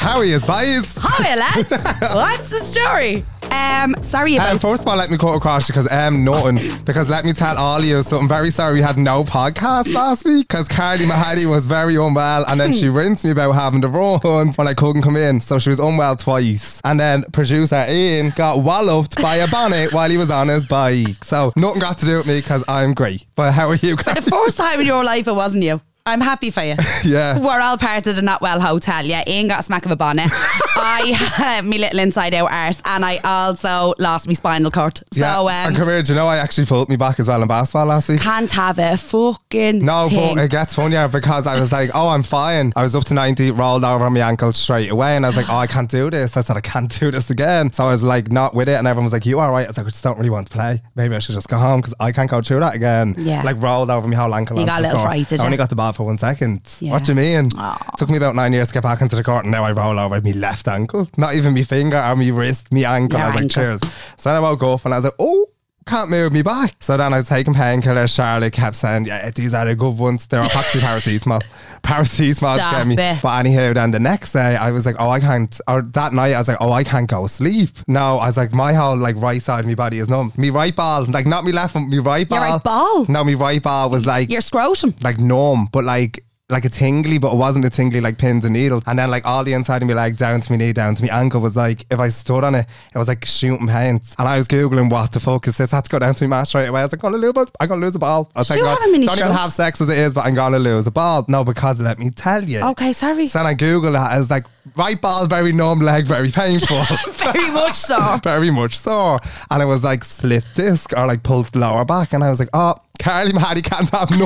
How 0.00 0.16
are 0.16 0.24
you, 0.24 0.40
boys? 0.40 0.96
Hi, 0.98 1.36
lads. 1.36 1.70
What's 2.14 2.48
the 2.48 2.56
story? 2.64 3.22
Um, 3.52 3.94
sorry 4.00 4.36
about 4.36 4.52
Um, 4.52 4.58
first 4.58 4.82
of 4.82 4.88
all, 4.88 4.96
let 4.96 5.10
me 5.10 5.18
cut 5.18 5.34
across 5.34 5.68
you 5.68 5.74
because 5.74 5.90
um, 5.92 6.24
nothing. 6.24 6.58
because 6.84 7.08
let 7.10 7.26
me 7.26 7.34
tell 7.34 7.58
all 7.58 7.84
you 7.84 8.02
something 8.02 8.26
very 8.28 8.50
sorry 8.50 8.74
we 8.74 8.80
had 8.82 8.96
no 8.96 9.24
podcast 9.24 9.92
last 9.92 10.24
week 10.24 10.48
because 10.48 10.68
Carly 10.68 11.04
Mahadi 11.04 11.44
was 11.50 11.66
very 11.66 11.96
unwell 11.96 12.44
and 12.46 12.58
then 12.58 12.72
she 12.72 12.88
rinsed 12.88 13.24
me 13.26 13.30
about 13.32 13.52
having 13.52 13.82
the 13.82 13.88
run 13.88 14.52
when 14.56 14.66
I 14.66 14.72
couldn't 14.72 15.02
come 15.02 15.16
in. 15.16 15.40
So 15.42 15.58
she 15.58 15.68
was 15.68 15.78
unwell 15.78 16.16
twice. 16.16 16.80
And 16.82 16.98
then 16.98 17.24
producer 17.32 17.84
Ian 17.86 18.30
got 18.36 18.60
walloped 18.64 19.20
by 19.20 19.36
a 19.36 19.48
bonnet 19.48 19.92
while 19.92 20.08
he 20.08 20.16
was 20.16 20.30
on 20.30 20.48
his 20.48 20.64
bike. 20.64 21.22
So 21.24 21.52
nothing 21.56 21.80
got 21.80 21.98
to 21.98 22.06
do 22.06 22.16
with 22.16 22.26
me 22.26 22.40
because 22.40 22.64
I'm 22.68 22.94
great. 22.94 23.26
But 23.34 23.52
how 23.52 23.68
are 23.68 23.74
you 23.76 23.96
For 23.98 24.14
the 24.14 24.22
first 24.22 24.56
time 24.56 24.80
in 24.80 24.86
your 24.86 25.04
life 25.04 25.28
it 25.28 25.34
wasn't 25.34 25.64
you. 25.64 25.82
I'm 26.10 26.20
happy 26.20 26.50
for 26.50 26.62
you. 26.62 26.74
Yeah. 27.02 27.38
We're 27.38 27.60
all 27.60 27.78
part 27.78 28.06
of 28.06 28.14
the 28.16 28.20
Not 28.20 28.42
Well 28.42 28.60
Hotel. 28.60 29.06
Yeah, 29.06 29.24
Ian 29.26 29.48
got 29.48 29.60
a 29.60 29.62
smack 29.62 29.86
of 29.86 29.90
a 29.90 29.96
bonnet. 29.96 30.28
I 30.76 31.12
had 31.16 31.64
me 31.64 31.78
little 31.78 31.98
inside 31.98 32.34
out 32.34 32.50
arse, 32.52 32.80
and 32.84 33.04
I 33.06 33.16
also 33.18 33.94
lost 33.98 34.26
my 34.26 34.34
spinal 34.34 34.70
cord. 34.70 34.98
So 35.12 35.20
yeah. 35.20 35.40
and 35.66 35.74
um, 35.74 35.74
come 35.78 35.88
here, 35.88 36.02
do 36.02 36.12
you 36.12 36.16
know 36.18 36.26
I 36.26 36.36
actually 36.36 36.66
pulled 36.66 36.90
me 36.90 36.96
back 36.96 37.18
as 37.18 37.28
well 37.28 37.40
in 37.40 37.48
basketball 37.48 37.86
last 37.86 38.08
week? 38.10 38.20
can't 38.20 38.50
have 38.52 38.78
a 38.78 38.96
fucking 38.98 39.82
No, 39.84 40.08
thing. 40.08 40.34
but 40.36 40.44
it 40.44 40.50
gets 40.50 40.74
funnier 40.74 41.08
because 41.08 41.46
I 41.46 41.58
was 41.58 41.72
like, 41.72 41.90
oh, 41.94 42.08
I'm 42.08 42.22
fine. 42.22 42.72
I 42.76 42.82
was 42.82 42.94
up 42.94 43.04
to 43.06 43.14
90, 43.14 43.52
rolled 43.52 43.84
over 43.84 44.04
on 44.04 44.12
my 44.12 44.20
ankle 44.20 44.52
straight 44.52 44.90
away. 44.90 45.16
And 45.16 45.24
I 45.24 45.30
was 45.30 45.36
like, 45.36 45.48
oh, 45.48 45.56
I 45.56 45.66
can't 45.66 45.90
do 45.90 46.10
this. 46.10 46.36
I 46.36 46.42
said, 46.42 46.56
I 46.56 46.60
can't 46.60 46.90
do 47.00 47.10
this 47.10 47.30
again. 47.30 47.72
So 47.72 47.84
I 47.84 47.90
was 47.90 48.02
like, 48.02 48.30
not 48.30 48.54
with 48.54 48.68
it. 48.68 48.74
And 48.74 48.86
everyone 48.86 49.04
was 49.04 49.12
like, 49.14 49.24
you 49.26 49.40
all 49.40 49.50
right? 49.52 49.64
I 49.64 49.68
was 49.68 49.78
like, 49.78 49.86
I 49.86 49.90
just 49.90 50.04
don't 50.04 50.18
really 50.18 50.30
want 50.30 50.48
to 50.48 50.52
play. 50.52 50.82
Maybe 50.96 51.14
I 51.14 51.18
should 51.20 51.34
just 51.34 51.48
go 51.48 51.56
home 51.56 51.80
because 51.80 51.94
I 51.98 52.12
can't 52.12 52.30
go 52.30 52.42
through 52.42 52.60
that 52.60 52.74
again. 52.74 53.14
Yeah. 53.16 53.42
Like 53.42 53.60
rolled 53.62 53.90
over 53.90 54.06
my 54.06 54.16
whole 54.16 54.34
ankle. 54.34 54.58
You 54.60 54.66
got 54.66 54.80
a 54.80 54.82
little 54.82 55.00
fright, 55.00 55.28
did 55.28 55.40
I 55.40 55.44
only 55.46 55.56
got 55.56 55.70
the 55.70 55.76
ball 55.76 55.92
one 56.04 56.18
second. 56.18 56.60
Yeah. 56.80 56.92
What 56.92 57.04
do 57.04 57.12
you 57.12 57.16
mean? 57.16 57.50
Aw. 57.56 57.94
Took 57.96 58.10
me 58.10 58.16
about 58.16 58.34
nine 58.34 58.52
years 58.52 58.68
to 58.68 58.74
get 58.74 58.82
back 58.82 59.00
into 59.00 59.16
the 59.16 59.24
court 59.24 59.44
and 59.44 59.52
now 59.52 59.64
I 59.64 59.72
roll 59.72 59.98
over 59.98 60.20
my 60.20 60.30
left 60.32 60.68
ankle. 60.68 61.08
Not 61.16 61.34
even 61.34 61.54
my 61.54 61.62
finger 61.62 61.98
or 61.98 62.16
my 62.16 62.28
wrist, 62.28 62.72
my 62.72 62.80
ankle. 62.80 63.18
Your 63.18 63.28
I 63.28 63.34
was 63.34 63.42
like, 63.42 63.50
cheers. 63.50 63.80
So 64.16 64.30
then 64.30 64.36
I 64.36 64.40
woke 64.40 64.62
up 64.62 64.84
and 64.84 64.94
I 64.94 64.98
was 64.98 65.04
like, 65.04 65.14
oh, 65.18 65.49
can't 65.86 66.10
move 66.10 66.32
me 66.32 66.42
back. 66.42 66.74
So 66.80 66.96
then 66.96 67.12
I 67.12 67.16
was 67.18 67.28
taking 67.28 67.54
painkillers. 67.54 68.14
Charlotte 68.14 68.52
kept 68.52 68.76
saying, 68.76 69.06
yeah, 69.06 69.30
these 69.30 69.54
are 69.54 69.64
the 69.64 69.74
good 69.74 69.98
ones. 69.98 70.26
They're 70.26 70.42
epoxy 70.42 70.78
paracetamol. 70.80 71.42
Paracetamol 71.82 72.54
to 72.56 72.76
get 72.76 72.86
me. 72.86 72.94
it. 72.98 73.22
But 73.22 73.38
anyhow, 73.40 73.72
then 73.72 73.90
the 73.90 73.98
next 74.00 74.32
day 74.32 74.56
I 74.56 74.70
was 74.70 74.86
like, 74.86 74.96
oh, 74.98 75.08
I 75.08 75.20
can't, 75.20 75.58
or 75.66 75.82
that 75.82 76.12
night 76.12 76.34
I 76.34 76.38
was 76.38 76.48
like, 76.48 76.58
oh, 76.60 76.72
I 76.72 76.84
can't 76.84 77.08
go 77.08 77.26
sleep. 77.26 77.70
No, 77.88 78.18
I 78.18 78.26
was 78.26 78.36
like, 78.36 78.52
my 78.52 78.72
whole 78.72 78.96
like 78.96 79.16
right 79.16 79.42
side 79.42 79.60
of 79.60 79.66
my 79.66 79.74
body 79.74 79.98
is 79.98 80.08
numb. 80.08 80.32
Me 80.36 80.50
right 80.50 80.74
ball, 80.74 81.04
like 81.06 81.26
not 81.26 81.44
me 81.44 81.52
left 81.52 81.74
one, 81.74 81.88
me 81.90 81.98
right 81.98 82.28
ball. 82.28 82.38
Your 82.40 82.48
right 82.48 82.62
ball? 82.62 83.06
No, 83.08 83.24
me 83.24 83.34
right 83.34 83.62
ball 83.62 83.90
was 83.90 84.06
like, 84.06 84.30
Your 84.30 84.40
scrotum. 84.42 84.94
like 85.02 85.18
numb, 85.18 85.68
but 85.72 85.84
like 85.84 86.24
like 86.50 86.64
a 86.64 86.68
tingly, 86.68 87.18
but 87.18 87.32
it 87.32 87.36
wasn't 87.36 87.64
a 87.64 87.70
tingly 87.70 88.00
like 88.00 88.18
pins 88.18 88.44
and 88.44 88.52
needles. 88.54 88.82
And 88.86 88.98
then 88.98 89.10
like 89.10 89.26
all 89.26 89.44
the 89.44 89.52
inside 89.52 89.82
of 89.82 89.88
me 89.88 89.94
leg 89.94 90.16
down 90.16 90.40
to 90.40 90.52
my 90.52 90.56
knee, 90.56 90.72
down 90.72 90.94
to 90.96 91.02
my 91.04 91.08
ankle 91.16 91.40
was 91.40 91.56
like 91.56 91.86
if 91.90 91.98
I 91.98 92.08
stood 92.08 92.44
on 92.44 92.54
it, 92.54 92.66
it 92.94 92.98
was 92.98 93.08
like 93.08 93.24
shooting 93.24 93.66
pains. 93.66 94.14
And 94.18 94.28
I 94.28 94.36
was 94.36 94.48
googling 94.48 94.90
what 94.90 95.12
the 95.12 95.20
fuck 95.20 95.46
is 95.46 95.56
this? 95.56 95.72
I 95.72 95.76
had 95.76 95.84
to 95.86 95.90
go 95.90 95.98
down 95.98 96.14
to 96.14 96.28
my 96.28 96.38
match 96.40 96.48
straight 96.48 96.66
away. 96.66 96.80
I 96.80 96.84
was 96.84 96.92
like, 96.92 97.04
I'm 97.04 97.12
gonna 97.12 97.22
lose, 97.26 97.36
a- 97.36 97.62
I'm 97.62 97.68
gonna 97.68 97.80
lose 97.86 97.94
a 97.94 97.98
ball. 97.98 98.30
I 98.34 98.40
was 98.40 98.50
like, 98.50 98.58
you 98.58 98.64
"God, 98.64 98.78
have 98.78 98.88
a 98.88 98.92
mini 98.92 99.06
don't 99.06 99.16
even 99.16 99.26
stroke?" 99.28 99.38
have 99.40 99.52
sex 99.52 99.80
as 99.80 99.88
it 99.88 99.98
is, 99.98 100.14
but 100.14 100.24
I'm 100.26 100.34
gonna 100.34 100.58
lose 100.58 100.86
a 100.86 100.90
ball. 100.90 101.24
No, 101.28 101.44
because 101.44 101.80
let 101.80 101.98
me 101.98 102.10
tell 102.10 102.42
you. 102.44 102.60
Okay, 102.60 102.92
sorry. 102.92 103.26
So 103.26 103.38
then 103.38 103.46
I 103.46 103.54
googled 103.54 103.92
that. 103.92 104.10
I 104.12 104.18
was 104.18 104.30
like, 104.30 104.46
right 104.76 105.00
ball 105.00 105.26
very 105.26 105.52
numb, 105.52 105.80
leg 105.80 106.06
very 106.06 106.30
painful. 106.30 106.82
Very 107.20 107.50
much 107.50 107.76
so. 107.76 108.18
very 108.24 108.50
much 108.50 108.78
so. 108.78 109.18
And 109.50 109.62
it 109.62 109.66
was 109.66 109.84
like 109.84 110.04
slip 110.04 110.44
disc 110.54 110.92
or 110.96 111.06
like 111.06 111.22
pulled 111.22 111.54
lower 111.54 111.84
back. 111.84 112.12
And 112.12 112.24
I 112.24 112.30
was 112.30 112.38
like, 112.38 112.48
oh, 112.54 112.74
Carly 113.00 113.32
Mahady 113.32 113.62
can't 113.64 113.88
have 113.90 114.10
none. 114.10 114.20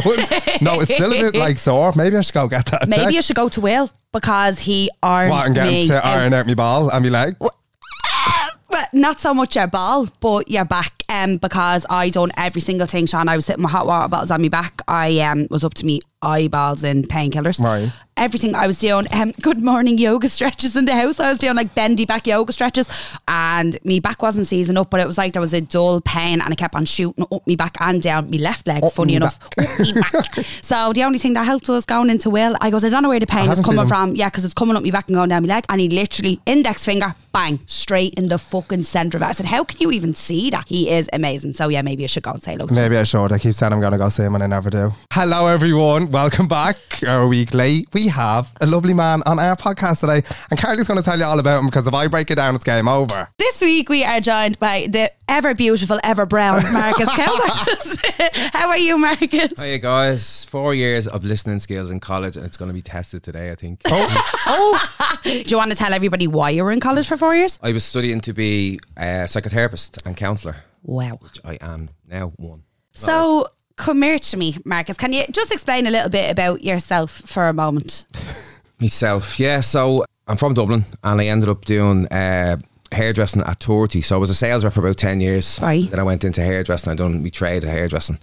no, 0.61 0.81
it's 0.81 0.95
still 0.95 1.13
a 1.13 1.31
bit 1.31 1.35
like 1.37 1.59
sore. 1.59 1.93
Maybe 1.97 2.17
I 2.17 2.21
should 2.21 2.35
go 2.35 2.49
get 2.49 2.67
that. 2.67 2.89
Maybe 2.89 3.03
checked. 3.03 3.13
you 3.15 3.23
should 3.23 3.37
go 3.37 3.49
to 3.49 3.61
Will 3.61 3.91
because 4.13 4.59
he 4.61 4.91
ironed 5.03 5.31
What, 5.31 5.47
and 5.47 5.55
get 5.55 5.67
me. 5.67 5.83
him 5.83 5.89
to 5.89 6.05
iron 6.07 6.35
out 6.35 6.47
my 6.47 6.55
ball 6.55 6.91
and 6.91 7.05
my 7.05 7.11
leg? 7.11 7.37
But 7.39 8.93
not 8.93 9.21
so 9.21 9.33
much 9.33 9.55
your 9.55 9.69
ball, 9.69 10.09
but 10.21 10.51
your 10.51 10.65
back. 10.65 11.04
Um, 11.09 11.37
because 11.37 11.85
I 11.91 12.09
done 12.09 12.33
every 12.37 12.61
single 12.61 12.87
thing, 12.87 13.07
Sean. 13.07 13.29
I 13.29 13.37
was 13.37 13.47
sitting 13.47 13.63
with 13.63 13.73
hot 13.73 13.87
water 13.87 14.09
bottles 14.09 14.31
on 14.31 14.43
my 14.43 14.49
back. 14.49 14.81
I 14.89 15.19
um 15.21 15.47
was 15.51 15.65
up 15.65 15.75
to 15.75 15.87
me 15.87 16.01
eyeballs 16.23 16.83
in 16.85 17.03
painkillers. 17.03 17.61
Right. 17.61 17.93
Everything 18.17 18.55
I 18.55 18.67
was 18.67 18.79
doing. 18.79 19.07
Um, 19.13 19.33
good 19.43 19.61
morning 19.61 19.99
yoga 19.99 20.29
stretches 20.29 20.77
in 20.77 20.85
the 20.85 20.95
house. 20.95 21.19
I 21.21 21.29
was 21.29 21.39
doing 21.39 21.57
like 21.57 21.75
bendy 21.75 22.07
back 22.07 22.27
yoga 22.27 22.53
stretches, 22.53 22.89
and 23.29 23.77
me 23.85 24.01
back 24.01 24.23
wasn't 24.23 24.47
seizing 24.47 24.77
up, 24.77 24.89
but 24.91 25.01
it 25.01 25.07
was 25.07 25.19
like 25.19 25.33
there 25.33 25.43
was 25.43 25.53
a 25.53 25.61
dull 25.61 26.01
pain, 26.01 26.41
and 26.41 26.53
I 26.53 26.55
kept 26.55 26.75
on 26.75 26.85
shooting 26.85 27.27
up 27.31 27.47
me 27.47 27.57
back 27.57 27.77
and 27.81 28.01
down 28.01 28.31
me 28.31 28.39
left 28.39 28.67
leg. 28.69 28.85
Up 28.85 28.93
funny 28.93 29.17
enough, 29.17 29.39
up 29.59 29.79
me 29.81 29.93
back. 29.93 30.15
So 30.63 30.93
the 30.93 31.05
only 31.05 31.19
thing 31.19 31.35
that 31.35 31.45
helped 31.45 31.69
was 31.69 31.85
going 31.85 32.09
into 32.09 32.31
Will. 32.31 32.57
I 32.61 32.71
goes, 32.71 32.85
I 32.85 32.89
don't 32.89 33.03
know 33.03 33.09
where 33.09 33.21
the 33.21 33.27
pain 33.27 33.51
is 33.51 33.61
coming 33.61 33.87
from. 33.87 34.15
Yeah, 34.17 34.29
because 34.31 34.45
it's 34.45 34.55
coming 34.55 34.77
up 34.77 34.83
me 34.83 34.91
back 34.91 35.09
and 35.09 35.17
going 35.17 35.29
down 35.29 35.43
my 35.43 35.49
leg, 35.49 35.65
and 35.69 35.81
he 35.81 35.89
literally 35.89 36.41
index 36.47 36.85
finger, 36.85 37.15
bang, 37.33 37.61
straight 37.67 38.15
in 38.15 38.29
the 38.29 38.39
fucking 38.39 38.85
centre 38.85 39.19
of 39.19 39.23
it. 39.23 39.27
I 39.27 39.33
said, 39.33 39.47
how 39.47 39.65
can 39.65 39.79
you 39.81 39.91
even 39.91 40.15
see 40.15 40.51
that? 40.51 40.69
He 40.69 40.89
is 40.95 41.11
amazing. 41.13 41.55
So 41.55 41.69
yeah, 41.69 41.83
maybe 41.83 42.05
I 42.05 42.07
should 42.07 42.23
go 42.23 42.33
and 42.33 42.43
say 42.43 42.53
hello. 42.53 42.67
Maybe 42.71 42.97
I 42.97 43.03
should. 43.03 43.33
I 43.33 43.39
keep 43.39 43.55
saying 43.55 43.73
I'm 43.73 43.81
going 43.81 43.93
to 43.93 43.99
go 43.99 44.09
see 44.09 44.23
him 44.23 44.35
and 44.35 44.45
I 44.45 44.47
never 44.47 44.71
do. 44.71 44.93
Hello, 45.13 45.47
everyone. 45.47 46.11
Welcome 46.11 46.49
back. 46.49 46.77
Our 47.07 47.27
week 47.27 47.53
late. 47.53 47.89
We 47.93 48.09
have 48.09 48.53
a 48.61 48.67
lovely 48.67 48.95
man 48.95 49.23
on 49.27 49.39
our 49.39 49.57
podcast 49.57 50.01
today. 50.01 50.27
And 50.51 50.59
Carly's 50.59 50.89
going 50.89 50.99
to 50.99 51.05
tell 51.05 51.19
you 51.19 51.25
all 51.25 51.39
about 51.39 51.61
him 51.61 51.67
because 51.67 51.87
if 51.87 51.95
I 51.95 52.07
break 52.07 52.31
it 52.31 52.37
down, 52.37 52.55
it's 52.55 52.65
game 52.65 52.89
over. 52.89 53.29
This 53.39 53.61
week 53.61 53.89
we 53.89 54.05
are 54.05 54.21
joined 54.21 54.59
by 54.59 54.87
the 54.89 55.11
ever 55.29 55.55
beautiful, 55.55 55.99
ever 56.05 56.27
brown 56.27 56.63
Marcus 56.73 57.09
Cowzer. 57.09 58.13
How 58.53 58.69
are 58.69 58.79
you, 58.79 58.97
Marcus? 58.99 59.53
Hiya 59.59 59.79
guys, 59.79 60.45
four 60.45 60.75
years 60.75 61.09
of 61.09 61.25
listening 61.25 61.59
skills 61.59 61.91
in 61.91 62.01
college 62.01 62.37
and 62.37 62.45
it's 62.45 62.57
going 62.57 62.69
to 62.69 62.75
be 62.75 62.83
tested 62.83 63.23
today 63.23 63.51
I 63.51 63.55
think. 63.55 63.81
Oh, 63.87 64.35
oh. 64.47 65.19
do 65.23 65.43
you 65.47 65.57
want 65.57 65.71
to 65.71 65.77
tell 65.77 65.93
everybody 65.93 66.27
why 66.27 66.51
you 66.51 66.65
were 66.65 66.73
in 66.73 66.81
college 66.81 67.09
for 67.09 67.17
four 67.17 67.35
years? 67.35 67.59
I 67.63 67.73
was 67.73 67.85
studying 67.85 68.21
to 68.23 68.33
be 68.33 68.79
a 68.97 69.27
psychotherapist 69.27 70.05
and 70.07 70.17
counsellor, 70.17 70.57
Wow. 70.85 71.19
which 71.21 71.41
I 71.45 71.59
am 71.61 71.91
now 72.07 72.33
one. 72.37 72.63
So 72.93 73.49
come 73.77 74.03
here 74.03 74.19
to 74.19 74.37
me, 74.37 74.57
Marcus. 74.65 74.97
Can 74.97 75.13
you 75.13 75.25
just 75.31 75.51
explain 75.51 75.87
a 75.87 75.91
little 75.91 76.11
bit 76.11 76.31
about 76.31 76.63
yourself 76.63 77.11
for 77.11 77.49
a 77.49 77.53
moment? 77.53 78.07
Myself, 78.81 79.41
yeah, 79.41 79.61
so 79.61 80.05
I'm 80.29 80.37
from 80.37 80.55
Dublin 80.55 80.85
and 81.03 81.21
I 81.21 81.27
ended 81.27 81.49
up 81.49 81.65
doing 81.65 82.07
uh, 82.09 82.59
hairdressing 82.93 83.43
at 83.43 83.61
Torty. 83.61 84.05
So 84.05 84.17
I 84.17 84.19
was 84.19 84.31
a 84.31 84.35
sales 84.35 84.65
rep 84.65 84.75
for 84.75 84.81
about 84.81 84.99
10 84.99 85.21
years. 85.21 85.59
Right. 85.63 85.91
Then 85.91 86.01
I 86.01 86.05
went 86.05 86.25
into 86.25 86.43
hairdressing. 86.43 86.93
I 86.93 86.97
done 86.97 87.23
my 87.23 87.29
trade 87.31 87.65
of 87.65 87.71
hairdressing 87.71 88.19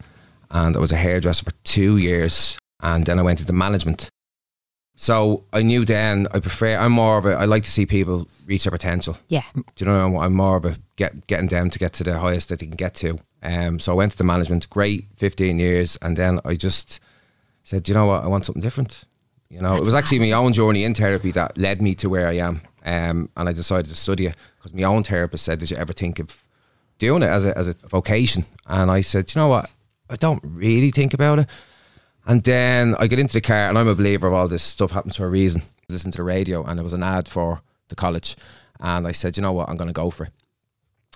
and 0.51 0.75
I 0.75 0.79
was 0.79 0.91
a 0.91 0.97
hairdresser 0.97 1.45
for 1.45 1.51
two 1.63 1.97
years 1.97 2.57
and 2.81 3.05
then 3.05 3.19
I 3.19 3.23
went 3.23 3.39
into 3.39 3.53
management. 3.53 4.09
So 5.01 5.45
I 5.51 5.63
knew 5.63 5.83
then 5.83 6.27
I 6.31 6.39
prefer, 6.39 6.77
I'm 6.77 6.91
more 6.91 7.17
of 7.17 7.25
a, 7.25 7.33
I 7.33 7.45
like 7.45 7.63
to 7.63 7.71
see 7.71 7.87
people 7.87 8.27
reach 8.45 8.65
their 8.65 8.71
potential. 8.71 9.17
Yeah. 9.29 9.41
Do 9.55 9.63
you 9.79 9.85
know 9.87 9.99
I'm, 9.99 10.15
I'm 10.15 10.33
more 10.33 10.57
of 10.57 10.65
a 10.65 10.75
get 10.95 11.25
getting 11.25 11.47
them 11.47 11.71
to 11.71 11.79
get 11.79 11.93
to 11.93 12.03
the 12.03 12.19
highest 12.19 12.49
that 12.49 12.59
they 12.59 12.67
can 12.67 12.75
get 12.75 12.93
to. 12.97 13.17
Um, 13.41 13.79
so 13.79 13.93
I 13.93 13.95
went 13.95 14.11
to 14.11 14.17
the 14.19 14.23
management, 14.23 14.69
great, 14.69 15.07
fifteen 15.15 15.57
years, 15.57 15.97
and 16.03 16.15
then 16.15 16.39
I 16.45 16.53
just 16.53 16.99
said, 17.63 17.81
"Do 17.81 17.91
you 17.91 17.95
know 17.95 18.05
what, 18.05 18.23
I 18.23 18.27
want 18.27 18.45
something 18.45 18.61
different. 18.61 19.05
You 19.49 19.59
know, 19.59 19.75
it 19.75 19.79
was 19.79 19.95
actually 19.95 20.19
my 20.19 20.33
own 20.33 20.53
journey 20.53 20.83
in 20.83 20.93
therapy 20.93 21.31
that 21.31 21.57
led 21.57 21.81
me 21.81 21.95
to 21.95 22.07
where 22.07 22.27
I 22.27 22.33
am, 22.33 22.61
um, 22.85 23.29
and 23.35 23.49
I 23.49 23.53
decided 23.53 23.89
to 23.89 23.95
study 23.95 24.27
it 24.27 24.35
because 24.57 24.71
my 24.71 24.83
own 24.83 25.01
therapist 25.01 25.45
said, 25.45 25.57
"Did 25.57 25.71
you 25.71 25.77
ever 25.77 25.93
think 25.93 26.19
of 26.19 26.43
doing 26.99 27.23
it 27.23 27.29
as 27.29 27.43
a 27.43 27.57
as 27.57 27.67
a 27.67 27.73
vocation?" 27.87 28.45
And 28.67 28.91
I 28.91 29.01
said, 29.01 29.25
"Do 29.25 29.39
you 29.39 29.41
know 29.41 29.49
what, 29.49 29.71
I 30.11 30.15
don't 30.15 30.43
really 30.43 30.91
think 30.91 31.15
about 31.15 31.39
it." 31.39 31.49
And 32.25 32.43
then 32.43 32.95
I 32.99 33.07
get 33.07 33.19
into 33.19 33.33
the 33.33 33.41
car, 33.41 33.67
and 33.69 33.77
I'm 33.77 33.87
a 33.87 33.95
believer 33.95 34.27
of 34.27 34.33
all 34.33 34.47
this 34.47 34.63
stuff 34.63 34.91
happens 34.91 35.15
for 35.15 35.25
a 35.25 35.29
reason. 35.29 35.61
I 35.89 35.93
listened 35.93 36.13
to 36.13 36.17
the 36.17 36.23
radio, 36.23 36.63
and 36.63 36.77
there 36.77 36.83
was 36.83 36.93
an 36.93 37.03
ad 37.03 37.27
for 37.27 37.61
the 37.89 37.95
college, 37.95 38.35
and 38.79 39.07
I 39.07 39.11
said, 39.11 39.37
"You 39.37 39.43
know 39.43 39.51
what, 39.53 39.69
I'm 39.69 39.77
going 39.77 39.89
to 39.89 39.93
go 39.93 40.09
for 40.11 40.25
it." 40.25 40.31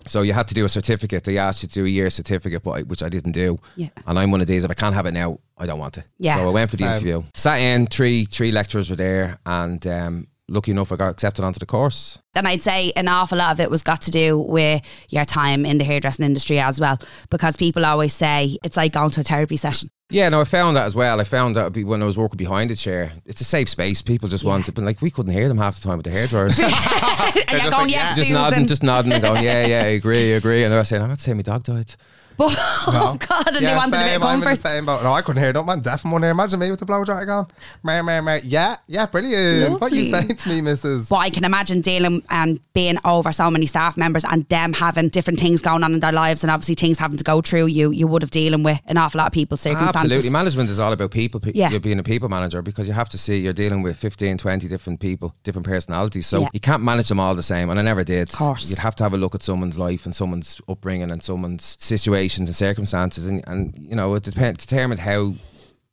So 0.07 0.22
you 0.22 0.34
had 0.34 0.48
to 0.50 0.54
do 0.54 0.66
a 0.66 0.69
certificate. 0.69 1.24
They 1.24 1.38
asked 1.38 1.63
you 1.63 1.69
to 1.69 1.74
do 1.74 1.86
a 1.86 1.90
year 1.90 2.10
certificate, 2.10 2.63
but 2.63 2.72
I, 2.72 2.81
which 2.81 3.02
I 3.02 3.10
didn't 3.10 3.31
do. 3.31 3.57
Yeah. 3.75 3.90
And 4.06 4.19
I'm 4.19 4.30
one 4.31 4.42
of 4.42 4.48
these. 4.48 4.63
If 4.63 4.69
I 4.72 4.75
can't 4.75 4.94
have 4.94 5.06
it 5.06 5.13
now, 5.13 5.40
I 5.57 5.66
don't 5.66 5.80
want 5.80 5.98
it. 5.98 6.04
Yeah. 6.19 6.36
So 6.36 6.48
I 6.48 6.52
went 6.52 6.69
for 6.69 6.78
the 6.78 6.84
Same. 6.84 6.92
interview. 6.94 7.24
Sat 7.34 7.60
in. 7.60 7.86
Three 7.86 8.25
three 8.25 8.52
lecturers 8.52 8.90
were 8.90 8.96
there, 8.96 9.40
and 9.46 9.86
um, 9.88 10.28
lucky 10.47 10.71
enough 10.71 10.92
I 10.92 10.95
got 10.95 11.09
accepted 11.09 11.44
onto 11.44 11.59
the 11.59 11.65
course. 11.65 12.19
And 12.36 12.47
I'd 12.47 12.63
say 12.63 12.92
an 12.95 13.07
awful 13.07 13.38
lot 13.38 13.51
of 13.51 13.59
it 13.59 13.71
was 13.71 13.83
got 13.83 14.01
to 14.01 14.12
do 14.12 14.38
with 14.38 14.81
your 15.09 15.25
time 15.25 15.65
in 15.65 15.77
the 15.77 15.83
hairdressing 15.83 16.25
industry 16.25 16.59
as 16.59 16.80
well, 16.80 17.00
because 17.30 17.56
people 17.57 17.86
always 17.86 18.13
say 18.13 18.57
it's 18.63 18.77
like 18.77 18.94
going 18.94 19.12
to 19.12 19.21
a 19.21 19.24
therapy 19.24 19.57
session. 19.57 19.89
Yeah, 20.09 20.30
no, 20.30 20.42
I 20.42 20.44
found 20.44 20.77
that 20.77 20.86
as 20.86 20.95
well. 20.95 21.19
I 21.19 21.24
found 21.24 21.56
that 21.56 21.75
when 21.75 22.03
I 22.03 22.06
was 22.06 22.15
working 22.15 22.38
behind 22.38 22.69
the 22.69 22.75
chair, 22.75 23.13
it's 23.25 23.42
a 23.42 23.45
safe 23.45 23.68
space. 23.69 24.03
People 24.03 24.30
just 24.30 24.44
want 24.45 24.69
it, 24.69 24.75
but 24.75 24.83
like 24.83 25.01
we 25.01 25.09
couldn't 25.09 25.33
hear 25.33 25.47
them 25.47 25.57
half 25.57 25.80
the 25.80 25.88
time 25.88 25.97
with 25.97 26.06
the 26.06 26.12
hairdryers. 26.12 26.59
and 27.47 27.62
you're 27.62 27.71
going, 27.71 27.89
yes, 27.89 28.15
just 28.15 28.27
Susan. 28.27 28.33
nodding, 28.33 28.68
just 28.68 28.83
nodding 28.83 29.13
and 29.13 29.24
going, 29.24 29.44
yeah, 29.44 29.65
yeah, 29.65 29.81
I 29.81 29.88
agree, 29.88 30.33
I 30.33 30.38
agree. 30.38 30.63
And 30.63 30.71
they're 30.71 30.83
saying, 30.83 31.01
I'm 31.01 31.09
not 31.09 31.19
saying 31.19 31.38
my 31.38 31.44
dog 31.44 31.63
died. 31.63 31.95
But, 32.38 32.54
oh 32.88 33.18
God, 33.20 33.48
and 33.48 33.58
they 33.66 33.76
wanted 33.76 33.96
a 33.96 34.04
bit 34.04 34.16
of 34.18 34.24
I'm 34.24 34.42
in 34.44 34.50
the 34.50 34.56
same 34.56 34.86
boat. 34.86 35.04
No, 35.04 35.14
I 35.14 35.22
couldn't 35.22 35.42
hear 35.42 35.54
that 35.54 35.66
man. 35.66 35.80
Deaf 35.80 36.04
in 36.06 36.12
one 36.12 36.24
ear. 36.24 36.32
Imagine 36.32 36.60
me 36.60 36.70
with 36.72 36.80
the 36.80 36.86
blow 36.86 37.04
dryer 37.04 37.26
going. 37.26 37.48
Meh, 37.84 38.02
meh, 38.02 38.22
meh. 38.22 38.42
Yeah, 38.44 38.78
yeah, 38.88 39.06
brilliant. 39.06 39.80
What 39.80 39.92
you 39.92 40.06
saying 40.06 40.36
to 40.36 40.50
me, 40.50 40.62
Mrs. 40.62 41.10
But 41.10 41.18
I 41.18 41.30
can 41.30 41.44
imagine 41.44 41.82
dealing 41.82 42.24
and 42.30 42.60
being 42.74 42.98
over 43.06 43.32
so 43.32 43.50
many 43.50 43.66
staff 43.66 43.96
members 43.98 44.24
and 44.26 44.48
them 44.50 44.74
having 44.74 45.10
different 45.10 45.40
things 45.40 45.62
going 45.62 45.84
on 45.84 45.94
in 45.94 46.00
their 46.00 46.12
lives 46.12 46.44
and 46.44 46.52
obviously 46.52 46.76
things 46.76 46.98
having 47.00 47.18
to 47.18 47.24
go 47.24 47.42
through 47.42 47.68
you. 47.68 47.92
You 47.92 48.08
would 48.08 48.22
have 48.22 48.32
dealing 48.32 48.64
with 48.64 48.80
an 48.88 48.98
awful 48.98 49.20
lot 49.20 49.28
of 49.28 49.34
people's 49.34 49.62
circumstances. 49.62 49.96
Absolutely. 50.04 50.30
Management 50.31 50.70
is 50.70 50.80
all 50.80 50.92
about 50.94 51.12
people. 51.12 51.40
Pe- 51.40 51.52
Yeah. 51.56 51.70
You're 51.70 51.80
being 51.80 52.00
a 52.00 52.04
people 52.04 52.30
manager 52.30 52.62
because 52.62 52.88
you 52.88 52.94
have 52.94 53.10
to 53.10 53.18
see 53.18 53.38
you're 53.40 53.54
dealing 53.54 53.81
with 53.81 53.98
15, 53.98 54.38
20 54.38 54.68
different 54.68 55.00
people, 55.00 55.34
different 55.44 55.66
personalities. 55.66 56.28
So 56.28 56.42
Yeah. 56.42 56.50
you 56.54 56.60
can't 56.60 56.84
manage 56.84 57.08
them 57.08 57.20
all 57.20 57.36
the 57.36 57.44
same. 57.44 57.70
And 57.70 57.80
I 57.80 57.84
never 57.84 58.04
did. 58.04 58.30
Of 58.30 58.36
course. 58.36 58.70
You'd 58.70 58.80
have 58.80 58.96
to 58.96 59.04
have 59.04 59.14
a 59.14 59.18
look 59.18 59.36
at 59.36 59.44
someone's 59.44 59.78
life 59.80 60.06
and 60.06 60.16
someone's 60.16 60.60
upbringing 60.68 61.12
and 61.12 61.24
someone's 61.24 61.76
situations 62.25 62.50
and 62.50 62.56
circumstances. 62.56 63.25
And, 63.25 63.44
and 63.48 63.75
you 63.77 63.95
know, 63.95 64.16
it 64.16 64.24
depends, 64.24 64.66
determined 64.66 65.00
how 65.01 65.33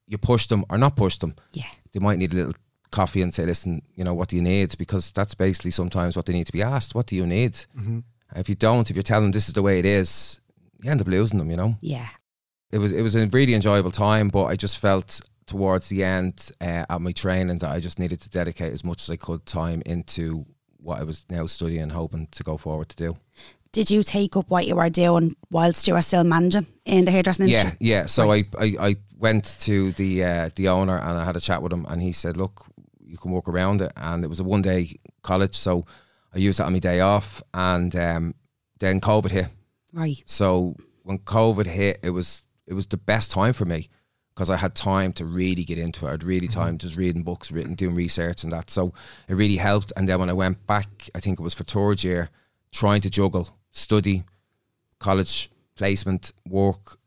you 0.07 0.19
push 0.19 0.47
them 0.47 0.65
or 0.71 0.79
not 0.79 0.97
push 0.97 1.19
them. 1.19 1.35
Yeah. 1.53 1.71
They 1.93 2.01
might 2.01 2.19
need 2.19 2.33
a 2.33 2.37
little 2.37 2.55
coffee 2.91 3.23
and 3.23 3.33
say, 3.33 3.45
listen, 3.47 3.83
you 3.95 4.05
know, 4.05 4.15
what 4.15 4.29
do 4.29 4.37
you 4.37 4.43
need? 4.43 4.77
Because 4.79 5.13
that's 5.13 5.35
basically 5.35 5.71
sometimes 5.71 6.17
what 6.17 6.27
they 6.27 6.33
need 6.33 6.47
to 6.47 6.53
be 6.53 6.63
asked. 6.63 6.95
What 6.95 7.07
do 7.07 7.17
you 7.17 7.27
need? 7.27 7.57
If 8.35 8.49
you 8.49 8.55
don't, 8.55 8.91
if 8.91 8.97
you're 8.97 9.03
telling 9.03 9.25
them 9.25 9.33
this 9.33 9.49
is 9.49 9.55
the 9.55 9.63
way 9.63 9.79
it 9.79 9.85
is, 9.85 10.41
you 10.83 10.91
end 10.91 11.01
up 11.01 11.07
losing 11.07 11.39
them, 11.39 11.51
you 11.51 11.57
know? 11.57 11.77
Yeah. 11.81 12.09
it 12.71 12.79
was 12.79 12.93
it 12.93 13.03
was 13.03 13.15
a 13.15 13.27
really 13.27 13.55
enjoyable 13.55 13.91
time, 13.91 14.29
but 14.29 14.47
I 14.47 14.57
just 14.57 14.79
felt 14.79 15.21
towards 15.47 15.89
the 15.89 16.03
end 16.05 16.51
uh, 16.61 16.85
at 16.89 17.01
my 17.01 17.13
training 17.13 17.59
that 17.59 17.71
I 17.71 17.81
just 17.81 17.99
needed 17.99 18.21
to 18.23 18.31
dedicate 18.31 18.73
as 18.73 18.85
much 18.85 19.03
as 19.03 19.11
I 19.11 19.17
could 19.17 19.45
time 19.45 19.83
into 19.85 20.47
what 20.79 21.01
I 21.01 21.05
was 21.05 21.27
now 21.29 21.47
studying 21.47 21.91
hoping 21.91 22.29
to 22.33 22.43
go 22.43 22.57
forward 22.57 22.89
to 22.89 22.97
do. 22.97 23.17
Did 23.73 23.91
you 23.91 24.03
take 24.03 24.37
up 24.37 24.51
what 24.51 24.67
you 24.67 24.77
were 24.77 24.91
doing 24.91 25.35
whilst 25.51 25.89
you 25.89 25.95
were 25.95 26.03
still 26.03 26.25
managing 26.25 26.67
in 26.85 27.05
the 27.07 27.11
hairdressing 27.11 27.49
Yeah, 27.49 27.61
industry? 27.61 27.77
yeah. 27.81 28.07
So 28.07 28.31
I, 28.31 28.45
I 28.59 28.77
I 28.81 28.97
went 29.19 29.57
to 29.61 29.93
the 29.93 30.25
uh, 30.25 30.51
the 30.55 30.69
owner 30.69 30.99
and 30.99 31.17
I 31.19 31.25
had 31.25 31.37
a 31.37 31.41
chat 31.41 31.63
with 31.63 31.73
him, 31.73 31.87
and 31.89 32.03
he 32.03 32.13
said, 32.13 32.37
"Look, 32.37 32.67
you 33.01 33.17
can 33.17 33.31
work 33.31 33.49
around 33.49 33.81
it." 33.81 33.93
And 33.97 34.25
it 34.25 34.29
was 34.29 34.41
a 34.41 34.45
one 34.45 34.63
day 34.63 34.97
college, 35.23 35.55
so 35.55 35.87
I 36.35 36.39
used 36.39 36.59
that 36.59 36.67
on 36.67 36.73
my 36.75 36.81
day 36.81 37.01
off, 37.01 37.43
and 37.55 37.95
um, 37.97 38.35
then 38.79 39.01
COVID 39.01 39.31
hit. 39.31 39.47
Right. 39.95 40.23
So 40.27 40.77
when 41.03 41.19
COVID 41.19 41.67
hit, 41.67 42.01
it 42.03 42.11
was 42.11 42.43
it 42.67 42.75
was 42.75 42.87
the 42.87 42.99
best 42.99 43.31
time 43.31 43.55
for 43.55 43.65
me 43.65 43.89
because 44.35 44.51
I 44.51 44.57
had 44.57 44.75
time 44.75 45.13
to 45.15 45.25
really 45.25 45.65
get 45.65 45.79
into 45.79 46.07
it. 46.07 46.11
I'd 46.13 46.25
really 46.25 46.49
time 46.49 46.77
just 46.79 46.97
reading 46.97 47.23
books, 47.23 47.51
written, 47.53 47.75
doing 47.75 47.95
research 47.95 48.45
and 48.45 48.53
that. 48.53 48.71
So 48.71 48.93
it 49.29 49.35
really 49.35 49.57
helped. 49.57 49.93
And 49.97 50.09
then 50.09 50.19
when 50.21 50.31
I 50.31 50.33
went 50.35 50.67
back, 50.67 51.09
I 51.15 51.21
think 51.21 51.39
it 51.39 51.43
was 51.43 51.53
for 51.55 51.65
third 51.65 52.03
year, 52.05 52.31
trying 52.71 53.03
to 53.03 53.11
juggle 53.11 53.49
study, 53.73 54.25
college 54.99 55.51
placement, 55.75 56.33
work, 56.49 56.99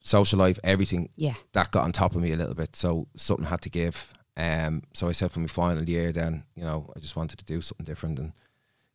social 0.00 0.38
life, 0.38 0.58
everything. 0.64 1.10
Yeah. 1.16 1.34
That 1.52 1.70
got 1.70 1.84
on 1.84 1.92
top 1.92 2.14
of 2.14 2.22
me 2.22 2.32
a 2.32 2.36
little 2.36 2.54
bit. 2.54 2.74
So 2.76 3.06
something 3.16 3.46
had 3.46 3.60
to 3.62 3.70
give. 3.70 4.12
Um, 4.36 4.82
so 4.92 5.08
I 5.08 5.12
said 5.12 5.30
for 5.30 5.40
my 5.40 5.46
final 5.46 5.88
year, 5.88 6.10
then 6.10 6.42
you 6.56 6.64
know 6.64 6.92
I 6.96 6.98
just 6.98 7.14
wanted 7.14 7.38
to 7.38 7.44
do 7.44 7.60
something 7.60 7.86
different 7.86 8.18
and 8.18 8.32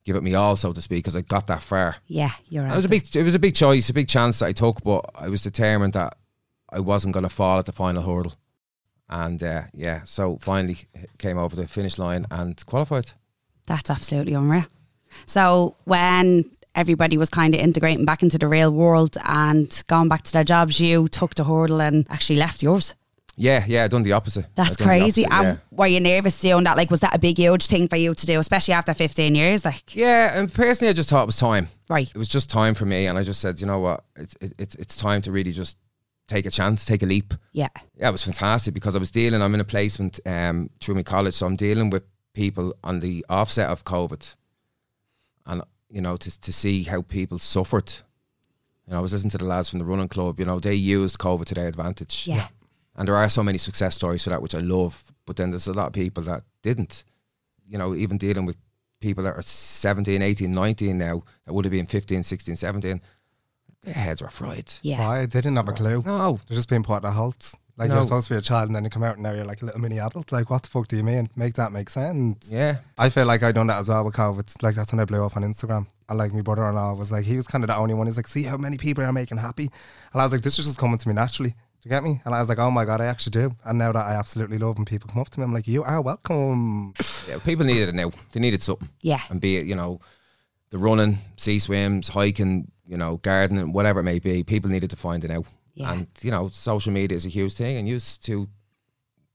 give 0.04 0.16
it 0.16 0.24
me 0.24 0.34
all, 0.34 0.56
so 0.56 0.74
to 0.74 0.82
speak, 0.82 1.04
because 1.04 1.16
I 1.16 1.22
got 1.22 1.48
that 1.48 1.62
far. 1.62 1.98
Yeah, 2.08 2.32
you're 2.50 2.64
right. 2.64 2.74
It 2.74 2.76
was 2.76 2.86
a 2.86 2.90
big, 2.90 3.16
it 3.16 3.24
was 3.24 3.36
a 3.36 3.40
big 3.40 3.56
choice, 3.56 3.90
a 3.90 3.94
big 3.94 4.08
chance 4.08 4.40
that 4.40 4.48
I 4.48 4.52
took, 4.52 4.84
but 4.84 5.10
I 5.16 5.30
was 5.30 5.42
determined 5.42 5.94
that 5.94 6.18
I 6.72 6.80
wasn't 6.80 7.14
going 7.14 7.24
to 7.24 7.30
fall 7.30 7.60
at 7.60 7.66
the 7.66 7.72
final 7.72 8.02
hurdle. 8.02 8.34
And 9.08 9.42
uh, 9.42 9.64
yeah, 9.74 10.02
so 10.04 10.38
finally 10.42 10.78
came 11.18 11.38
over 11.38 11.56
the 11.56 11.68
finish 11.68 11.98
line 11.98 12.26
and 12.30 12.64
qualified. 12.66 13.12
That's 13.66 13.90
absolutely 13.90 14.34
unreal. 14.34 14.66
So 15.26 15.76
when 15.86 16.52
everybody 16.80 17.18
was 17.18 17.30
kind 17.30 17.54
of 17.54 17.60
integrating 17.60 18.06
back 18.06 18.24
into 18.24 18.38
the 18.38 18.48
real 18.48 18.72
world 18.72 19.18
and 19.26 19.84
going 19.88 20.08
back 20.08 20.24
to 20.24 20.32
their 20.32 20.46
jobs, 20.46 20.80
you 20.80 21.10
took 21.10 21.36
the 21.36 21.44
hurdle 21.44 21.82
and 21.82 22.08
actually 22.10 22.38
left 22.38 22.64
yours. 22.64 22.96
Yeah, 23.36 23.64
yeah, 23.68 23.84
I 23.84 23.88
done 23.88 24.04
the 24.04 24.14
opposite. 24.14 24.48
That's 24.56 24.72
I 24.72 24.74
done 24.74 24.78
the 24.78 24.84
crazy. 24.84 25.26
opposite, 25.26 25.48
and 25.48 25.60
were 25.72 25.88
you 25.88 26.00
nervous 26.00 26.40
doing 26.42 26.64
that? 26.66 26.76
Like, 26.76 26.92
was 26.92 27.00
that 27.02 27.16
a 27.16 27.20
big, 27.20 27.38
huge 27.38 27.68
thing 27.68 27.88
for 27.88 27.96
you 27.96 28.14
to 28.14 28.26
do, 28.26 28.38
especially 28.38 28.74
after 28.74 28.94
15 28.94 29.34
years? 29.34 29.64
Like, 29.64 29.96
yeah. 29.96 30.06
yeah, 30.06 30.40
and 30.40 30.54
personally, 30.54 30.90
I 30.90 30.94
just 30.94 31.10
thought 31.10 31.24
it 31.24 31.26
was 31.26 31.38
time. 31.38 31.70
right. 31.90 32.10
It 32.10 32.18
was 32.18 32.28
just 32.28 32.50
time 32.50 32.74
for 32.74 32.86
me, 32.86 33.08
and 33.08 33.18
I 33.18 33.24
just 33.24 33.40
said, 33.40 33.62
you 33.62 33.68
know 33.68 33.80
what, 33.80 34.04
it's 34.18 34.36
it, 34.42 34.54
it's 34.58 34.76
it's 34.76 34.98
time 34.98 35.22
to 35.22 35.32
really 35.32 35.54
just 35.54 35.78
take 36.28 36.46
a 36.46 36.52
chance, 36.52 36.84
take 36.84 37.02
a 37.02 37.06
leap. 37.06 37.34
Yeah. 37.54 37.70
yeah, 37.96 38.10
it 38.10 38.12
was 38.12 38.24
fantastic 38.24 38.74
because 38.74 38.96
I 38.96 39.00
was 39.00 39.10
dealing. 39.10 39.42
I'm 39.42 39.54
in 39.54 39.62
a 39.62 39.66
placement 39.66 40.20
um, 40.26 40.70
through 40.82 40.96
my 40.96 41.04
college, 41.04 41.34
so 41.34 41.46
I'm 41.46 41.56
dealing 41.56 41.90
with 41.92 42.04
people 42.34 42.74
on 42.84 43.00
the 43.00 43.26
offset 43.30 43.70
of 43.70 43.86
COVID, 43.86 44.36
and 45.46 45.62
you 45.90 46.02
know 46.02 46.18
to 46.18 46.42
to 46.42 46.54
see 46.54 46.84
how 46.84 47.02
people 47.02 47.38
suffered. 47.40 47.92
You 48.86 48.94
know, 48.94 49.00
I 49.00 49.02
was 49.02 49.14
listening 49.14 49.32
to 49.32 49.38
the 49.38 49.46
lads 49.46 49.70
from 49.70 49.80
the 49.80 49.86
running 49.86 50.08
club. 50.08 50.40
You 50.40 50.46
know, 50.46 50.60
they 50.60 50.74
used 50.74 51.20
COVID 51.20 51.46
to 51.46 51.56
their 51.56 51.68
advantage. 51.68 52.26
Yeah. 52.28 52.48
and 52.96 53.08
there 53.08 53.16
are 53.16 53.30
so 53.30 53.44
many 53.44 53.58
success 53.58 53.96
stories 53.96 54.24
for 54.24 54.32
that, 54.32 54.42
which 54.42 54.56
I 54.56 54.60
love. 54.60 55.04
But 55.26 55.36
then 55.36 55.52
there's 55.52 55.68
a 55.68 55.74
lot 55.74 55.88
of 55.88 55.94
people 55.94 56.24
that 56.24 56.44
didn't. 56.64 57.04
You 57.68 57.78
know, 57.78 57.94
even 57.94 58.18
dealing 58.18 58.46
with 58.48 58.58
people 59.00 59.24
that 59.24 59.36
are 59.36 59.42
17, 59.44 60.22
18, 60.22 60.52
19 60.52 60.98
now 60.98 61.24
that 61.46 61.54
would 61.54 61.66
have 61.66 61.72
been 61.72 61.86
15, 61.86 62.24
16, 62.24 62.56
17. 62.56 63.00
Their 63.84 63.94
heads 63.94 64.22
were 64.22 64.30
fried. 64.30 64.74
Yeah. 64.82 65.00
Why? 65.00 65.20
They 65.26 65.40
didn't 65.42 65.56
have 65.56 65.70
a 65.70 65.74
clue. 65.74 66.04
No, 66.06 66.40
They're 66.48 66.56
just 66.56 66.68
being 66.68 66.84
part 66.84 67.04
of 67.06 67.12
the 67.12 67.16
halts. 67.16 67.56
Like 67.80 67.90
No. 67.90 67.96
you're 67.96 68.04
supposed 68.04 68.28
to 68.28 68.34
be 68.34 68.38
a 68.38 68.42
child 68.42 68.68
and 68.68 68.76
then 68.76 68.84
you 68.84 68.90
come 68.90 69.04
out 69.04 69.16
and 69.16 69.24
now 69.24 69.32
you're 69.32 69.46
like 69.46 69.62
a 69.62 69.66
little 69.66 69.80
mini 69.80 70.00
adult. 70.00 70.32
Like 70.32 70.50
what 70.50 70.64
the 70.64 70.70
fuck 70.70 70.88
do 70.90 70.98
you 70.98 71.04
mean? 71.04 71.30
Make 71.36 71.54
that 71.56 71.72
make 71.72 71.90
sense. 71.90 72.50
yeah. 72.52 72.80
I 72.98 73.10
feel 73.10 73.26
like 73.26 73.42
I 73.42 73.52
done 73.54 73.68
that 73.68 73.78
as 73.80 73.88
well 73.90 74.04
with 74.04 74.16
COVID. 74.16 74.62
Like 74.62 74.76
that's 74.76 74.92
when 74.92 75.00
I 75.00 75.06
blew 75.06 75.26
up 75.26 75.38
on 75.38 75.44
Instagram. 75.44 75.88
And 76.10 76.18
like 76.18 76.34
my 76.34 76.42
brother 76.42 76.68
in 76.68 76.76
law 76.76 76.94
was 76.94 77.12
like, 77.12 77.24
he 77.26 77.36
was 77.38 77.48
kind 77.48 77.64
of 77.64 77.70
the 77.70 77.78
only 77.78 77.94
one. 77.94 78.06
He's 78.08 78.18
like, 78.18 78.28
see 78.28 78.44
how 78.44 78.58
many 78.58 78.78
people 78.78 79.04
are 79.04 79.14
making 79.14 79.38
happy. 79.38 79.70
And 80.14 80.22
I 80.22 80.26
was 80.26 80.34
like, 80.34 80.42
this 80.42 80.60
is 80.60 80.66
just 80.66 80.78
coming 80.78 80.98
to 80.98 81.08
me 81.08 81.14
naturally. 81.14 81.52
Do 81.52 81.88
you 81.88 81.92
get 81.92 82.04
me? 82.04 82.20
And 82.26 82.36
I 82.36 82.40
was 82.42 82.50
like, 82.50 82.60
oh 82.60 82.70
my 82.70 82.84
God, 82.84 83.00
I 83.00 83.06
actually 83.06 83.32
do. 83.32 83.56
And 83.64 83.78
now 83.80 83.94
that 83.94 84.06
I 84.06 84.16
absolutely 84.16 84.58
love 84.58 84.78
when 84.78 84.84
people 84.86 85.10
come 85.10 85.22
up 85.22 85.30
to 85.30 85.40
me, 85.40 85.46
I'm 85.46 85.54
like, 85.54 85.66
you 85.68 85.82
are 85.84 86.02
welcome. 86.02 86.94
Yeah, 87.30 87.38
people 87.40 87.66
needed 87.66 87.88
it 87.88 87.96
now. 87.96 88.12
They 88.34 88.42
needed 88.42 88.62
something. 88.62 88.90
Yeah. 89.02 89.22
And 89.30 89.40
be 89.40 89.56
it, 89.56 89.66
you 89.66 89.76
know, 89.76 90.02
the 90.72 90.78
running, 90.78 91.20
sea 91.38 91.58
swims, 91.60 92.10
hiking, 92.10 92.70
you 92.86 92.98
know, 92.98 93.18
gardening, 93.18 93.72
whatever 93.72 94.02
it 94.02 94.04
may 94.04 94.20
be, 94.20 94.44
people 94.44 94.70
needed 94.70 94.90
to 94.90 94.98
find 94.98 95.24
it 95.24 95.32
out. 95.32 95.46
Yeah. 95.80 95.94
And, 95.94 96.08
you 96.22 96.30
know, 96.30 96.50
social 96.50 96.92
media 96.92 97.16
is 97.16 97.26
a 97.26 97.30
huge 97.30 97.54
thing 97.54 97.78
and 97.78 97.88
used 97.88 98.26
to 98.26 98.48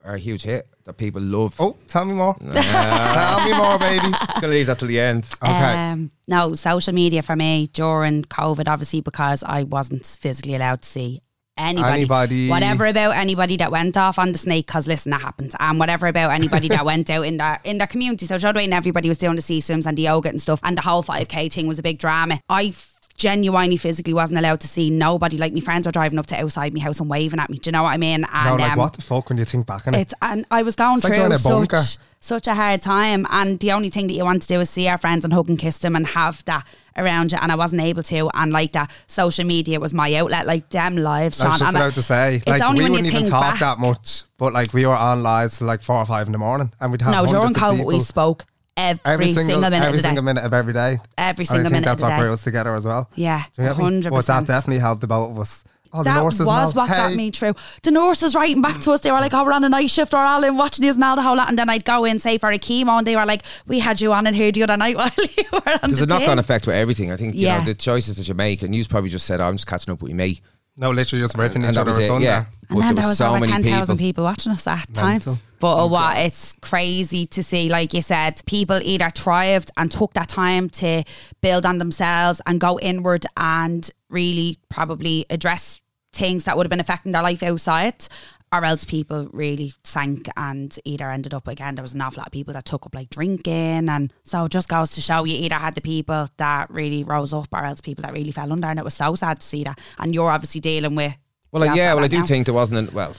are 0.05 0.15
a 0.15 0.19
huge 0.19 0.43
hit 0.43 0.69
that 0.85 0.99
people 0.99 1.23
love. 1.23 1.55
Oh, 1.59 1.77
tell 1.89 2.05
me 2.05 2.13
more. 2.13 2.37
tell 2.53 3.45
me 3.45 3.57
more, 3.57 3.79
baby. 3.79 4.13
gonna 4.35 4.49
leave 4.49 4.67
that 4.67 4.79
till 4.79 4.89
the 4.89 5.01
end. 5.01 5.27
Okay. 5.43 5.51
Um, 5.53 6.11
no, 6.29 6.55
social 6.55 6.93
media 6.93 7.23
for 7.23 7.35
me 7.35 7.69
during 7.69 8.25
COVID, 8.25 8.69
obviously, 8.69 9.01
because 9.01 9.43
I 9.43 9.63
wasn't 9.63 10.07
physically 10.07 10.55
allowed 10.55 10.83
to 10.83 10.89
see 10.89 11.21
anybody. 11.57 11.93
Anybody. 11.93 12.49
Whatever 12.51 12.87
about 12.87 13.17
anybody 13.17 13.57
that 13.57 13.71
went 13.71 13.97
off 13.97 14.19
on 14.19 14.33
the 14.33 14.39
snake, 14.39 14.67
because 14.67 14.87
listen, 14.87 15.11
that 15.11 15.23
happens. 15.23 15.55
And 15.59 15.79
whatever 15.79 16.07
about 16.07 16.33
anybody 16.33 16.69
that 16.69 16.85
went 16.85 17.09
out 17.11 17.25
in 17.25 17.39
their 17.39 17.61
in 17.65 17.79
their 17.79 17.87
community. 17.87 18.27
So, 18.27 18.39
Showed 18.39 18.57
and 18.57 18.75
everybody 18.75 19.09
was 19.09 19.19
doing 19.19 19.37
the 19.37 19.43
sea 19.43 19.61
swims 19.61 19.87
and 19.87 19.97
the 19.97 20.03
yoga 20.03 20.29
and 20.29 20.41
stuff. 20.41 20.61
And 20.63 20.77
the 20.77 20.83
whole 20.83 21.03
5K 21.03 21.53
thing 21.53 21.67
was 21.67 21.79
a 21.79 21.83
big 21.83 21.99
drama. 21.99 22.41
I 22.49 22.67
f- 22.67 22.94
genuinely 23.17 23.77
physically 23.77 24.13
wasn't 24.15 24.39
allowed 24.39 24.61
to 24.61 24.69
see 24.69 24.91
nobody. 24.91 25.39
Like, 25.39 25.53
my 25.53 25.61
friends 25.61 25.87
were 25.87 25.93
driving 25.93 26.19
up 26.19 26.27
to 26.27 26.37
outside 26.37 26.75
my 26.75 26.81
house 26.81 27.01
and 27.01 27.09
waving 27.09 27.41
at 27.41 27.49
me. 27.51 27.59
Do 27.59 27.69
you 27.69 27.73
know 27.73 27.83
what 27.85 27.91
I 27.91 27.97
mean? 27.97 28.23
no, 28.23 28.29
And 28.33 28.61
like 28.61 28.73
um, 28.73 28.79
what 28.79 28.95
the 28.95 29.03
fuck 29.03 29.29
when 29.29 29.39
you 29.39 29.45
think 29.45 29.67
back 29.67 29.87
on 29.87 29.95
it? 29.95 30.01
it's 30.01 30.15
and 30.23 30.45
I 30.51 30.63
was 30.63 30.75
going 30.77 30.97
It's 30.97 31.05
like 31.05 31.13
going 31.15 31.31
through 31.39 31.77
such 31.77 31.99
such 32.21 32.47
a 32.47 32.55
hard 32.55 32.81
time, 32.81 33.27
and 33.31 33.61
the 33.61 33.71
only 33.73 33.91
thing 33.91 34.07
that 34.07 34.15
you 34.15 34.25
want 34.25 34.41
to 34.43 34.49
do 34.49 34.59
is 34.61 34.71
see 34.71 34.89
our 34.89 34.97
friends 34.97 35.25
and 35.25 35.33
hug 35.35 35.49
and 35.51 35.59
kiss 35.59 35.77
them 35.79 35.95
and 35.95 36.07
have 36.07 36.43
that 36.47 36.67
around 36.97 37.33
you, 37.33 37.39
and 37.41 37.53
I 37.53 37.55
wasn't 37.55 37.83
able 37.83 38.03
to. 38.05 38.31
And 38.35 38.51
like 38.53 38.73
that, 38.73 38.91
social 39.07 39.45
media 39.45 39.79
was 39.79 39.93
my 39.93 40.15
outlet. 40.15 40.47
Like 40.47 40.71
them 40.71 40.97
lives, 40.97 41.39
I 41.41 41.45
Sean. 41.45 41.51
was 41.51 41.59
just 41.61 41.69
and 41.69 41.77
I- 41.77 41.81
about 41.83 41.95
to 41.95 42.03
say, 42.03 42.37
it's 42.37 42.47
like 42.47 42.63
only 42.63 42.79
we 42.81 42.85
when 42.85 42.93
you 42.93 43.03
wouldn't 43.05 43.15
even 43.25 43.31
talk 43.31 43.43
back. 43.53 43.61
that 43.61 43.79
much, 43.79 44.23
but 44.39 44.53
like 44.55 44.73
we 44.73 44.87
were 44.87 44.95
on 44.97 45.23
lives 45.23 45.59
till 45.59 45.67
like 45.67 45.83
four 45.83 45.97
or 45.97 46.07
five 46.07 46.27
in 46.27 46.33
the 46.33 46.39
morning, 46.39 46.73
and 46.81 46.91
we'd 46.91 47.03
have 47.03 47.13
no, 47.13 47.27
during 47.27 47.53
COVID, 47.53 47.73
people 47.77 47.87
we 47.87 48.01
spoke 48.01 48.45
every, 48.77 49.33
single, 49.33 49.61
minute 49.61 49.77
every 49.83 49.99
of 49.99 50.03
the 50.03 50.09
day. 50.15 50.21
minute 50.21 50.45
of 50.45 50.53
every 50.55 50.73
day. 50.73 50.99
Every 51.17 51.43
And 51.43 51.49
single 51.49 51.67
I 51.67 51.71
think 51.71 51.73
minute 51.73 51.85
that's 51.85 51.93
of 51.95 51.99
the 51.99 52.05
what 52.05 52.11
day. 52.11 52.23
brought 52.23 52.33
us 52.33 52.43
together 52.45 52.75
as 52.75 52.85
well. 52.87 53.09
Yeah, 53.15 53.45
Do 53.57 53.63
you 53.63 53.69
get 53.69 53.79
me? 53.79 53.85
hundred 53.85 54.11
But 54.11 54.17
that 54.27 54.33
percent. 54.41 54.47
definitely 54.49 54.81
helped 54.81 55.01
the 55.01 55.07
both 55.07 55.31
of 55.31 55.39
us. 55.39 55.65
Oh, 55.97 55.99
the 55.99 56.05
That 56.11 56.25
nurses 56.25 56.41
was 56.45 56.49
and 56.73 56.79
all. 56.81 56.87
what 56.87 56.89
got 56.97 57.11
hey, 57.11 57.17
me 57.17 57.31
through. 57.31 57.55
The 57.85 57.93
nurses 57.93 58.35
writing 58.35 58.61
back 58.61 58.81
to 58.81 58.91
us, 58.91 59.03
they 59.03 59.13
were 59.13 59.21
like, 59.21 59.33
"Oh, 59.33 59.45
we're 59.45 59.53
on 59.53 59.63
a 59.63 59.69
night 59.69 59.91
shift. 59.91 60.13
We're 60.13 60.19
all 60.25 60.43
in 60.43 60.57
watching 60.57 60.85
this 60.85 60.97
and 60.97 61.05
all 61.05 61.15
the 61.15 61.23
whole 61.23 61.37
lot." 61.37 61.49
And 61.49 61.57
then 61.57 61.71
I'd 61.71 61.85
go 61.85 62.05
in, 62.05 62.19
say 62.19 62.37
for 62.37 62.51
a 62.51 62.59
chemo, 62.59 62.99
and 62.99 63.07
they 63.07 63.15
were 63.15 63.25
like, 63.25 63.45
"We 63.69 63.79
had 63.79 64.01
you 64.01 64.13
on 64.13 64.27
in 64.27 64.35
here 64.35 64.51
the 64.51 64.65
other 64.65 64.77
night 64.77 64.97
while 64.99 65.13
you 65.17 65.45
were 65.53 65.61
on 65.85 65.91
There's 65.91 65.99
the 66.01 66.05
a 66.05 66.07
knock 66.09 66.23
on 66.23 66.29
tin." 66.31 66.39
effect 66.41 66.67
with 66.67 66.75
everything. 66.75 67.13
I 67.13 67.17
think, 67.17 67.37
you 67.37 67.43
Yeah. 67.43 67.59
know, 67.61 67.67
the 67.67 67.75
choices 67.75 68.17
that 68.17 68.27
you 68.27 68.35
make, 68.35 68.63
and 68.63 68.75
you 68.75 68.85
probably 68.87 69.09
just 69.09 69.25
said, 69.25 69.41
oh, 69.41 69.45
I'm 69.47 69.55
just 69.55 69.69
catching 69.69 69.93
up 69.93 70.03
with 70.03 70.11
me. 70.15 70.41
No, 70.77 70.91
literally 70.91 71.23
just 71.23 71.37
riffing 71.37 71.57
And 71.57 71.67
each 71.67 71.75
that 71.75 71.83
other 71.87 71.91
it. 71.93 72.05
asunder. 72.05 72.25
Yeah. 72.25 72.45
And 72.69 72.81
then 72.81 72.87
there 72.89 72.95
there 72.95 73.03
was 73.03 73.07
was 73.11 73.19
so 73.19 73.37
over 73.37 73.45
10,000 73.45 73.63
people. 73.65 73.97
people. 73.97 74.25
watching 74.25 74.51
us 74.53 74.67
at 74.67 74.89
Mental. 74.89 75.03
times. 75.35 75.43
But 75.61 75.85
uh, 75.85 75.87
what 75.89 76.19
it's 76.19 76.55
crazy 76.63 77.27
to 77.27 77.43
see, 77.43 77.69
like 77.69 77.95
you 77.95 78.03
said, 78.03 78.43
people 78.47 78.81
either 78.83 79.11
thrived 79.11 79.71
and 79.77 79.91
took 79.91 80.15
that 80.15 80.29
time 80.29 80.69
to 80.71 81.05
build 81.41 81.65
on 81.65 81.79
themselves 81.79 82.41
and 82.47 82.61
go 82.61 82.79
inward 82.81 83.25
and 83.37 83.89
really 84.11 84.59
probably 84.69 85.27
address 85.31 85.81
things 86.13 86.45
that 86.45 86.57
would 86.57 86.67
have 86.67 86.71
been 86.71 86.81
affecting 86.81 87.13
their 87.13 87.23
life 87.23 87.43
outside. 87.43 88.07
Or 88.55 88.65
else 88.65 88.85
people 88.85 89.29
really 89.33 89.73
sank 89.83 90.29
and 90.37 90.79
either 90.85 91.11
ended 91.11 91.35
up 91.35 91.49
again. 91.49 91.75
There 91.75 91.83
was 91.83 91.93
an 91.93 92.01
awful 92.01 92.21
lot 92.21 92.29
of 92.29 92.33
people 92.33 92.55
that 92.55 92.65
took 92.65 92.87
up 92.87 92.95
like 92.95 93.11
drinking, 93.11 93.89
and 93.89 94.13
so 94.23 94.45
it 94.45 94.53
just 94.53 94.69
goes 94.69 94.93
to 94.93 95.01
show 95.01 95.25
you 95.25 95.37
either 95.37 95.57
had 95.57 95.75
the 95.75 95.81
people 95.81 96.29
that 96.37 96.71
really 96.71 97.03
rose 97.03 97.33
up, 97.33 97.49
or 97.53 97.65
else 97.65 97.81
people 97.81 98.03
that 98.03 98.13
really 98.13 98.31
fell 98.31 98.53
under, 98.53 98.69
and 98.69 98.79
it 98.79 98.85
was 98.85 98.95
so 98.95 99.17
sad 99.17 99.41
to 99.41 99.47
see 99.47 99.65
that. 99.65 99.81
And 99.99 100.15
you're 100.15 100.31
obviously 100.31 100.61
dealing 100.61 100.95
with 100.95 101.15
Well, 101.51 101.65
yeah, 101.75 101.95
well, 101.95 102.05
I 102.05 102.09
do 102.09 102.19
now. 102.19 102.25
think 102.27 102.47
there 102.47 102.55
wasn't. 102.55 102.79
An, 102.89 102.95
well, 102.95 103.15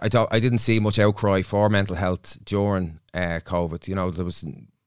I 0.00 0.08
don't. 0.08 0.32
I 0.32 0.38
didn't 0.38 0.58
see 0.58 0.78
much 0.78 0.98
outcry 1.00 1.42
for 1.42 1.68
mental 1.68 1.96
health 1.96 2.38
during 2.44 3.00
uh, 3.14 3.40
COVID. 3.44 3.88
You 3.88 3.96
know, 3.96 4.10
there 4.12 4.24
was 4.24 4.44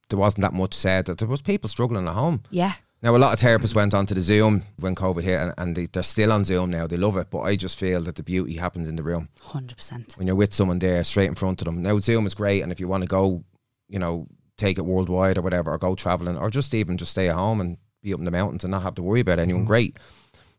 there 0.09 0.19
wasn't 0.19 0.41
that 0.41 0.53
much 0.53 0.73
said. 0.73 1.05
That 1.05 1.17
there 1.17 1.27
was 1.27 1.41
people 1.41 1.67
struggling 1.69 2.07
at 2.07 2.13
home. 2.13 2.43
yeah. 2.49 2.73
Now, 3.03 3.15
a 3.15 3.17
lot 3.17 3.33
of 3.33 3.39
therapists 3.39 3.73
went 3.73 3.95
onto 3.95 4.13
the 4.13 4.21
Zoom 4.21 4.61
when 4.77 4.93
COVID 4.93 5.23
hit, 5.23 5.41
and, 5.41 5.53
and 5.57 5.75
they, 5.75 5.87
they're 5.87 6.03
still 6.03 6.31
on 6.31 6.45
Zoom 6.45 6.69
now. 6.69 6.85
They 6.85 6.97
love 6.97 7.17
it, 7.17 7.31
but 7.31 7.41
I 7.41 7.55
just 7.55 7.79
feel 7.79 8.01
that 8.03 8.15
the 8.15 8.23
beauty 8.23 8.55
happens 8.55 8.87
in 8.87 8.95
the 8.95 9.01
room 9.01 9.29
Hundred 9.41 9.77
percent. 9.77 10.13
when 10.17 10.27
you're 10.27 10.35
with 10.35 10.53
someone 10.53 10.77
there, 10.77 11.03
straight 11.03 11.27
in 11.27 11.35
front 11.35 11.61
of 11.61 11.65
them. 11.65 11.81
Now, 11.81 11.99
Zoom 11.99 12.27
is 12.27 12.35
great, 12.35 12.61
and 12.61 12.71
if 12.71 12.79
you 12.79 12.87
want 12.87 13.01
to 13.01 13.07
go, 13.09 13.43
you 13.87 13.97
know, 13.97 14.27
take 14.57 14.77
it 14.77 14.85
worldwide 14.85 15.39
or 15.39 15.41
whatever, 15.41 15.71
or 15.71 15.79
go 15.79 15.95
traveling, 15.95 16.37
or 16.37 16.51
just 16.51 16.75
even 16.75 16.97
just 16.97 17.11
stay 17.11 17.27
at 17.27 17.35
home 17.35 17.59
and 17.59 17.77
be 18.03 18.13
up 18.13 18.19
in 18.19 18.25
the 18.25 18.31
mountains 18.31 18.63
and 18.63 18.71
not 18.71 18.83
have 18.83 18.95
to 18.95 19.03
worry 19.03 19.19
about 19.19 19.39
anyone, 19.39 19.63
mm. 19.63 19.67
great. 19.67 19.97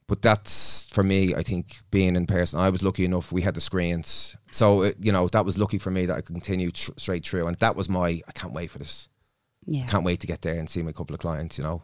But 0.08 0.20
that's 0.20 0.88
for 0.88 1.04
me. 1.04 1.34
I 1.36 1.42
think 1.42 1.78
being 1.92 2.16
in 2.16 2.26
person, 2.26 2.58
I 2.58 2.70
was 2.70 2.82
lucky 2.82 3.04
enough. 3.04 3.30
We 3.30 3.42
had 3.42 3.54
the 3.54 3.60
screens, 3.60 4.36
so 4.50 4.82
it, 4.82 4.96
you 5.00 5.12
know 5.12 5.28
that 5.28 5.44
was 5.44 5.56
lucky 5.56 5.78
for 5.78 5.92
me 5.92 6.06
that 6.06 6.14
I 6.14 6.20
could 6.20 6.34
continue 6.34 6.72
tr- 6.72 6.90
straight 6.96 7.24
through, 7.24 7.46
and 7.46 7.56
that 7.60 7.76
was 7.76 7.88
my. 7.88 8.20
I 8.26 8.32
can't 8.34 8.52
wait 8.52 8.70
for 8.70 8.78
this. 8.78 9.08
Yeah. 9.64 9.86
Can't 9.86 10.04
wait 10.04 10.18
to 10.20 10.26
get 10.26 10.42
there 10.42 10.58
and 10.58 10.68
see 10.68 10.82
my 10.82 10.90
couple 10.90 11.14
of 11.14 11.20
clients. 11.20 11.56
You 11.56 11.64
know, 11.64 11.82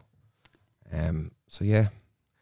um. 0.93 1.31
So 1.47 1.63
yeah, 1.63 1.87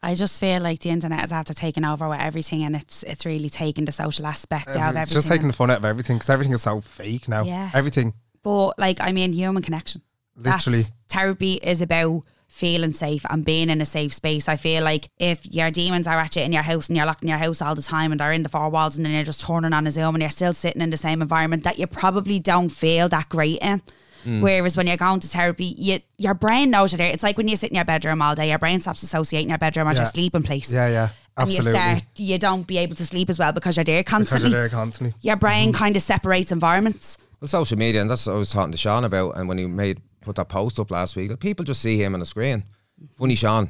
I 0.02 0.14
just 0.14 0.40
feel 0.40 0.62
like 0.62 0.80
the 0.80 0.90
internet 0.90 1.24
is 1.24 1.32
after 1.32 1.54
taking 1.54 1.84
over 1.86 2.08
with 2.10 2.20
everything, 2.20 2.64
and 2.64 2.76
it's 2.76 3.04
it's 3.04 3.26
really 3.26 3.50
taking 3.50 3.86
the 3.86 3.92
social 3.92 4.26
aspect 4.26 4.70
out 4.70 4.92
of 4.92 4.96
everything. 4.98 5.14
just 5.14 5.28
taking 5.28 5.48
the 5.48 5.54
fun 5.54 5.72
out 5.72 5.78
of 5.78 5.86
everything 5.86 6.18
because 6.18 6.30
everything 6.30 6.54
is 6.54 6.62
so 6.62 6.82
fake 6.82 7.28
now. 7.28 7.44
Yeah. 7.44 7.72
Everything. 7.74 8.14
but 8.44 8.78
like, 8.78 9.02
I 9.02 9.12
mean, 9.12 9.34
human 9.34 9.64
connection. 9.64 10.02
Literally. 10.36 10.84
That's, 10.84 10.92
therapy 11.10 11.54
is 11.54 11.82
about 11.82 12.24
feeling 12.48 12.92
safe 12.92 13.26
and 13.30 13.44
being 13.44 13.70
in 13.70 13.82
a 13.82 13.86
safe 13.86 14.14
space. 14.14 14.48
I 14.48 14.56
feel 14.56 14.84
like 14.84 15.10
if 15.18 15.46
your 15.46 15.70
demons 15.72 16.08
are 16.08 16.18
at 16.18 16.36
you 16.36 16.44
in 16.44 16.54
your 16.54 16.64
house 16.64 16.88
and 16.88 16.96
you're 16.96 17.06
locked 17.06 17.24
in 17.24 17.30
your 17.30 17.38
house 17.38 17.62
all 17.62 17.76
the 17.76 17.82
time 17.82 18.12
and 18.12 18.20
they're 18.20 18.32
in 18.32 18.44
the 18.44 18.50
four 18.50 18.70
walls 18.70 18.98
and 18.98 19.06
then 19.06 19.14
you're 19.14 19.24
just 19.24 19.42
turning 19.42 19.74
on 19.74 19.86
a 19.86 19.92
Zoom 19.92 20.16
and 20.16 20.22
you're 20.22 20.30
still 20.30 20.54
sitting 20.54 20.82
in 20.82 20.90
the 20.90 20.98
same 20.98 21.22
environment 21.22 21.64
that 21.64 21.78
you 21.78 21.88
probably 21.88 22.40
don't 22.40 22.70
feel 22.70 23.10
that 23.10 23.30
great 23.30 23.60
in. 23.62 23.82
Mm. 24.28 24.42
Whereas 24.42 24.76
when 24.76 24.88
you're 24.88 24.98
going 24.98 25.22
to 25.22 25.28
therapy, 25.28 25.74
you, 25.78 26.00
your 26.18 26.34
brain 26.34 26.70
knows 26.70 26.92
you're 26.92 26.98
there. 26.98 27.08
It's 27.14 27.24
like 27.24 27.38
when 27.38 27.48
you 27.48 27.56
sit 27.56 27.70
in 27.72 27.76
your 27.76 27.86
bedroom 27.86 28.22
all 28.22 28.36
day, 28.36 28.50
your 28.50 28.60
brain 28.60 28.82
stops 28.82 29.02
associating 29.02 29.50
your 29.50 29.58
bedroom 29.58 29.88
as 29.88 29.96
Yeah. 29.96 30.02
your 30.02 30.06
sleeping 30.08 30.44
place. 30.44 30.70
Yeah, 30.72 30.90
yeah. 30.90 31.10
Absolutely. 31.38 31.70
And 31.70 31.76
you 31.94 32.00
start, 32.00 32.04
you 32.20 32.38
don't 32.38 32.68
be 32.68 32.78
able 32.80 32.96
to 32.96 33.06
sleep 33.06 33.30
as 33.30 33.40
well 33.40 33.52
because 33.54 33.78
you're 33.78 33.84
there 33.86 34.04
constantly. 34.04 34.50
because 34.50 34.50
constantly. 34.50 34.52
you're 34.52 34.70
there 34.70 34.70
constantly. 34.70 35.14
Your 35.22 35.36
brain 35.38 35.70
Mm-hmm. 35.72 35.78
kind 35.80 35.96
of 35.96 36.02
separates 36.02 36.52
environments. 36.52 37.18
Well, 37.40 37.48
social 37.48 37.78
media, 37.78 38.02
and 38.02 38.10
that's 38.12 38.26
what 38.28 38.34
I 38.34 38.38
was 38.38 38.52
talking 38.52 38.72
to 38.72 38.78
Sean 38.78 39.06
about. 39.06 39.38
And 39.38 39.48
when 39.48 39.58
he 39.60 39.66
made 39.68 40.02
put 40.22 40.36
that 40.36 40.50
post 40.50 40.80
up 40.80 40.92
last 40.92 41.16
week, 41.16 41.30
like, 41.30 41.40
people 41.40 41.64
just 41.64 41.82
see 41.82 42.02
him 42.04 42.14
on 42.14 42.20
the 42.20 42.26
screen. 42.26 42.64
Funny 43.16 43.36
Sean, 43.36 43.70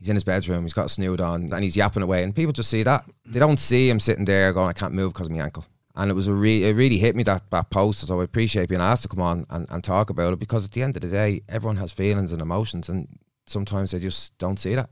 he's 0.00 0.08
in 0.10 0.16
his 0.16 0.24
bedroom, 0.24 0.64
he's 0.64 0.72
got 0.74 0.86
a 0.86 0.88
snood 0.90 1.20
on, 1.20 1.50
and 1.52 1.62
he's 1.64 1.76
yapping 1.76 2.02
away, 2.02 2.24
and 2.24 2.34
people 2.34 2.52
just 2.52 2.68
see 2.68 2.82
that. 2.82 3.04
They 3.24 3.38
don't 3.38 3.58
see 3.60 3.88
him 3.88 4.00
sitting 4.00 4.24
there 4.26 4.52
going, 4.52 4.68
"I 4.68 4.72
can't 4.72 4.92
move 4.92 5.12
because 5.14 5.28
of 5.28 5.32
my 5.32 5.42
ankle." 5.44 5.64
And 5.96 6.10
it 6.10 6.14
was 6.14 6.26
a 6.26 6.32
re- 6.32 6.64
it 6.64 6.74
really 6.74 6.98
hit 6.98 7.14
me 7.14 7.22
that 7.24 7.50
that 7.50 7.70
post. 7.70 8.06
So 8.06 8.20
I 8.20 8.24
appreciate 8.24 8.68
being 8.68 8.80
asked 8.80 9.02
to 9.02 9.08
come 9.08 9.20
on 9.20 9.46
and, 9.50 9.66
and 9.70 9.84
talk 9.84 10.10
about 10.10 10.32
it 10.32 10.40
because 10.40 10.64
at 10.64 10.72
the 10.72 10.82
end 10.82 10.96
of 10.96 11.02
the 11.02 11.08
day, 11.08 11.42
everyone 11.48 11.76
has 11.76 11.92
feelings 11.92 12.32
and 12.32 12.42
emotions, 12.42 12.88
and 12.88 13.06
sometimes 13.46 13.92
they 13.92 14.00
just 14.00 14.36
don't 14.38 14.58
see 14.58 14.74
that. 14.74 14.90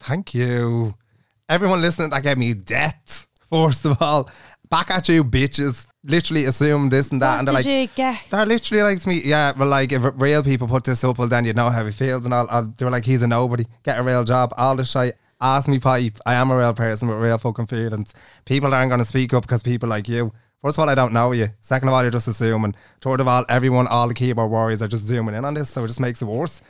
Thank 0.00 0.32
you. 0.32 0.94
Everyone 1.48 1.82
listening 1.82 2.10
that 2.10 2.22
gave 2.22 2.38
me 2.38 2.54
debt, 2.54 3.26
first 3.50 3.84
of 3.84 4.00
all. 4.00 4.30
Back 4.70 4.90
at 4.90 5.08
you, 5.08 5.24
bitches. 5.24 5.86
Literally 6.04 6.44
assume 6.44 6.90
this 6.90 7.10
and 7.10 7.20
that. 7.20 7.32
What 7.32 7.38
and 7.38 7.48
they're 7.48 7.62
did 7.62 7.66
like, 7.66 7.80
you 7.80 7.94
get? 7.94 8.20
They're 8.30 8.46
literally 8.46 8.82
like 8.82 9.00
to 9.00 9.08
me, 9.08 9.22
yeah, 9.24 9.52
well, 9.56 9.68
like 9.68 9.92
if 9.92 10.02
real 10.14 10.42
people 10.42 10.68
put 10.68 10.84
this 10.84 11.02
up, 11.04 11.18
well, 11.18 11.28
then 11.28 11.44
you'd 11.44 11.56
know 11.56 11.70
how 11.70 11.84
he 11.84 11.90
feels. 11.90 12.24
And 12.24 12.32
all, 12.32 12.46
all, 12.48 12.62
they 12.76 12.84
were 12.84 12.90
like, 12.90 13.04
he's 13.04 13.22
a 13.22 13.26
nobody, 13.26 13.66
get 13.82 13.98
a 13.98 14.02
real 14.02 14.24
job. 14.24 14.52
All 14.56 14.76
this 14.76 14.90
shit. 14.90 15.18
Ask 15.40 15.68
me, 15.68 15.78
pipe. 15.78 16.18
I 16.26 16.34
am 16.34 16.50
a 16.50 16.58
real 16.58 16.74
person 16.74 17.08
with 17.08 17.18
real 17.18 17.38
fucking 17.38 17.66
feelings. 17.66 18.12
People 18.44 18.74
aren't 18.74 18.90
going 18.90 19.00
to 19.00 19.04
speak 19.04 19.32
up 19.32 19.42
because 19.42 19.62
people 19.62 19.88
like 19.88 20.08
you. 20.08 20.32
First 20.62 20.76
of 20.76 20.82
all, 20.82 20.90
I 20.90 20.96
don't 20.96 21.12
know 21.12 21.30
you. 21.32 21.48
Second 21.60 21.88
of 21.88 21.94
all, 21.94 22.02
you're 22.02 22.10
just 22.10 22.26
assuming. 22.26 22.74
Third 23.00 23.20
of 23.20 23.28
all, 23.28 23.44
everyone, 23.48 23.86
all 23.86 24.08
the 24.08 24.14
keyboard 24.14 24.50
warriors 24.50 24.82
are 24.82 24.88
just 24.88 25.04
zooming 25.04 25.36
in 25.36 25.44
on 25.44 25.54
this, 25.54 25.70
so 25.70 25.84
it 25.84 25.88
just 25.88 26.00
makes 26.00 26.20
it 26.20 26.24
worse. 26.24 26.60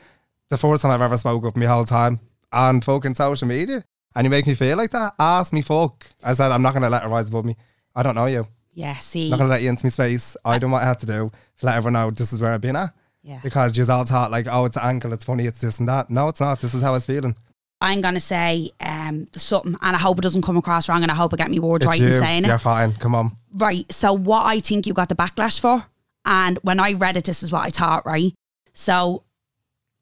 The 0.50 0.58
first 0.58 0.82
time 0.82 0.90
I've 0.90 1.00
ever 1.00 1.16
spoke 1.16 1.44
up 1.46 1.56
my 1.56 1.64
whole 1.66 1.86
time 1.86 2.20
on 2.52 2.82
fucking 2.82 3.14
social 3.14 3.48
media, 3.48 3.84
and 4.14 4.24
you 4.24 4.30
make 4.30 4.46
me 4.46 4.54
feel 4.54 4.76
like 4.76 4.90
that. 4.90 5.14
Ask 5.18 5.52
me, 5.54 5.62
fuck. 5.62 6.06
I 6.22 6.34
said, 6.34 6.52
I'm 6.52 6.62
not 6.62 6.74
going 6.74 6.82
to 6.82 6.90
let 6.90 7.04
it 7.04 7.08
rise 7.08 7.28
above 7.28 7.46
me. 7.46 7.56
I 7.96 8.02
don't 8.02 8.14
know 8.14 8.26
you. 8.26 8.46
Yeah, 8.78 8.96
see. 8.98 9.28
not 9.28 9.40
gonna 9.40 9.50
let 9.50 9.62
you 9.62 9.70
into 9.70 9.84
my 9.84 9.90
space. 9.90 10.36
I 10.44 10.56
done 10.60 10.70
what 10.70 10.84
I 10.84 10.86
had 10.86 11.00
to 11.00 11.06
do 11.06 11.32
to 11.58 11.66
let 11.66 11.74
everyone 11.74 11.94
know 11.94 12.12
this 12.12 12.32
is 12.32 12.40
where 12.40 12.52
I've 12.52 12.60
been 12.60 12.76
at. 12.76 12.94
Yeah. 13.24 13.40
Because 13.42 13.76
you 13.76 13.84
all 13.92 14.04
thought 14.04 14.30
like, 14.30 14.46
oh, 14.48 14.66
it's 14.66 14.76
an 14.76 14.84
ankle, 14.84 15.12
it's 15.12 15.24
funny, 15.24 15.46
it's 15.46 15.60
this 15.60 15.80
and 15.80 15.88
that. 15.88 16.10
No, 16.10 16.28
it's 16.28 16.38
not. 16.38 16.60
This 16.60 16.74
is 16.74 16.82
how 16.82 16.90
I 16.90 16.92
was 16.92 17.04
feeling. 17.04 17.34
I'm 17.80 18.00
gonna 18.00 18.20
say 18.20 18.70
um, 18.80 19.26
something, 19.34 19.76
and 19.80 19.96
I 19.96 19.98
hope 19.98 20.18
it 20.18 20.22
doesn't 20.22 20.42
come 20.42 20.56
across 20.56 20.88
wrong, 20.88 21.02
and 21.02 21.12
I 21.12 21.14
hope 21.14 21.32
I 21.32 21.36
get 21.36 21.50
me 21.50 21.58
words 21.60 21.84
It's 21.84 21.90
right 21.90 22.00
you. 22.00 22.08
in 22.08 22.20
saying 22.20 22.44
it. 22.44 22.48
You're 22.48 22.58
fine. 22.58 22.94
Come 22.94 23.14
on. 23.14 23.32
Right. 23.52 23.90
So 23.92 24.12
what 24.12 24.46
I 24.46 24.60
think 24.60 24.86
you 24.86 24.92
got 24.94 25.08
the 25.08 25.14
backlash 25.14 25.60
for, 25.60 25.86
and 26.24 26.58
when 26.62 26.80
I 26.80 26.94
read 26.94 27.16
it, 27.16 27.24
this 27.24 27.42
is 27.42 27.52
what 27.52 27.64
I 27.66 27.70
thought. 27.70 28.04
Right. 28.04 28.34
So 28.72 29.22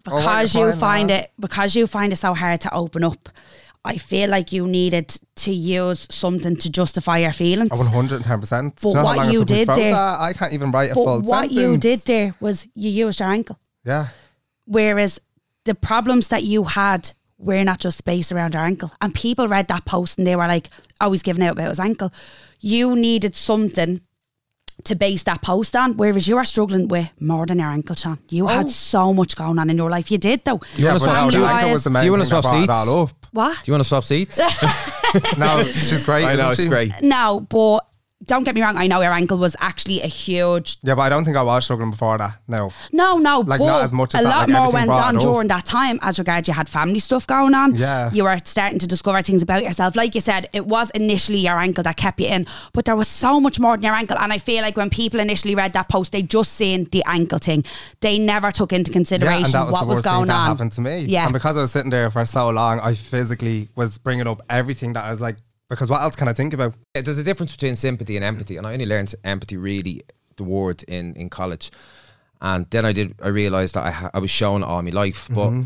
because 0.05 0.55
you 0.55 0.73
find 0.73 1.09
man. 1.09 1.21
it, 1.25 1.33
because 1.39 1.75
you 1.75 1.87
find 1.87 2.13
it 2.13 2.17
so 2.17 2.33
hard 2.35 2.61
to 2.63 2.73
open 2.75 3.05
up, 3.05 3.29
I 3.85 3.99
feel 3.99 4.31
like 4.31 4.53
you 4.53 4.67
needed 4.67 5.09
to 5.37 5.53
use 5.53 6.07
something 6.11 6.57
to 6.57 6.71
justify 6.71 7.19
your 7.19 7.33
feelings. 7.33 7.71
110. 7.71 8.41
percent 8.41 8.79
But 8.83 8.95
what 8.95 9.33
you 9.33 9.45
did 9.45 9.69
there- 9.69 9.95
I 9.95 10.33
can't 10.33 10.53
even 10.53 10.71
write 10.71 10.91
a 10.93 10.95
full 10.95 11.23
what 11.23 11.51
you 11.51 11.77
did 11.77 12.01
there 12.01 12.35
was 12.41 12.67
you 12.75 12.91
used 12.91 13.21
your 13.21 13.29
ankle. 13.29 13.59
Yeah. 13.85 14.09
Whereas 14.65 15.21
the 15.65 15.75
problems 15.75 16.29
that 16.29 16.43
you 16.43 16.65
had 16.65 17.13
were 17.39 17.63
not 17.65 17.81
just 17.81 18.05
based 18.05 18.33
around 18.33 18.55
your 18.55 18.63
ankle. 18.63 18.93
And 19.01 19.15
people 19.15 19.47
read 19.49 19.69
that 19.69 19.85
post 19.85 20.19
and 20.19 20.27
they 20.27 20.37
were 20.37 20.47
like, 20.47 20.69
oh, 21.01 21.13
he's 21.13 21.23
giving 21.23 21.45
out 21.45 21.53
about 21.53 21.69
his 21.69 21.81
ankle. 21.81 22.13
You 22.61 22.97
needed 22.97 23.37
something 23.37 24.01
to 24.85 24.95
base 24.95 25.23
that 25.25 25.41
post 25.43 25.75
on, 25.75 25.97
whereas 25.97 26.29
you 26.29 26.37
are 26.37 26.45
struggling 26.45 26.87
with 26.89 27.09
more 27.21 27.47
than 27.47 27.59
your 27.59 27.69
ankle, 27.69 27.95
Sean. 27.97 28.19
You 28.29 28.45
Oh. 28.45 28.49
had 28.49 28.71
so 28.71 29.13
much 29.13 29.35
going 29.37 29.59
on 29.59 29.71
in 29.71 29.77
your 29.77 29.91
life. 29.91 30.11
You 30.11 30.19
did, 30.19 30.45
though. 30.45 30.61
yeah, 30.77 30.89
wanna 30.89 30.99
swap 31.01 31.33
seats? 31.33 31.37
ankle 31.37 31.71
was 31.73 31.85
the 31.85 31.91
main 31.91 32.01
Do 32.03 32.05
you 32.07 32.13
wanna 32.13 32.25
thing 32.25 32.31
swap 32.31 32.43
brought 32.43 32.57
it 32.57 32.61
seats? 32.61 32.89
all. 32.89 33.11
What? 33.33 33.57
Do 33.57 33.63
you 33.67 33.73
want 33.73 33.81
to 33.85 33.89
swap 33.89 34.05
seats? 34.05 34.41
No, 35.39 35.63
she's 35.65 36.05
great. 36.05 36.25
I 36.27 36.35
know 36.37 36.51
isn't 36.51 36.65
she? 36.65 36.69
great. 36.69 36.93
No, 37.01 37.41
but 37.49 37.87
don't 38.27 38.45
get 38.45 38.55
me 38.55 38.63
wrong. 38.63 38.77
I 38.77 38.87
know 38.87 39.01
your 39.01 39.13
ankle 39.13 39.39
was 39.39 39.55
actually 39.61 40.01
a 40.03 40.07
huge 40.07 40.79
Yeah, 40.83 40.95
but 40.95 41.03
I 41.03 41.09
don't 41.09 41.25
think 41.25 41.37
I 41.37 41.43
was 41.43 41.65
struggling 41.65 41.91
before 41.91 42.19
that. 42.19 42.39
No. 42.49 42.71
No, 42.93 43.19
no, 43.19 43.41
Like, 43.41 43.61
not 43.61 43.83
as 43.85 43.93
much 43.93 44.15
as 44.15 44.21
a 44.21 44.25
that, 44.25 44.29
lot 44.31 44.49
like, 44.51 44.59
more 44.63 44.73
went 44.73 44.91
on 44.91 45.17
during 45.19 45.49
that 45.49 45.65
time 45.65 45.99
as 46.03 46.19
regards 46.19 46.49
you 46.49 46.55
had 46.55 46.69
family 46.69 46.99
stuff 46.99 47.27
going 47.27 47.55
on. 47.55 47.75
Yeah. 47.75 48.11
You 48.13 48.25
were 48.25 48.37
starting 48.45 48.79
to 48.81 48.87
discover 48.87 49.23
things 49.23 49.43
about 49.43 49.63
yourself. 49.63 49.97
Like 49.97 50.15
you 50.15 50.21
said, 50.21 50.49
it 50.53 50.67
was 50.67 50.91
initially 50.91 51.39
your 51.39 51.59
ankle 51.59 51.85
that 51.85 51.97
kept 51.97 52.21
you 52.21 52.27
in, 52.27 52.47
but 52.73 52.85
there 52.85 52.97
was 52.97 53.09
so 53.09 53.39
much 53.41 53.59
more 53.61 53.77
than 53.77 53.85
your 53.85 53.95
ankle. 53.95 54.19
And 54.19 54.33
I 54.33 54.39
feel 54.39 54.63
like 54.63 54.77
when 54.77 54.91
people 54.91 55.21
initially 55.21 55.55
read 55.55 55.73
that 55.75 55.89
post, 55.89 56.13
they 56.13 56.23
just 56.23 56.53
seen 56.55 56.85
the 56.93 57.03
ankle 57.07 57.39
thing. 57.39 57.65
They 58.01 58.19
never 58.19 58.51
took 58.51 58.73
into 58.73 58.91
Yeah, 58.91 58.95
consideration 58.97 59.53
that 59.53 59.65
was 59.67 59.73
what 59.73 59.87
was 59.87 60.03
going 60.03 60.31
on. 60.31 60.47
happened 60.49 60.73
to 60.73 60.81
me. 60.81 61.01
Yeah. 61.01 61.25
And 61.25 61.33
because 61.33 61.57
I 61.57 61.61
was 61.61 61.73
sitting 61.73 61.91
there 61.91 62.11
for 62.11 62.25
so 62.27 62.51
long, 62.51 62.81
I 62.81 62.95
physically 62.95 63.69
was 63.77 63.99
bringing 63.99 64.27
up 64.27 64.41
everything 64.51 64.93
that 64.95 65.05
I 65.05 65.11
was 65.11 65.21
like, 65.21 65.37
because 65.69 65.91
what 65.91 66.03
else 66.03 66.17
can 66.17 66.29
I 66.29 66.33
think 66.33 66.55
about? 66.55 66.75
Yeah, 66.95 67.03
There's 67.03 67.19
a 67.19 67.25
difference 67.25 67.53
between 67.53 67.77
sympathy 67.77 68.17
and 68.17 68.25
empathy, 68.25 68.57
and 68.57 68.67
I 68.67 68.73
only 68.73 68.87
learned 68.87 69.15
empathy 69.25 69.57
really 69.57 70.03
the 70.37 70.45
word 70.45 70.83
in 70.85 71.15
in 71.15 71.29
college, 71.29 71.71
and 72.41 72.67
then 72.71 72.85
I 72.85 72.93
did 72.93 73.15
I 73.23 73.29
realized 73.29 73.75
that 73.75 73.85
I 73.85 73.91
ha- 73.91 74.11
I 74.15 74.19
was 74.19 74.31
shown 74.31 74.63
all 74.63 74.83
my 74.83 74.91
life, 74.91 75.29
but 75.31 75.49
mm-hmm. 75.49 75.63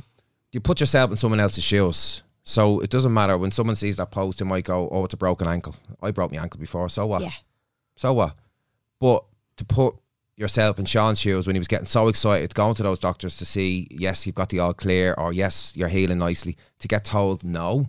you 0.52 0.60
put 0.60 0.80
yourself 0.80 1.10
in 1.10 1.16
someone 1.16 1.40
else's 1.40 1.64
shoes. 1.64 2.22
So 2.42 2.80
it 2.80 2.90
doesn't 2.90 3.12
matter 3.12 3.36
when 3.36 3.50
someone 3.50 3.76
sees 3.76 3.96
that 3.98 4.10
post, 4.10 4.38
they 4.38 4.44
might 4.44 4.64
go, 4.64 4.88
"Oh, 4.90 5.04
it's 5.04 5.14
a 5.14 5.18
broken 5.18 5.46
ankle. 5.46 5.76
I 6.02 6.10
broke 6.10 6.32
my 6.32 6.42
ankle 6.42 6.60
before. 6.60 6.88
So 6.88 7.06
what? 7.06 7.22
Yeah. 7.22 7.32
So 7.96 8.12
what?" 8.12 8.34
But 8.98 9.24
to 9.56 9.64
put 9.64 9.94
yourself 10.36 10.78
in 10.78 10.86
Sean's 10.86 11.20
shoes 11.20 11.46
when 11.46 11.54
he 11.54 11.60
was 11.60 11.68
getting 11.68 11.86
so 11.86 12.08
excited 12.08 12.54
going 12.54 12.74
to 12.74 12.82
those 12.82 12.98
doctors 12.98 13.36
to 13.36 13.44
see, 13.44 13.86
yes, 13.90 14.26
you've 14.26 14.34
got 14.34 14.48
the 14.48 14.58
all 14.58 14.72
clear, 14.72 15.14
or 15.18 15.34
yes, 15.34 15.72
you're 15.76 15.88
healing 15.88 16.18
nicely, 16.18 16.56
to 16.78 16.88
get 16.88 17.04
told 17.04 17.44
no 17.44 17.86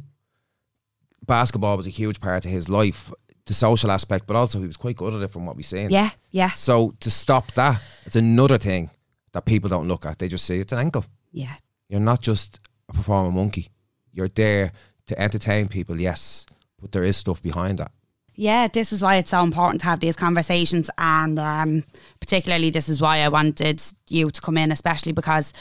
basketball 1.25 1.77
was 1.77 1.87
a 1.87 1.91
huge 1.91 2.19
part 2.19 2.45
of 2.45 2.51
his 2.51 2.67
life, 2.69 3.11
the 3.45 3.53
social 3.53 3.91
aspect, 3.91 4.27
but 4.27 4.35
also 4.35 4.59
he 4.59 4.67
was 4.67 4.77
quite 4.77 4.95
good 4.97 5.13
at 5.13 5.21
it 5.21 5.31
from 5.31 5.45
what 5.45 5.55
we've 5.55 5.65
seen. 5.65 5.89
Yeah, 5.89 6.11
yeah, 6.31 6.51
So 6.51 6.93
to 6.99 7.09
stop 7.09 7.51
that, 7.53 7.81
it's 8.05 8.15
another 8.15 8.57
thing 8.57 8.89
that 9.33 9.45
people 9.45 9.69
don't 9.69 9.87
look 9.87 10.05
at. 10.05 10.19
They 10.19 10.27
just 10.27 10.45
say 10.45 10.59
it's 10.59 10.71
an 10.73 10.79
ankle. 10.79 11.05
yeah. 11.31 11.55
You're 11.89 11.99
not 11.99 12.21
just 12.21 12.59
a 12.87 12.93
performing 12.93 13.33
monkey. 13.33 13.67
You're 14.13 14.29
there 14.29 14.71
to 15.07 15.19
entertain 15.19 15.67
people, 15.67 15.99
yes, 15.99 16.45
but 16.81 16.93
there 16.93 17.03
is 17.03 17.17
stuff 17.17 17.41
behind 17.41 17.79
that. 17.79 17.91
yeah, 18.35 18.67
this 18.69 18.93
is 18.93 19.01
why 19.03 19.17
it's 19.17 19.31
so 19.31 19.43
important 19.43 19.81
to 19.81 19.87
have 19.87 19.99
these 19.99 20.15
conversations, 20.15 20.89
and 20.97 21.37
um, 21.37 21.83
particularly 22.21 22.69
this 22.69 22.87
is 22.87 23.01
why 23.01 23.19
I 23.19 23.27
wanted 23.27 23.81
you 24.07 24.29
to 24.31 24.41
come 24.41 24.57
in, 24.57 24.71
especially 24.71 25.11
because 25.11 25.51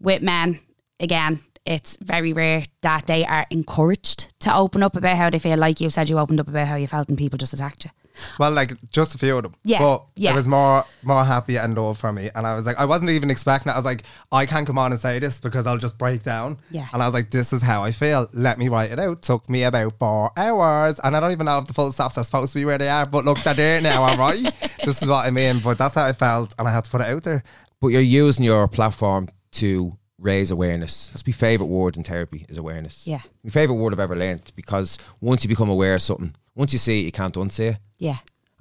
with 0.00 0.22
men, 0.22 0.58
again, 0.98 1.40
it's 1.66 1.96
very 2.00 2.32
rare 2.32 2.64
that 2.82 3.06
they 3.06 3.24
are 3.26 3.46
encouraged 3.50 4.32
to 4.40 4.54
open 4.54 4.82
up 4.82 4.96
about 4.96 5.16
how 5.16 5.30
they 5.30 5.38
feel. 5.38 5.58
Like 5.58 5.80
you 5.80 5.90
said, 5.90 6.08
you 6.08 6.18
opened 6.18 6.40
up 6.40 6.48
about 6.48 6.68
how 6.68 6.76
you 6.76 6.86
felt, 6.86 7.08
and 7.08 7.18
people 7.18 7.36
just 7.38 7.52
attacked 7.52 7.84
you. 7.84 7.90
Well, 8.38 8.50
like 8.52 8.72
just 8.90 9.14
a 9.14 9.18
few 9.18 9.36
of 9.36 9.42
them. 9.42 9.54
Yeah, 9.62 9.78
But 9.80 10.06
yeah. 10.16 10.32
it 10.32 10.36
was 10.36 10.48
more 10.48 10.84
more 11.02 11.24
happy 11.24 11.56
and 11.56 11.76
love 11.76 11.98
for 11.98 12.12
me. 12.12 12.30
And 12.34 12.46
I 12.46 12.54
was 12.54 12.64
like, 12.64 12.78
I 12.78 12.84
wasn't 12.86 13.10
even 13.10 13.30
expecting 13.30 13.70
it. 13.70 13.74
I 13.74 13.78
was 13.78 13.84
like, 13.84 14.04
I 14.32 14.46
can't 14.46 14.66
come 14.66 14.78
on 14.78 14.92
and 14.92 15.00
say 15.00 15.18
this 15.18 15.38
because 15.38 15.66
I'll 15.66 15.76
just 15.78 15.98
break 15.98 16.22
down. 16.22 16.58
Yeah. 16.70 16.88
And 16.94 17.02
I 17.02 17.06
was 17.06 17.12
like, 17.14 17.30
this 17.30 17.52
is 17.52 17.60
how 17.60 17.84
I 17.84 17.92
feel. 17.92 18.28
Let 18.32 18.58
me 18.58 18.68
write 18.68 18.90
it 18.90 18.98
out. 18.98 19.20
Took 19.20 19.50
me 19.50 19.64
about 19.64 19.98
four 19.98 20.30
hours. 20.36 20.98
And 21.00 21.14
I 21.14 21.20
don't 21.20 21.32
even 21.32 21.44
know 21.46 21.58
if 21.58 21.66
the 21.66 21.74
full 21.74 21.92
stops 21.92 22.16
are 22.16 22.24
supposed 22.24 22.52
to 22.52 22.58
be 22.58 22.64
where 22.64 22.78
they 22.78 22.88
are. 22.88 23.04
But 23.04 23.26
look, 23.26 23.38
they're 23.40 23.52
there 23.54 23.80
now, 23.82 24.02
all 24.02 24.16
right? 24.16 24.50
this 24.84 25.02
is 25.02 25.08
what 25.08 25.26
I 25.26 25.30
mean. 25.30 25.60
But 25.62 25.76
that's 25.76 25.94
how 25.94 26.04
I 26.06 26.12
felt. 26.14 26.54
And 26.58 26.66
I 26.66 26.72
had 26.72 26.84
to 26.84 26.90
put 26.90 27.02
it 27.02 27.08
out 27.08 27.22
there. 27.22 27.42
But 27.82 27.88
you're 27.88 28.00
using 28.00 28.44
your 28.46 28.66
platform 28.66 29.28
to 29.52 29.96
raise 30.18 30.50
awareness. 30.50 31.08
That's 31.08 31.26
my 31.26 31.32
favourite 31.32 31.68
word 31.68 31.96
in 31.96 32.04
therapy 32.04 32.46
is 32.48 32.58
awareness. 32.58 33.06
Yeah. 33.06 33.20
My 33.44 33.50
favourite 33.50 33.78
word 33.78 33.92
I've 33.92 34.00
ever 34.00 34.16
learned 34.16 34.52
because 34.56 34.98
once 35.20 35.44
you 35.44 35.48
become 35.48 35.68
aware 35.68 35.94
of 35.94 36.02
something, 36.02 36.34
once 36.54 36.72
you 36.72 36.78
see 36.78 37.00
it, 37.00 37.04
you 37.04 37.12
can't 37.12 37.34
unsee 37.34 37.72
it. 37.72 37.78
Yeah, 37.98 38.18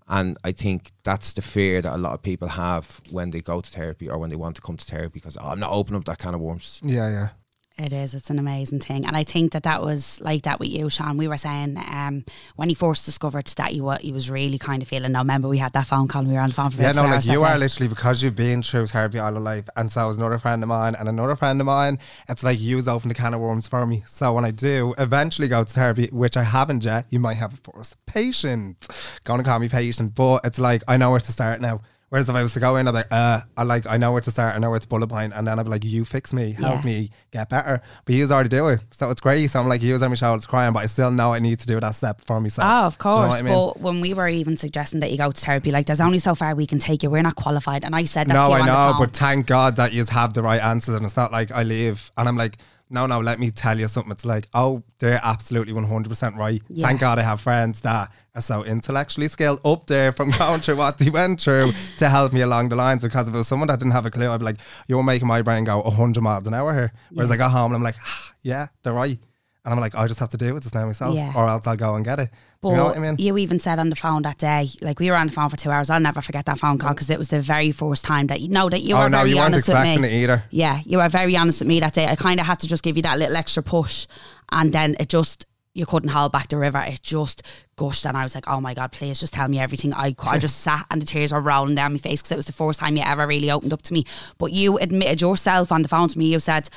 And 0.08 0.38
I 0.44 0.52
think 0.52 0.92
that's 1.04 1.34
the 1.34 1.42
fear 1.42 1.82
that 1.82 1.94
a 1.94 1.98
lot 1.98 2.14
of 2.14 2.22
people 2.22 2.48
have 2.48 3.02
when 3.12 3.32
they 3.32 3.40
go 3.42 3.60
to 3.62 3.70
therapy 3.70 4.10
or 4.10 4.18
when 4.18 4.30
they 4.30 4.36
want 4.36 4.56
to 4.56 4.62
come 4.62 4.78
to 4.78 4.86
therapy 4.86 5.14
because 5.16 5.38
oh, 5.38 5.50
I'm 5.50 5.60
not 5.60 5.72
opening 5.72 6.00
up 6.00 6.06
that 6.06 6.20
kind 6.20 6.36
of 6.36 6.42
worms. 6.42 6.80
Yeah, 6.84 7.10
yeah. 7.10 7.30
It 7.78 7.92
is. 7.92 8.14
It's 8.16 8.30
an 8.30 8.40
amazing 8.40 8.80
thing, 8.80 9.06
and 9.06 9.18
I 9.18 9.26
think 9.26 9.52
that 9.52 9.64
that 9.64 9.82
was 9.82 10.22
like 10.22 10.44
that 10.44 10.62
with 10.62 10.70
you, 10.70 10.90
Sean. 10.90 11.18
We 11.18 11.28
were 11.28 11.36
saying 11.36 11.78
um, 11.92 12.24
when 12.56 12.70
he 12.70 12.76
first 12.76 13.04
discovered 13.04 13.48
that 13.58 13.72
he 13.74 13.82
was 13.82 14.00
he 14.00 14.14
was 14.14 14.30
really 14.30 14.58
kind 14.58 14.82
of 14.82 14.88
feeling. 14.88 15.12
Now, 15.12 15.20
remember 15.20 15.50
we 15.50 15.58
had 15.58 15.74
that 15.74 15.86
phone 15.88 16.08
call. 16.08 16.22
and 16.22 16.30
We 16.30 16.36
were 16.36 16.40
on 16.40 16.50
the 16.52 16.56
phone 16.56 16.72
for 16.72 16.82
Yeah, 16.82 16.94
no, 16.94 17.04
like 17.04 17.26
you 17.26 17.44
are 17.44 17.56
day. 17.56 17.60
literally 17.60 17.90
because 17.90 18.24
you've 18.24 18.36
been 18.38 18.64
through 18.64 18.88
therapy 18.88 19.20
all 19.20 19.30
your 19.34 19.42
life, 19.42 19.68
and 19.76 19.92
so 19.92 20.08
is 20.08 20.18
another 20.18 20.40
friend 20.40 20.64
of 20.64 20.70
mine 20.70 20.96
and 20.96 21.10
another 21.10 21.36
friend 21.36 21.60
of 21.60 21.66
mine. 21.66 22.00
It's 22.30 22.46
like 22.46 22.62
you's 22.62 22.88
opened 22.88 23.12
a 23.12 23.16
can 23.16 23.34
of 23.34 23.42
worms 23.42 23.68
for 23.68 23.86
me. 23.86 24.04
So 24.06 24.32
when 24.32 24.46
I 24.46 24.52
do 24.52 24.96
eventually 24.98 25.50
go 25.50 25.66
to 25.66 25.74
therapy, 25.74 26.08
which 26.14 26.38
I 26.38 26.44
haven't 26.44 26.86
yet, 26.86 27.08
you 27.10 27.20
might 27.20 27.36
have 27.36 27.56
a 27.56 27.72
first 27.72 27.98
patient. 28.06 28.88
Gonna 29.26 29.44
call 29.44 29.60
me 29.60 29.68
patient, 29.68 30.16
but 30.16 30.46
it's 30.46 30.60
like 30.60 30.82
I 30.88 30.96
know 30.96 31.12
where 31.12 31.20
to 31.20 31.32
start 31.32 31.60
now. 31.60 31.82
Whereas 32.16 32.30
if 32.30 32.36
I 32.36 32.42
was 32.44 32.54
to 32.54 32.62
go 32.62 32.78
in, 32.78 32.88
I'm 32.88 32.94
like, 32.94 33.08
uh, 33.12 33.42
I 33.58 33.64
like 33.64 33.86
I 33.88 33.98
know 33.98 34.14
where 34.14 34.22
to 34.22 34.32
start, 34.32 34.56
I 34.56 34.60
know 34.60 34.70
where 34.70 34.80
to 34.80 34.88
bullet 34.88 35.08
point, 35.08 35.34
and 35.36 35.46
then 35.46 35.60
I'd 35.60 35.64
be 35.64 35.70
like, 35.70 35.84
you 35.84 36.06
fix 36.06 36.32
me, 36.32 36.54
help 36.54 36.80
Yeah. 36.80 36.86
me 36.86 37.10
get 37.32 37.50
better. 37.50 37.82
But 38.06 38.16
you 38.16 38.26
already 38.32 38.48
do 38.48 38.70
it, 38.70 38.80
so 38.92 39.10
it's 39.10 39.20
great. 39.20 39.48
So 39.48 39.60
I'm 39.60 39.68
like, 39.68 39.82
you 39.84 39.92
was 39.92 40.02
on 40.02 40.12
my 40.12 40.16
shoulders 40.16 40.46
crying, 40.46 40.72
but 40.72 40.82
I 40.82 40.86
still 40.86 41.12
know 41.12 41.34
I 41.34 41.40
need 41.40 41.60
to 41.60 41.68
do 41.68 41.78
that 41.78 41.94
step 41.94 42.22
for 42.26 42.40
myself. 42.40 42.66
Oh, 42.72 42.86
of 42.86 42.98
Do 42.98 43.10
you 43.10 43.16
know 43.16 43.22
course. 43.24 43.36
I 43.36 43.42
mean? 43.42 43.54
But 43.54 43.82
when 43.82 44.00
we 44.00 44.14
were 44.14 44.30
even 44.30 44.56
suggesting 44.56 45.02
that 45.02 45.12
you 45.12 45.18
go 45.18 45.30
to 45.30 45.42
therapy, 45.42 45.72
like 45.72 45.88
there's 45.88 46.00
only 46.00 46.20
so 46.20 46.36
far 46.36 46.56
we 46.56 46.66
can 46.66 46.80
take 46.80 47.04
you. 47.04 47.10
We're 47.10 47.22
not 47.22 47.36
qualified, 47.36 47.84
and 47.84 47.94
I 47.94 48.06
said 48.06 48.28
that 48.28 48.34
No, 48.34 48.48
you 48.48 48.64
I 48.64 48.66
know, 48.66 48.96
but 48.98 49.12
thank 49.12 49.46
God 49.48 49.76
that 49.76 49.92
you 49.92 50.06
have 50.06 50.32
the 50.34 50.42
right 50.42 50.62
answers, 50.62 50.96
and 50.96 51.04
it's 51.06 51.18
not 51.18 51.34
like 51.34 51.52
I 51.52 51.64
leave 51.64 52.14
and 52.16 52.30
I'm 52.30 52.38
like, 52.38 52.58
no, 52.90 53.06
no, 53.08 53.20
let 53.20 53.40
me 53.40 53.50
tell 53.52 53.80
you 53.80 53.88
something. 53.88 54.12
It's 54.12 54.26
like, 54.26 54.48
oh, 54.54 54.84
they're 55.00 55.20
absolutely 55.24 55.74
one 55.74 55.86
hundred 55.86 56.10
percent 56.10 56.36
right. 56.36 56.62
Yeah. 56.70 56.86
Thank 56.86 57.00
God 57.00 57.18
I 57.20 57.24
have 57.24 57.42
friends 57.42 57.82
that 57.82 58.12
are 58.36 58.42
so 58.42 58.64
intellectually 58.64 59.28
skilled 59.28 59.60
up 59.66 59.88
there 59.88 60.12
from 60.12 60.30
going 60.38 60.62
through 60.62 60.76
what 60.76 60.98
they 60.98 61.10
went 61.10 61.42
through 61.42 61.72
to 61.98 62.10
help 62.10 62.32
me 62.34 62.42
along 62.42 62.70
the 62.70 62.76
lines. 62.76 63.02
Because 63.02 63.28
if 63.28 63.34
it 63.34 63.38
was 63.38 63.48
someone 63.48 63.68
that 63.70 63.80
didn't 63.80 63.94
have 63.94 64.06
a 64.06 64.12
clue, 64.12 64.30
I'd 64.30 64.38
be 64.40 64.46
like, 64.46 64.58
you're 64.88 65.04
making 65.04 65.28
my 65.28 65.42
brain 65.42 65.64
go 65.64 65.82
hundred 65.82 66.22
miles 66.22 66.46
an 66.48 66.54
hour 66.54 66.74
here. 66.74 66.94
Whereas 67.12 67.32
I 67.32 67.38
got 67.38 67.52
home 67.52 67.72
and 67.72 67.76
I'm 67.78 67.84
like, 67.84 67.96
ah, 68.06 68.34
yeah, 68.42 68.68
they're 68.84 68.94
right. 68.94 69.18
And 69.64 69.74
I'm 69.74 69.80
like, 69.80 69.96
I 69.96 70.06
just 70.08 70.20
have 70.20 70.30
to 70.30 70.38
deal 70.38 70.54
with 70.54 70.62
this 70.64 70.76
now 70.76 70.86
myself, 70.86 71.16
Yeah. 71.16 71.34
or 71.36 71.48
else 71.50 71.66
I'll 71.66 71.76
go 71.76 71.96
and 71.96 72.06
get 72.06 72.20
it. 72.20 72.30
But 72.66 72.72
you 72.72 72.76
know 72.78 72.86
what 72.86 72.98
I 72.98 73.00
mean? 73.00 73.16
you 73.20 73.38
even 73.38 73.60
said 73.60 73.80
on 73.80 73.90
the 73.90 73.96
phone 73.96 74.24
that 74.24 74.38
day, 74.38 74.70
like 74.82 75.00
we 75.00 75.10
were 75.10 75.16
on 75.16 75.28
the 75.28 75.34
phone 75.34 75.50
for 75.50 75.58
two 75.58 75.70
hours. 75.72 75.90
I'll 75.90 76.00
never 76.00 76.22
forget 76.22 76.46
that 76.48 76.60
phone 76.60 76.78
call 76.78 76.92
oh. 76.92 76.94
because 76.94 77.10
it 77.10 77.18
was 77.20 77.30
the 77.30 77.42
very 77.42 77.72
first 77.72 78.04
time 78.04 78.28
that 78.28 78.42
you 78.42 78.50
know 78.50 78.70
that 78.70 78.82
you 78.82 78.96
Oh, 78.96 79.04
were 79.04 79.10
no, 79.10 79.18
very 79.20 79.32
you 79.32 79.40
honest 79.40 79.68
with 79.68 79.82
me. 79.84 79.96
it 79.96 80.12
either. 80.24 80.44
Yeah, 80.50 80.82
you 80.86 80.98
were 80.98 81.10
very 81.10 81.38
honest 81.38 81.62
with 81.62 81.68
me 81.68 81.80
that 81.80 81.94
day. 81.94 82.08
I 82.08 82.16
kind 82.16 82.40
of 82.40 82.46
had 82.46 82.60
to 82.60 82.68
just 82.68 82.84
give 82.84 82.96
you 82.98 83.04
that 83.04 83.20
little 83.20 83.36
extra 83.36 83.62
push, 83.64 84.08
and 84.52 84.74
then 84.74 84.96
it 85.00 85.10
just 85.10 85.46
you 85.74 85.86
couldn't 85.86 86.10
hold 86.10 86.32
back 86.32 86.48
the 86.48 86.58
river. 86.58 86.80
It 86.88 87.02
just 87.04 87.44
gushed, 87.76 88.06
and 88.06 88.16
I 88.18 88.24
was 88.24 88.34
like, 88.34 88.48
"Oh 88.48 88.62
my 88.62 88.74
god, 88.74 88.92
please 88.94 89.20
just 89.20 89.34
tell 89.34 89.48
me 89.48 89.60
everything." 89.60 89.94
I 89.94 90.16
I 90.26 90.40
just 90.40 90.62
sat 90.62 90.86
and 90.90 91.02
the 91.02 91.06
tears 91.06 91.32
were 91.34 91.42
rolling 91.42 91.76
down 91.76 91.92
my 91.92 91.98
face 91.98 92.22
because 92.22 92.32
it 92.32 92.38
was 92.38 92.46
the 92.46 92.54
first 92.54 92.80
time 92.80 92.96
you 92.98 93.04
ever 93.06 93.28
really 93.28 93.52
opened 93.52 93.74
up 93.74 93.82
to 93.84 93.94
me. 93.94 94.06
But 94.38 94.54
you 94.54 94.78
admitted 94.80 95.22
yourself 95.22 95.72
on 95.72 95.82
the 95.82 95.88
phone 95.90 96.08
to 96.08 96.18
me. 96.18 96.28
You 96.32 96.40
said, 96.40 96.70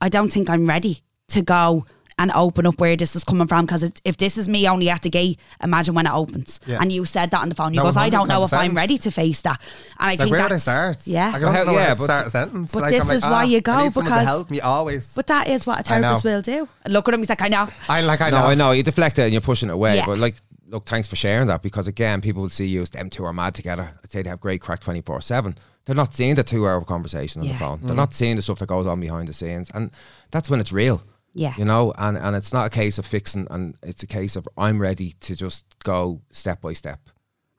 "I 0.00 0.08
don't 0.08 0.32
think 0.32 0.48
I'm 0.48 0.66
ready 0.66 1.02
to 1.28 1.42
go." 1.42 1.84
And 2.16 2.30
open 2.32 2.64
up 2.64 2.78
where 2.78 2.96
this 2.96 3.16
is 3.16 3.24
coming 3.24 3.48
from 3.48 3.66
because 3.66 3.90
if 4.04 4.16
this 4.18 4.38
is 4.38 4.48
me 4.48 4.68
only 4.68 4.88
at 4.88 5.02
the 5.02 5.10
gate, 5.10 5.40
imagine 5.60 5.94
when 5.96 6.06
it 6.06 6.12
opens. 6.12 6.60
Yeah. 6.64 6.78
And 6.80 6.92
you 6.92 7.04
said 7.06 7.32
that 7.32 7.40
on 7.40 7.48
the 7.48 7.56
phone. 7.56 7.74
You 7.74 7.78
No, 7.78 7.82
goes, 7.86 7.96
I 7.96 8.08
don't 8.08 8.28
know 8.28 8.44
if 8.44 8.52
I'm 8.52 8.72
ready 8.76 8.98
to 8.98 9.10
face 9.10 9.40
that. 9.40 9.60
And 9.98 10.06
I 10.06 10.10
Like 10.12 10.18
think 10.20 10.30
where 10.30 10.38
do 10.40 10.44
I 10.44 10.48
that's 10.50 10.62
start? 10.62 10.98
yeah. 11.06 11.32
I 11.34 11.40
don't 11.40 11.52
Well, 11.52 11.64
know 11.66 11.72
yeah, 11.72 11.76
where 11.78 11.86
to 11.88 11.96
but- 11.96 12.04
start 12.04 12.26
a 12.28 12.30
sentence. 12.30 12.72
but 12.72 12.82
Like, 12.82 12.90
this 12.92 13.08
like, 13.08 13.16
is 13.16 13.22
why 13.24 13.30
ah, 13.30 13.42
you 13.42 13.60
go, 13.60 13.72
I 13.72 13.82
need 13.84 13.94
someone 13.94 14.12
to 14.12 14.18
because- 14.20 14.26
help 14.28 14.50
me 14.50 14.60
always. 14.60 15.12
But 15.16 15.26
that 15.26 15.48
is 15.48 15.66
what 15.66 15.80
a 15.90 15.92
know. 16.00 16.00
therapist 16.14 16.24
will 16.24 16.40
do. 16.42 16.68
Look 16.88 17.08
at 17.08 17.14
him, 17.14 17.20
he's 17.20 17.28
like, 17.28 17.42
I 17.42 17.48
know. 17.48 17.68
I 17.88 18.00
like 18.02 18.20
I 18.20 18.30
know. 18.30 18.42
No, 18.42 18.46
I 18.46 18.54
know 18.54 18.70
you 18.70 18.84
deflect 18.84 19.18
it 19.18 19.22
and 19.22 19.32
you're 19.32 19.40
pushing 19.40 19.68
it 19.68 19.72
away. 19.72 19.96
Yeah. 19.96 20.06
But 20.06 20.20
like, 20.20 20.36
look, 20.68 20.86
thanks 20.86 21.08
for 21.08 21.16
sharing 21.16 21.48
that 21.48 21.62
because 21.62 21.88
again, 21.88 22.20
people 22.20 22.42
will 22.42 22.48
see 22.48 22.66
you 22.68 22.82
as 22.82 22.90
them 22.90 23.10
two 23.10 23.24
are 23.24 23.32
mad 23.32 23.56
together. 23.56 23.90
I'd 24.04 24.10
say 24.12 24.22
they 24.22 24.30
have 24.30 24.38
great 24.40 24.60
crack 24.60 24.78
twenty 24.78 25.00
four 25.00 25.20
seven. 25.20 25.58
They're 25.84 25.96
not 25.96 26.14
seeing 26.14 26.36
the 26.36 26.44
two 26.44 26.64
hour 26.68 26.80
conversation 26.84 27.40
on 27.42 27.46
Yeah. 27.48 27.54
the 27.54 27.58
phone. 27.58 27.78
Mm. 27.80 27.86
They're 27.86 27.96
not 27.96 28.14
seeing 28.14 28.36
the 28.36 28.42
stuff 28.42 28.60
that 28.60 28.66
goes 28.68 28.86
on 28.86 29.00
behind 29.00 29.26
the 29.26 29.32
scenes, 29.32 29.68
and 29.74 29.90
that's 30.30 30.48
when 30.48 30.60
it's 30.60 30.70
real. 30.72 31.02
Yeah. 31.34 31.54
you 31.58 31.64
know, 31.64 31.92
and 31.98 32.16
and 32.16 32.36
it's 32.36 32.52
not 32.52 32.66
a 32.66 32.70
case 32.70 32.98
of 32.98 33.06
fixing, 33.06 33.46
and 33.50 33.76
it's 33.82 34.02
a 34.02 34.06
case 34.06 34.36
of 34.36 34.46
I'm 34.56 34.80
ready 34.80 35.14
to 35.20 35.34
just 35.34 35.66
go 35.82 36.20
step 36.30 36.60
by 36.60 36.72
step. 36.74 37.00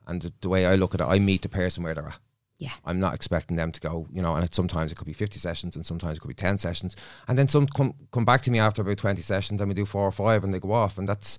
And 0.06 0.22
the, 0.22 0.32
the 0.40 0.48
way 0.48 0.66
I 0.66 0.76
look 0.76 0.94
at 0.94 1.00
it, 1.00 1.04
I 1.04 1.18
meet 1.18 1.42
the 1.42 1.48
person 1.48 1.82
where 1.82 1.94
they're 1.94 2.06
at. 2.08 2.18
Yeah. 2.58 2.72
I'm 2.84 3.00
not 3.00 3.12
expecting 3.14 3.56
them 3.56 3.70
to 3.72 3.80
go, 3.80 4.06
you 4.10 4.22
know, 4.22 4.34
and 4.34 4.44
it, 4.44 4.54
sometimes 4.54 4.90
it 4.90 4.94
could 4.94 5.06
be 5.06 5.12
50 5.12 5.38
sessions 5.38 5.76
and 5.76 5.84
sometimes 5.84 6.16
it 6.16 6.20
could 6.20 6.28
be 6.28 6.34
10 6.34 6.56
sessions. 6.58 6.96
And 7.28 7.38
then 7.38 7.48
some 7.48 7.66
come, 7.66 7.92
come 8.12 8.24
back 8.24 8.40
to 8.42 8.50
me 8.50 8.58
after 8.58 8.80
about 8.82 8.96
20 8.96 9.20
sessions 9.20 9.60
and 9.60 9.68
we 9.68 9.74
do 9.74 9.84
four 9.84 10.04
or 10.04 10.12
five 10.12 10.42
and 10.42 10.54
they 10.54 10.60
go 10.60 10.72
off. 10.72 10.96
And 10.96 11.06
that's 11.08 11.36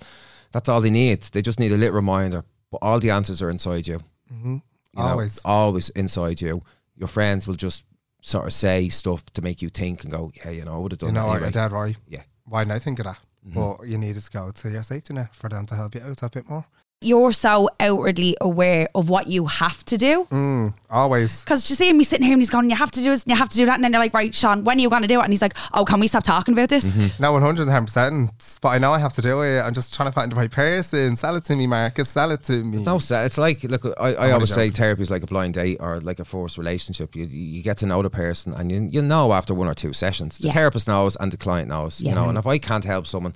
that's 0.52 0.70
all 0.70 0.80
they 0.82 0.92
need. 0.92 1.22
They 1.24 1.42
just 1.42 1.60
need 1.60 1.72
a 1.72 1.78
little 1.78 1.96
reminder. 1.96 2.44
But 2.70 2.80
all 2.82 3.00
the 3.00 3.10
answers 3.10 3.42
are 3.42 3.50
inside 3.50 3.88
you. 3.88 4.00
Mm-hmm. 4.32 4.54
You 4.54 4.62
know, 4.94 5.02
Always. 5.04 5.42
always 5.44 5.90
inside 5.92 6.42
you. 6.42 6.62
Your 6.96 7.08
friends 7.08 7.48
will 7.48 7.56
just 7.56 7.84
sort 8.28 8.46
of 8.46 8.54
say 8.54 8.90
stuff 8.90 9.26
to 9.34 9.42
make 9.42 9.62
you 9.62 9.70
think 9.70 10.04
and 10.04 10.12
go, 10.12 10.32
yeah, 10.36 10.50
you 10.50 10.64
know, 10.64 10.76
I 10.76 10.78
would 10.78 10.92
have 10.92 11.00
done 11.00 11.10
You 11.10 11.14
know 11.14 11.28
that 11.28 11.36
anyway. 11.36 11.52
Dead 11.52 11.72
right. 11.72 11.98
Yeah. 12.10 12.24
Why 12.46 12.62
didn't 12.62 12.74
I 12.74 12.80
think 12.80 13.00
of 13.00 13.06
that? 13.06 13.18
Mm-hmm. 13.48 13.60
But 13.60 13.88
you 13.88 13.98
needed 13.98 14.22
to 14.22 14.32
go 14.32 14.52
to 14.52 14.70
your 14.70 14.84
safety 14.84 15.14
net 15.14 15.34
for 15.34 15.50
them 15.50 15.66
to 15.68 15.76
help 15.76 15.96
you 15.96 16.02
out 16.02 16.22
a 16.22 16.30
bit 16.30 16.50
more. 16.50 16.66
You're 17.00 17.32
so 17.32 17.70
outwardly 17.80 18.36
aware 18.42 18.88
of 18.96 19.08
what 19.08 19.28
you 19.28 19.46
have 19.46 19.86
to 19.86 19.98
do. 20.00 20.26
Mm, 20.32 20.74
always. 20.90 21.44
Because 21.44 21.70
you 21.70 21.76
see 21.76 21.94
me 21.94 22.04
sitting 22.04 22.24
here 22.26 22.34
and 22.34 22.42
he's 22.42 22.50
going, 22.50 22.72
You 22.72 22.76
have 22.76 22.90
to 22.90 23.00
do 23.04 23.12
this 23.12 23.22
and 23.24 23.30
you 23.30 23.38
have 23.38 23.50
to 23.50 23.56
do 23.56 23.68
that. 23.68 23.76
And 23.76 23.84
then 23.84 23.92
they're 23.92 24.02
like, 24.02 24.16
Right, 24.16 24.34
Sean, 24.34 24.64
when 24.64 24.80
are 24.80 24.82
you 24.82 24.90
going 24.90 25.04
to 25.04 25.08
do 25.08 25.20
it? 25.20 25.24
And 25.24 25.32
he's 25.32 25.42
like, 25.44 25.56
Oh, 25.76 25.86
can 25.86 26.00
we 26.00 26.08
stop 26.08 26.24
talking 26.24 26.56
about 26.56 26.70
this? 26.70 26.92
Mm-hmm. 26.92 27.22
No, 27.22 27.34
110%. 27.34 28.60
But 28.62 28.70
I 28.70 28.80
know 28.80 28.94
I 28.94 28.98
have 28.98 29.14
to 29.14 29.22
do 29.22 29.44
it. 29.44 29.62
I'm 29.62 29.76
just 29.76 29.94
trying 29.94 30.10
to 30.10 30.12
find 30.12 30.32
the 30.32 30.36
right 30.38 30.50
person. 30.50 31.16
Sell 31.16 31.36
it 31.36 31.44
to 31.46 31.56
me, 31.56 31.68
Marcus. 31.68 32.10
Sell 32.10 32.32
it 32.32 32.44
to 32.46 32.64
me. 32.64 32.82
No, 32.82 32.96
it's 33.00 33.38
like 33.38 33.64
look. 33.64 33.86
I, 34.00 34.16
I 34.16 34.32
always 34.32 34.52
say 34.52 34.72
therapy 34.72 35.04
is 35.04 35.12
like 35.12 35.22
a 35.22 35.28
blind 35.28 35.54
date 35.54 35.78
or 35.80 36.00
like 36.02 36.20
a 36.20 36.26
forced 36.26 36.58
relationship. 36.58 37.16
You 37.16 37.26
you 37.28 37.62
get 37.62 37.78
to 37.78 37.86
know 37.86 38.02
the 38.02 38.10
person 38.10 38.56
and 38.56 38.72
you 38.72 38.88
you 38.92 39.02
know 39.04 39.34
after 39.34 39.54
one 39.54 39.68
or 39.68 39.76
two 39.76 39.94
sessions. 39.94 40.40
The 40.40 40.48
Yeah. 40.48 40.54
therapist 40.54 40.88
knows 40.88 41.16
and 41.18 41.32
the 41.32 41.38
client 41.38 41.70
knows. 41.70 42.02
Yeah. 42.02 42.10
You 42.10 42.16
know, 42.16 42.30
and 42.30 42.40
if 42.40 42.48
I 42.48 42.58
can't 42.58 42.84
help 42.84 43.06
someone, 43.06 43.36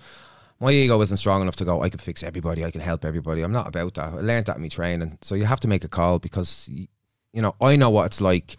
my 0.62 0.72
ego 0.72 1.02
isn't 1.02 1.18
strong 1.18 1.42
enough 1.42 1.56
to 1.58 1.66
go. 1.66 1.82
I 1.82 1.90
can 1.90 2.00
fix 2.00 2.22
everybody. 2.22 2.64
I 2.64 2.70
can 2.70 2.82
help 2.82 3.04
everybody. 3.04 3.42
I'm 3.42 3.52
not 3.52 3.68
about 3.68 3.96
that. 3.96 4.14
I 4.14 4.22
learned 4.22 4.46
that 4.46 4.58
in 4.58 4.62
my 4.62 4.68
training. 4.68 5.18
So 5.22 5.34
you 5.34 5.46
have 5.46 5.60
to 5.62 5.68
make 5.68 5.84
a 5.84 5.90
call 5.90 6.20
because 6.20 6.70
you 6.70 7.42
know 7.42 7.56
I 7.60 7.76
know 7.76 7.90
what 7.90 8.06
it's 8.06 8.22
like 8.22 8.58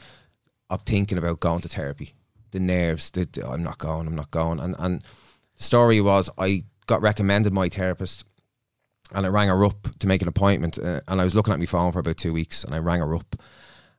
of 0.69 0.83
thinking 0.83 1.17
about 1.17 1.41
going 1.41 1.61
to 1.61 1.69
therapy. 1.69 2.15
The 2.51 2.61
nerves. 2.61 3.13
The, 3.13 3.29
the, 3.33 3.49
I'm 3.49 3.63
not 3.63 3.79
going. 3.79 4.09
I'm 4.09 4.17
not 4.17 4.33
going. 4.33 4.59
And 4.59 4.75
and 4.79 5.03
the 5.57 5.63
story 5.63 6.01
was 6.01 6.29
I 6.37 6.65
got 6.87 7.01
recommended 7.01 7.53
my 7.53 7.69
therapist 7.69 8.25
and 9.15 9.25
I 9.25 9.29
rang 9.29 9.49
her 9.49 9.65
up 9.65 9.89
to 10.01 10.07
make 10.07 10.23
an 10.23 10.29
appointment. 10.29 10.79
Uh, 10.79 11.01
and 11.07 11.21
I 11.21 11.25
was 11.25 11.37
looking 11.37 11.53
at 11.53 11.61
my 11.61 11.67
phone 11.67 11.93
for 11.93 12.01
about 12.01 12.17
two 12.17 12.33
weeks, 12.33 12.65
and 12.65 12.75
I 12.75 12.79
rang 12.79 13.01
her 13.01 13.15
up, 13.15 13.37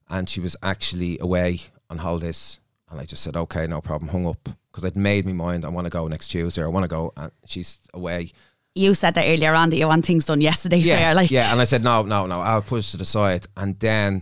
and 0.09 0.27
she 0.27 0.39
was 0.39 0.55
actually 0.61 1.19
away 1.19 1.61
on 1.89 1.99
holidays. 1.99 2.59
And 2.93 3.01
I 3.01 3.05
just 3.05 3.23
said, 3.23 3.35
"Okay, 3.35 3.65
no 3.65 3.81
problem." 3.81 4.09
Hung 4.09 4.27
up 4.27 4.47
because 4.71 4.85
I'd 4.85 4.95
made 4.95 5.25
my 5.25 5.33
mind. 5.33 5.65
I 5.65 5.69
want 5.69 5.85
to 5.85 5.89
go 5.89 6.07
next 6.07 6.27
Tuesday. 6.27 6.63
I 6.63 6.67
want 6.67 6.83
to 6.83 6.87
go, 6.87 7.11
and 7.17 7.31
she's 7.47 7.79
away. 7.93 8.31
You 8.75 8.93
said 8.93 9.15
that 9.15 9.25
earlier 9.25 9.53
on 9.55 9.71
that 9.71 9.77
you 9.77 9.87
want 9.87 10.05
things 10.05 10.25
done 10.25 10.41
yesterday. 10.41 10.81
so 10.81 10.89
Yeah, 10.89 11.07
you're 11.07 11.15
like, 11.15 11.31
yeah. 11.31 11.51
And 11.51 11.59
I 11.59 11.63
said, 11.65 11.83
"No, 11.83 12.03
no, 12.03 12.27
no." 12.27 12.39
I'll 12.39 12.61
push 12.61 12.89
it 12.89 12.91
to 12.91 12.97
the 12.97 13.05
side. 13.05 13.47
And 13.57 13.79
then 13.79 14.21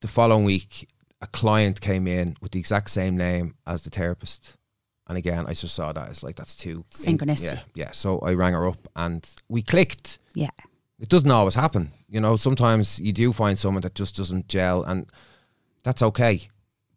the 0.00 0.08
following 0.08 0.44
week, 0.44 0.88
a 1.20 1.26
client 1.26 1.80
came 1.82 2.06
in 2.08 2.36
with 2.40 2.52
the 2.52 2.58
exact 2.58 2.90
same 2.90 3.16
name 3.18 3.54
as 3.66 3.82
the 3.82 3.90
therapist. 3.90 4.56
And 5.08 5.18
again, 5.18 5.44
I 5.46 5.52
just 5.52 5.74
saw 5.74 5.92
that 5.92 6.08
as 6.08 6.22
like 6.22 6.36
that's 6.36 6.54
too 6.54 6.84
Synchronicity. 6.90 7.54
Yeah, 7.54 7.60
yeah. 7.74 7.90
So 7.92 8.18
I 8.20 8.32
rang 8.32 8.54
her 8.54 8.66
up, 8.66 8.88
and 8.96 9.28
we 9.48 9.60
clicked 9.60 10.18
Yeah. 10.34 10.48
it 10.98 11.10
doesn't 11.10 11.30
always 11.30 11.54
happen. 11.54 11.90
You 12.08 12.20
know, 12.20 12.36
sometimes 12.36 12.98
you 12.98 13.12
do 13.12 13.32
find 13.34 13.58
someone 13.58 13.82
that 13.82 13.94
just 13.94 14.16
doesn't 14.16 14.48
gel, 14.48 14.84
and 14.84 15.06
that's 15.82 16.02
okay. 16.02 16.48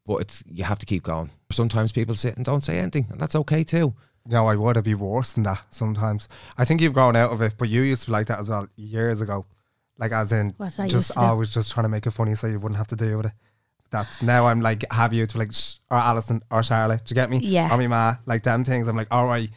But 0.05 0.17
it's 0.17 0.43
you 0.47 0.63
have 0.63 0.79
to 0.79 0.85
keep 0.85 1.03
going. 1.03 1.31
Sometimes 1.51 1.91
people 1.91 2.15
sit 2.15 2.35
and 2.35 2.45
don't 2.45 2.63
say 2.63 2.77
anything, 2.77 3.07
and 3.09 3.19
that's 3.19 3.35
okay 3.35 3.63
too. 3.63 3.93
you 4.27 4.31
know, 4.31 4.47
I 4.47 4.55
would 4.55 4.75
have 4.75 4.85
be 4.85 4.93
worse 4.95 5.33
than 5.33 5.43
that 5.43 5.63
sometimes. 5.71 6.27
I 6.57 6.65
think 6.65 6.81
you've 6.81 6.93
grown 6.93 7.15
out 7.15 7.31
of 7.31 7.41
it, 7.41 7.55
but 7.57 7.69
you 7.69 7.81
used 7.81 8.03
to 8.03 8.07
be 8.07 8.13
like 8.13 8.27
that 8.27 8.39
as 8.39 8.49
well 8.49 8.67
years 8.75 9.21
ago. 9.21 9.45
Like 9.97 10.11
as 10.11 10.31
in 10.31 10.53
What 10.57 10.77
I 10.79 10.83
used 10.83 10.95
just 10.95 11.17
always 11.17 11.49
just 11.49 11.71
trying 11.71 11.85
to 11.85 11.89
make 11.89 12.05
it 12.05 12.11
funny 12.11 12.35
so 12.35 12.47
you 12.47 12.59
wouldn't 12.59 12.77
have 12.77 12.87
to 12.87 12.95
deal 12.95 13.17
with 13.17 13.27
it. 13.27 13.31
That's 13.91 14.21
now 14.21 14.47
I'm 14.47 14.61
like 14.61 14.83
have 14.91 15.13
you 15.13 15.25
to 15.25 15.37
like 15.37 15.53
Shh, 15.53 15.75
or 15.89 15.97
Alison 15.97 16.41
or 16.51 16.63
Charlotte. 16.63 17.05
Do 17.05 17.13
you 17.13 17.15
get 17.15 17.29
me? 17.29 17.39
Yeah. 17.39 17.73
Or 17.73 17.77
me 17.77 17.87
ma, 17.87 18.15
like 18.25 18.43
them 18.43 18.63
things. 18.63 18.87
I'm 18.87 18.97
like, 18.97 19.07
all 19.11 19.25
right, 19.25 19.49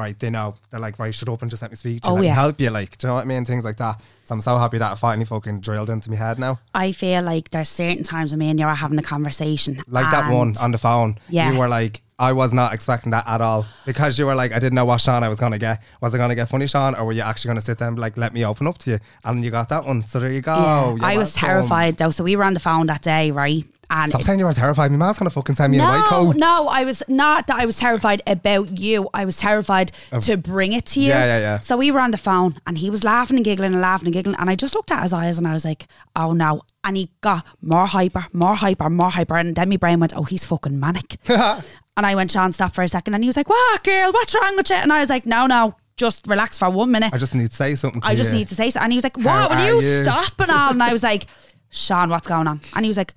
right, 0.00 0.18
they 0.18 0.30
know. 0.30 0.54
They're 0.70 0.80
like, 0.80 0.98
right, 0.98 1.14
shut 1.14 1.28
up 1.28 1.42
and 1.42 1.50
just 1.50 1.62
let 1.62 1.70
me 1.70 1.76
speak. 1.76 2.02
to 2.02 2.08
you, 2.08 2.12
Oh, 2.12 2.14
let 2.16 2.22
me 2.22 2.26
help 2.28 2.60
you, 2.60 2.70
like, 2.70 2.98
do 2.98 3.06
you 3.06 3.10
know 3.10 3.14
what 3.16 3.22
I 3.22 3.24
mean? 3.26 3.44
Things 3.44 3.64
like 3.64 3.76
that. 3.76 4.00
So 4.24 4.34
I'm 4.34 4.40
so 4.40 4.58
happy 4.58 4.78
that 4.78 4.92
I 4.92 4.94
finally 4.94 5.24
fucking 5.26 5.60
drilled 5.60 5.90
into 5.90 6.10
my 6.10 6.16
head 6.16 6.38
now. 6.38 6.58
I 6.74 6.92
feel 6.92 7.22
like 7.22 7.50
there's 7.50 7.68
certain 7.68 8.02
times 8.04 8.30
when 8.32 8.38
me 8.38 8.48
and 8.50 8.58
you 8.58 8.66
are 8.66 8.74
having 8.74 8.98
a 8.98 9.02
conversation. 9.02 9.82
Like 9.88 10.10
that 10.10 10.32
one 10.32 10.56
on 10.60 10.72
the 10.72 10.78
phone. 10.78 11.18
Yeah. 11.28 11.52
You 11.52 11.58
were 11.58 11.68
like, 11.68 12.02
I 12.18 12.32
was 12.34 12.52
not 12.52 12.74
expecting 12.74 13.12
that 13.12 13.26
at 13.26 13.40
all. 13.40 13.66
Because 13.86 14.18
you 14.18 14.26
were 14.26 14.34
like, 14.34 14.52
I 14.52 14.58
didn't 14.58 14.74
know 14.74 14.84
what 14.84 15.00
Sean 15.00 15.24
I 15.24 15.28
was 15.28 15.40
gonna 15.40 15.58
get. 15.58 15.82
Was 16.02 16.14
I 16.14 16.18
gonna 16.18 16.34
get 16.34 16.48
funny 16.50 16.66
Sean 16.66 16.94
or 16.94 17.06
were 17.06 17.12
you 17.12 17.22
actually 17.22 17.48
gonna 17.48 17.60
sit 17.62 17.78
there 17.78 17.88
and 17.88 17.96
be 17.96 18.00
like, 18.02 18.16
let 18.18 18.34
me 18.34 18.44
open 18.44 18.66
up 18.66 18.76
to 18.78 18.90
you? 18.90 18.98
And 19.24 19.42
you 19.44 19.50
got 19.50 19.68
that 19.70 19.84
one. 19.84 20.02
So 20.02 20.20
there 20.20 20.30
you 20.30 20.42
go. 20.42 20.96
Yeah. 21.00 21.06
I 21.06 21.16
was 21.16 21.32
terrified 21.32 21.96
though. 21.96 22.10
So 22.10 22.22
we 22.22 22.36
were 22.36 22.44
on 22.44 22.54
the 22.54 22.60
phone 22.60 22.86
that 22.86 23.00
day, 23.02 23.30
right? 23.30 23.64
And 23.92 24.08
Stop 24.10 24.22
saying 24.22 24.38
you 24.38 24.44
were 24.44 24.52
terrified. 24.52 24.92
My 24.92 24.96
man's 24.96 25.18
gonna 25.18 25.30
fucking 25.30 25.56
send 25.56 25.72
me 25.72 25.78
in 25.78 25.84
a 25.84 25.88
white 25.88 26.04
coat. 26.04 26.36
no, 26.36 26.68
I 26.68 26.84
was 26.84 27.02
not 27.08 27.48
that 27.48 27.56
I 27.56 27.66
was 27.66 27.76
terrified 27.76 28.22
about 28.24 28.78
you. 28.78 29.08
I 29.12 29.24
was 29.24 29.36
terrified 29.36 29.90
to 30.20 30.36
bring 30.36 30.72
it 30.72 30.86
to 30.86 31.00
you. 31.00 31.08
Yeah, 31.08 31.24
yeah, 31.24 31.38
yeah. 31.40 31.60
So 31.60 31.76
we 31.76 31.90
were 31.90 31.98
on 31.98 32.12
the 32.12 32.16
phone 32.16 32.54
and 32.68 32.78
he 32.78 32.88
was 32.88 33.02
laughing 33.02 33.36
and 33.36 33.44
giggling 33.44 33.72
and 33.72 33.82
laughing 33.82 34.06
and 34.06 34.14
giggling. 34.14 34.36
And 34.38 34.48
I 34.48 34.54
just 34.54 34.76
looked 34.76 34.92
at 34.92 35.02
his 35.02 35.12
eyes 35.12 35.38
and 35.38 35.46
I 35.48 35.52
was 35.54 35.64
like, 35.64 35.88
oh 36.14 36.32
no. 36.32 36.62
And 36.84 36.96
he 36.96 37.10
got 37.20 37.44
more 37.60 37.86
hyper, 37.86 38.26
more 38.32 38.54
hyper, 38.54 38.88
more 38.88 39.10
hyper. 39.10 39.36
And 39.36 39.54
then 39.56 39.68
my 39.68 39.76
brain 39.76 39.98
went, 40.00 40.16
oh, 40.16 40.22
he's 40.22 40.44
fucking 40.46 40.78
manic. 40.78 41.16
and 41.28 42.06
I 42.06 42.14
went, 42.14 42.30
Sean, 42.30 42.52
stop 42.52 42.74
for 42.74 42.82
a 42.82 42.88
second. 42.88 43.14
And 43.14 43.24
he 43.24 43.28
was 43.28 43.36
like, 43.36 43.48
what, 43.48 43.82
girl? 43.84 44.12
What's 44.12 44.34
wrong 44.34 44.54
with 44.56 44.70
you? 44.70 44.76
And 44.76 44.92
I 44.92 45.00
was 45.00 45.10
like, 45.10 45.26
no, 45.26 45.46
no, 45.46 45.74
just 45.96 46.26
relax 46.28 46.58
for 46.58 46.70
one 46.70 46.90
minute. 46.92 47.12
I 47.12 47.18
just 47.18 47.34
need 47.34 47.50
to 47.50 47.56
say 47.56 47.74
something 47.74 48.00
to 48.00 48.06
I 48.06 48.14
just 48.14 48.30
you. 48.30 48.38
need 48.38 48.48
to 48.48 48.54
say 48.54 48.70
so. 48.70 48.80
And 48.80 48.92
he 48.92 48.96
was 48.96 49.04
like, 49.04 49.16
How 49.18 49.48
What? 49.48 49.58
Will 49.58 49.66
you, 49.82 49.86
you?" 49.86 50.04
stop 50.04 50.38
and 50.38 50.50
all? 50.50 50.70
And 50.70 50.82
I 50.82 50.92
was 50.92 51.02
like, 51.02 51.26
Sean, 51.70 52.08
what's 52.08 52.28
going 52.28 52.46
on? 52.46 52.60
And 52.74 52.84
he 52.84 52.88
was 52.88 52.96
like, 52.96 53.12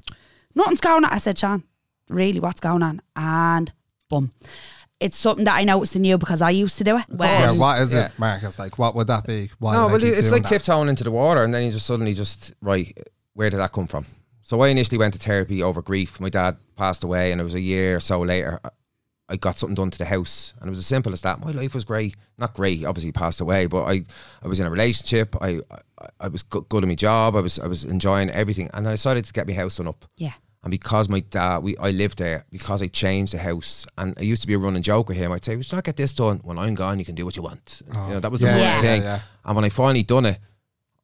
Nothing's 0.56 0.82
going 0.82 1.04
on. 1.06 1.12
I 1.12 1.18
said, 1.18 1.38
Sean, 1.38 1.64
really, 2.10 2.40
what's 2.40 2.60
going 2.62 2.84
on? 2.84 3.02
And 3.16 3.72
boom. 4.10 4.32
It's 5.00 5.18
something 5.18 5.44
that 5.46 5.56
I 5.56 5.64
noticed 5.64 5.96
in 5.96 6.04
you 6.06 6.18
because 6.18 6.42
I 6.42 6.52
used 6.52 6.78
to 6.78 6.84
do 6.84 6.98
it. 6.98 7.06
When, 7.10 7.28
Yeah, 7.30 7.52
what 7.58 7.82
is 7.82 7.92
Yeah. 7.94 8.06
it, 8.06 8.12
Marcus? 8.18 8.58
Like, 8.58 8.78
what 8.80 8.96
would 8.96 9.08
that 9.08 9.26
be? 9.26 9.50
Why 9.60 9.74
No, 9.74 9.88
would 9.88 10.02
I 10.02 10.06
well, 10.06 10.14
it's 10.14 10.22
doing 10.22 10.32
like 10.32 10.44
that? 10.44 10.50
tiptoeing 10.50 10.88
into 10.90 11.04
the 11.04 11.12
water, 11.12 11.44
and 11.44 11.54
then 11.54 11.64
you 11.64 11.72
just 11.72 11.86
suddenly 11.86 12.14
just 12.14 12.54
right. 12.62 12.98
Where 13.34 13.50
did 13.50 13.58
that 13.58 13.72
come 13.74 13.88
from? 13.88 14.06
So 14.44 14.62
I 14.62 14.68
initially 14.70 14.98
went 14.98 15.14
to 15.16 15.20
therapy 15.20 15.62
over 15.64 15.82
grief. 15.82 16.20
My 16.20 16.30
dad 16.30 16.58
passed 16.78 17.04
away, 17.04 17.32
and 17.32 17.42
it 17.42 17.44
was 17.44 17.54
a 17.56 17.60
year 17.62 17.98
or 17.98 18.00
so 18.00 18.22
later. 18.22 18.60
I- 18.64 18.70
I 19.30 19.38
got 19.38 19.58
something 19.58 19.74
done 19.74 19.90
to 19.90 19.98
the 19.98 20.06
house, 20.06 20.54
and 20.60 20.68
it 20.68 20.70
was 20.70 20.80
as 20.80 20.86
simple 20.86 21.14
as 21.14 21.22
that. 21.22 21.40
My 21.44 21.52
life 21.52 21.74
was 21.74 21.86
great, 21.86 22.16
not 22.38 22.54
great. 22.54 22.84
Obviously, 22.86 23.08
he 23.08 23.12
passed 23.14 23.40
away, 23.40 23.66
but 23.68 23.84
I, 23.86 24.04
I 24.44 24.48
was 24.50 24.60
in 24.60 24.68
a 24.68 24.70
relationship. 24.70 25.36
I, 25.42 25.62
I, 25.72 26.08
I 26.20 26.28
was 26.28 26.44
good, 26.44 26.68
good 26.68 26.84
at 26.84 26.88
my 26.90 26.94
job. 26.96 27.36
I 27.36 27.40
was, 27.40 27.58
I 27.58 27.68
was 27.68 27.86
enjoying 27.86 28.30
everything, 28.32 28.70
and 28.74 28.86
I 28.88 28.92
decided 28.92 29.24
to 29.26 29.34
get 29.34 29.48
my 29.48 29.54
house 29.54 29.78
done 29.78 29.88
up. 29.88 30.06
Yeah. 30.18 30.34
And 30.64 30.72
because 30.72 31.10
my 31.10 31.20
dad, 31.20 31.58
we 31.64 31.76
I 31.78 31.92
lived 31.92 32.18
there, 32.20 32.46
because 32.50 32.82
I 32.82 32.88
changed 32.88 33.34
the 33.34 33.38
house, 33.40 33.86
and 33.98 34.14
I 34.18 34.22
used 34.22 34.42
to 34.44 34.48
be 34.48 34.54
a 34.54 34.58
running 34.58 34.82
joke 34.82 35.10
with 35.10 35.18
him. 35.18 35.32
I'd 35.32 35.44
say, 35.44 35.58
"We 35.58 35.64
should 35.64 35.76
not 35.76 35.84
get 35.84 35.98
this 35.98 36.14
done. 36.14 36.40
When 36.44 36.58
I'm 36.58 36.74
gone, 36.74 37.00
you 37.00 37.06
can 37.06 37.16
do 37.16 37.26
what 37.26 37.36
you 37.36 37.44
want." 37.44 37.82
you 37.88 37.94
know, 38.14 38.20
that 38.22 38.32
was 38.32 38.40
the 38.40 38.48
yeah, 38.48 38.58
yeah, 38.58 38.82
thing. 38.82 39.02
yeah. 39.04 39.20
And 39.44 39.56
when 39.56 39.66
I 39.66 39.70
finally 39.70 40.04
done 40.04 40.26
it, 40.26 40.40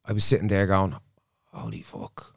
I 0.06 0.12
was 0.14 0.24
sitting 0.24 0.48
there 0.48 0.66
going, 0.66 0.96
"Holy 1.52 1.82
fuck! 1.82 2.34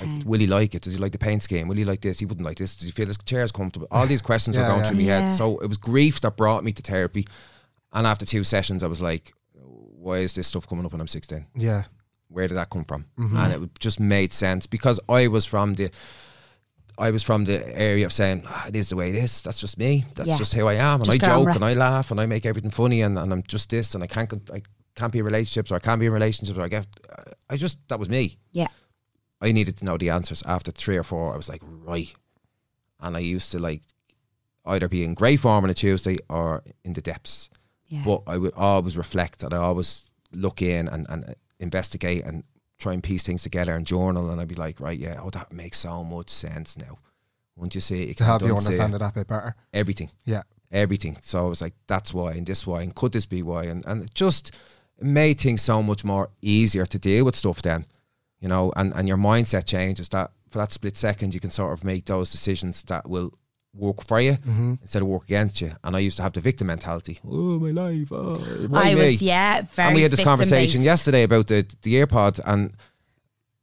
Like, 0.00 0.24
will 0.24 0.40
he 0.40 0.48
like 0.48 0.74
it? 0.74 0.82
Does 0.82 0.94
he 0.94 0.98
like 0.98 1.12
the 1.12 1.18
paint 1.18 1.42
scheme? 1.44 1.68
Will 1.68 1.76
he 1.76 1.84
like 1.84 2.00
this? 2.00 2.18
He 2.18 2.26
wouldn't 2.26 2.44
like 2.44 2.58
this. 2.58 2.74
Does 2.74 2.86
he 2.88 2.92
feel 2.92 3.06
his 3.06 3.18
chair's 3.18 3.52
comfortable? 3.52 3.86
All 3.92 4.06
these 4.08 4.22
questions 4.22 4.56
were 4.56 4.64
going 4.66 4.78
yeah. 4.78 4.84
through 4.84 4.96
my 4.96 5.02
Yeah. 5.02 5.20
head. 5.28 5.36
So 5.36 5.58
it 5.58 5.68
was 5.68 5.76
grief 5.76 6.20
that 6.22 6.36
brought 6.36 6.64
me 6.64 6.72
to 6.72 6.82
therapy. 6.82 7.28
And 7.92 8.06
after 8.06 8.26
two 8.26 8.42
sessions, 8.42 8.82
I 8.82 8.88
was 8.88 9.00
like, 9.00 9.32
"Why 9.54 10.16
is 10.18 10.32
this 10.34 10.48
stuff 10.48 10.66
coming 10.68 10.84
up 10.84 10.90
when 10.92 11.00
I'm 11.00 11.06
16?" 11.06 11.46
Yeah. 11.54 11.84
where 12.28 12.48
did 12.48 12.54
that 12.56 12.70
come 12.70 12.84
from? 12.84 13.04
Mm-hmm. 13.16 13.36
And 13.36 13.64
it 13.64 13.78
just 13.78 14.00
made 14.00 14.32
sense 14.32 14.66
because 14.66 14.98
I 15.08 15.28
was 15.28 15.46
from 15.46 15.74
the 15.74 15.90
I 16.98 17.10
was 17.10 17.22
from 17.22 17.44
the 17.44 17.58
area 17.78 18.06
of 18.06 18.12
saying 18.12 18.42
ah, 18.46 18.66
it 18.68 18.76
is 18.76 18.88
the 18.88 18.96
way 18.96 19.10
it 19.10 19.16
is. 19.16 19.42
That's 19.42 19.60
just 19.60 19.78
me. 19.78 20.04
That's 20.14 20.28
Yeah. 20.28 20.38
just 20.38 20.54
who 20.54 20.66
I 20.66 20.74
am. 20.74 21.00
And 21.00 21.04
Just 21.04 21.22
I 21.22 21.26
joke 21.26 21.54
and 21.54 21.64
I 21.64 21.74
laugh 21.74 22.10
and 22.10 22.20
I 22.20 22.26
make 22.26 22.46
everything 22.46 22.70
funny 22.70 23.02
and, 23.02 23.18
and 23.18 23.32
I'm 23.32 23.42
just 23.42 23.68
this 23.70 23.94
and 23.94 24.02
I 24.02 24.06
can't 24.06 24.28
con- 24.28 24.42
I 24.52 24.62
can't 24.94 25.12
be 25.12 25.18
in 25.18 25.24
relationships 25.24 25.70
or 25.70 25.74
I 25.76 25.78
can't 25.80 26.00
be 26.00 26.06
in 26.06 26.12
relationships 26.12 26.58
or 26.58 26.62
I 26.62 26.68
get 26.68 26.86
I 27.50 27.56
just 27.56 27.78
that 27.88 27.98
was 27.98 28.08
me. 28.08 28.38
Yeah. 28.52 28.68
I 29.40 29.52
needed 29.52 29.76
to 29.78 29.84
know 29.84 29.98
the 29.98 30.10
answers 30.10 30.42
after 30.46 30.72
three 30.72 30.96
or 30.96 31.02
four. 31.04 31.34
I 31.34 31.36
was 31.36 31.48
like 31.48 31.60
right, 31.62 32.12
and 33.00 33.14
I 33.16 33.20
used 33.20 33.52
to 33.52 33.58
like 33.58 33.82
either 34.64 34.88
be 34.88 35.04
in 35.04 35.12
great 35.14 35.40
form 35.40 35.64
on 35.64 35.70
a 35.70 35.74
Tuesday 35.74 36.16
or 36.30 36.62
in 36.84 36.94
the 36.94 37.02
depths. 37.02 37.50
Yeah. 37.88 38.02
But 38.04 38.22
I 38.26 38.38
would 38.38 38.54
always 38.56 38.96
reflect 38.96 39.42
and 39.42 39.52
I 39.52 39.58
always 39.58 40.10
look 40.32 40.62
in 40.62 40.88
and, 40.88 41.06
and 41.10 41.36
investigate 41.60 42.24
and 42.24 42.42
try 42.78 42.92
and 42.92 43.02
piece 43.02 43.22
things 43.22 43.42
together 43.42 43.74
and 43.74 43.86
journal. 43.86 44.30
And 44.30 44.40
I'd 44.40 44.48
be 44.48 44.54
like, 44.54 44.80
right, 44.80 44.98
yeah, 44.98 45.20
oh, 45.22 45.30
that 45.30 45.52
makes 45.52 45.78
so 45.78 46.04
much 46.04 46.28
sense 46.30 46.76
now. 46.78 46.98
Once 47.56 47.74
you 47.74 47.80
see 47.80 48.02
it, 48.02 48.08
you 48.08 48.14
To 48.14 48.24
help 48.24 48.42
you 48.42 48.54
understand 48.56 48.92
it. 48.92 48.96
it 48.96 48.98
that 48.98 49.14
bit 49.14 49.26
better. 49.28 49.54
everything, 49.72 50.10
Yeah. 50.24 50.42
everything. 50.70 51.16
So 51.22 51.46
I 51.46 51.48
was 51.48 51.62
like, 51.62 51.74
that's 51.86 52.12
why, 52.12 52.32
and 52.32 52.46
this 52.46 52.66
why, 52.66 52.82
and 52.82 52.94
could 52.94 53.12
this 53.12 53.24
be 53.26 53.42
why? 53.42 53.64
And, 53.64 53.84
and 53.86 54.02
it 54.04 54.12
just 54.14 54.50
made 55.00 55.40
things 55.40 55.62
so 55.62 55.82
much 55.82 56.04
more 56.04 56.28
easier 56.42 56.84
to 56.86 56.98
deal 56.98 57.24
with 57.24 57.34
stuff 57.36 57.62
then, 57.62 57.86
you 58.40 58.48
know, 58.48 58.72
and, 58.76 58.92
and 58.94 59.08
your 59.08 59.16
mindset 59.16 59.64
changes 59.66 60.08
that 60.10 60.32
for 60.50 60.58
that 60.58 60.72
split 60.72 60.96
second, 60.96 61.32
you 61.34 61.40
can 61.40 61.50
sort 61.50 61.72
of 61.72 61.82
make 61.82 62.04
those 62.04 62.30
decisions 62.30 62.82
that 62.84 63.08
will 63.08 63.32
work 63.76 64.02
for 64.06 64.20
you 64.20 64.32
Mm-hmm. 64.32 64.74
instead 64.82 65.02
of 65.02 65.08
work 65.08 65.24
against 65.24 65.60
you. 65.60 65.72
And 65.84 65.94
I 65.96 66.00
used 66.00 66.16
to 66.16 66.22
have 66.22 66.32
the 66.32 66.40
victim 66.40 66.66
mentality. 66.68 67.18
Oh, 67.24 67.58
my 67.58 67.70
life. 67.70 68.08
Oh, 68.10 68.36
I 68.74 68.94
me? 68.94 69.00
was, 69.02 69.22
yeah, 69.22 69.62
very 69.72 69.86
and 69.88 69.94
we 69.96 70.02
had 70.02 70.10
this 70.10 70.24
conversation 70.24 70.80
victim-based. 70.82 70.84
yesterday 70.84 71.22
about 71.24 71.46
the 71.46 71.66
the 71.82 71.94
AirPod, 71.94 72.40
and 72.44 72.72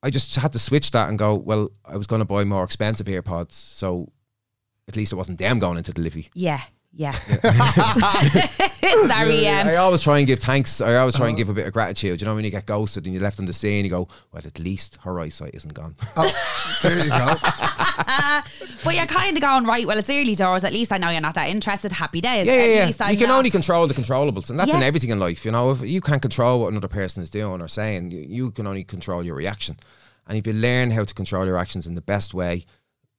I 0.01 0.09
just 0.09 0.35
had 0.35 0.51
to 0.53 0.59
switch 0.59 0.91
that 0.91 1.09
and 1.09 1.17
go. 1.17 1.35
Well, 1.35 1.69
I 1.85 1.97
was 1.97 2.07
going 2.07 2.19
to 2.21 2.25
buy 2.25 2.43
more 2.43 2.63
expensive 2.63 3.07
AirPods, 3.07 3.53
so 3.53 4.09
at 4.87 4.95
least 4.95 5.13
it 5.13 5.15
wasn't 5.15 5.37
them 5.39 5.59
going 5.59 5.77
into 5.77 5.93
the 5.93 6.01
livy. 6.01 6.29
Yeah. 6.33 6.61
Yeah. 6.95 7.11
Sorry, 9.07 9.47
um, 9.47 9.67
I 9.67 9.75
always 9.77 10.01
try 10.01 10.19
and 10.19 10.27
give 10.27 10.39
thanks. 10.39 10.79
I 10.81 10.95
always 10.95 11.15
try 11.15 11.27
and 11.27 11.35
give 11.37 11.49
a 11.49 11.53
bit 11.53 11.65
of 11.65 11.73
gratitude. 11.73 12.21
You 12.21 12.27
know, 12.27 12.35
when 12.35 12.45
you 12.45 12.51
get 12.51 12.65
ghosted 12.67 13.05
and 13.05 13.13
you're 13.13 13.23
left 13.23 13.39
on 13.39 13.45
the 13.45 13.53
scene, 13.53 13.83
you 13.83 13.89
go, 13.89 14.07
"Well, 14.31 14.43
at 14.45 14.59
least 14.59 14.97
her 15.03 15.19
eyesight 15.19 15.55
isn't 15.55 15.73
gone." 15.73 15.95
Oh, 16.15 16.31
there 16.83 16.99
you 16.99 17.09
go. 17.09 17.35
but 18.83 18.95
you're 18.95 19.05
kind 19.07 19.35
of 19.35 19.41
going, 19.41 19.65
right, 19.65 19.87
well, 19.87 19.97
it's 19.97 20.09
early 20.09 20.35
doors. 20.35 20.63
At 20.63 20.73
least 20.73 20.91
I 20.91 20.97
know 20.97 21.09
you're 21.09 21.21
not 21.21 21.35
that 21.35 21.49
interested. 21.49 21.91
Happy 21.91 22.21
days. 22.21 22.47
yeah, 22.47 22.53
At 22.53 22.69
yeah, 22.69 22.85
least 22.85 22.99
yeah. 22.99 23.05
I'm 23.07 23.11
You 23.13 23.17
can 23.19 23.27
not- 23.29 23.37
only 23.37 23.49
control 23.49 23.87
the 23.87 23.93
controllables, 23.93 24.49
and 24.49 24.59
that's 24.59 24.73
in 24.73 24.83
everything 24.83 25.09
in 25.09 25.19
life. 25.19 25.45
You 25.45 25.51
know, 25.51 25.71
if 25.71 25.81
you 25.81 26.01
can't 26.01 26.21
control 26.21 26.61
what 26.61 26.71
another 26.71 26.87
person 26.87 27.23
is 27.23 27.29
doing 27.29 27.61
or 27.61 27.67
saying, 27.67 28.11
you, 28.11 28.19
you 28.21 28.51
can 28.51 28.67
only 28.67 28.83
control 28.83 29.23
your 29.23 29.35
reaction. 29.35 29.77
And 30.27 30.37
if 30.37 30.45
you 30.47 30.53
learn 30.53 30.91
how 30.91 31.03
to 31.03 31.13
control 31.13 31.45
your 31.45 31.57
actions 31.57 31.85
in 31.87 31.95
the 31.95 32.01
best 32.01 32.33
way, 32.33 32.65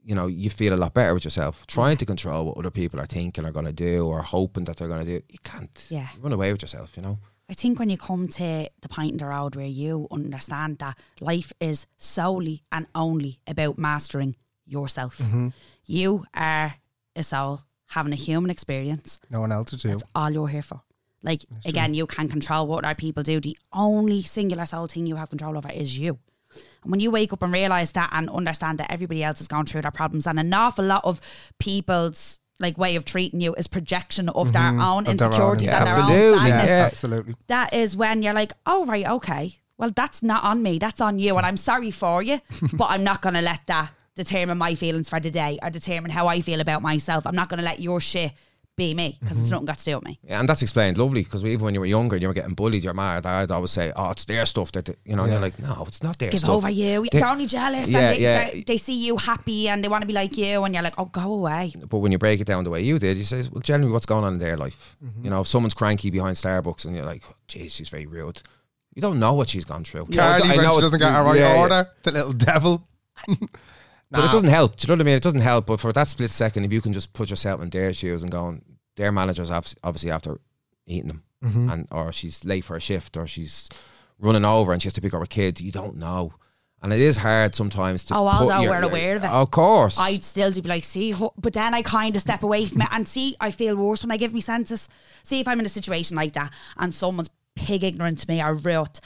you 0.04 0.14
know, 0.14 0.26
you 0.26 0.50
feel 0.50 0.74
a 0.74 0.76
lot 0.76 0.94
better 0.94 1.14
with 1.14 1.24
yourself. 1.24 1.66
Trying 1.66 1.96
to 1.96 2.06
control 2.06 2.46
what 2.46 2.58
other 2.58 2.70
people 2.70 3.00
are 3.00 3.06
thinking 3.06 3.44
are 3.44 3.52
going 3.52 3.66
to 3.66 3.72
do 3.72 4.06
or 4.06 4.22
hoping 4.22 4.64
that 4.64 4.76
they're 4.76 4.88
going 4.88 5.04
to 5.04 5.18
do, 5.18 5.24
you 5.28 5.38
can't. 5.42 5.86
Yeah. 5.88 6.08
You 6.14 6.20
run 6.20 6.32
away 6.32 6.52
with 6.52 6.62
yourself. 6.62 6.96
You 6.96 7.02
know. 7.02 7.18
I 7.48 7.54
think 7.54 7.78
when 7.78 7.90
you 7.90 7.96
come 7.96 8.28
to 8.28 8.68
the 8.80 8.88
point 8.88 9.12
in 9.12 9.18
the 9.18 9.26
road 9.26 9.56
where 9.56 9.66
you 9.66 10.06
understand 10.10 10.78
that 10.78 10.98
life 11.20 11.52
is 11.60 11.86
solely 11.98 12.62
and 12.72 12.86
only 12.94 13.40
about 13.46 13.78
mastering 13.78 14.36
yourself. 14.66 15.18
Mm-hmm. 15.18 15.48
You 15.84 16.24
are 16.34 16.76
a 17.14 17.22
soul 17.22 17.62
having 17.88 18.12
a 18.12 18.16
human 18.16 18.50
experience. 18.50 19.20
No 19.30 19.40
one 19.40 19.52
else 19.52 19.70
to 19.70 19.76
do. 19.76 19.88
That's 19.88 20.04
all 20.14 20.30
you're 20.30 20.48
here 20.48 20.62
for. 20.62 20.82
Like 21.22 21.44
again, 21.64 21.94
you 21.94 22.06
can 22.06 22.28
control 22.28 22.66
what 22.66 22.84
other 22.84 22.94
people 22.94 23.22
do. 23.22 23.40
The 23.40 23.56
only 23.72 24.22
singular 24.22 24.66
soul 24.66 24.86
thing 24.86 25.06
you 25.06 25.16
have 25.16 25.30
control 25.30 25.56
over 25.56 25.70
is 25.70 25.98
you. 25.98 26.18
And 26.84 26.90
when 26.90 27.00
you 27.00 27.10
wake 27.10 27.32
up 27.32 27.42
and 27.42 27.52
realize 27.52 27.92
that 27.92 28.10
and 28.12 28.30
understand 28.30 28.78
that 28.78 28.90
everybody 28.90 29.24
else 29.24 29.38
has 29.38 29.48
gone 29.48 29.66
through 29.66 29.82
their 29.82 29.90
problems, 29.90 30.26
and 30.26 30.38
an 30.38 30.52
awful 30.54 30.84
lot 30.84 31.04
of 31.04 31.20
people's 31.58 32.40
like 32.60 32.78
way 32.78 32.94
of 32.94 33.04
treating 33.04 33.40
you 33.40 33.52
is 33.54 33.66
projection 33.66 34.28
of 34.28 34.52
their 34.52 34.62
own 34.62 34.74
Mm-hmm. 34.78 34.80
Of 34.80 35.18
their 35.18 35.26
own 35.26 35.30
insecurities 35.32 35.68
and 35.70 35.86
their 35.86 35.94
Absolutely, 35.94 36.38
own 36.38 36.46
yeah. 36.46 36.58
sadness. 36.58 36.70
Yeah, 36.70 36.86
absolutely. 36.86 37.34
That 37.48 37.72
is 37.72 37.96
when 37.96 38.22
you're 38.22 38.32
like, 38.32 38.52
oh 38.66 38.84
right, 38.86 39.06
okay. 39.06 39.58
Well, 39.76 39.90
that's 39.90 40.22
not 40.22 40.44
on 40.44 40.62
me. 40.62 40.78
That's 40.78 41.00
on 41.00 41.18
you, 41.18 41.36
and 41.36 41.44
I'm 41.44 41.56
sorry 41.56 41.90
for 41.90 42.22
you. 42.22 42.40
but 42.74 42.90
I'm 42.90 43.02
not 43.02 43.22
going 43.22 43.34
to 43.34 43.42
let 43.42 43.66
that 43.66 43.90
determine 44.14 44.56
my 44.56 44.76
feelings 44.76 45.08
for 45.08 45.18
the 45.18 45.30
day 45.30 45.58
or 45.62 45.70
determine 45.70 46.12
how 46.12 46.28
I 46.28 46.40
feel 46.40 46.60
about 46.60 46.80
myself. 46.80 47.26
I'm 47.26 47.34
not 47.34 47.48
going 47.48 47.58
to 47.58 47.64
let 47.64 47.80
your 47.80 48.00
shit 48.00 48.32
be 48.76 48.92
me 48.94 49.16
because 49.20 49.36
Mm-hmm. 49.36 49.42
it's 49.44 49.50
nothing 49.52 49.64
got 49.66 49.78
to 49.78 49.84
do 49.84 49.94
with 49.96 50.04
me. 50.04 50.18
Yeah, 50.24 50.40
and 50.40 50.48
that's 50.48 50.62
explained 50.62 50.98
lovely 50.98 51.22
because 51.22 51.44
even 51.44 51.64
when 51.64 51.74
you 51.74 51.80
were 51.80 51.86
younger 51.86 52.16
and 52.16 52.22
you 52.22 52.28
were 52.28 52.34
getting 52.34 52.54
bullied, 52.54 52.82
your 52.84 52.94
mom 52.94 53.18
or 53.18 53.20
dad 53.20 53.50
always 53.50 53.70
say, 53.70 53.92
"Oh, 53.94 54.10
it's 54.10 54.24
their 54.24 54.44
stuff." 54.46 54.72
That 54.72 54.86
they-" 54.86 54.96
you 55.04 55.16
know, 55.16 55.22
and 55.24 55.32
you're 55.32 55.40
like, 55.40 55.58
"No, 55.58 55.84
it's 55.86 56.02
not 56.02 56.18
their 56.18 56.30
give 56.30 56.40
stuff." 56.40 56.48
Give 56.48 56.56
over 56.56 56.70
you. 56.70 57.06
They- 57.10 57.18
They're 57.20 57.28
only 57.28 57.46
jealous. 57.46 57.88
Yeah, 57.88 57.98
and 58.00 58.16
they, 58.16 58.20
yeah. 58.22 58.50
they- 58.50 58.62
they 58.66 58.76
see 58.76 58.94
you 58.94 59.16
happy 59.16 59.68
and 59.68 59.82
they 59.84 59.88
want 59.88 60.02
to 60.02 60.06
be 60.06 60.12
like 60.12 60.36
you, 60.36 60.64
and 60.64 60.74
you're 60.74 60.82
like, 60.82 60.94
oh, 60.98 61.04
go 61.06 61.32
away. 61.34 61.72
But 61.88 61.98
when 61.98 62.10
you 62.12 62.18
break 62.18 62.40
it 62.40 62.46
down 62.46 62.64
the 62.64 62.70
way 62.70 62.82
you 62.82 62.98
did, 62.98 63.16
you 63.16 63.24
say, 63.24 63.42
"Well, 63.50 63.60
generally, 63.62 63.92
what's 63.92 64.06
going 64.06 64.24
on 64.24 64.32
in 64.34 64.38
their 64.38 64.56
life?" 64.56 64.96
Mm-hmm. 65.04 65.24
You 65.24 65.30
know, 65.30 65.40
if 65.42 65.46
someone's 65.48 65.74
cranky 65.74 66.10
behind 66.10 66.36
Starbucks, 66.36 66.84
and 66.84 66.96
you're 66.96 67.04
like, 67.04 67.22
"Geez, 67.48 67.74
she's 67.74 67.88
very 67.88 68.06
rude." 68.06 68.42
You 68.94 69.02
don't 69.02 69.18
know 69.18 69.34
what 69.34 69.48
she's 69.48 69.64
gone 69.64 69.82
through. 69.84 70.06
Carly, 70.06 70.48
I 70.50 70.56
when 70.56 70.64
know 70.64 70.72
she 70.72 70.80
doesn't 70.80 71.00
get 71.00 71.10
her 71.12 71.24
right 71.24 71.36
yeah, 71.38 71.54
yeah. 71.54 71.60
order, 71.60 71.90
the 72.04 72.12
little 72.12 72.32
devil. 72.32 72.86
But 74.10 74.24
it 74.26 74.30
doesn't 74.32 74.48
help. 74.48 74.76
Do 74.76 74.84
you 74.86 74.88
know 74.94 74.98
what 74.98 75.06
I 75.06 75.06
mean? 75.06 75.16
It 75.16 75.22
doesn't 75.22 75.40
help. 75.40 75.66
But 75.66 75.80
for 75.80 75.92
that 75.92 76.08
split 76.08 76.30
second, 76.30 76.64
if 76.64 76.72
you 76.72 76.80
can 76.80 76.92
just 76.92 77.12
put 77.12 77.30
yourself 77.30 77.60
in 77.62 77.70
their 77.70 77.92
shoes 77.92 78.22
and 78.22 78.30
going, 78.30 78.62
their 78.96 79.10
manager's 79.10 79.50
obviously 79.50 80.10
after 80.10 80.40
eating 80.86 81.08
them, 81.08 81.22
Mm-hmm. 81.44 81.68
and 81.70 81.88
or 81.90 82.10
she's 82.12 82.44
late 82.44 82.64
for 82.64 82.74
a 82.76 82.80
shift, 82.80 83.16
or 83.18 83.26
she's 83.26 83.68
running 84.18 84.44
over 84.46 84.72
and 84.72 84.80
she 84.80 84.86
has 84.86 84.92
to 84.94 85.00
pick 85.02 85.12
up 85.12 85.20
her 85.20 85.26
kid. 85.26 85.60
You 85.60 85.72
don't 85.72 85.96
know, 85.96 86.32
and 86.80 86.90
it 86.92 87.00
is 87.00 87.16
hard 87.18 87.54
sometimes 87.54 88.04
to. 88.06 88.14
Oh, 88.14 88.26
although 88.28 88.60
your- 88.60 88.70
we're 88.70 88.82
aware 88.82 89.16
of 89.16 89.24
it. 89.24 89.30
Of 89.30 89.50
course, 89.50 89.98
I'd 89.98 90.24
still 90.24 90.50
do 90.52 90.62
be 90.62 90.68
like, 90.70 90.84
see, 90.84 91.12
but 91.36 91.52
then 91.52 91.74
I 91.74 91.82
kind 91.82 92.14
of 92.16 92.22
step 92.22 92.42
away 92.44 92.64
from 92.66 92.80
it 92.82 92.88
and 92.92 93.06
see, 93.06 93.36
I 93.40 93.50
feel 93.50 93.76
worse 93.76 94.02
when 94.02 94.10
I 94.10 94.16
give 94.16 94.32
me 94.32 94.40
senses. 94.40 94.88
See, 95.22 95.40
if 95.40 95.46
I'm 95.48 95.60
in 95.60 95.66
a 95.66 95.68
situation 95.70 96.16
like 96.16 96.32
that 96.34 96.50
and 96.78 96.94
someone's 96.94 97.28
pig 97.56 97.84
ignorant 97.84 98.20
to 98.20 98.28
me 98.30 98.42
or 98.42 98.54
rude, 98.54 99.00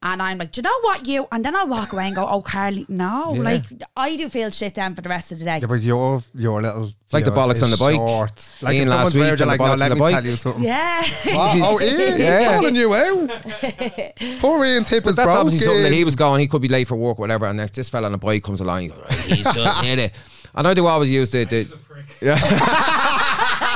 and 0.00 0.22
I'm 0.22 0.38
like, 0.38 0.52
do 0.52 0.60
you 0.60 0.62
know 0.62 0.78
what, 0.82 1.06
you? 1.08 1.26
And 1.32 1.44
then 1.44 1.56
I'll 1.56 1.66
walk 1.66 1.92
away 1.92 2.06
and 2.06 2.14
go, 2.14 2.24
oh, 2.26 2.40
Carly, 2.40 2.86
no. 2.88 3.32
Yeah. 3.34 3.40
Like, 3.42 3.64
I 3.96 4.16
do 4.16 4.28
feel 4.28 4.50
shit 4.50 4.72
down 4.74 4.94
for 4.94 5.02
the 5.02 5.08
rest 5.08 5.32
of 5.32 5.40
the 5.40 5.44
day. 5.44 5.58
Yeah, 5.60 5.66
but 5.66 5.82
your 5.82 6.22
your 6.34 6.62
little 6.62 6.90
Like 7.12 7.24
the 7.24 7.30
you 7.30 7.36
know, 7.36 7.42
bollocks 7.42 7.62
on 7.64 7.70
the 7.70 7.76
bike. 7.76 7.96
Short. 7.96 8.54
Like 8.62 8.74
Ian 8.74 8.82
if 8.84 8.88
last 8.90 8.96
someone's 8.96 9.14
week 9.14 9.20
weird, 9.22 9.38
you're 9.40 9.46
the 9.46 9.50
like, 9.50 9.60
no, 9.60 9.74
let 9.74 9.92
me 9.92 9.98
the 9.98 10.10
tell 10.10 10.24
you 10.24 10.36
something. 10.36 10.62
Yeah. 10.62 11.04
Oh, 11.30 11.80
Ian, 11.80 12.20
Yeah. 12.20 12.38
he's 12.38 12.48
calling 12.48 12.76
you 12.76 12.94
out. 12.94 13.30
Poor 14.40 14.64
Ian's 14.64 14.88
hip 14.88 15.04
is 15.06 15.16
That's 15.16 15.26
broken. 15.26 15.40
obviously 15.40 15.66
something 15.66 15.82
that 15.82 15.92
he 15.92 16.04
was 16.04 16.14
going. 16.14 16.40
He 16.40 16.46
could 16.46 16.62
be 16.62 16.68
late 16.68 16.86
for 16.86 16.96
work, 16.96 17.18
whatever. 17.18 17.46
And 17.46 17.60
if 17.60 17.72
this 17.72 17.88
fella 17.90 18.06
on 18.06 18.14
a 18.14 18.18
bike 18.18 18.44
comes 18.44 18.60
along, 18.60 18.82
he 18.82 18.88
goes, 18.88 18.98
"Right, 19.10 19.18
he's 19.20 19.52
just 19.52 19.80
hit 19.84 19.98
it. 19.98 20.18
And 20.54 20.66
I 20.68 20.74
do 20.74 20.86
always 20.86 21.10
use 21.10 21.30
the, 21.30 21.44
the 21.44 21.64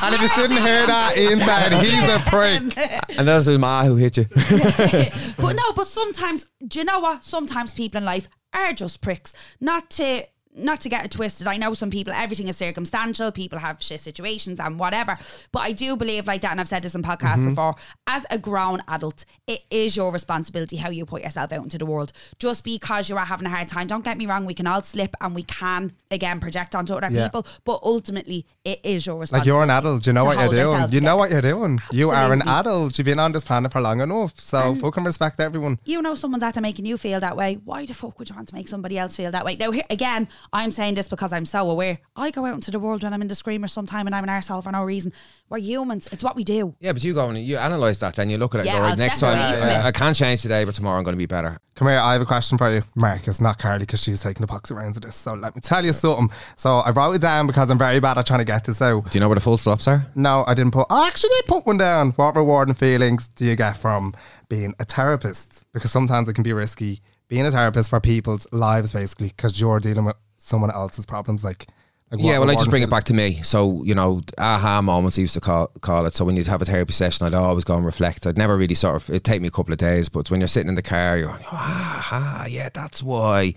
And 0.03 0.15
if 0.15 0.21
you 0.21 0.29
didn't 0.43 0.65
hear 0.65 0.87
that, 0.87 1.17
Ian 1.17 1.41
said 1.41 1.73
he's 1.83 2.03
a 2.03 2.19
prick. 2.27 3.19
and 3.19 3.29
that's 3.29 3.47
his 3.47 3.59
ma 3.59 3.85
who 3.85 3.97
hit 3.97 4.17
you. 4.17 4.25
but 5.37 5.53
no, 5.53 5.73
but 5.75 5.87
sometimes, 5.87 6.47
do 6.67 6.81
you 6.81 6.85
know 6.85 6.99
what? 6.99 7.25
Sometimes 7.25 7.73
people 7.73 7.99
in 7.99 8.05
life 8.05 8.29
are 8.53 8.73
just 8.73 9.01
pricks. 9.01 9.33
Not 9.61 9.91
to 9.91 10.25
not 10.55 10.81
to 10.83 10.89
get 10.89 11.05
it 11.05 11.11
twisted. 11.11 11.47
I 11.47 11.57
know 11.57 11.73
some 11.75 11.91
people, 11.91 12.13
everything 12.13 12.49
is 12.49 12.57
circumstantial. 12.57 13.33
People 13.33 13.59
have 13.59 13.83
shit 13.83 14.01
situations 14.01 14.61
and 14.61 14.79
whatever. 14.79 15.17
But 15.51 15.63
I 15.63 15.73
do 15.73 15.97
believe 15.97 16.27
like 16.27 16.43
that, 16.43 16.51
and 16.51 16.61
I've 16.61 16.69
said 16.69 16.83
this 16.83 16.95
in 16.95 17.03
podcasts 17.03 17.37
Mm-hmm. 17.39 17.49
before. 17.51 17.75
As 18.07 18.27
a 18.31 18.37
grown 18.39 18.83
adult, 18.89 19.25
it 19.47 19.63
is 19.71 19.97
your 19.97 20.13
responsibility 20.13 20.77
how 20.77 20.91
you 20.91 21.07
put 21.07 21.23
yourself 21.23 21.53
out 21.53 21.63
into 21.63 21.79
the 21.79 21.87
world. 21.87 22.13
Just 22.39 22.65
because 22.65 23.09
you 23.09 23.17
are 23.17 23.25
having 23.25 23.47
a 23.47 23.51
hard 23.51 23.69
time, 23.69 23.87
don't 23.87 24.05
get 24.05 24.19
me 24.19 24.27
wrong. 24.27 24.45
We 24.45 24.53
can 24.55 24.67
all 24.67 24.83
slip 24.83 25.15
and 25.21 25.35
we 25.35 25.43
can 25.45 25.93
again 26.11 26.39
project 26.41 26.75
onto 26.75 26.95
other 26.95 27.09
Yeah. 27.11 27.25
people. 27.29 27.47
But 27.65 27.81
ultimately, 27.83 28.45
it 28.65 28.81
is 28.83 29.07
your 29.07 29.19
responsibility. 29.21 29.51
Like 29.51 29.55
you're 29.55 29.63
an 29.63 29.71
adult, 29.71 30.07
you 30.07 30.13
know 30.13 30.25
what 30.27 30.39
you're 30.39 30.65
doing. 30.65 30.93
You 30.93 31.01
know 31.01 31.17
what 31.17 31.31
you're 31.31 31.41
doing. 31.41 31.81
You 31.91 32.11
are 32.11 32.33
an 32.33 32.43
adult. 32.43 32.99
You've 32.99 33.07
been 33.07 33.19
on 33.19 33.33
this 33.33 33.45
planet 33.45 33.73
for 33.73 33.81
long 33.81 34.01
enough. 34.03 34.39
So 34.39 34.75
fucking 34.75 35.05
respect 35.05 35.41
everyone. 35.41 35.79
you 35.85 36.03
know 36.03 36.15
someone's 36.15 36.43
after 36.43 36.61
making 36.61 36.85
you 36.85 36.97
feel 36.99 37.21
that 37.21 37.37
way, 37.37 37.59
why 37.65 37.87
the 37.87 37.95
fuck 37.95 38.19
would 38.19 38.29
you 38.29 38.37
want 38.37 38.49
to 38.49 38.55
make 38.55 38.69
somebody 38.69 38.99
else 38.99 39.17
feel 39.17 39.31
that 39.31 39.45
way? 39.45 39.57
Now, 39.57 39.71
here, 39.71 39.85
again, 39.89 40.29
I'm 40.53 40.71
saying 40.71 40.95
this 40.95 41.09
because 41.09 41.33
I'm 41.33 41.45
so 41.45 41.69
aware. 41.71 41.99
I 42.17 42.31
go 42.31 42.47
out 42.47 42.55
into 42.55 42.71
the 42.71 42.79
world 42.79 43.03
when 43.03 43.13
I'm 43.13 43.23
in 43.23 43.29
the 43.29 43.35
screamer 43.35 43.67
sometime 43.67 44.07
and 44.07 44.15
I'm 44.15 44.25
an 44.25 44.31
arsehole 44.31 44.63
for 44.63 44.73
no 44.73 44.85
reason. 44.85 45.13
We're 45.49 45.59
humans. 45.59 46.09
It's 46.13 46.25
what 46.25 46.37
we 46.37 46.45
do. 46.45 46.75
Yeah, 46.81 46.93
but 46.93 47.05
you 47.05 47.15
go 47.15 47.29
and 47.29 47.39
you 47.39 47.59
analyse 47.59 47.99
that, 47.99 48.15
then 48.17 48.31
you 48.31 48.39
look 48.39 48.55
at 48.55 48.63
it 48.63 48.67
Yeah, 48.67 48.77
and 48.77 48.79
go, 48.79 48.83
right, 48.83 48.91
I'll 48.91 48.97
next 48.97 49.21
time, 49.21 49.39
away 49.39 49.75
I. 49.75 49.89
I 49.89 49.93
can't 49.93 50.17
change 50.17 50.43
today, 50.43 50.65
but 50.65 50.75
tomorrow 50.75 50.99
I'm 50.99 51.05
going 51.05 51.15
to 51.15 51.19
be 51.19 51.27
better. 51.27 51.59
Come 51.75 51.89
here, 51.89 51.99
I 51.99 52.13
have 52.13 52.23
a 52.23 52.27
question 52.27 52.59
for 52.59 52.73
you. 52.73 52.83
Mark, 52.95 53.27
it's 53.27 53.41
not 53.41 53.59
Carly 53.59 53.81
because 53.81 54.03
she's 54.03 54.23
taking 54.23 54.45
the 54.45 54.53
poxy 54.53 54.77
rounds 54.77 54.97
of 54.97 55.03
this. 55.03 55.17
So 55.17 55.35
let 55.35 55.55
me 55.55 55.61
tell 55.61 55.85
you 55.85 55.93
something. 55.93 56.31
So 56.57 56.79
I 56.79 56.91
wrote 56.91 57.15
it 57.15 57.23
down 57.23 57.47
because 57.47 57.71
I'm 57.71 57.79
very 57.79 58.01
bad 58.01 58.19
at 58.19 58.27
trying 58.27 58.41
to 58.41 58.45
get 58.45 58.65
this 58.65 58.83
out. 58.83 59.11
Do 59.11 59.17
you 59.17 59.21
know 59.21 59.29
where 59.29 59.37
the 59.37 59.41
full 59.41 59.57
stops 59.57 59.89
are? 59.89 60.07
No, 60.15 60.45
I 60.47 60.55
didn't 60.55 60.73
put. 60.73 60.87
I 60.91 61.07
actually 61.07 61.31
did 61.31 61.47
put 61.47 61.67
one 61.67 61.79
down. 61.79 62.11
What 62.13 62.37
rewarding 62.37 62.75
feelings 62.75 63.29
do 63.29 63.45
you 63.45 63.57
get 63.57 63.77
from 63.77 64.15
being 64.49 64.75
a 64.79 64.85
therapist? 64.85 65.65
Because 65.73 65.91
sometimes 65.91 66.29
it 66.29 66.35
can 66.35 66.45
be 66.45 66.53
risky 66.53 67.01
being 67.29 67.47
a 67.47 67.51
therapist 67.51 67.89
for 67.89 67.99
people's 67.99 68.47
lives, 68.53 68.93
basically, 68.93 69.29
because 69.29 69.59
you're 69.59 69.81
dealing 69.81 70.05
with 70.05 70.17
someone 70.43 70.71
else's 70.71 71.07
problems. 71.07 71.45
Like, 71.45 71.69
like 72.11 72.21
yeah, 72.21 72.39
well, 72.39 72.51
I 72.51 72.55
just 72.55 72.71
bring 72.71 72.83
it 72.83 72.91
back 72.91 73.05
to 73.05 73.15
me. 73.15 73.43
So, 73.43 73.83
you 73.85 73.95
know, 73.95 74.21
aha 74.39 74.83
moments 74.83 75.17
used 75.17 75.35
to 75.35 75.41
call, 75.41 75.69
call 75.81 76.05
it. 76.07 76.15
So 76.15 76.25
when 76.25 76.37
you'd 76.37 76.47
have 76.47 76.61
a 76.61 76.67
therapy 76.67 76.93
session, 76.93 77.27
I'd 77.27 77.35
always 77.35 77.65
go 77.65 77.77
and 77.77 77.87
reflect. 77.87 78.27
I'd 78.27 78.37
never 78.37 78.57
really 78.57 78.75
sort 78.75 78.97
of, 78.97 79.09
it'd 79.09 79.25
take 79.25 79.41
me 79.41 79.49
a 79.49 79.53
couple 79.53 79.73
of 79.73 79.79
days, 79.79 80.09
but 80.09 80.31
when 80.31 80.41
you're 80.41 80.49
sitting 80.49 80.69
in 80.69 80.75
the 80.75 80.83
car, 80.83 81.17
you're 81.17 81.29
going, 81.29 81.45
ah, 81.51 82.09
ah, 82.11 82.47
yeah, 82.47 82.69
that's 82.73 83.03
why. 83.03 83.55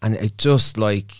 And 0.00 0.14
it 0.14 0.38
just 0.38 0.78
like, 0.78 1.12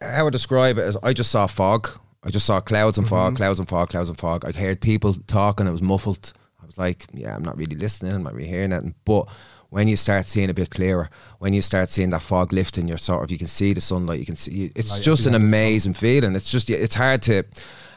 how 0.00 0.26
I 0.26 0.30
describe 0.30 0.78
it 0.78 0.82
is 0.82 0.96
I 1.02 1.12
just 1.12 1.30
saw 1.30 1.46
fog. 1.46 1.88
I 2.24 2.30
just 2.30 2.46
saw 2.46 2.60
clouds 2.60 2.98
and 2.98 3.08
fog, 3.08 3.36
clouds 3.36 3.58
and 3.58 3.68
fog, 3.68 3.90
clouds 3.90 4.08
and 4.08 4.18
fog. 4.18 4.44
I 4.44 4.56
heard 4.56 4.80
people 4.80 5.14
talking, 5.26 5.66
it 5.66 5.72
was 5.72 5.82
muffled. 5.82 6.32
I 6.62 6.66
was 6.66 6.78
like, 6.78 7.06
yeah, 7.12 7.34
I'm 7.34 7.42
not 7.42 7.56
really 7.56 7.76
listening, 7.76 8.12
I'm 8.12 8.22
not 8.22 8.34
really 8.34 8.48
hearing 8.48 8.72
it. 8.72 8.84
But 9.04 9.28
when 9.74 9.88
you 9.88 9.96
start 9.96 10.28
seeing 10.28 10.50
a 10.50 10.54
bit 10.54 10.68
clearer, 10.70 11.08
when 11.38 11.52
you 11.54 11.62
start 11.62 11.90
seeing 11.90 12.10
that 12.10 12.20
fog 12.22 12.52
lifting, 12.52 12.86
you're 12.88 12.98
sort 13.10 13.24
of 13.24 13.30
you 13.30 13.38
can 13.38 13.46
see 13.48 13.72
the 13.72 13.80
sunlight, 13.80 14.20
you 14.20 14.26
can 14.26 14.36
see 14.36 14.70
it's 14.76 14.90
Light 14.92 15.02
just 15.02 15.26
an 15.26 15.34
end 15.34 15.36
of 15.36 15.50
the 15.50 15.56
tunnel. 15.56 15.66
amazing 15.68 15.94
feeling. 15.94 16.36
It's 16.36 16.50
just 16.52 16.68
it's 16.70 16.94
hard 16.94 17.22
to 17.22 17.42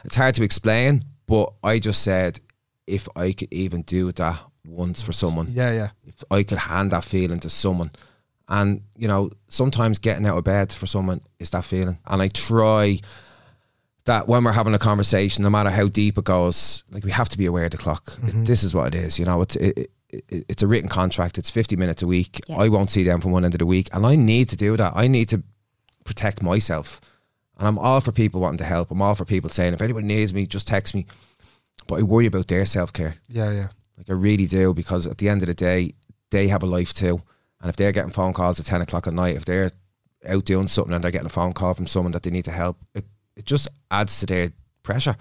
it's 0.04 0.16
hard 0.16 0.34
to 0.36 0.42
explain. 0.42 1.04
But 1.26 1.52
I 1.62 1.78
just 1.78 2.02
said 2.02 2.40
if 2.86 3.08
I 3.14 3.32
could 3.32 3.52
even 3.52 3.82
do 3.82 4.10
that 4.12 4.38
once 4.66 5.02
for 5.02 5.12
someone, 5.12 5.48
Yeah, 5.52 5.72
yeah. 5.72 5.90
if 6.06 6.24
I 6.30 6.42
could 6.44 6.58
hand 6.58 6.92
that 6.92 7.04
feeling 7.04 7.40
to 7.40 7.50
someone. 7.50 7.90
And, 8.48 8.82
you 8.96 9.08
know, 9.08 9.30
sometimes 9.48 9.98
getting 9.98 10.24
out 10.26 10.38
of 10.38 10.44
bed 10.44 10.70
for 10.72 10.86
someone 10.86 11.20
is 11.40 11.50
that 11.50 11.64
feeling. 11.64 11.98
And 12.06 12.22
I 12.22 12.28
try 12.28 13.00
that 14.04 14.28
when 14.28 14.44
we're 14.44 14.52
having 14.52 14.74
a 14.74 14.78
conversation, 14.78 15.42
no 15.42 15.50
matter 15.50 15.70
how 15.70 15.88
deep 15.88 16.16
it 16.16 16.24
goes, 16.24 16.84
like 16.92 17.04
we 17.04 17.10
have 17.10 17.28
to 17.30 17.38
be 17.38 17.46
aware 17.46 17.64
of 17.64 17.72
the 17.72 17.76
clock. 17.76 18.16
It- 18.22 18.44
this 18.46 18.62
is 18.62 18.72
what 18.74 18.94
it 18.94 18.94
is. 18.94 19.18
You 19.18 19.24
know, 19.24 19.42
it's 19.42 19.56
it, 19.56 19.76
it, 19.78 19.78
it, 19.78 19.90
it's 20.28 20.62
a 20.62 20.66
written 20.66 20.88
contract. 20.88 21.38
It's 21.38 21.50
50 21.50 21.76
minutes 21.76 22.02
a 22.02 22.06
week. 22.06 22.40
Yeah. 22.48 22.56
I 22.56 22.68
won't 22.68 22.90
see 22.90 23.02
them 23.02 23.20
from 23.20 23.32
one 23.32 23.44
end 23.44 23.54
of 23.54 23.58
the 23.58 23.66
week. 23.66 23.88
And 23.92 24.06
I 24.06 24.16
need 24.16 24.48
to 24.50 24.56
do 24.56 24.76
that. 24.76 24.92
I 24.96 25.08
need 25.08 25.28
to 25.30 25.42
protect 26.04 26.42
myself. 26.42 27.00
And 27.58 27.66
I'm 27.66 27.78
all 27.78 28.00
for 28.00 28.12
people 28.12 28.40
wanting 28.40 28.58
to 28.58 28.64
help. 28.64 28.90
I'm 28.90 29.02
all 29.02 29.14
for 29.14 29.24
people 29.24 29.50
saying, 29.50 29.74
if 29.74 29.80
anybody 29.80 30.06
needs 30.06 30.34
me, 30.34 30.46
just 30.46 30.66
text 30.66 30.94
me. 30.94 31.06
But 31.86 32.00
I 32.00 32.02
worry 32.02 32.26
about 32.26 32.48
their 32.48 32.66
self 32.66 32.92
care. 32.92 33.16
Yeah, 33.28 33.50
yeah. 33.50 33.68
Like 33.96 34.10
I 34.10 34.12
really 34.12 34.46
do 34.46 34.74
because 34.74 35.06
at 35.06 35.18
the 35.18 35.28
end 35.28 35.42
of 35.42 35.48
the 35.48 35.54
day, 35.54 35.94
they 36.30 36.48
have 36.48 36.62
a 36.62 36.66
life 36.66 36.92
too. 36.92 37.22
And 37.60 37.70
if 37.70 37.76
they're 37.76 37.92
getting 37.92 38.12
phone 38.12 38.32
calls 38.32 38.60
at 38.60 38.66
ten 38.66 38.82
o'clock 38.82 39.06
at 39.06 39.14
night, 39.14 39.36
if 39.36 39.44
they're 39.44 39.70
out 40.26 40.44
doing 40.44 40.66
something 40.66 40.94
and 40.94 41.02
they're 41.02 41.10
getting 41.10 41.26
a 41.26 41.30
phone 41.30 41.52
call 41.52 41.74
from 41.74 41.86
someone 41.86 42.12
that 42.12 42.22
they 42.22 42.30
need 42.30 42.44
to 42.44 42.50
help, 42.50 42.76
it, 42.94 43.04
it 43.36 43.46
just 43.46 43.68
adds 43.90 44.18
to 44.20 44.26
their 44.26 44.50
pressure. 44.82 45.16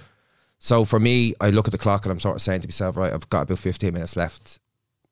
So 0.59 0.85
for 0.85 0.99
me, 0.99 1.33
I 1.39 1.49
look 1.49 1.67
at 1.67 1.71
the 1.71 1.77
clock 1.77 2.05
and 2.05 2.11
I'm 2.11 2.19
sort 2.19 2.35
of 2.35 2.41
saying 2.41 2.61
to 2.61 2.67
myself, 2.67 2.97
right, 2.97 3.13
I've 3.13 3.29
got 3.29 3.43
about 3.43 3.59
15 3.59 3.93
minutes 3.93 4.15
left. 4.15 4.59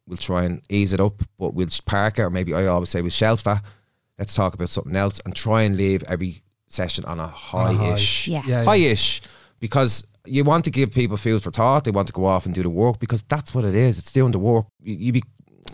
We'll 0.08 0.18
try 0.18 0.44
and 0.44 0.62
ease 0.70 0.94
it 0.94 1.00
up, 1.00 1.22
but 1.40 1.54
we'll 1.54 1.68
park 1.86 2.20
it, 2.20 2.24
or 2.24 2.30
maybe 2.30 2.54
I 2.54 2.66
always 2.68 2.90
say 2.90 3.02
we'll 3.02 3.10
shelf 3.12 3.44
that. 3.44 3.64
Let's 4.20 4.36
talk 4.36 4.54
about 4.54 4.70
something 4.70 4.96
else 4.96 5.20
and 5.26 5.36
try 5.36 5.62
and 5.64 5.78
leave 5.78 6.04
every 6.08 6.44
session 6.68 7.06
on 7.06 7.20
a 7.20 7.28
high-ish. 7.28 8.28
Yeah. 8.28 8.42
Yeah, 8.46 8.60
yeah. 8.60 8.64
High-ish. 8.66 9.22
Because 9.60 10.06
you 10.26 10.44
want 10.44 10.66
to 10.66 10.72
give 10.72 10.92
people 10.92 11.18
food 11.18 11.42
for 11.42 11.52
thought. 11.52 11.86
They 11.86 11.92
want 11.92 12.08
to 12.08 12.14
go 12.14 12.26
off 12.26 12.46
and 12.46 12.54
do 12.54 12.64
the 12.64 12.70
work 12.70 13.00
because 13.00 13.24
that's 13.24 13.56
what 13.56 13.64
it 13.66 13.76
is. 13.76 13.98
It's 13.98 14.12
doing 14.12 14.32
the 14.32 14.40
work. 14.40 14.66
You, 14.82 14.96
you 14.96 15.12
be, 15.14 15.24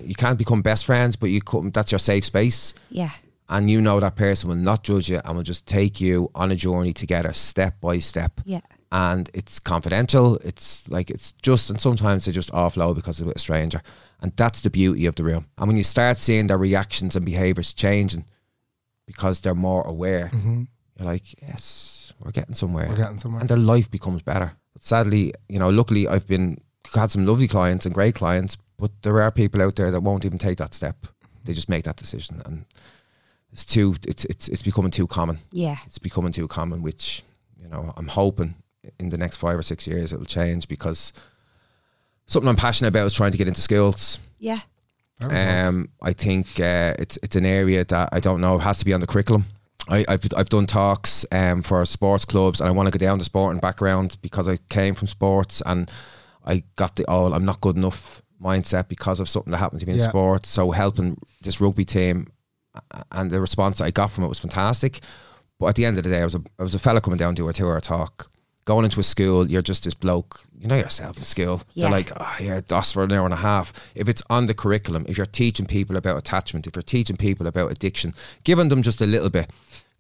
you 0.04 0.16
can't 0.16 0.38
become 0.38 0.62
best 0.62 0.86
friends, 0.86 1.16
but 1.16 1.28
you 1.32 1.42
come, 1.42 1.72
that's 1.72 1.92
your 1.92 2.00
safe 2.00 2.24
space 2.26 2.74
Yeah. 2.92 3.10
and 3.50 3.70
you 3.70 3.82
know 3.82 4.00
that 4.00 4.16
person 4.16 4.48
will 4.50 4.56
not 4.56 4.84
judge 4.84 5.10
you 5.10 5.20
and 5.26 5.36
will 5.36 5.44
just 5.44 5.66
take 5.66 6.00
you 6.00 6.30
on 6.36 6.52
a 6.52 6.56
journey 6.56 6.94
together 6.94 7.34
step 7.34 7.82
by 7.82 7.98
step 8.00 8.40
Yeah. 8.46 8.62
And 8.92 9.30
it's 9.34 9.60
confidential. 9.60 10.38
It's 10.38 10.88
like 10.90 11.10
it's 11.10 11.34
just 11.42 11.70
and 11.70 11.80
sometimes 11.80 12.26
they 12.26 12.32
just 12.32 12.52
offload 12.52 12.96
because 12.96 13.22
of 13.22 13.28
a 13.28 13.40
stranger. 13.40 13.82
And 14.22 14.34
that's 14.36 14.62
the 14.62 14.70
beauty 14.70 15.06
of 15.06 15.16
the 15.16 15.24
room. 15.24 15.46
And 15.58 15.68
when 15.68 15.78
you 15.78 15.84
start 15.84 16.18
seeing 16.18 16.48
their 16.48 16.58
reactions 16.58 17.16
and 17.16 17.26
behaviors 17.26 17.74
changing 17.74 18.26
because 19.06 19.40
they're 19.40 19.56
more 19.56 19.84
aware 19.88 20.30
mm-hmm. 20.32 20.64
you're 20.96 21.08
like 21.08 21.42
yes 21.42 22.14
we're 22.20 22.32
getting 22.32 22.54
somewhere. 22.56 22.88
We're 22.90 22.98
getting 22.98 23.18
somewhere. 23.18 23.42
and 23.42 23.50
their 23.50 23.58
life 23.58 23.90
becomes 23.90 24.22
better. 24.24 24.52
But 24.74 24.84
sadly 24.84 25.34
you 25.48 25.60
know 25.60 25.70
luckily 25.70 26.08
i've 26.08 26.28
been 26.28 26.58
had 26.94 27.12
some 27.12 27.26
lovely 27.26 27.48
clients 27.48 27.86
and 27.86 27.94
great 27.94 28.16
clients 28.16 28.58
but 28.80 28.92
there 29.04 29.22
are 29.22 29.32
people 29.32 29.62
out 29.62 29.76
there 29.76 29.92
that 29.92 30.02
won't 30.02 30.26
even 30.26 30.38
take 30.38 30.58
that 30.58 30.74
step. 30.74 31.06
They 31.44 31.54
just 31.54 31.70
make 31.70 31.84
that 31.84 31.98
decision. 31.98 32.42
And 32.46 32.66
it's 33.52 33.66
too 33.66 33.96
it's 34.08 34.26
it's 34.26 34.48
it's 34.48 34.62
becoming 34.62 34.92
too 34.92 35.06
common. 35.06 35.40
Yeah. 35.52 35.78
it's 35.86 35.98
becoming 36.00 36.32
too 36.32 36.48
common, 36.48 36.82
which 36.82 37.24
you 37.58 37.68
know 37.68 37.94
I'm 37.98 38.08
hoping 38.08 38.56
in 39.00 39.10
the 39.10 39.18
next 39.18 39.38
five 39.38 39.58
or 39.58 39.62
six 39.64 39.88
years 39.88 40.14
it'll 40.14 40.26
change 40.26 40.68
because 40.68 41.14
something 42.26 42.48
I'm 42.50 42.56
passionate 42.56 42.90
about 42.90 43.06
is 43.06 43.14
trying 43.14 43.32
to 43.32 43.38
get 43.38 43.48
into 43.48 43.62
schools. 43.62 44.20
Yeah. 44.40 44.60
Um, 45.22 45.90
I 46.02 46.14
think 46.14 46.60
uh, 46.62 46.94
it's 46.98 47.18
it's 47.22 47.36
an 47.36 47.46
area 47.46 47.84
that 47.86 48.10
I 48.14 48.20
don't 48.22 48.40
know 48.40 48.58
has 48.58 48.78
to 48.78 48.86
be 48.86 48.94
on 48.94 49.02
the 49.02 49.08
curriculum. 49.08 49.46
I, 49.90 50.06
I've 50.08 50.22
I've 50.38 50.48
done 50.50 50.66
talks 50.66 51.26
um, 51.34 51.62
for 51.62 51.86
sports 51.86 52.24
clubs, 52.24 52.62
and 52.62 52.70
I 52.70 52.72
want 52.72 52.88
to 52.92 52.98
go 52.98 53.04
down 53.06 53.18
the 53.18 53.26
sporting 53.26 53.60
background 53.60 54.18
because 54.22 54.48
I 54.48 54.58
came 54.70 54.96
from 54.96 55.08
sports, 55.10 55.62
and 55.66 55.92
I 56.46 56.64
got 56.78 56.96
the 56.96 57.06
all 57.10 57.34
I'm 57.34 57.44
not 57.44 57.60
good 57.60 57.76
enough 57.76 58.22
mindset 58.42 58.88
because 58.88 59.20
of 59.20 59.28
something 59.28 59.52
that 59.52 59.58
happened 59.58 59.82
to 59.82 59.88
me 59.88 59.94
in 59.94 60.00
Yeah. 60.00 60.08
sports. 60.08 60.48
So 60.50 60.72
helping 60.72 61.18
this 61.42 61.60
rugby 61.60 61.84
team, 61.84 62.28
and 63.12 63.30
the 63.30 63.42
response 63.42 63.82
I 63.82 63.92
got 63.92 64.12
from 64.12 64.24
it 64.24 64.28
was 64.30 64.40
fantastic. 64.40 65.02
But 65.60 65.66
at 65.68 65.76
the 65.76 65.84
end 65.84 65.98
of 65.98 66.04
the 66.06 66.10
day, 66.12 66.22
I 66.22 66.24
was 66.24 66.36
a 66.36 66.42
I 66.60 66.64
was 66.64 66.76
a 66.76 66.80
fella 66.80 67.02
coming 67.02 67.18
down 67.18 67.36
to 67.36 67.50
a 67.50 67.54
two 67.54 67.68
hour 67.68 67.82
talk. 67.82 68.32
Going 68.66 68.86
into 68.86 69.00
a 69.00 69.04
school, 69.04 69.50
you're 69.50 69.62
just 69.64 69.84
this 69.86 69.94
bloke. 69.94 70.42
You 70.60 70.68
know 70.68 70.76
yourself 70.76 71.18
in 71.18 71.24
school. 71.24 71.62
Yeah. 71.74 71.86
They're 71.86 71.92
like, 71.92 72.12
oh, 72.16 72.36
yeah, 72.40 72.62
DOS 72.68 72.92
for 72.92 73.04
an 73.04 73.12
hour 73.12 73.26
and 73.26 73.34
a 73.34 73.38
half. 73.38 73.74
If 73.96 74.08
it's 74.08 74.22
on 74.30 74.46
the 74.46 74.54
curriculum, 74.54 75.06
if 75.08 75.18
you're 75.18 75.26
teaching 75.26 75.66
people 75.66 75.96
about 75.98 76.18
attachment, 76.18 76.68
if 76.68 76.76
you're 76.76 76.84
teaching 76.84 77.18
people 77.18 77.48
about 77.48 77.72
addiction, 77.72 78.14
giving 78.44 78.70
them 78.70 78.84
just 78.84 79.02
a 79.02 79.06
little 79.08 79.30
bit, 79.30 79.50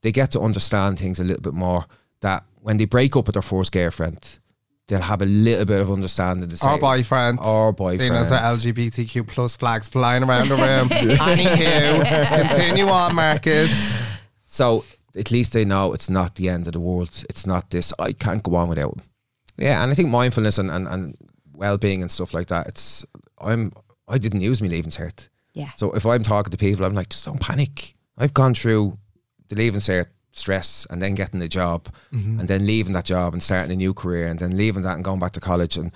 they 0.01 0.11
get 0.11 0.31
to 0.31 0.39
understand 0.39 0.99
things 0.99 1.19
a 1.19 1.23
little 1.23 1.41
bit 1.41 1.53
more. 1.53 1.85
That 2.21 2.43
when 2.61 2.77
they 2.77 2.85
break 2.85 3.15
up 3.15 3.27
with 3.27 3.33
their 3.33 3.41
first 3.41 3.71
girlfriend, 3.71 4.39
they'll 4.87 5.01
have 5.01 5.21
a 5.21 5.25
little 5.25 5.65
bit 5.65 5.79
of 5.79 5.89
understanding 5.89 6.49
to 6.49 6.57
say, 6.57 6.67
Our 6.67 6.77
boyfriend. 6.77 7.39
Our 7.41 7.73
Seeing 7.77 8.13
as 8.13 8.31
our. 8.31 8.55
LGBTQ 8.55 9.27
plus 9.27 9.55
flags 9.55 9.87
flying 9.87 10.23
around 10.23 10.49
the 10.49 10.55
room. 10.55 10.89
Anywho, 10.89 12.47
continue 12.47 12.87
on, 12.87 13.15
Marcus. 13.15 14.01
So 14.45 14.83
at 15.17 15.31
least 15.31 15.53
they 15.53 15.65
know 15.65 15.93
it's 15.93 16.09
not 16.09 16.35
the 16.35 16.49
end 16.49 16.67
of 16.67 16.73
the 16.73 16.79
world. 16.79 17.23
It's 17.29 17.45
not 17.45 17.69
this. 17.69 17.93
I 17.99 18.13
can't 18.13 18.43
go 18.43 18.55
on 18.55 18.69
without. 18.69 18.95
Them. 18.95 19.05
Yeah, 19.57 19.83
and 19.83 19.91
I 19.91 19.95
think 19.95 20.09
mindfulness 20.09 20.57
and, 20.57 20.69
and, 20.71 20.87
and 20.87 21.17
well 21.53 21.77
being 21.77 22.01
and 22.01 22.11
stuff 22.11 22.33
like 22.33 22.47
that. 22.47 22.67
It's 22.67 23.05
I'm 23.39 23.73
I 24.07 24.17
didn't 24.17 24.41
use 24.41 24.61
me 24.61 24.69
leaving 24.69 24.91
cert. 24.91 25.29
Yeah. 25.53 25.71
So 25.75 25.91
if 25.91 26.05
I'm 26.05 26.23
talking 26.23 26.51
to 26.51 26.57
people, 26.57 26.85
I'm 26.85 26.93
like, 26.93 27.09
just 27.09 27.25
don't 27.25 27.39
panic. 27.39 27.95
I've 28.17 28.33
gone 28.33 28.53
through 28.53 28.97
the 29.47 29.55
leaving 29.55 29.81
cert 29.81 30.07
stress 30.31 30.85
and 30.89 31.01
then 31.01 31.15
getting 31.15 31.39
the 31.39 31.47
job 31.47 31.89
mm-hmm. 32.13 32.39
and 32.39 32.47
then 32.47 32.65
leaving 32.65 32.93
that 32.93 33.05
job 33.05 33.33
and 33.33 33.41
starting 33.41 33.71
a 33.71 33.75
new 33.75 33.93
career 33.93 34.27
and 34.27 34.39
then 34.39 34.55
leaving 34.55 34.83
that 34.83 34.95
and 34.95 35.03
going 35.03 35.19
back 35.19 35.33
to 35.33 35.39
college 35.39 35.75
and 35.75 35.91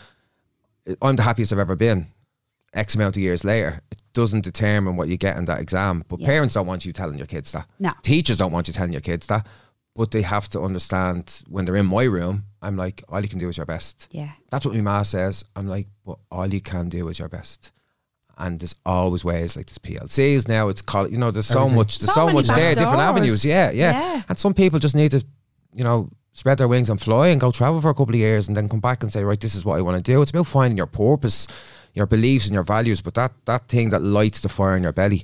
I'm 1.02 1.15
the 1.15 1.23
happiest 1.23 1.54
I've 1.54 1.60
ever 1.60 1.76
been. 1.76 2.08
X 2.74 2.96
amount 2.96 3.16
of 3.18 3.22
years 3.22 3.44
later, 3.44 3.82
it 3.92 4.02
doesn't 4.14 4.42
determine 4.44 4.96
what 4.96 5.08
you 5.08 5.18
get 5.18 5.38
in 5.38 5.46
that 5.46 5.60
exam. 5.60 6.04
But 6.08 6.20
Yeah. 6.20 6.28
parents 6.28 6.54
don't 6.56 6.66
want 6.68 6.86
you 6.86 6.94
telling 6.94 7.18
your 7.18 7.28
kids 7.28 7.52
that. 7.52 7.68
No. 7.80 7.92
Teachers 8.02 8.38
don't 8.38 8.52
want 8.52 8.68
you 8.68 8.74
telling 8.74 8.92
your 8.94 9.02
kids 9.02 9.28
that. 9.28 9.46
But 9.96 10.10
they 10.10 10.24
have 10.24 10.50
to 10.50 10.62
understand 10.62 11.44
when 11.48 11.66
they're 11.66 11.76
in 11.76 11.86
my 11.86 12.04
room, 12.04 12.46
I'm 12.64 12.76
like, 12.78 13.04
all 13.10 13.22
you 13.22 13.28
can 13.30 13.38
do 13.38 13.48
is 13.50 13.58
your 13.58 13.68
best. 13.68 14.08
Yeah. 14.12 14.32
That's 14.50 14.66
what 14.66 14.74
my 14.74 14.82
ma 14.82 15.04
says. 15.04 15.44
I'm 15.56 15.68
like, 15.68 15.88
but 16.04 16.18
all 16.32 16.52
you 16.52 16.62
can 16.62 16.90
do 16.90 17.08
is 17.10 17.20
your 17.20 17.30
best. 17.30 17.72
And 18.40 18.60
there's 18.60 18.74
always 18.88 19.24
ways 19.24 19.56
like 19.56 19.68
there's 19.68 19.78
PLCs 19.78 20.48
now. 20.48 20.68
It's 20.70 20.82
called, 20.82 21.12
you 21.12 21.20
know, 21.20 21.30
there's 21.30 21.46
so 21.46 21.60
Everything. 21.60 21.76
much, 21.78 22.00
there's 22.00 22.14
So 22.14 22.28
so, 22.28 22.34
much 22.34 22.48
there, 22.48 22.74
back 22.74 22.78
different 22.78 23.02
avenues. 23.02 23.46
Yeah, 23.46 23.70
yeah, 23.70 23.92
Yeah. 23.92 24.22
And 24.30 24.40
some 24.40 24.56
people 24.56 24.80
just 24.80 24.96
need 24.96 25.12
to, 25.12 25.24
you 25.76 25.84
know, 25.84 26.10
spread 26.32 26.58
their 26.58 26.68
wings 26.68 26.90
and 26.90 27.00
fly 27.00 27.28
and 27.28 27.40
go 27.40 27.52
travel 27.52 27.80
for 27.80 27.90
a 27.92 27.94
couple 27.94 28.16
of 28.16 28.20
years 28.20 28.48
and 28.48 28.58
then 28.58 28.68
come 28.68 28.80
back 28.80 29.04
and 29.04 29.12
say, 29.12 29.24
right, 29.24 29.40
this 29.40 29.54
is 29.54 29.64
what 29.64 29.78
I 29.78 29.82
want 29.84 29.98
to 29.98 30.12
do. 30.12 30.20
It's 30.24 30.32
about 30.32 30.48
finding 30.48 30.76
your 30.78 30.88
purpose, 30.88 31.46
your 31.93 32.06
beliefs 32.08 32.47
and 32.47 32.53
your 32.53 32.63
values. 32.63 33.01
But 33.01 33.13
that 33.15 33.32
that 33.45 33.67
thing 33.67 33.89
that 33.91 34.01
lights 34.01 34.41
the 34.41 34.49
fire 34.49 34.75
in 34.77 34.84
your 34.84 34.93
belly, 34.93 35.23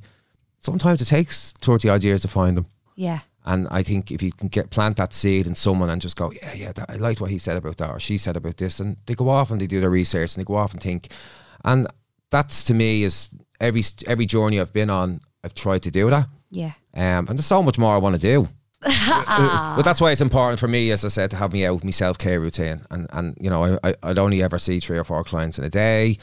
sometimes 0.60 1.01
it 1.01 1.05
takes 1.05 1.53
30 1.62 1.89
odd 1.89 2.03
years 2.03 2.21
to 2.21 2.27
find 2.27 2.58
them. 2.58 2.65
Yeah. 2.95 3.19
And 3.45 3.67
I 3.71 3.84
think 3.84 4.12
if 4.12 4.21
you 4.21 4.32
can 4.32 4.49
get 4.49 4.69
plant 4.69 4.97
that 4.97 5.13
seed 5.13 5.47
in 5.47 5.55
someone 5.55 5.89
and 5.89 6.01
just 6.01 6.17
go, 6.17 6.32
yeah, 6.32 6.53
yeah, 6.53 6.71
that, 6.73 6.89
I 6.89 6.97
liked 6.97 7.21
what 7.21 7.32
he 7.32 7.39
said 7.39 7.58
about 7.58 7.77
that 7.77 7.89
or 7.89 7.99
she 7.99 8.17
said 8.17 8.36
about 8.38 8.58
this, 8.58 8.79
and 8.79 8.97
they 9.05 9.15
go 9.15 9.29
off 9.29 9.49
and 9.49 9.60
they 9.60 9.65
do 9.67 9.79
their 9.79 9.89
research 9.89 10.36
and 10.36 10.41
they 10.41 10.45
go 10.45 10.55
off 10.55 10.73
and 10.73 10.82
think, 10.82 11.12
and 11.65 11.88
that's 12.32 12.65
to 12.65 12.73
me 12.73 13.01
is 13.03 13.29
every 13.60 13.82
every 14.08 14.25
journey 14.27 14.60
I've 14.60 14.73
been 14.73 14.89
on, 14.89 15.21
I've 15.43 15.55
tried 15.55 15.82
to 15.84 15.91
do 15.91 16.10
that, 16.12 16.27
Yeah. 16.51 16.73
um, 16.93 17.27
and 17.27 17.29
there's 17.29 17.45
so 17.47 17.63
much 17.63 17.79
more 17.79 17.95
I 17.95 17.97
want 17.97 18.15
to 18.15 18.21
do. 18.21 18.47
but 18.82 19.82
that's 19.84 19.99
why 20.01 20.12
it's 20.12 20.21
important 20.21 20.60
for 20.60 20.67
me, 20.67 20.91
as 20.91 21.03
I 21.03 21.08
said, 21.08 21.32
to 21.32 21.38
have 21.38 21.51
me 21.53 21.65
out 21.65 21.75
with 21.75 21.84
my 21.84 21.91
self 21.91 22.17
care 22.17 22.39
routine, 22.39 22.82
and 22.91 23.08
and 23.12 23.36
you 23.39 23.49
know, 23.49 23.63
I, 23.84 23.89
I 23.89 23.95
I'd 24.03 24.19
only 24.19 24.43
ever 24.43 24.60
see 24.60 24.79
three 24.79 24.97
or 24.97 25.03
four 25.03 25.23
clients 25.23 25.58
in 25.58 25.63
a 25.63 25.69
day. 25.69 26.17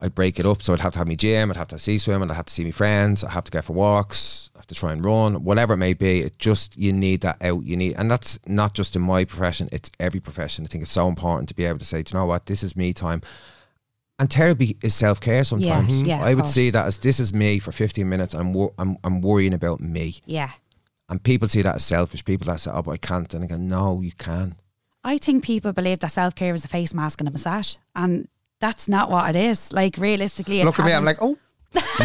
I'd 0.00 0.14
break 0.14 0.38
it 0.38 0.46
up, 0.46 0.62
so 0.62 0.72
I'd 0.72 0.80
have 0.80 0.92
to 0.92 0.98
have 0.98 1.08
my 1.08 1.14
gym, 1.14 1.50
I'd 1.50 1.56
have 1.56 1.68
to 1.68 1.78
see 1.78 1.98
swim, 1.98 2.22
and 2.22 2.30
I'd 2.30 2.36
have 2.36 2.46
to 2.46 2.52
see 2.52 2.64
my 2.64 2.70
friends, 2.70 3.24
I'd 3.24 3.30
have 3.30 3.44
to 3.44 3.50
go 3.50 3.62
for 3.62 3.72
walks, 3.72 4.50
I 4.54 4.58
have 4.58 4.66
to 4.68 4.74
try 4.74 4.92
and 4.92 5.04
run, 5.04 5.42
whatever 5.44 5.74
it 5.74 5.78
may 5.78 5.94
be. 5.94 6.20
It 6.20 6.38
just 6.38 6.76
you 6.76 6.92
need 6.92 7.22
that 7.22 7.42
out. 7.42 7.64
You 7.64 7.76
need, 7.76 7.94
and 7.96 8.10
that's 8.10 8.38
not 8.46 8.74
just 8.74 8.94
in 8.96 9.02
my 9.02 9.24
profession; 9.24 9.68
it's 9.72 9.90
every 9.98 10.20
profession. 10.20 10.64
I 10.64 10.68
think 10.68 10.82
it's 10.82 10.92
so 10.92 11.08
important 11.08 11.48
to 11.48 11.54
be 11.54 11.64
able 11.64 11.78
to 11.78 11.84
say, 11.84 12.02
Do 12.02 12.14
you 12.14 12.20
know 12.20 12.26
what, 12.26 12.46
this 12.46 12.62
is 12.62 12.76
me 12.76 12.92
time. 12.92 13.22
And 14.20 14.32
therapy 14.32 14.76
is 14.82 14.94
self 14.94 15.20
care. 15.20 15.44
Sometimes 15.44 15.94
mm-hmm. 15.94 16.06
yeah, 16.06 16.20
of 16.20 16.26
I 16.26 16.34
would 16.34 16.42
course. 16.42 16.54
see 16.54 16.70
that 16.70 16.86
as 16.86 16.98
this 16.98 17.20
is 17.20 17.32
me 17.32 17.58
for 17.58 17.70
15 17.70 18.08
minutes. 18.08 18.34
I'm 18.34 18.52
wor- 18.52 18.74
I'm 18.78 18.98
I'm 19.04 19.20
worrying 19.20 19.54
about 19.54 19.80
me. 19.80 20.16
Yeah. 20.26 20.50
And 21.08 21.22
people 21.22 21.48
see 21.48 21.62
that 21.62 21.76
as 21.76 21.84
selfish. 21.84 22.24
People 22.24 22.46
that 22.46 22.60
say, 22.60 22.70
"Oh, 22.72 22.82
but 22.82 22.90
I 22.92 22.96
can't," 22.96 23.32
and 23.32 23.44
I 23.44 23.46
go, 23.46 23.56
"No, 23.56 24.00
you 24.00 24.12
can." 24.12 24.56
I 25.04 25.18
think 25.18 25.44
people 25.44 25.72
believe 25.72 26.00
that 26.00 26.10
self 26.10 26.34
care 26.34 26.52
is 26.52 26.64
a 26.64 26.68
face 26.68 26.92
mask 26.92 27.20
and 27.20 27.28
a 27.28 27.32
massage, 27.32 27.76
and 27.94 28.28
that's 28.60 28.88
not 28.88 29.10
what 29.10 29.28
it 29.30 29.36
is. 29.36 29.72
Like 29.72 29.96
realistically, 29.98 30.60
it's 30.60 30.66
Look 30.66 30.78
at 30.78 30.86
me, 30.86 30.92
I'm 30.92 31.04
like, 31.04 31.18
oh, 31.20 31.36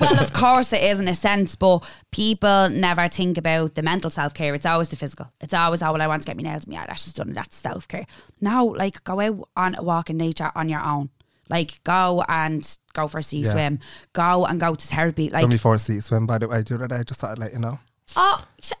well, 0.00 0.20
of 0.22 0.32
course 0.32 0.72
it 0.72 0.82
is 0.82 1.00
in 1.00 1.08
a 1.08 1.14
sense, 1.14 1.56
but 1.56 1.84
people 2.10 2.68
never 2.70 3.08
think 3.08 3.36
about 3.38 3.74
the 3.74 3.82
mental 3.82 4.10
self 4.10 4.32
care. 4.34 4.54
It's 4.54 4.66
always 4.66 4.88
the 4.90 4.96
physical. 4.96 5.32
It's 5.40 5.52
always, 5.54 5.82
oh, 5.82 5.92
well, 5.92 6.00
I 6.02 6.06
want 6.06 6.22
to 6.22 6.26
get 6.26 6.36
my 6.36 6.42
nails 6.44 6.64
and 6.64 6.74
my 6.74 6.80
eyelashes 6.82 7.14
done. 7.14 7.32
That's 7.32 7.56
self 7.56 7.88
care. 7.88 8.06
Now, 8.40 8.64
like, 8.74 9.02
go 9.04 9.20
out 9.20 9.48
on 9.56 9.74
a 9.74 9.82
walk 9.82 10.10
in 10.10 10.16
nature 10.16 10.52
on 10.54 10.68
your 10.68 10.82
own. 10.82 11.10
Like, 11.48 11.82
go 11.82 12.24
and 12.28 12.64
go 12.92 13.08
for 13.08 13.18
a 13.18 13.22
sea 13.24 13.40
Yeah. 13.40 13.50
swim. 13.52 13.78
Go 14.12 14.46
and 14.46 14.60
go 14.60 14.76
to 14.76 14.86
therapy. 14.86 15.28
Like, 15.30 15.42
done 15.42 15.50
before 15.50 15.74
a 15.74 15.78
sea 15.80 15.98
swim, 16.00 16.26
by 16.26 16.38
the 16.38 16.46
way, 16.46 16.62
do 16.62 16.78
that. 16.78 16.92
I 16.92 17.02
just 17.02 17.18
thought 17.20 17.32
I'd 17.32 17.38
let 17.38 17.52
you 17.52 17.58
know. 17.58 17.78
oh, 18.16 18.44
s- 18.62 18.72
uh, 18.72 18.76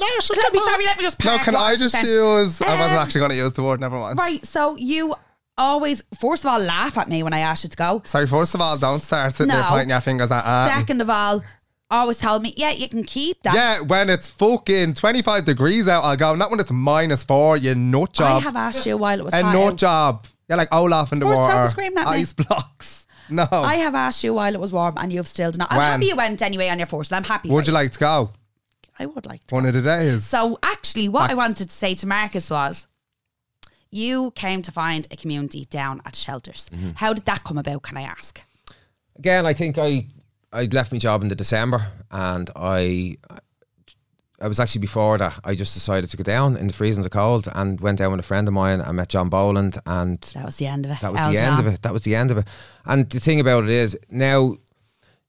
let 0.00 0.52
me, 0.52 0.58
sorry, 0.58 0.84
let 0.84 0.96
me 0.96 1.02
just. 1.04 1.24
No, 1.24 1.38
can 1.38 1.54
I 1.54 1.76
just 1.76 1.94
saying. 1.94 2.06
use? 2.06 2.60
I 2.60 2.74
wasn't 2.76 2.98
Um, 2.98 3.04
actually 3.06 3.20
going 3.20 3.30
to 3.30 3.36
use 3.36 3.52
the 3.52 3.62
word, 3.62 3.80
never 3.80 3.98
mind. 3.98 4.18
Right, 4.18 4.44
so 4.44 4.74
you 4.76 5.14
always, 5.60 6.02
first 6.18 6.44
of 6.44 6.50
all, 6.50 6.58
laugh 6.58 6.98
at 6.98 7.08
me 7.08 7.22
when 7.22 7.32
I 7.32 7.38
ask 7.40 7.62
you 7.64 7.70
to 7.70 7.76
go. 7.76 8.02
Sorry, 8.04 8.26
first 8.26 8.54
of 8.54 8.60
all, 8.60 8.76
don't 8.78 8.98
start 8.98 9.32
sitting 9.32 9.48
there 9.52 9.62
No. 9.62 9.68
pointing 9.68 9.90
your 9.90 10.00
fingers 10.00 10.30
at 10.32 10.44
Anne. 10.44 10.76
Second 10.80 11.00
of 11.02 11.10
all, 11.10 11.44
always 11.90 12.18
tell 12.18 12.40
me, 12.40 12.54
yeah, 12.56 12.70
you 12.70 12.88
can 12.88 13.04
keep 13.04 13.42
that. 13.44 13.54
Yeah, 13.54 13.80
when 13.80 14.10
it's 14.10 14.30
fucking 14.30 14.94
25 14.94 15.44
degrees 15.44 15.86
out, 15.86 16.02
I'll 16.02 16.16
go. 16.16 16.34
Not 16.34 16.50
when 16.50 16.58
it's 16.60 16.70
minus 16.72 17.22
four, 17.22 17.56
you 17.56 17.74
nut 17.74 18.10
I 18.14 18.18
job. 18.18 18.42
have 18.42 18.56
asked 18.56 18.86
you 18.86 18.96
while 18.96 19.18
it 19.18 19.24
was 19.24 19.34
a 19.34 19.42
hot 19.42 19.52
nut 19.54 19.72
out. 19.72 19.76
job. 19.76 20.26
You're 20.48 20.58
like 20.58 20.72
Olaf 20.74 21.12
in 21.12 21.20
the 21.20 21.26
First 21.26 21.36
water. 21.38 21.66
screaming 21.70 21.98
at 21.98 22.06
me. 22.10 22.16
Ice 22.18 22.32
blocks. 22.32 22.96
No. 23.32 23.46
I 23.52 23.76
have 23.76 23.94
asked 23.94 24.24
you 24.24 24.34
while 24.34 24.52
it 24.52 24.58
was 24.58 24.72
warm 24.72 24.94
and 24.96 25.12
you've 25.12 25.28
still 25.28 25.52
done 25.52 25.60
it. 25.60 25.68
I'm 25.70 25.76
When? 25.78 25.86
happy 25.92 26.06
you 26.06 26.16
went 26.16 26.42
anyway 26.42 26.68
on 26.68 26.78
your 26.80 26.86
first. 26.88 27.12
and 27.12 27.18
I'm 27.24 27.30
happy. 27.30 27.48
Would 27.48 27.64
for 27.66 27.70
you 27.70 27.74
like 27.74 27.92
to 27.92 27.98
go? 28.00 28.30
I 28.98 29.06
would 29.06 29.24
like 29.24 29.46
to. 29.46 29.54
One 29.54 29.66
of 29.66 29.72
the 29.74 29.82
days. 29.82 30.26
So 30.26 30.58
actually, 30.64 31.08
what 31.08 31.22
I 31.22 31.26
Facts. 31.28 31.36
wanted 31.36 31.68
to 31.68 31.74
say 31.76 31.94
to 31.94 32.08
Marcus 32.08 32.50
was, 32.50 32.88
you 33.90 34.30
came 34.32 34.62
to 34.62 34.72
find 34.72 35.06
a 35.10 35.16
community 35.16 35.64
down 35.70 36.00
at 36.04 36.14
shelters. 36.16 36.68
Mm-hmm. 36.72 36.90
How 36.96 37.12
did 37.12 37.24
that 37.26 37.44
come 37.44 37.58
about? 37.58 37.82
Can 37.82 37.96
I 37.96 38.02
ask? 38.02 38.42
Again, 39.16 39.46
I 39.46 39.52
think 39.52 39.78
I 39.78 40.06
I 40.52 40.64
left 40.64 40.92
my 40.92 40.98
job 40.98 41.22
in 41.22 41.28
the 41.28 41.34
December, 41.34 41.86
and 42.10 42.50
I 42.56 43.16
I 44.40 44.48
was 44.48 44.58
actually 44.58 44.80
before 44.80 45.18
that. 45.18 45.38
I 45.44 45.54
just 45.54 45.74
decided 45.74 46.08
to 46.10 46.16
go 46.16 46.22
down 46.24 46.56
in 46.56 46.66
the 46.66 46.72
freezing 46.72 47.04
of 47.04 47.10
cold, 47.10 47.48
and 47.54 47.80
went 47.80 47.98
down 47.98 48.10
with 48.12 48.20
a 48.20 48.24
friend 48.24 48.48
of 48.48 48.54
mine. 48.54 48.80
I 48.80 48.92
met 48.92 49.08
John 49.08 49.28
Boland, 49.28 49.78
and 49.84 50.18
That 50.34 50.46
was 50.46 50.56
the 50.56 50.66
end 50.66 50.86
of 50.86 50.92
it. 50.92 51.00
that 51.00 51.12
was 51.12 51.20
El 51.20 51.32
the 51.32 51.38
end 51.38 51.58
of 51.60 51.66
it. 51.66 51.82
That 51.82 51.92
was 51.92 52.02
the 52.04 52.14
end 52.14 52.30
of 52.30 52.38
it. 52.38 52.48
And 52.86 53.08
the 53.10 53.20
thing 53.20 53.40
about 53.40 53.64
it 53.64 53.70
is 53.70 53.98
now 54.08 54.56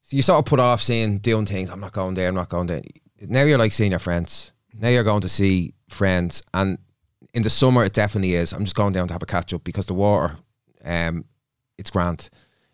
you 0.08 0.22
sort 0.22 0.38
of 0.38 0.44
put 0.46 0.60
off 0.60 0.82
seeing 0.82 1.18
doing 1.18 1.46
things. 1.46 1.70
I'm 1.70 1.80
not 1.80 1.92
going 1.92 2.14
there. 2.14 2.28
I'm 2.28 2.34
not 2.34 2.48
going 2.48 2.66
there. 2.66 2.82
Now 3.20 3.42
you're 3.42 3.58
like 3.58 3.72
seeing 3.72 3.92
your 3.92 4.00
friends. 4.00 4.52
Now 4.74 4.88
you're 4.88 5.04
going 5.04 5.20
to 5.22 5.28
see 5.28 5.74
friends, 5.88 6.42
and 6.54 6.78
in 7.34 7.42
the 7.42 7.50
summer 7.50 7.84
it 7.84 7.92
definitely 7.92 8.34
is. 8.34 8.52
I'm 8.52 8.64
just 8.64 8.76
going 8.76 8.92
down 8.92 9.08
to 9.08 9.14
have 9.14 9.22
a 9.22 9.26
catch 9.26 9.52
up 9.54 9.64
because 9.64 9.86
the 9.86 9.94
water, 9.94 10.36
um, 10.84 11.24
it's 11.78 11.90
grand. 11.90 12.28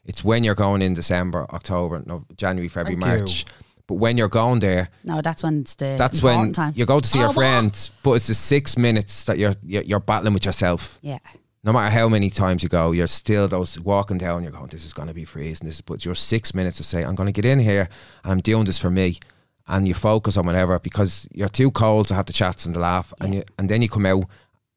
It's 0.04 0.24
when 0.24 0.42
you're 0.44 0.54
going 0.54 0.82
in 0.82 0.94
December, 0.94 1.46
October, 1.50 2.02
no, 2.06 2.24
January, 2.36 2.68
February, 2.68 3.00
Thank 3.00 3.12
you. 3.14 3.24
March. 3.24 3.44
But 3.86 3.94
when 3.94 4.18
you're 4.18 4.28
going 4.28 4.60
there, 4.60 4.88
No, 5.04 5.20
that's 5.22 5.42
when 5.42 5.60
it's 5.60 5.74
the 5.74 5.94
that's 5.98 6.22
when 6.22 6.52
times. 6.52 6.76
you 6.76 6.84
go 6.86 7.00
to 7.00 7.08
see 7.08 7.18
Oh, 7.18 7.22
your 7.22 7.28
what? 7.28 7.36
friends. 7.36 7.90
But 8.02 8.12
it's 8.12 8.26
the 8.26 8.34
six 8.34 8.76
minutes 8.76 9.24
that 9.24 9.38
you're 9.38 9.54
you're, 9.62 9.82
you're 9.82 10.00
battling 10.00 10.34
with 10.34 10.44
yourself 10.44 10.98
Yeah. 11.02 11.18
no 11.64 11.72
matter 11.72 11.90
how 11.90 12.08
many 12.08 12.28
times 12.30 12.62
you 12.62 12.68
go, 12.68 12.92
you're 12.92 13.06
still 13.06 13.48
those 13.48 13.80
walking 13.80 14.18
down. 14.18 14.42
You're 14.42 14.52
going, 14.52 14.66
this 14.68 14.84
is 14.84 14.92
going 14.92 15.08
to 15.08 15.14
be 15.14 15.24
freezing. 15.24 15.66
This, 15.66 15.76
is, 15.76 15.80
but 15.80 16.04
you're 16.04 16.14
six 16.14 16.54
minutes 16.54 16.76
to 16.78 16.82
say, 16.82 17.02
I'm 17.02 17.14
going 17.14 17.32
to 17.32 17.32
get 17.32 17.44
in 17.46 17.58
here 17.58 17.88
and 18.24 18.32
I'm 18.32 18.40
doing 18.40 18.64
this 18.66 18.78
for 18.78 18.90
me. 18.90 19.18
And 19.66 19.86
you 19.88 19.94
focus 19.94 20.36
on 20.36 20.46
whatever 20.46 20.78
because 20.78 21.26
you're 21.32 21.48
too 21.50 21.70
cold 21.70 22.08
to 22.08 22.14
have 22.14 22.24
the 22.26 22.32
chats 22.32 22.64
and 22.66 22.74
the 22.74 22.80
laugh, 22.80 23.12
and 23.20 23.34
you 23.34 23.42
and 23.58 23.68
then 23.68 23.82
you 23.82 23.88
come 23.90 24.06
out, 24.06 24.24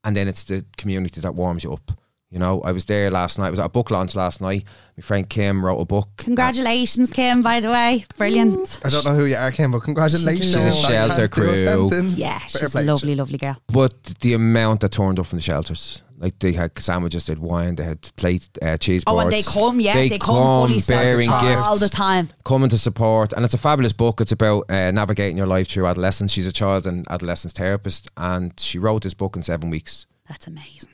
and 0.04 0.16
then 0.16 0.28
it's 0.28 0.44
the 0.46 0.66
community 0.78 1.22
that 1.22 1.36
warms 1.36 1.64
you 1.64 1.74
up. 1.74 1.92
You 2.32 2.40
know, 2.40 2.62
I 2.62 2.72
was 2.72 2.86
there 2.86 3.12
last 3.12 3.38
night. 3.38 3.48
I 3.48 3.50
was 3.50 3.60
at 3.60 3.66
a 3.66 3.70
book 3.70 3.92
launch 3.92 4.16
last 4.16 4.40
night. 4.40 4.64
My 4.98 5.02
friend 5.02 5.30
Kim 5.30 5.64
wrote 5.66 5.80
a 5.82 5.86
book. 5.86 6.08
Congratulations, 6.16 7.12
Kim, 7.12 7.42
by 7.42 7.60
the 7.60 7.70
way. 7.70 8.06
Brilliant. 8.18 8.80
I 8.86 8.90
don't 8.90 9.04
know 9.04 9.14
who 9.14 9.26
you 9.26 9.36
are, 9.36 9.52
Kim, 9.52 9.72
but 9.72 9.84
congratulations. 9.84 10.48
She's 10.54 10.66
a 10.66 10.72
shelter 10.72 11.28
can't 11.28 11.38
a 11.38 11.90
crew. 11.90 11.90
Yeah, 12.16 12.40
Fair 12.40 12.48
she's 12.48 12.76
a 12.76 12.84
lovely, 12.84 13.16
lovely 13.16 13.38
girl. 13.38 13.58
But 13.68 14.02
the 14.22 14.34
amount 14.34 14.80
that 14.80 14.94
turned 14.94 15.20
up 15.20 15.26
from 15.26 15.40
the 15.40 15.44
shelters, 15.44 16.04
like 16.20 16.40
they 16.40 16.54
had 16.54 16.78
sandwiches, 16.80 17.26
they 17.26 17.34
had 17.34 17.40
wine, 17.40 17.76
they 17.76 17.84
had 17.84 18.02
plate 18.16 18.48
uh, 18.62 18.78
cheese 18.78 19.04
Oh, 19.08 19.20
and 19.20 19.30
they 19.30 19.42
come, 19.42 19.82
yeah, 19.82 19.96
they, 19.96 20.18
come, 20.18 20.70
fully 20.70 20.80
bearing 20.88 21.30
gifts 21.30 21.68
all 21.68 21.78
the 21.78 21.90
time. 21.90 22.30
coming 22.46 22.70
to 22.70 22.78
support 22.78 23.34
and 23.34 23.44
it's 23.44 23.54
a 23.56 23.58
fabulous 23.58 23.92
book 23.92 24.22
it's 24.22 24.32
about 24.32 24.70
uh, 24.70 24.92
navigating 24.92 25.36
your 25.38 25.48
life 25.48 25.68
through 25.68 25.88
adolescence 25.88 26.32
she's 26.32 26.46
a 26.46 26.52
child 26.52 26.86
and 26.86 27.10
adolescence 27.10 27.54
therapist 27.54 28.10
and 28.18 28.54
she 28.60 28.78
wrote 28.78 29.02
this 29.02 29.16
book 29.16 29.36
in 29.36 29.42
seven 29.42 29.70
weeks 29.72 30.06
That's 30.30 30.46
amazing. 30.48 30.91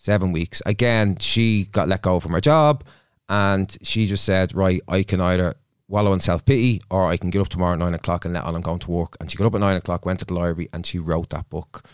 Seven 0.00 0.32
weeks. 0.32 0.62
Again 0.64 1.16
she 1.18 1.66
got 1.66 1.88
let 1.88 2.02
go 2.02 2.18
from 2.20 2.32
her 2.32 2.40
job 2.40 2.84
and 3.28 3.76
she 3.82 4.06
just 4.06 4.24
said 4.24 4.54
right 4.54 4.80
I 4.88 5.02
can 5.02 5.20
either 5.20 5.54
wallow 5.88 6.12
in 6.12 6.20
self-pity 6.20 6.80
or 6.90 7.06
I 7.06 7.16
can 7.16 7.30
get 7.30 7.42
up 7.42 7.48
tomorrow 7.48 7.74
at 7.74 7.78
nine 7.80 7.94
o'clock 7.94 8.24
and 8.24 8.32
let 8.32 8.44
on 8.44 8.54
I'm 8.54 8.62
going 8.62 8.78
to 8.78 8.90
work. 8.90 9.16
And 9.20 9.30
she 9.30 9.36
got 9.36 9.46
up 9.46 9.54
at 9.54 9.60
nine 9.60 9.76
o'clock 9.76 10.06
went 10.06 10.20
to 10.20 10.24
the 10.24 10.34
library 10.34 10.68
and 10.72 10.86
she 10.86 10.98
wrote 10.98 11.28
that 11.30 11.50
book 11.50 11.84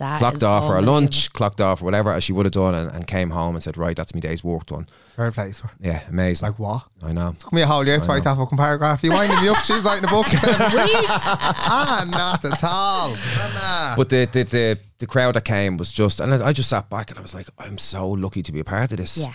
That 0.00 0.18
clocked 0.18 0.42
off 0.42 0.66
for 0.66 0.76
a 0.76 0.82
lunch, 0.82 1.32
clocked 1.32 1.60
off 1.60 1.80
or 1.80 1.84
whatever 1.84 2.10
as 2.12 2.24
she 2.24 2.32
would 2.32 2.46
have 2.46 2.52
done, 2.52 2.74
and, 2.74 2.90
and 2.90 3.06
came 3.06 3.30
home 3.30 3.54
and 3.54 3.62
said, 3.62 3.76
"Right, 3.76 3.96
that's 3.96 4.12
my 4.14 4.20
day's 4.20 4.42
work 4.42 4.66
done." 4.66 4.88
Fair 5.14 5.30
play 5.30 5.52
to. 5.52 5.70
Yeah, 5.78 6.02
amazing. 6.08 6.48
Like 6.48 6.58
what? 6.58 6.84
I 7.02 7.12
know. 7.12 7.34
Took 7.38 7.52
me 7.52 7.60
a 7.62 7.66
whole 7.66 7.86
year 7.86 8.00
to 8.00 8.08
write 8.08 8.24
that 8.24 8.36
fucking 8.36 8.58
paragraph. 8.58 9.04
You 9.04 9.12
winding 9.12 9.40
me 9.40 9.48
up. 9.48 9.58
She's 9.62 9.82
writing 9.82 10.04
a 10.04 10.08
book 10.08 10.26
weeks. 10.32 10.42
ah, 10.42 12.04
not 12.10 12.44
at 12.44 12.64
all. 12.64 13.10
Nah. 13.54 13.96
But 13.96 14.08
the, 14.08 14.24
the 14.32 14.42
the 14.44 14.78
the 14.98 15.06
crowd 15.06 15.34
that 15.36 15.44
came 15.44 15.76
was 15.76 15.92
just, 15.92 16.18
and 16.20 16.32
I 16.34 16.46
I 16.48 16.52
just 16.52 16.70
sat 16.70 16.88
back 16.90 17.10
and 17.10 17.18
I 17.18 17.22
was 17.22 17.34
like, 17.34 17.48
I'm 17.58 17.78
so 17.78 18.08
lucky 18.08 18.42
to 18.42 18.52
be 18.52 18.60
a 18.60 18.64
part 18.64 18.90
of 18.92 18.98
this. 18.98 19.18
Yeah. 19.18 19.34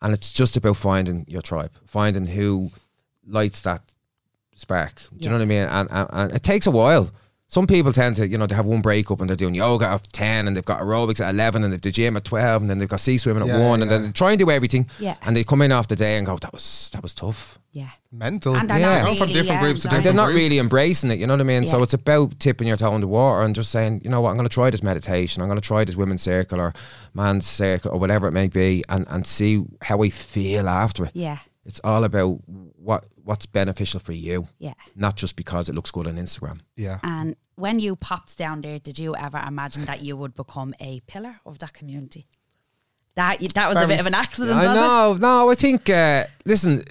And 0.00 0.14
it's 0.14 0.32
just 0.32 0.56
about 0.56 0.76
finding 0.76 1.24
your 1.26 1.42
tribe, 1.42 1.72
finding 1.84 2.26
who 2.26 2.70
lights 3.26 3.62
that 3.62 3.82
spark. 4.54 4.94
Do 4.94 5.02
you 5.10 5.18
Yeah. 5.22 5.28
know 5.30 5.36
what 5.38 5.42
I 5.42 5.46
mean? 5.46 5.58
And, 5.68 5.88
and, 5.90 6.08
and 6.12 6.32
it 6.32 6.42
takes 6.44 6.66
a 6.68 6.70
while. 6.70 7.10
Some 7.50 7.66
people 7.66 7.94
tend 7.94 8.16
to, 8.16 8.28
you 8.28 8.36
know, 8.36 8.46
they 8.46 8.54
have 8.54 8.66
one 8.66 8.82
breakup 8.82 9.20
and 9.20 9.28
they're 9.30 9.36
doing 9.36 9.54
yoga 9.54 9.86
at 9.88 10.02
10 10.12 10.46
and 10.46 10.54
they've 10.54 10.64
got 10.64 10.82
aerobics 10.82 11.18
at 11.24 11.30
11 11.34 11.64
and 11.64 11.72
they've 11.72 11.80
the 11.80 11.90
gym 11.90 12.14
at 12.18 12.24
12 12.24 12.60
and 12.60 12.70
then 12.70 12.76
they've 12.78 12.88
got 12.90 13.00
sea 13.00 13.16
swimming 13.16 13.42
at 13.42 13.48
Yeah, 13.48 13.66
1 13.68 13.80
and 13.80 13.90
then 13.90 14.02
they 14.02 14.12
try 14.12 14.32
and 14.32 14.38
do 14.38 14.50
everything. 14.50 14.86
Yeah. 14.98 15.16
And 15.22 15.34
they 15.34 15.44
come 15.44 15.62
in 15.62 15.72
after 15.72 15.94
the 15.94 15.98
day 16.04 16.18
and 16.18 16.26
go, 16.26 16.36
that 16.36 16.52
was, 16.52 16.90
that 16.92 17.02
was 17.02 17.14
tough. 17.14 17.58
Yeah. 17.72 17.88
Mental. 18.12 18.54
And 18.54 18.68
they're 18.68 18.78
Yeah. 18.78 18.98
not 18.98 19.06
Come 19.08 19.16
from 19.16 19.26
different 19.28 19.46
yeah, 19.46 19.60
groups 19.62 19.80
to 19.80 19.88
exactly. 19.88 19.96
And 19.96 20.04
they're 20.04 20.12
not 20.12 20.26
groups. 20.26 20.42
really 20.42 20.58
embracing 20.58 21.10
it, 21.10 21.18
you 21.18 21.26
know 21.26 21.32
what 21.32 21.40
I 21.40 21.44
mean? 21.44 21.66
So 21.66 21.82
it's 21.82 21.94
about 21.94 22.38
tipping 22.38 22.68
your 22.68 22.76
toe 22.76 22.94
in 22.94 23.00
the 23.00 23.08
water 23.08 23.40
and 23.40 23.54
just 23.54 23.70
saying, 23.70 24.02
you 24.04 24.10
know 24.10 24.20
what, 24.20 24.28
I'm 24.30 24.36
going 24.36 24.48
to 24.48 24.52
try 24.54 24.68
this 24.68 24.82
meditation. 24.82 25.40
I'm 25.42 25.48
going 25.48 25.58
to 25.60 25.66
try 25.66 25.84
this 25.84 25.96
women's 25.96 26.20
circle 26.22 26.60
or 26.60 26.74
man's 27.14 27.46
circle 27.46 27.92
or 27.92 27.98
whatever 27.98 28.28
it 28.28 28.32
may 28.32 28.48
be 28.48 28.84
and, 28.90 29.06
and 29.08 29.26
see 29.26 29.64
how 29.80 30.02
I 30.02 30.10
feel 30.10 30.68
after 30.68 31.06
it. 31.06 31.12
Yeah. 31.14 31.38
It's 31.64 31.80
all 31.82 32.04
about 32.04 32.40
what 32.76 33.04
what's 33.28 33.44
beneficial 33.44 34.00
for 34.00 34.12
you, 34.12 34.46
Yeah. 34.58 34.72
not 34.96 35.14
just 35.16 35.36
because 35.36 35.68
it 35.68 35.74
looks 35.74 35.90
good 35.90 36.06
on 36.06 36.16
Instagram. 36.16 36.60
Yeah. 36.76 36.98
And 37.02 37.36
when 37.56 37.78
you 37.78 37.94
popped 37.94 38.38
down 38.38 38.62
there, 38.62 38.78
did 38.78 38.98
you 38.98 39.14
ever 39.14 39.38
imagine 39.46 39.84
that 39.84 40.00
you 40.02 40.16
would 40.16 40.34
become 40.34 40.72
a 40.80 41.00
pillar 41.00 41.34
of 41.44 41.58
that 41.58 41.74
community? 41.74 42.26
That 43.16 43.40
that 43.52 43.68
was 43.68 43.76
a 43.76 43.86
bit 43.86 44.00
of 44.00 44.06
an 44.06 44.14
accident, 44.14 44.56
I 44.58 44.66
was 44.66 44.76
it? 44.76 44.80
know, 44.80 45.16
no, 45.20 45.50
I 45.50 45.54
think, 45.56 45.90
uh, 45.90 46.24
listen, 46.46 46.84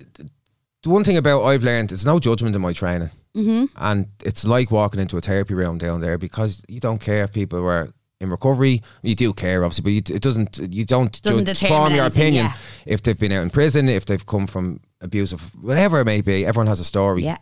the 0.83 0.89
one 0.89 1.03
thing 1.03 1.17
about 1.17 1.43
I've 1.43 1.63
learned, 1.63 1.91
is 1.91 2.05
no 2.05 2.19
judgment 2.19 2.55
in 2.55 2.61
my 2.61 2.73
training. 2.73 3.09
Mm-hmm. 3.35 3.65
And 3.77 4.07
it's 4.23 4.45
like 4.45 4.69
walking 4.69 4.99
into 4.99 5.17
a 5.17 5.21
therapy 5.21 5.55
room 5.55 5.79
down 5.79 6.01
there 6.01 6.19
because 6.19 6.61
you 6.67 6.79
don't 6.79 7.01
care 7.01 7.23
if 7.23 7.33
people 7.33 7.61
were 7.61 7.91
in 8.19 8.29
recovery. 8.29 8.81
You 9.03 9.15
do 9.15 9.33
care, 9.33 9.63
obviously, 9.63 9.83
but 9.83 10.09
you, 10.09 10.15
it 10.15 10.21
doesn't, 10.21 10.57
you 10.73 10.85
don't 10.85 11.21
Doesn't 11.21 11.45
judge- 11.45 11.67
form 11.67 11.93
your 11.93 12.05
anything, 12.05 12.21
opinion. 12.23 12.45
yeah. 12.47 12.53
If 12.85 13.03
they've 13.03 13.17
been 13.17 13.31
out 13.31 13.43
in 13.43 13.49
prison, 13.49 13.87
if 13.89 14.05
they've 14.05 14.25
come 14.25 14.47
from 14.47 14.79
abusive, 15.01 15.41
whatever 15.61 15.99
it 16.01 16.05
may 16.05 16.21
be, 16.21 16.45
everyone 16.45 16.67
has 16.67 16.79
a 16.79 16.83
story. 16.85 17.23
Yeah. 17.23 17.37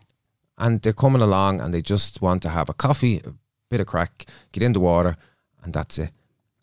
and 0.58 0.80
they're 0.82 0.92
coming 0.92 1.22
along 1.22 1.60
and 1.60 1.72
they 1.74 1.82
just 1.82 2.20
want 2.22 2.42
to 2.42 2.48
have 2.50 2.68
a 2.68 2.74
coffee, 2.74 3.20
a 3.24 3.32
bit 3.70 3.80
of 3.80 3.86
crack, 3.86 4.26
get 4.52 4.62
in 4.62 4.72
the 4.72 4.80
water, 4.80 5.16
and 5.62 5.72
that's 5.72 5.98
it. 5.98 6.10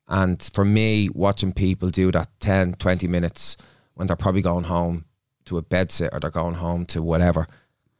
And 0.07 0.41
for 0.53 0.65
me, 0.65 1.09
watching 1.09 1.53
people 1.53 1.89
do 1.89 2.11
that 2.11 2.27
10, 2.39 2.73
20 2.75 3.07
minutes 3.07 3.57
when 3.95 4.07
they're 4.07 4.15
probably 4.15 4.41
going 4.41 4.65
home 4.65 5.05
to 5.45 5.57
a 5.57 5.61
bed 5.61 5.91
sit 5.91 6.09
or 6.13 6.19
they're 6.19 6.29
going 6.29 6.55
home 6.55 6.85
to 6.87 7.01
whatever, 7.01 7.47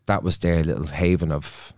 that 0.05 0.21
was 0.23 0.37
their 0.37 0.63
little 0.63 0.87
haven 0.87 1.31
of 1.31 1.73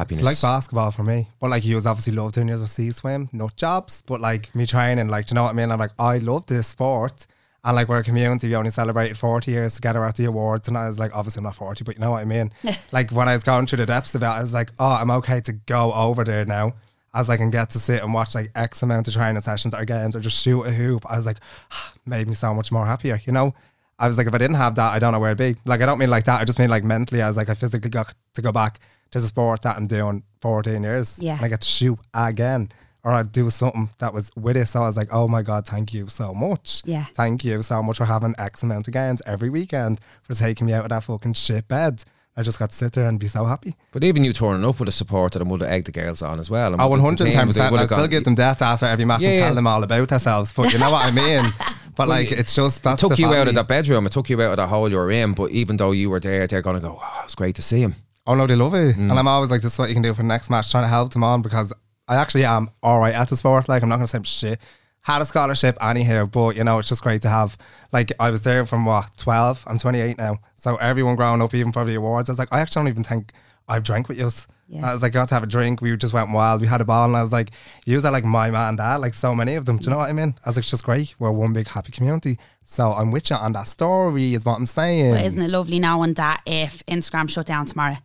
It's 0.00 0.22
like 0.22 0.40
basketball 0.42 0.90
for 0.90 1.02
me. 1.02 1.28
But 1.40 1.50
like 1.50 1.64
you 1.64 1.76
was 1.76 1.86
obviously 1.86 2.12
loved 2.12 2.34
doing 2.34 2.48
years 2.48 2.62
of 2.62 2.68
sea 2.68 2.90
swim, 2.90 3.28
nut 3.32 3.56
jobs. 3.56 4.02
But 4.04 4.20
like 4.20 4.54
me 4.54 4.66
training, 4.66 5.08
like 5.08 5.26
do 5.26 5.32
you 5.32 5.34
know 5.36 5.44
what 5.44 5.50
I 5.50 5.52
mean? 5.52 5.70
I'm 5.70 5.78
like, 5.78 5.92
I 5.98 6.18
love 6.18 6.46
this 6.46 6.68
sport. 6.68 7.26
And 7.64 7.74
like 7.74 7.88
we're 7.88 7.98
a 7.98 8.04
community, 8.04 8.48
we 8.48 8.54
only 8.54 8.70
celebrated 8.70 9.18
40 9.18 9.50
years 9.50 9.74
together 9.74 10.04
at 10.04 10.16
the 10.16 10.24
awards. 10.26 10.68
And 10.68 10.78
I 10.78 10.86
was 10.86 10.98
like, 10.98 11.16
obviously 11.16 11.40
I'm 11.40 11.44
not 11.44 11.56
40, 11.56 11.84
but 11.84 11.96
you 11.96 12.00
know 12.00 12.12
what 12.12 12.20
I 12.20 12.24
mean? 12.24 12.52
like 12.92 13.10
when 13.10 13.28
I 13.28 13.32
was 13.32 13.42
going 13.42 13.66
through 13.66 13.78
the 13.78 13.86
depths 13.86 14.14
of 14.14 14.22
it, 14.22 14.26
I 14.26 14.40
was 14.40 14.52
like, 14.52 14.70
oh, 14.78 14.90
I'm 14.90 15.10
okay 15.10 15.40
to 15.40 15.52
go 15.52 15.92
over 15.92 16.22
there 16.24 16.44
now. 16.44 16.74
As 17.14 17.30
I 17.30 17.36
can 17.36 17.50
get 17.50 17.70
to 17.70 17.78
sit 17.78 18.02
and 18.02 18.12
watch 18.12 18.34
like 18.34 18.52
X 18.54 18.82
amount 18.82 19.08
of 19.08 19.14
training 19.14 19.40
sessions 19.40 19.74
or 19.74 19.84
games 19.84 20.14
or 20.14 20.20
just 20.20 20.42
shoot 20.42 20.62
a 20.64 20.70
hoop. 20.70 21.04
I 21.10 21.16
was 21.16 21.26
like, 21.26 21.38
made 22.06 22.28
me 22.28 22.34
so 22.34 22.52
much 22.54 22.70
more 22.70 22.86
happier, 22.86 23.20
you 23.24 23.32
know? 23.32 23.54
I 23.98 24.06
was 24.06 24.18
like, 24.18 24.26
if 24.26 24.34
I 24.34 24.38
didn't 24.38 24.56
have 24.56 24.74
that, 24.74 24.92
I 24.92 24.98
don't 24.98 25.12
know 25.12 25.18
where 25.18 25.30
I'd 25.30 25.38
be. 25.38 25.56
Like, 25.64 25.80
I 25.80 25.86
don't 25.86 25.98
mean 25.98 26.10
like 26.10 26.26
that. 26.26 26.40
I 26.40 26.44
just 26.44 26.58
mean 26.58 26.68
like 26.68 26.84
mentally. 26.84 27.22
I 27.22 27.28
was 27.28 27.36
like, 27.36 27.48
I 27.48 27.54
physically 27.54 27.88
got 27.88 28.12
to 28.34 28.42
go 28.42 28.52
back 28.52 28.78
to 29.10 29.20
the 29.20 29.26
sport 29.26 29.62
that 29.62 29.76
I'm 29.76 29.86
doing 29.86 30.22
14 30.40 30.82
years. 30.82 31.18
Yeah. 31.20 31.36
And 31.36 31.44
I 31.44 31.48
get 31.48 31.60
to 31.62 31.66
shoot 31.68 31.98
again. 32.14 32.70
Or 33.04 33.12
I'd 33.12 33.30
do 33.30 33.48
something 33.50 33.90
that 33.98 34.12
was 34.12 34.32
with 34.34 34.56
it. 34.56 34.66
So 34.66 34.80
I 34.82 34.86
was 34.88 34.96
like, 34.96 35.10
oh 35.12 35.28
my 35.28 35.42
God, 35.42 35.64
thank 35.64 35.94
you 35.94 36.08
so 36.08 36.34
much. 36.34 36.82
Yeah. 36.84 37.04
Thank 37.14 37.44
you 37.44 37.62
so 37.62 37.80
much 37.80 37.98
for 37.98 38.04
having 38.04 38.34
X 38.36 38.64
amount 38.64 38.88
of 38.88 38.94
games 38.94 39.22
every 39.24 39.48
weekend, 39.48 40.00
for 40.24 40.34
taking 40.34 40.66
me 40.66 40.72
out 40.72 40.82
of 40.84 40.88
that 40.90 41.04
fucking 41.04 41.34
shit 41.34 41.68
bed. 41.68 42.02
I 42.36 42.42
just 42.42 42.58
got 42.58 42.70
to 42.70 42.76
sit 42.76 42.92
there 42.94 43.08
and 43.08 43.18
be 43.20 43.28
so 43.28 43.44
happy. 43.44 43.76
but 43.92 44.02
even 44.04 44.24
you 44.24 44.32
turning 44.32 44.66
up 44.68 44.78
with 44.80 44.88
a 44.88 44.92
supporter 44.92 45.38
and 45.38 45.48
would 45.50 45.62
have 45.62 45.70
egged 45.70 45.86
the 45.86 45.92
girls 45.92 46.20
on 46.20 46.38
as 46.40 46.50
well. 46.50 46.70
Oh, 46.70 46.72
and 46.72 46.80
Oh, 46.82 46.88
would 46.88 47.00
have- 47.00 47.06
110%. 47.16 47.46
would 47.46 47.54
have- 47.56 47.70
would 47.72 47.80
I 47.80 47.86
still 47.86 48.06
give 48.08 48.24
them 48.24 48.34
death 48.34 48.60
after 48.60 48.86
every 48.86 49.04
match 49.04 49.20
Yeah, 49.22 49.28
and 49.28 49.36
tell 49.38 49.48
yeah. 49.50 49.54
them 49.54 49.66
all 49.68 49.82
about 49.84 50.10
ourselves. 50.12 50.52
But 50.52 50.72
you 50.72 50.78
know 50.80 50.90
what 50.90 51.04
I 51.06 51.12
mean? 51.12 51.44
But 51.94 52.08
like, 52.08 52.30
it's 52.30 52.54
just, 52.54 52.82
that's 52.82 53.00
took 53.00 53.12
the 53.12 53.16
you 53.22 53.32
out 53.32 53.48
of 53.48 53.54
that 53.54 53.68
bedroom. 53.68 54.04
It 54.04 54.12
took 54.12 54.28
you 54.28 54.42
out 54.42 54.50
of 54.50 54.56
the 54.58 54.66
hole 54.66 54.90
you 54.90 54.98
were 54.98 55.10
in. 55.10 55.32
But 55.32 55.50
even 55.52 55.78
though 55.78 55.92
you 55.92 56.10
were 56.10 56.20
there, 56.20 56.46
they're 56.46 56.60
going 56.60 56.76
to 56.76 56.82
go, 56.82 57.00
oh, 57.02 57.20
it's 57.24 57.34
great 57.34 57.54
to 57.54 57.62
see 57.62 57.80
him. 57.80 57.94
Oh 58.26 58.34
no, 58.34 58.46
they 58.46 58.56
love 58.56 58.74
it, 58.74 58.96
Mm. 58.96 59.10
and 59.10 59.18
I'm 59.18 59.28
always 59.28 59.50
like, 59.50 59.62
"This 59.62 59.74
is 59.74 59.78
what 59.78 59.88
you 59.88 59.94
can 59.94 60.02
do 60.02 60.12
for 60.14 60.22
the 60.22 60.28
next 60.28 60.50
match." 60.50 60.70
Trying 60.70 60.84
to 60.84 60.88
help 60.88 61.12
them 61.12 61.22
on 61.24 61.42
because 61.42 61.72
I 62.08 62.16
actually 62.16 62.44
am 62.44 62.70
all 62.82 62.98
right 63.00 63.14
at 63.14 63.28
the 63.28 63.36
sport. 63.36 63.68
Like 63.68 63.82
I'm 63.82 63.88
not 63.88 63.96
gonna 63.96 64.06
say 64.06 64.18
I'm 64.18 64.24
shit. 64.24 64.60
Had 65.02 65.22
a 65.22 65.24
scholarship 65.26 65.76
anyhow, 65.80 66.26
but 66.26 66.56
you 66.56 66.64
know 66.64 66.78
it's 66.80 66.88
just 66.88 67.02
great 67.02 67.22
to 67.22 67.28
have. 67.28 67.56
Like 67.92 68.12
I 68.18 68.30
was 68.30 68.42
there 68.42 68.66
from 68.66 68.84
what 68.84 69.16
12. 69.16 69.62
I'm 69.68 69.78
28 69.78 70.18
now, 70.18 70.38
so 70.56 70.76
everyone 70.76 71.14
growing 71.16 71.40
up, 71.42 71.54
even 71.54 71.72
for 71.72 71.84
the 71.84 71.94
awards, 71.94 72.28
I 72.28 72.32
was 72.32 72.38
like, 72.40 72.52
I 72.52 72.60
actually 72.60 72.80
don't 72.80 72.88
even 72.88 73.04
think 73.04 73.32
I've 73.68 73.84
drank 73.84 74.08
with 74.08 74.18
you. 74.18 74.30
Yeah. 74.68 74.88
I 74.88 74.92
was 74.92 75.02
like, 75.02 75.12
got 75.12 75.28
to 75.28 75.34
have 75.34 75.44
a 75.44 75.46
drink. 75.46 75.80
We 75.80 75.96
just 75.96 76.12
went 76.12 76.32
wild. 76.32 76.60
We 76.60 76.66
had 76.66 76.80
a 76.80 76.84
ball, 76.84 77.04
and 77.04 77.16
I 77.16 77.22
was 77.22 77.30
like, 77.32 77.52
"You 77.84 77.98
are 77.98 78.10
like 78.10 78.24
my 78.24 78.50
man, 78.50 78.70
and 78.70 78.78
dad, 78.78 78.96
like 78.96 79.14
so 79.14 79.32
many 79.32 79.54
of 79.54 79.64
them." 79.64 79.76
Do 79.76 79.84
you 79.84 79.90
know 79.90 79.98
what 79.98 80.10
I 80.10 80.12
mean? 80.12 80.34
I 80.44 80.48
was 80.48 80.56
like, 80.56 80.64
"It's 80.64 80.70
just 80.70 80.82
great. 80.84 81.14
We're 81.20 81.30
one 81.30 81.52
big 81.52 81.68
happy 81.68 81.92
community." 81.92 82.36
So 82.64 82.92
I'm 82.92 83.12
with 83.12 83.30
you 83.30 83.36
on 83.36 83.52
that 83.52 83.68
story. 83.68 84.34
Is 84.34 84.44
what 84.44 84.56
I'm 84.56 84.66
saying. 84.66 85.12
But 85.14 85.24
isn't 85.24 85.40
it 85.40 85.50
lovely 85.50 85.78
now? 85.78 85.98
knowing 85.98 86.14
that 86.14 86.40
if 86.46 86.84
Instagram 86.86 87.30
shut 87.30 87.46
down 87.46 87.66
tomorrow, 87.66 87.98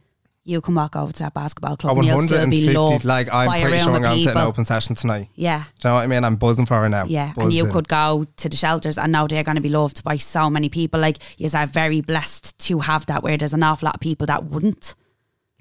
you 0.44 0.60
can 0.62 0.74
walk 0.74 0.96
over 0.96 1.12
to 1.14 1.20
that 1.20 1.34
basketball 1.34 1.78
club 1.78 1.96
Oh, 1.96 2.00
and 2.00 2.08
you'll 2.08 2.22
still 2.28 2.50
be 2.50 2.66
150. 2.66 2.74
loved 2.74 3.06
Like 3.06 3.32
I'm 3.32 3.62
pretty 3.62 3.80
sure 3.80 3.94
I'm 3.94 4.02
going 4.02 4.24
to 4.24 4.32
an 4.32 4.38
open 4.38 4.66
session 4.66 4.96
tonight. 4.96 5.30
Yeah. 5.36 5.66
Do 5.80 5.88
you 5.88 5.92
know 5.92 5.96
what 5.96 6.02
I 6.02 6.08
mean? 6.08 6.24
I'm 6.24 6.36
buzzing 6.36 6.66
for 6.66 6.82
her 6.82 6.90
now. 6.90 7.06
Yeah, 7.06 7.34
and 7.38 7.54
you 7.54 7.68
could 7.68 7.88
go 7.88 8.26
to 8.38 8.50
the 8.50 8.58
shelters 8.58 8.98
and 8.98 9.12
now 9.12 9.28
they're 9.28 9.44
going 9.44 9.56
to 9.56 9.62
be 9.62 9.70
loved 9.70 10.04
by 10.04 10.18
so 10.18 10.50
many 10.50 10.70
people. 10.70 11.00
Like, 11.00 11.18
you 11.38 11.50
are 11.54 11.68
very 11.68 12.02
blessed 12.02 12.58
to 12.60 12.80
have 12.80 13.06
that 13.08 13.24
where 13.24 13.38
there's 13.38 13.54
an 13.54 13.64
awful 13.64 13.86
lot 13.88 13.96
of 13.96 14.02
people 14.02 14.28
that 14.28 14.46
wouldn't. 14.46 14.96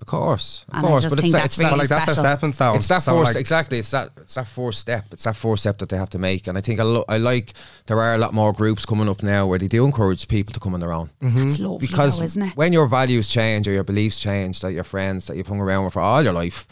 Of 0.01 0.07
course, 0.07 0.65
of 0.69 0.75
And 0.79 0.87
I 0.87 0.89
course. 0.89 1.03
just 1.05 1.15
but 1.15 1.21
think 1.23 1.35
it's, 1.35 1.43
that's 1.43 1.57
that, 1.57 1.63
it's 1.63 1.63
Well, 1.63 1.71
really 1.73 1.79
like 1.81 1.89
that's 1.91 2.11
a 2.11 2.15
special. 2.15 2.25
stepping 2.25 2.53
stone. 2.53 2.77
It's 2.77 2.89
that 2.89 3.03
So, 3.03 3.19
first, 3.19 3.35
like, 3.35 3.41
exactly. 3.41 3.79
It's 3.79 3.91
that 3.91 4.11
it's 4.17 4.35
that 4.35 4.49
first 4.49 4.79
step. 4.81 5.05
It's 5.13 5.25
that 5.25 5.37
first 5.37 5.63
step 5.63 5.79
that 5.79 5.89
they 5.91 5.97
have 5.99 6.11
to 6.11 6.19
make. 6.19 6.47
And 6.47 6.57
I 6.57 6.63
think 6.63 6.81
I, 6.81 6.85
lo- 6.85 7.05
I 7.09 7.19
like 7.19 7.53
there 7.87 8.01
are 8.01 8.15
a 8.15 8.19
lot 8.19 8.33
more 8.33 8.53
groups 8.53 8.87
coming 8.87 9.09
up 9.09 9.23
now 9.23 9.47
where 9.47 9.59
they 9.59 9.69
do 9.69 9.85
encourage 9.85 10.27
people 10.27 10.55
to 10.55 10.61
come 10.61 10.73
on 10.75 10.81
their 10.81 10.93
own. 10.93 11.11
Mm-hmm. 11.23 11.43
It's 11.43 11.59
lovely, 11.61 11.87
Because 11.87 12.17
though, 12.19 12.25
isn't 12.25 12.43
it? 12.43 12.57
when 12.57 12.73
your 12.73 12.87
values 12.87 13.29
change 13.29 13.69
or 13.69 13.73
your 13.73 13.85
beliefs 13.85 14.19
change, 14.19 14.61
that 14.61 14.73
your 14.73 14.85
friends 14.85 15.27
that 15.27 15.37
you've 15.37 15.47
hung 15.49 15.61
around 15.61 15.85
with 15.85 15.93
for 15.93 16.01
all 16.01 16.23
your 16.25 16.33
life, 16.33 16.67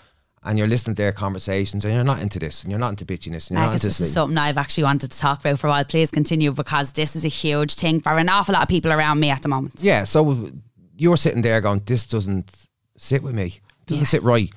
and 0.44 0.56
you're 0.58 0.68
listening 0.68 0.94
to 0.94 1.02
their 1.02 1.12
conversations, 1.12 1.84
and 1.84 1.92
you're 1.92 2.04
not 2.04 2.20
into 2.20 2.38
this, 2.38 2.62
and 2.62 2.70
you're 2.70 2.78
not 2.80 2.90
into 2.90 3.04
bitchiness, 3.04 3.50
and 3.50 3.58
you're 3.58 3.60
I 3.60 3.66
not 3.66 3.72
guess 3.72 3.84
into 3.84 3.98
this 3.98 4.00
is 4.00 4.12
something 4.14 4.38
I've 4.38 4.56
actually 4.56 4.84
wanted 4.84 5.10
to 5.12 5.18
talk 5.18 5.40
about 5.40 5.58
for 5.58 5.66
a 5.66 5.70
while. 5.70 5.84
Please 5.84 6.10
continue 6.10 6.52
because 6.52 6.92
this 6.92 7.14
is 7.14 7.24
a 7.24 7.28
huge 7.28 7.74
thing 7.74 8.00
for 8.00 8.16
an 8.16 8.28
awful 8.30 8.54
lot 8.54 8.62
of 8.62 8.68
people 8.68 8.90
around 8.92 9.20
me 9.20 9.28
at 9.30 9.42
the 9.42 9.48
moment. 9.48 9.82
Yeah, 9.82 10.04
so 10.04 10.50
you're 10.96 11.16
sitting 11.16 11.42
there 11.42 11.60
going, 11.60 11.82
"This 11.84 12.06
doesn't 12.06 12.67
sit 12.98 13.22
with 13.22 13.34
me. 13.34 13.60
Doesn't 13.86 14.02
Yeah. 14.02 14.08
sit 14.08 14.22
right." 14.22 14.50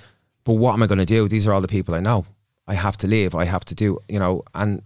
But 0.43 0.53
what 0.53 0.73
am 0.73 0.83
I 0.83 0.87
going 0.87 0.99
to 0.99 1.05
do? 1.05 1.27
These 1.27 1.45
are 1.47 1.53
all 1.53 1.61
the 1.61 1.67
people 1.67 1.93
I 1.95 1.99
know. 1.99 2.25
I 2.67 2.73
have 2.73 2.97
to 2.97 3.07
leave. 3.07 3.35
I 3.35 3.45
have 3.45 3.63
to 3.65 3.75
do. 3.75 3.99
You 4.09 4.19
know, 4.19 4.43
and 4.55 4.81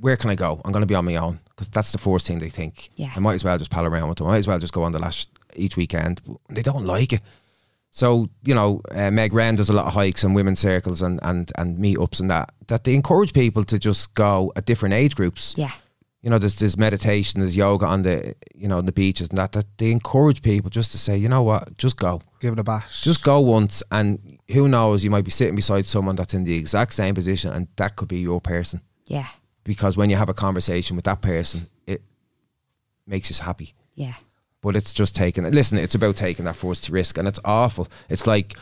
where 0.00 0.16
can 0.16 0.30
I 0.30 0.34
go? 0.34 0.60
I'm 0.64 0.72
going 0.72 0.82
to 0.82 0.86
be 0.86 0.94
on 0.94 1.04
my 1.04 1.16
own 1.16 1.40
because 1.50 1.68
that's 1.68 1.92
the 1.92 1.98
first 1.98 2.26
thing 2.26 2.38
they 2.38 2.50
think. 2.50 2.90
Yeah. 2.96 3.10
I 3.16 3.20
might 3.20 3.34
as 3.34 3.44
well 3.44 3.58
just 3.58 3.70
pal 3.70 3.84
around 3.86 4.08
with 4.08 4.18
them. 4.18 4.26
I 4.26 4.30
might 4.32 4.38
as 4.38 4.48
well 4.48 4.58
just 4.58 4.72
go 4.72 4.82
on 4.82 4.92
the 4.92 4.98
lash 4.98 5.26
each 5.56 5.76
weekend. 5.76 6.20
They 6.50 6.62
don't 6.62 6.84
like 6.86 7.12
it. 7.12 7.20
So 7.90 8.28
you 8.44 8.54
know, 8.54 8.80
uh, 8.90 9.10
Meg 9.10 9.32
Wren 9.32 9.56
does 9.56 9.68
a 9.68 9.72
lot 9.72 9.86
of 9.86 9.94
hikes 9.94 10.22
and 10.24 10.34
women's 10.34 10.60
circles 10.60 11.00
and 11.02 11.18
and 11.22 11.50
and 11.56 11.78
meetups 11.78 12.20
and 12.20 12.30
that. 12.30 12.52
That 12.66 12.84
they 12.84 12.94
encourage 12.94 13.32
people 13.32 13.64
to 13.64 13.78
just 13.78 14.14
go 14.14 14.52
at 14.56 14.66
different 14.66 14.94
age 14.94 15.14
groups 15.16 15.54
Yeah. 15.56 15.70
you 16.22 16.30
know, 16.30 16.38
there's 16.38 16.56
there's 16.56 16.76
meditation, 16.76 17.40
there's 17.40 17.56
yoga 17.56 17.86
on 17.86 18.02
the 18.02 18.34
you 18.54 18.68
know 18.68 18.78
on 18.78 18.86
the 18.86 18.92
beaches 18.92 19.28
and 19.30 19.38
that 19.38 19.52
that 19.52 19.66
they 19.78 19.90
encourage 19.90 20.42
people 20.42 20.70
just 20.70 20.92
to 20.92 20.98
say, 20.98 21.16
you 21.16 21.28
know 21.28 21.42
what, 21.42 21.76
just 21.78 21.96
go, 21.96 22.20
give 22.40 22.52
it 22.52 22.58
a 22.58 22.64
bash. 22.64 23.02
just 23.02 23.22
go 23.22 23.40
once, 23.40 23.82
and 23.90 24.38
who 24.50 24.68
knows, 24.68 25.02
you 25.04 25.10
might 25.10 25.24
be 25.24 25.30
sitting 25.30 25.56
beside 25.56 25.86
someone 25.86 26.16
that's 26.16 26.34
in 26.34 26.44
the 26.44 26.56
exact 26.56 26.92
same 26.94 27.14
position, 27.14 27.52
and 27.52 27.68
that 27.76 27.96
could 27.96 28.08
be 28.08 28.18
your 28.20 28.40
person. 28.40 28.80
Yeah. 29.06 29.26
Because 29.64 29.96
when 29.96 30.08
you 30.10 30.16
have 30.16 30.28
a 30.28 30.34
conversation 30.34 30.96
with 30.96 31.04
that 31.04 31.20
person, 31.20 31.66
it 31.86 32.02
makes 33.06 33.28
you 33.30 33.44
happy. 33.44 33.74
Yeah. 33.94 34.14
But 34.60 34.76
it's 34.76 34.92
just 34.92 35.14
taking 35.14 35.44
it. 35.44 35.54
Listen, 35.54 35.78
it's 35.78 35.94
about 35.94 36.16
taking 36.16 36.44
that 36.46 36.56
first 36.56 36.88
risk, 36.88 37.18
and 37.18 37.28
it's 37.28 37.40
awful. 37.44 37.88
It's 38.08 38.26
like 38.26 38.56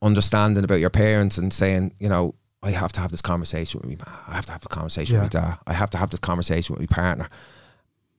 understanding 0.00 0.64
about 0.64 0.80
your 0.80 0.90
parents 0.90 1.38
and 1.38 1.52
saying, 1.52 1.94
you 1.98 2.08
know, 2.08 2.34
I 2.62 2.70
have 2.70 2.92
to 2.92 3.00
have 3.00 3.10
this 3.10 3.22
conversation 3.22 3.80
with 3.80 3.88
me. 3.88 3.96
I 4.28 4.34
have 4.34 4.46
to 4.46 4.52
have 4.52 4.64
a 4.64 4.68
conversation 4.68 5.16
with 5.20 5.34
my 5.34 5.40
dad. 5.40 5.58
I 5.66 5.72
have 5.72 5.90
to 5.90 5.98
have 5.98 6.10
this 6.10 6.20
conversation 6.20 6.74
with 6.76 6.88
my 6.88 6.94
partner, 6.94 7.28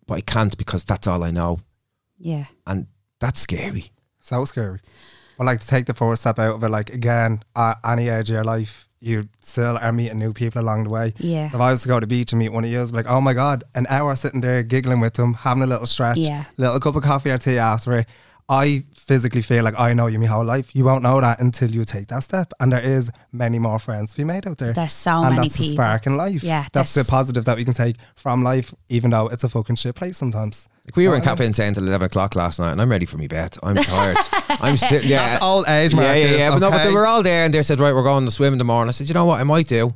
but 0.06 0.16
I 0.16 0.22
can't 0.22 0.58
because 0.58 0.84
that's 0.84 1.08
all 1.08 1.24
I 1.24 1.32
know, 1.32 1.60
Yeah. 2.18 2.46
and 2.68 2.88
that's 3.20 3.40
scary. 3.40 3.92
So 4.24 4.46
scary. 4.46 4.80
But 5.38 5.46
like 5.46 5.60
to 5.60 5.68
take 5.68 5.86
the 5.86 5.94
first 5.94 6.22
step 6.22 6.40
out 6.40 6.56
of 6.56 6.64
it, 6.64 6.70
like 6.70 6.92
again, 6.94 7.44
at 7.56 7.78
any 7.84 8.08
age 8.10 8.30
of 8.30 8.36
your 8.36 8.44
life, 8.44 8.88
you 9.02 9.28
still 9.42 9.78
are 9.82 9.92
meeting 9.92 10.20
new 10.20 10.32
people 10.32 10.62
along 10.62 10.86
the 10.86 10.90
way. 10.90 11.14
Yeah. 11.18 11.50
So 11.50 11.58
if 11.58 11.62
I 11.62 11.72
was 11.72 11.82
to 11.82 11.88
go 11.90 12.00
to 12.00 12.06
the 12.06 12.08
beach 12.08 12.32
and 12.32 12.40
meet 12.40 12.50
one 12.50 12.64
of 12.64 12.70
you, 12.72 12.82
I'd 12.82 12.92
be 12.92 12.98
like, 12.98 13.10
oh 13.10 13.20
my 13.20 13.34
God, 13.34 13.64
an 13.76 13.86
hour 13.90 14.16
sitting 14.16 14.42
there 14.42 14.64
giggling 14.64 15.02
with 15.02 15.16
them, 15.16 15.34
having 15.34 15.64
a 15.64 15.68
little 15.68 15.88
stretch, 15.88 16.18
Yeah. 16.18 16.46
little 16.58 16.80
cup 16.80 16.96
of 16.96 17.04
coffee 17.04 17.32
or 17.32 17.38
tea 17.38 17.58
after 17.58 17.94
it. 17.94 18.08
I 18.48 18.84
physically 19.04 19.42
feel 19.42 19.64
like 19.64 19.80
I 19.80 19.94
know 19.94 20.08
you 20.08 20.20
my 20.20 20.26
whole 20.26 20.46
life. 20.46 20.74
You 20.76 20.86
won't 20.86 21.04
know 21.04 21.20
that 21.22 21.40
until 21.40 21.70
you 21.70 21.84
take 21.84 22.08
that 22.08 22.24
step. 22.24 22.54
And 22.60 22.72
there 22.72 22.82
is 22.82 23.12
many 23.32 23.60
more 23.60 23.80
friends 23.80 24.12
to 24.12 24.18
be 24.18 24.24
made 24.24 24.48
out 24.48 24.58
there. 24.58 24.74
There's 24.74 24.94
so 24.94 25.24
and 25.24 25.36
many 25.36 25.48
that's 25.50 25.60
the 25.60 25.70
spark 25.70 26.08
in 26.08 26.18
life. 26.18 26.44
Yeah, 26.44 26.68
That's 26.74 26.94
the 26.94 27.04
positive 27.04 27.46
that 27.46 27.58
we 27.58 27.66
can 27.66 27.74
take 27.74 27.98
from 28.16 28.44
life, 28.44 28.74
even 28.90 29.12
though 29.12 29.28
it's 29.28 29.44
a 29.44 29.50
fucking 29.50 29.76
shit 29.76 29.96
place 29.96 30.18
sometimes. 30.18 30.68
Like 30.86 30.96
we 30.96 31.08
were 31.08 31.16
in 31.16 31.22
yeah. 31.22 31.30
Cafe 31.30 31.46
Insane 31.46 31.74
till 31.74 31.88
eleven 31.88 32.08
o'clock 32.08 32.36
last 32.36 32.60
night, 32.60 32.72
and 32.72 32.82
I'm 32.82 32.90
ready 32.90 33.06
for 33.06 33.18
me 33.18 33.28
bed. 33.28 33.58
I'm 33.64 33.76
tired. 33.76 34.18
I'm 34.50 34.76
sitting. 34.78 35.10
Yeah, 35.14 35.28
That's 35.28 35.44
old 35.44 35.68
age, 35.68 35.94
yeah, 35.94 36.02
yeah, 36.02 36.08
Marcus, 36.08 36.40
yeah. 36.40 36.50
But 36.50 36.60
no, 36.60 36.72
but 36.72 36.84
they 36.84 36.94
were 36.94 37.06
all 37.06 37.24
there, 37.24 37.46
and 37.46 37.54
they 37.54 37.62
said, 37.62 37.80
right, 37.80 37.94
we're 37.94 38.04
going 38.04 38.26
to 38.26 38.32
swim 38.32 38.54
in 38.54 38.60
the 38.60 38.66
morning. 38.66 38.90
I 38.90 38.92
said, 38.92 39.08
you 39.10 39.14
know 39.14 39.26
what, 39.26 39.40
I 39.40 39.44
might 39.44 39.68
do. 39.68 39.94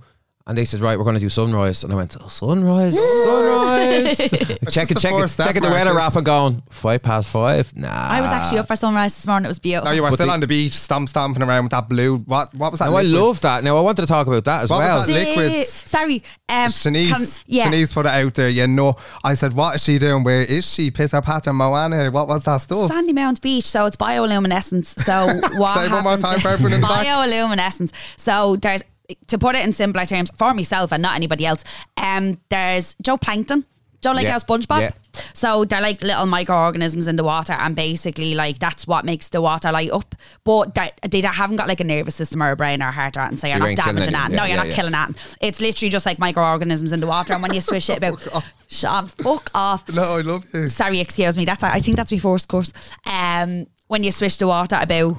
And 0.48 0.58
they 0.58 0.64
said, 0.64 0.80
right, 0.80 0.98
we're 0.98 1.04
going 1.04 1.16
to 1.16 1.20
do 1.22 1.28
sunrise. 1.30 1.84
And 1.84 1.92
I 1.92 1.98
went, 1.98 2.16
oh, 2.22 2.28
sunrise, 2.30 2.98
sunrise. 3.26 4.18
checking, 4.72 4.94
the 4.96 5.00
checking, 5.02 5.20
first 5.20 5.34
step, 5.34 5.48
checking 5.48 5.62
the 5.62 5.70
weather 5.70 5.94
Marcus. 5.94 6.08
app 6.08 6.16
and 6.16 6.26
going, 6.26 6.64
five 6.70 7.04
past 7.04 7.30
five? 7.30 7.76
Nah. 7.76 7.90
I 7.92 8.22
was 8.22 8.30
actually 8.30 8.60
up 8.60 8.68
for 8.68 8.78
sunrise 8.78 9.14
this 9.14 9.28
morning. 9.28 9.46
It 9.46 9.50
was 9.50 9.60
beautiful. 9.60 9.90
No, 9.90 9.92
you 9.92 10.02
were 10.02 10.10
But 10.10 10.16
still 10.16 10.28
the- 10.28 10.34
on 10.34 10.40
the 10.40 10.48
beach, 10.48 10.72
stomp 10.74 11.10
stomping 11.10 11.44
around 11.44 11.66
with 11.66 11.72
that 11.72 11.90
blue. 11.90 12.20
What 12.20 12.54
What 12.56 12.72
was 12.72 12.80
that? 12.80 12.86
No, 12.90 12.96
I 12.96 13.02
liquid? 13.02 13.22
love 13.22 13.42
that. 13.42 13.64
Now, 13.66 13.78
I 13.78 13.82
wanted 13.82 14.04
to 14.04 14.08
talk 14.08 14.26
about 14.26 14.46
that 14.46 14.64
as 14.64 14.70
What 14.70 14.80
was 14.80 14.88
well. 14.88 15.06
that? 15.06 15.12
liquids. 15.36 15.70
Sorry, 15.70 16.24
um, 16.48 16.68
Shanice, 16.70 17.44
can- 17.44 17.44
yeah. 17.54 17.70
Shanice 17.70 17.94
put 17.94 18.06
it 18.06 18.14
out 18.14 18.34
there. 18.36 18.48
You 18.50 18.68
know, 18.68 18.96
I 19.26 19.34
said, 19.34 19.54
"What 19.54 19.76
is 19.76 19.84
she 19.84 20.00
doing? 20.00 20.24
Where 20.24 20.44
is 20.44 20.72
she? 20.72 20.92
Pitter 20.92 21.22
patter, 21.22 21.52
Moana. 21.52 22.10
What 22.10 22.30
was 22.30 22.46
that 22.46 22.58
stuff?" 22.62 22.88
Sandy 22.88 23.12
Mount 23.12 23.42
Beach, 23.42 23.66
so 23.66 23.86
it's 23.86 23.98
bioluminescence. 23.98 24.98
So 25.04 25.26
what 25.58 25.76
Say 25.78 25.86
it 25.88 25.92
one 25.92 26.04
more 26.04 26.12
happens- 26.14 26.24
time 26.24 26.40
for 26.40 26.48
everyone 26.50 26.74
in 26.74 26.82
the 26.82 26.88
back. 26.88 27.06
Bioluminescence. 27.08 27.92
So 28.18 28.56
there's 28.56 28.84
to 29.28 29.38
put 29.38 29.56
it 29.56 29.64
in 29.64 29.74
simpler 29.74 30.06
terms 30.06 30.32
for 30.38 30.54
myself 30.54 30.92
and 30.92 31.02
not 31.02 31.16
anybody 31.16 31.46
else. 31.46 31.64
Um, 31.98 32.40
there's 32.50 32.96
Joe 33.02 33.18
Plankton. 33.18 33.66
Joe 34.02 34.12
like 34.12 34.26
Yeah, 34.26 34.34
how 34.34 34.38
SpongeBob. 34.38 34.80
yeah. 34.82 34.92
So 35.34 35.66
they're 35.66 35.82
like 35.82 36.04
little 36.04 36.28
microorganisms 36.28 37.08
in 37.08 37.16
the 37.16 37.24
water, 37.24 37.54
and 37.54 37.76
basically 37.76 38.36
like 38.36 38.60
that's 38.60 38.86
what 38.86 39.04
makes 39.06 39.30
the 39.30 39.42
water 39.42 39.72
light 39.72 39.90
up. 39.90 40.14
But 40.44 40.76
they, 40.76 40.92
they 41.08 41.22
haven't 41.22 41.56
got 41.56 41.68
like 41.68 41.80
a 41.80 41.84
nervous 41.84 42.14
system 42.14 42.44
or 42.44 42.52
a 42.52 42.56
brain 42.56 42.84
or 42.84 42.90
a 42.90 42.92
heart 42.92 43.18
or 43.18 43.22
anything, 43.22 43.38
so 43.40 43.48
you're 43.48 43.70
you 43.70 43.76
not 43.76 43.86
damaging 43.86 44.14
that. 44.14 44.26
anything. 44.26 44.38
No, 44.38 44.44
you're 44.44 44.50
yeah, 44.50 44.56
not 44.58 44.68
yeah. 44.68 44.76
killing 44.76 44.92
that. 44.92 45.12
It's 45.42 45.60
literally 45.60 45.90
just 45.90 46.06
like 46.06 46.20
microorganisms 46.20 46.94
in 46.94 47.00
the 47.00 47.08
water, 47.08 47.34
and 47.34 47.42
when 47.42 47.54
you 47.56 47.62
swish 47.62 47.90
it 47.90 47.98
about, 48.04 48.24
Sean, 48.68 49.08
fuck 49.08 49.50
off. 49.56 49.92
No, 49.96 50.18
I 50.18 50.22
love 50.22 50.46
you. 50.54 50.68
Sorry, 50.68 51.00
excuse 51.00 51.36
me. 51.36 51.46
That's 51.46 51.64
I 51.64 51.80
think 51.80 51.98
that's 51.98 52.12
my 52.12 52.20
first 52.20 52.48
course. 52.48 52.72
Um, 53.08 53.66
when 53.88 54.04
you 54.04 54.12
swish 54.12 54.36
the 54.38 54.48
water 54.48 54.78
about, 54.80 55.18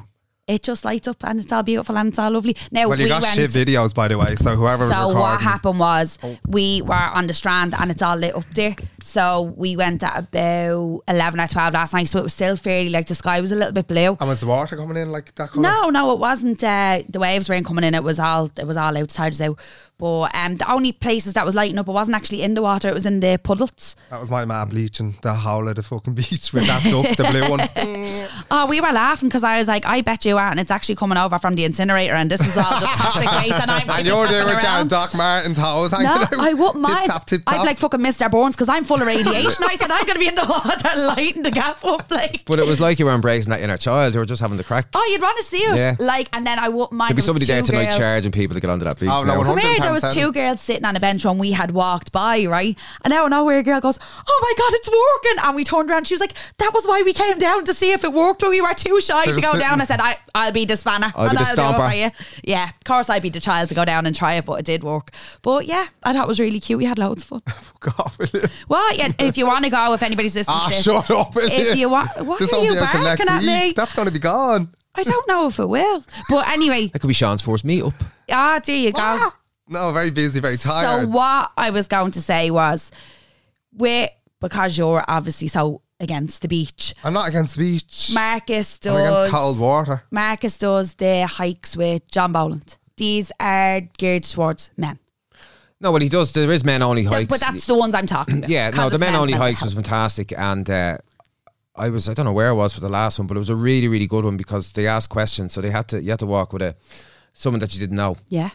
it 0.48 0.62
just 0.62 0.84
lights 0.84 1.06
up 1.06 1.22
and 1.24 1.38
it's 1.40 1.52
all 1.52 1.62
beautiful 1.62 1.96
and 1.96 2.08
it's 2.08 2.18
all 2.18 2.30
lovely. 2.30 2.56
Now 2.72 2.88
Well, 2.88 2.98
you 2.98 3.04
we 3.04 3.08
got 3.10 3.22
went. 3.22 3.34
shit 3.34 3.50
videos, 3.50 3.94
by 3.94 4.08
the 4.08 4.18
way. 4.18 4.34
So 4.36 4.56
whoever 4.56 4.86
was 4.86 4.94
so 4.96 5.08
recording, 5.10 5.20
what 5.20 5.40
happened 5.42 5.78
was 5.78 6.18
Oh. 6.24 6.36
we 6.46 6.82
were 6.82 6.94
on 6.94 7.26
the 7.26 7.34
strand 7.34 7.74
and 7.78 7.90
it's 7.90 8.02
all 8.02 8.16
lit 8.16 8.34
up 8.34 8.44
there. 8.54 8.74
So 9.02 9.42
we 9.42 9.76
went 9.76 10.02
at 10.02 10.18
about 10.18 11.00
eleven 11.06 11.38
or 11.40 11.46
twelve 11.48 11.74
last 11.74 11.92
night. 11.94 12.08
So 12.08 12.18
it 12.18 12.22
was 12.24 12.32
still 12.34 12.56
fairly 12.56 12.90
like 12.90 13.06
the 13.06 13.14
sky 13.14 13.40
was 13.40 13.52
a 13.52 13.56
little 13.56 13.72
bit 13.72 13.86
blue. 13.86 14.16
and 14.18 14.28
was 14.28 14.40
the 14.40 14.46
water 14.46 14.76
coming 14.76 14.96
in 14.96 15.12
like 15.12 15.34
that 15.36 15.50
colour? 15.50 15.62
No, 15.62 15.90
no, 15.90 16.12
it 16.12 16.18
wasn't. 16.18 16.64
Uh, 16.64 17.02
the 17.08 17.18
waves 17.20 17.48
weren't 17.48 17.66
coming 17.66 17.84
in. 17.84 17.94
It 17.94 18.02
was 18.02 18.18
all 18.18 18.50
it 18.58 18.66
was 18.66 18.76
all 18.76 18.96
outside 18.96 19.32
as 19.32 19.40
out. 19.42 19.58
But 19.98 20.32
um, 20.36 20.56
the 20.58 20.70
only 20.72 20.92
places 20.92 21.34
that 21.34 21.44
was 21.44 21.56
lighting 21.56 21.76
up, 21.76 21.88
it 21.88 21.92
wasn't 21.92 22.16
actually 22.16 22.42
in 22.42 22.54
the 22.54 22.62
water. 22.62 22.86
It 22.86 22.94
was 22.94 23.04
in 23.04 23.18
the 23.18 23.36
puddles. 23.42 23.96
That 24.10 24.20
was 24.20 24.30
my 24.30 24.44
man 24.44 24.68
bleaching 24.68 25.16
the 25.22 25.34
whole 25.34 25.66
of 25.68 25.74
the 25.74 25.82
fucking 25.82 26.14
beach 26.14 26.52
with 26.52 26.66
that 26.68 26.84
duck, 26.84 27.16
the 27.16 27.24
blue 27.24 27.50
one. 27.50 27.68
Oh, 28.50 28.66
we 28.66 28.80
were 28.80 28.92
laughing 28.92 29.28
because 29.28 29.44
I 29.44 29.58
was 29.58 29.68
like, 29.68 29.84
I 29.86 30.00
bet 30.00 30.24
you 30.24 30.37
are, 30.38 30.50
and 30.50 30.58
it's 30.60 30.70
actually 30.70 30.94
coming 30.94 31.18
over 31.18 31.38
from 31.38 31.54
the 31.54 31.64
incinerator, 31.64 32.14
and 32.14 32.30
this 32.30 32.40
is 32.40 32.56
all 32.56 32.80
just 32.80 32.92
toxic 32.94 33.30
waste, 33.32 33.60
and 33.60 33.70
I'm 33.70 33.90
and 33.90 34.06
you're 34.06 34.26
there 34.28 34.44
with 34.44 34.62
your. 34.62 34.84
Doc 34.86 35.14
Martin 35.16 35.54
toes 35.54 35.90
hanging 35.90 36.06
No, 36.06 36.14
out. 36.14 36.32
I 36.34 36.54
wouldn't 36.54 36.86
tip. 36.86 37.04
Tap, 37.06 37.24
tip 37.26 37.42
I'd 37.46 37.66
like 37.66 37.78
fucking 37.78 38.00
Mr. 38.00 38.30
Burns 38.30 38.54
because 38.56 38.68
I'm 38.68 38.84
full 38.84 39.00
of 39.00 39.06
radiation. 39.06 39.64
I 39.66 39.74
said 39.74 39.90
I'm 39.90 40.04
going 40.06 40.14
to 40.14 40.20
be 40.20 40.28
in 40.28 40.34
the 40.34 40.46
water 40.48 41.00
lighting 41.00 41.42
the 41.42 41.50
gaff 41.50 41.84
up, 41.84 42.10
like. 42.10 42.44
But 42.46 42.58
it 42.58 42.66
was 42.66 42.80
like 42.80 42.98
you 42.98 43.06
were 43.06 43.14
embracing 43.14 43.50
that 43.50 43.60
inner 43.60 43.76
child. 43.76 44.14
You 44.14 44.20
were 44.20 44.26
just 44.26 44.40
having 44.40 44.56
the 44.56 44.64
crack. 44.64 44.86
Oh, 44.94 45.04
you'd 45.10 45.20
want 45.20 45.36
to 45.38 45.42
see 45.44 45.58
it, 45.58 45.76
Yeah. 45.76 45.96
like, 45.98 46.28
and 46.32 46.46
then 46.46 46.58
I 46.58 46.68
wouldn't 46.68 46.92
mind. 46.92 47.10
There'd 47.10 47.16
be 47.16 47.22
somebody 47.22 47.46
there 47.46 47.62
tonight 47.62 47.86
girls. 47.86 47.98
charging 47.98 48.32
people 48.32 48.54
to 48.54 48.60
get 48.60 48.70
onto 48.70 48.84
that 48.84 48.98
beach. 49.00 49.08
Oh, 49.10 49.22
no, 49.22 49.32
now. 49.32 49.38
100 49.38 49.60
Come 49.60 49.70
here, 49.70 49.80
there 49.80 49.92
was 49.92 50.04
110%. 50.04 50.14
two 50.14 50.32
girls 50.32 50.60
sitting 50.60 50.84
on 50.84 50.94
a 50.96 51.00
bench 51.00 51.24
when 51.24 51.38
we 51.38 51.52
had 51.52 51.72
walked 51.72 52.12
by, 52.12 52.44
right? 52.46 52.78
And 53.04 53.12
out 53.12 53.24
of 53.24 53.30
nowhere, 53.30 53.58
a 53.58 53.62
girl 53.62 53.80
goes, 53.80 53.98
"Oh 54.28 54.38
my 54.42 54.54
god, 54.56 54.74
it's 54.74 54.88
working!" 54.88 55.44
And 55.48 55.56
we 55.56 55.64
turned 55.64 55.90
around. 55.90 56.06
She 56.06 56.14
was 56.14 56.20
like, 56.20 56.34
"That 56.58 56.72
was 56.74 56.86
why 56.86 57.02
we 57.02 57.12
came 57.12 57.38
down 57.38 57.64
to 57.64 57.74
see 57.74 57.90
if 57.92 58.04
it 58.04 58.12
worked, 58.12 58.40
but 58.40 58.50
we 58.50 58.60
were 58.60 58.74
too 58.74 59.00
shy 59.00 59.26
They 59.26 59.32
to 59.32 59.40
go 59.40 59.52
sitting- 59.52 59.60
down." 59.60 59.80
I 59.80 59.84
said, 59.84 60.00
I, 60.00 60.16
"I'll 60.34 60.52
be 60.52 60.64
the 60.64 60.76
spanner, 60.76 61.12
I'll 61.14 61.30
be 61.30 61.36
the 61.36 61.42
I'll 61.42 61.56
do 61.56 61.60
it 61.62 61.64
stomper. 61.64 61.88
for 61.90 61.94
you." 61.96 62.10
Yeah, 62.44 62.68
of 62.70 62.84
course, 62.84 63.10
I'd 63.10 63.22
be 63.22 63.30
the 63.30 63.40
child 63.40 63.68
to 63.70 63.74
go 63.74 63.84
down 63.84 64.06
and 64.06 64.14
try 64.14 64.34
it, 64.34 64.44
but 64.44 64.54
it 64.60 64.64
did 64.64 64.84
work. 64.84 65.10
But 65.42 65.66
yeah, 65.66 65.86
I 66.02 66.12
thought 66.12 66.24
it 66.24 66.28
was 66.28 66.40
really 66.40 66.60
cute. 66.60 66.78
We 66.78 66.84
had 66.84 66.98
loads 66.98 67.22
of 67.22 67.28
fun. 67.28 67.40
Fuck 67.48 67.98
off 68.00 68.18
with 68.18 68.34
it. 68.34 68.50
Well, 68.68 68.94
yeah, 68.94 69.12
if 69.18 69.36
you 69.38 69.46
want 69.46 69.64
to 69.64 69.70
go, 69.70 69.92
if 69.94 70.02
anybody's 70.02 70.34
listening 70.34 70.56
Ah, 70.58 70.68
to 70.68 70.74
this, 70.74 70.82
shut 70.84 71.10
up 71.10 71.34
with 71.34 71.44
if 71.52 71.72
it. 71.72 71.78
you 71.78 71.88
want, 71.88 72.08
what 72.26 72.38
This 72.38 72.52
are 72.52 72.56
won't 72.56 72.68
you 72.68 72.74
be 72.74 72.78
out 72.80 72.90
till 72.92 73.02
barking 73.02 73.26
next 73.26 73.44
at 73.44 73.46
me? 73.46 73.66
week. 73.68 73.76
That's 73.76 73.94
going 73.94 74.06
to 74.06 74.12
be 74.12 74.18
gone. 74.18 74.70
I 74.94 75.02
don't 75.02 75.28
know 75.28 75.46
if 75.46 75.58
it 75.60 75.68
will, 75.68 76.04
but 76.28 76.48
anyway, 76.48 76.88
That 76.88 76.98
could 77.00 77.08
be 77.08 77.14
Sean's 77.14 77.40
first 77.42 77.64
meet 77.64 77.82
up. 77.84 77.94
ah, 78.32 78.60
there 78.64 78.74
you 78.76 78.92
go. 78.92 79.28
No, 79.68 79.92
very 79.92 80.10
busy, 80.10 80.40
very 80.40 80.56
tired. 80.56 81.02
So 81.02 81.06
what 81.08 81.52
I 81.56 81.70
was 81.70 81.86
going 81.86 82.10
to 82.12 82.22
say 82.22 82.50
was, 82.50 82.90
we 83.76 84.08
because 84.40 84.78
you're 84.78 85.04
obviously 85.06 85.46
so 85.48 85.82
against 86.00 86.42
the 86.42 86.48
beach. 86.48 86.94
I'm 87.04 87.12
not 87.12 87.28
against 87.28 87.56
the 87.56 87.60
beach. 87.62 88.10
Marcus 88.14 88.78
does. 88.78 88.94
I'm 88.94 89.00
against 89.06 89.22
does. 89.24 89.30
cold 89.32 89.58
water. 89.60 90.02
Marcus 90.10 90.58
does 90.58 90.94
the 90.94 91.26
hikes 91.26 91.76
with 91.76 92.08
John 92.10 92.32
Boland. 92.32 92.76
These 92.96 93.30
are 93.40 93.80
geared 93.96 94.24
towards 94.24 94.70
men, 94.76 94.98
No, 95.80 95.92
well, 95.92 96.00
he 96.00 96.08
does. 96.08 96.32
There 96.32 96.50
is 96.52 96.64
men 96.64 96.82
only 96.82 97.04
hikes. 97.04 97.28
but 97.28 97.40
that's 97.40 97.66
the 97.66 97.76
ones 97.76 97.94
I'm 97.94 98.06
talking 98.06 98.38
about. 98.38 98.50
Yeah, 98.50 98.70
'cause 98.70 98.78
no, 98.78 98.88
the 98.88 98.98
men 98.98 99.14
only 99.14 99.34
hikes 99.34 99.62
was 99.62 99.74
fantastic, 99.74 100.32
and 100.36 100.68
uh, 100.68 100.98
I 101.76 101.90
was 101.90 102.08
I 102.08 102.14
don't 102.14 102.24
know 102.24 102.32
where 102.32 102.48
I 102.48 102.52
was 102.52 102.72
for 102.74 102.80
the 102.80 102.88
last 102.88 103.18
one, 103.20 103.28
but 103.28 103.36
it 103.36 103.40
was 103.40 103.50
a 103.50 103.54
really 103.56 103.86
really 103.86 104.08
good 104.08 104.24
one 104.24 104.36
because 104.36 104.72
they 104.72 104.88
asked 104.88 105.10
questions, 105.10 105.52
so 105.52 105.60
they 105.60 105.70
had 105.70 105.86
to 105.88 106.02
you 106.02 106.10
had 106.10 106.18
to 106.18 106.26
walk 106.26 106.52
with 106.52 106.62
a 106.62 106.74
someone 107.34 107.60
that 107.60 107.72
you 107.72 107.78
didn't 107.78 107.96
know, 107.96 108.16
Yeah, 108.28 108.50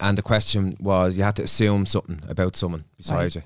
and 0.00 0.18
the 0.18 0.22
question 0.22 0.76
was 0.80 1.16
you 1.16 1.22
had 1.24 1.36
to 1.36 1.42
assume 1.44 1.86
something 1.86 2.20
about 2.28 2.56
someone 2.56 2.84
beside 2.98 3.34
you, 3.34 3.42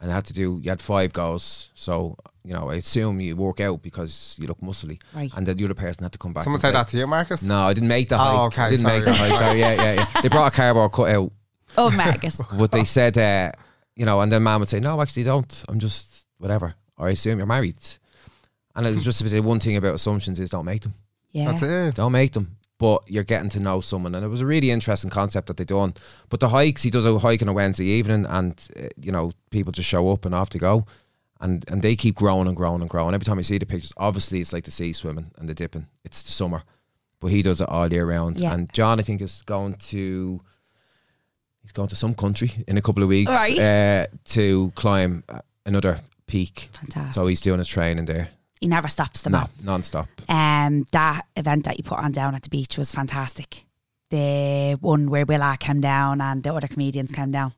and 0.00 0.08
you 0.10 0.14
had 0.14 0.24
to 0.26 0.32
do 0.32 0.60
you 0.62 0.70
had 0.70 0.80
five 0.80 1.12
goals, 1.12 1.70
so 1.74 2.16
you 2.44 2.54
know 2.54 2.70
I 2.70 2.76
assume 2.76 3.20
you 3.20 3.36
work 3.36 3.60
out 3.60 3.82
because 3.82 4.36
you 4.40 4.46
look 4.46 4.60
muscly, 4.60 5.00
Right. 5.14 5.32
and 5.36 5.46
then 5.46 5.56
the 5.56 5.64
other 5.64 5.74
person 5.74 6.02
had 6.04 6.12
to 6.12 6.18
come 6.18 6.32
back. 6.32 6.44
Someone 6.44 6.60
said 6.60 6.68
say- 6.68 6.72
that 6.72 6.88
to 6.88 6.98
you, 6.98 7.06
Marcus? 7.06 7.42
No, 7.42 7.62
I 7.62 7.74
didn't 7.74 7.88
make 7.88 8.08
the 8.08 8.16
Oh, 8.16 8.18
hike. 8.18 8.52
okay, 8.52 8.62
I 8.62 8.70
didn't 8.70 8.86
make 8.86 9.04
the 9.04 9.12
sorry. 9.12 9.30
hike. 9.30 9.38
Sorry, 9.38 9.60
yeah, 9.60 9.72
yeah, 9.72 9.92
yeah. 10.14 10.20
They 10.22 10.28
brought 10.28 10.52
a 10.52 10.56
cardboard 10.56 10.92
cutout 10.92 11.32
oh 11.76 11.90
Marcus. 11.90 12.40
but 12.58 12.70
they 12.72 12.84
said, 12.84 13.18
uh, 13.18 13.52
you 13.96 14.04
know, 14.06 14.20
and 14.20 14.30
then 14.32 14.42
mom 14.42 14.60
would 14.60 14.68
say, 14.68 14.80
no, 14.80 15.00
actually 15.00 15.24
don't. 15.24 15.64
I'm 15.68 15.78
just 15.78 16.24
whatever. 16.38 16.74
Or 16.96 17.08
I 17.08 17.10
assume 17.10 17.38
you're 17.38 17.46
married. 17.46 17.76
And 18.76 18.86
it 18.86 18.94
was 18.94 19.04
just 19.08 19.20
to 19.20 19.28
say 19.28 19.40
one 19.40 19.60
thing 19.60 19.76
about 19.76 19.94
assumptions 19.94 20.38
is 20.40 20.50
don't 20.50 20.64
make 20.64 20.82
them. 20.82 20.94
Yeah, 21.32 21.50
That's 21.50 21.62
it. 21.62 21.94
Don't 21.96 22.12
make 22.12 22.32
them. 22.32 22.56
But 22.78 23.02
you're 23.10 23.24
getting 23.24 23.48
to 23.50 23.60
know 23.60 23.80
someone. 23.80 24.14
And 24.14 24.24
it 24.24 24.28
was 24.28 24.40
a 24.40 24.46
really 24.46 24.70
interesting 24.70 25.10
concept 25.10 25.48
that 25.48 25.56
they 25.56 25.64
done. 25.64 25.94
But 26.28 26.38
the 26.40 26.48
hikes, 26.50 26.82
he 26.84 26.90
does 26.90 27.06
a 27.06 27.18
hike 27.18 27.42
on 27.42 27.48
a 27.48 27.52
Wednesday 27.52 27.86
evening 27.86 28.24
and, 28.26 28.54
uh, 28.78 28.88
you 29.00 29.10
know, 29.10 29.32
people 29.50 29.72
just 29.72 29.88
show 29.88 30.10
up 30.12 30.24
and 30.24 30.32
off 30.34 30.50
they 30.50 30.60
go. 30.60 30.86
And 31.40 31.64
and 31.68 31.82
they 31.82 31.94
keep 31.96 32.14
growing 32.16 32.46
and 32.48 32.56
growing 32.56 32.80
and 32.80 32.90
growing. 32.90 33.14
Every 33.14 33.24
time 33.24 33.38
I 33.38 33.42
see 33.42 33.58
the 33.58 33.66
pictures, 33.66 33.92
obviously 33.96 34.40
it's 34.40 34.52
like 34.52 34.64
the 34.64 34.70
sea 34.70 34.92
swimming 34.92 35.30
and 35.38 35.48
the 35.48 35.54
dipping. 35.54 35.86
It's 36.04 36.22
the 36.22 36.30
summer. 36.32 36.62
But 37.20 37.28
he 37.32 37.42
does 37.42 37.60
it 37.60 37.68
all 37.68 37.92
year 37.92 38.06
round. 38.06 38.38
Yeah. 38.40 38.54
And 38.54 38.72
John, 38.72 39.00
I 39.00 39.02
think, 39.02 39.20
is 39.22 39.42
going 39.42 39.74
to 39.74 40.40
he's 41.62 41.72
going 41.72 41.88
to 41.88 41.96
some 41.96 42.14
country 42.14 42.50
in 42.68 42.76
a 42.78 42.80
couple 42.82 43.02
of 43.02 43.08
weeks 43.08 43.30
Right. 43.30 43.58
uh, 43.58 44.06
to 44.26 44.72
climb 44.76 45.24
uh, 45.28 45.40
another 45.66 46.00
peak. 46.26 46.70
Fantastic. 46.80 47.14
So 47.14 47.26
he's 47.26 47.40
doing 47.40 47.58
his 47.58 47.68
training 47.68 48.04
there. 48.04 48.28
He 48.60 48.66
never 48.68 48.88
stops 48.88 49.22
the 49.22 49.30
No, 49.30 49.38
man. 49.38 49.48
non-stop. 49.62 50.08
Um, 50.28 50.86
that 50.92 51.26
event 51.36 51.64
that 51.64 51.76
you 51.78 51.84
put 51.84 51.98
on 51.98 52.12
down 52.12 52.34
at 52.34 52.42
the 52.42 52.48
beach 52.50 52.76
was 52.78 52.92
fantastic. 52.92 53.64
The 54.10 54.76
one 54.80 55.10
where 55.10 55.24
Willa 55.26 55.56
came 55.58 55.80
down 55.80 56.20
and 56.20 56.42
the 56.42 56.52
other 56.54 56.66
comedians 56.68 57.10
came 57.12 57.30
down. 57.30 57.52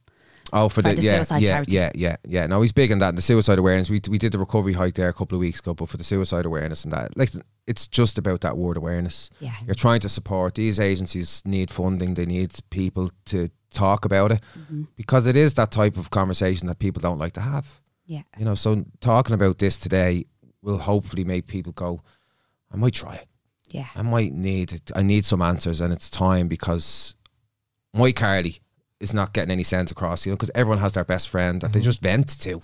Oh, 0.53 0.69
for, 0.69 0.83
For 0.83 0.89
the, 0.89 0.95
the 0.97 1.03
yeah, 1.03 1.15
suicide 1.19 1.43
yeah, 1.43 1.49
charity. 1.49 1.73
yeah, 1.73 1.91
yeah, 1.95 2.17
yeah. 2.27 2.47
No, 2.47 2.61
he's 2.61 2.73
big 2.73 2.91
on 2.91 2.99
that. 2.99 3.15
The 3.15 3.23
suicide 3.23 3.59
awareness. 3.61 3.89
We 3.89 4.01
we 4.11 4.19
did 4.19 4.33
the 4.33 4.39
recovery 4.39 4.73
hike 4.73 4.95
there 4.95 5.09
a 5.09 5.13
couple 5.13 5.37
of 5.37 5.41
weeks 5.41 5.61
ago, 5.61 5.75
but 5.75 5.89
for 5.89 5.97
the 5.97 6.03
suicide 6.03 6.45
awareness 6.45 6.83
and 6.83 6.93
that, 6.93 7.17
like, 7.17 7.31
it's 7.69 7.87
just 7.87 8.19
about 8.19 8.41
that 8.41 8.57
word 8.57 8.77
awareness. 8.77 9.31
Yeah. 9.39 9.55
You're 9.65 9.77
trying 9.77 10.01
to 10.01 10.09
support 10.09 10.57
these 10.57 10.81
agencies. 10.81 11.41
Need 11.45 11.71
funding. 11.71 12.15
They 12.15 12.27
need 12.27 12.51
people 12.71 13.11
to 13.27 13.49
talk 13.73 14.05
about 14.05 14.33
it 14.33 14.41
Mm-hmm. 14.59 14.83
because 14.97 15.29
it 15.29 15.37
is 15.37 15.55
that 15.55 15.71
type 15.71 15.97
of 15.97 16.11
conversation 16.11 16.67
that 16.67 16.81
people 16.81 17.01
don't 17.01 17.19
like 17.19 17.35
to 17.35 17.41
have. 17.41 17.81
Yeah. 18.07 18.23
You 18.37 18.45
know, 18.45 18.57
so 18.57 18.85
talking 19.01 19.35
about 19.35 19.59
this 19.59 19.77
today 19.79 20.27
will 20.63 20.79
hopefully 20.79 21.25
make 21.25 21.47
people 21.47 21.73
go, 21.73 22.03
I 22.73 22.77
might 22.77 22.95
try 22.95 23.15
it. 23.15 23.29
Yeah. 23.71 23.89
I 23.95 24.03
might 24.03 24.33
need 24.33 24.73
it. 24.73 24.91
I 24.95 25.03
need 25.03 25.25
some 25.25 25.43
answers, 25.43 25.81
and 25.81 25.93
it's 25.93 26.11
time 26.11 26.49
because 26.49 27.15
my 27.95 28.13
Carly 28.13 28.59
is 28.99 29.15
not 29.15 29.33
getting 29.33 29.51
any 29.51 29.63
sense 29.63 29.91
across. 29.91 30.27
You 30.27 30.33
know, 30.33 30.37
because 30.37 30.51
everyone 30.55 30.79
has 30.79 30.95
their 30.95 31.05
best 31.05 31.29
friend 31.29 31.61
that 31.61 31.73
they 31.73 31.79
mm-hmm. 31.79 31.85
just 31.85 32.03
vent 32.03 32.41
to, 32.41 32.63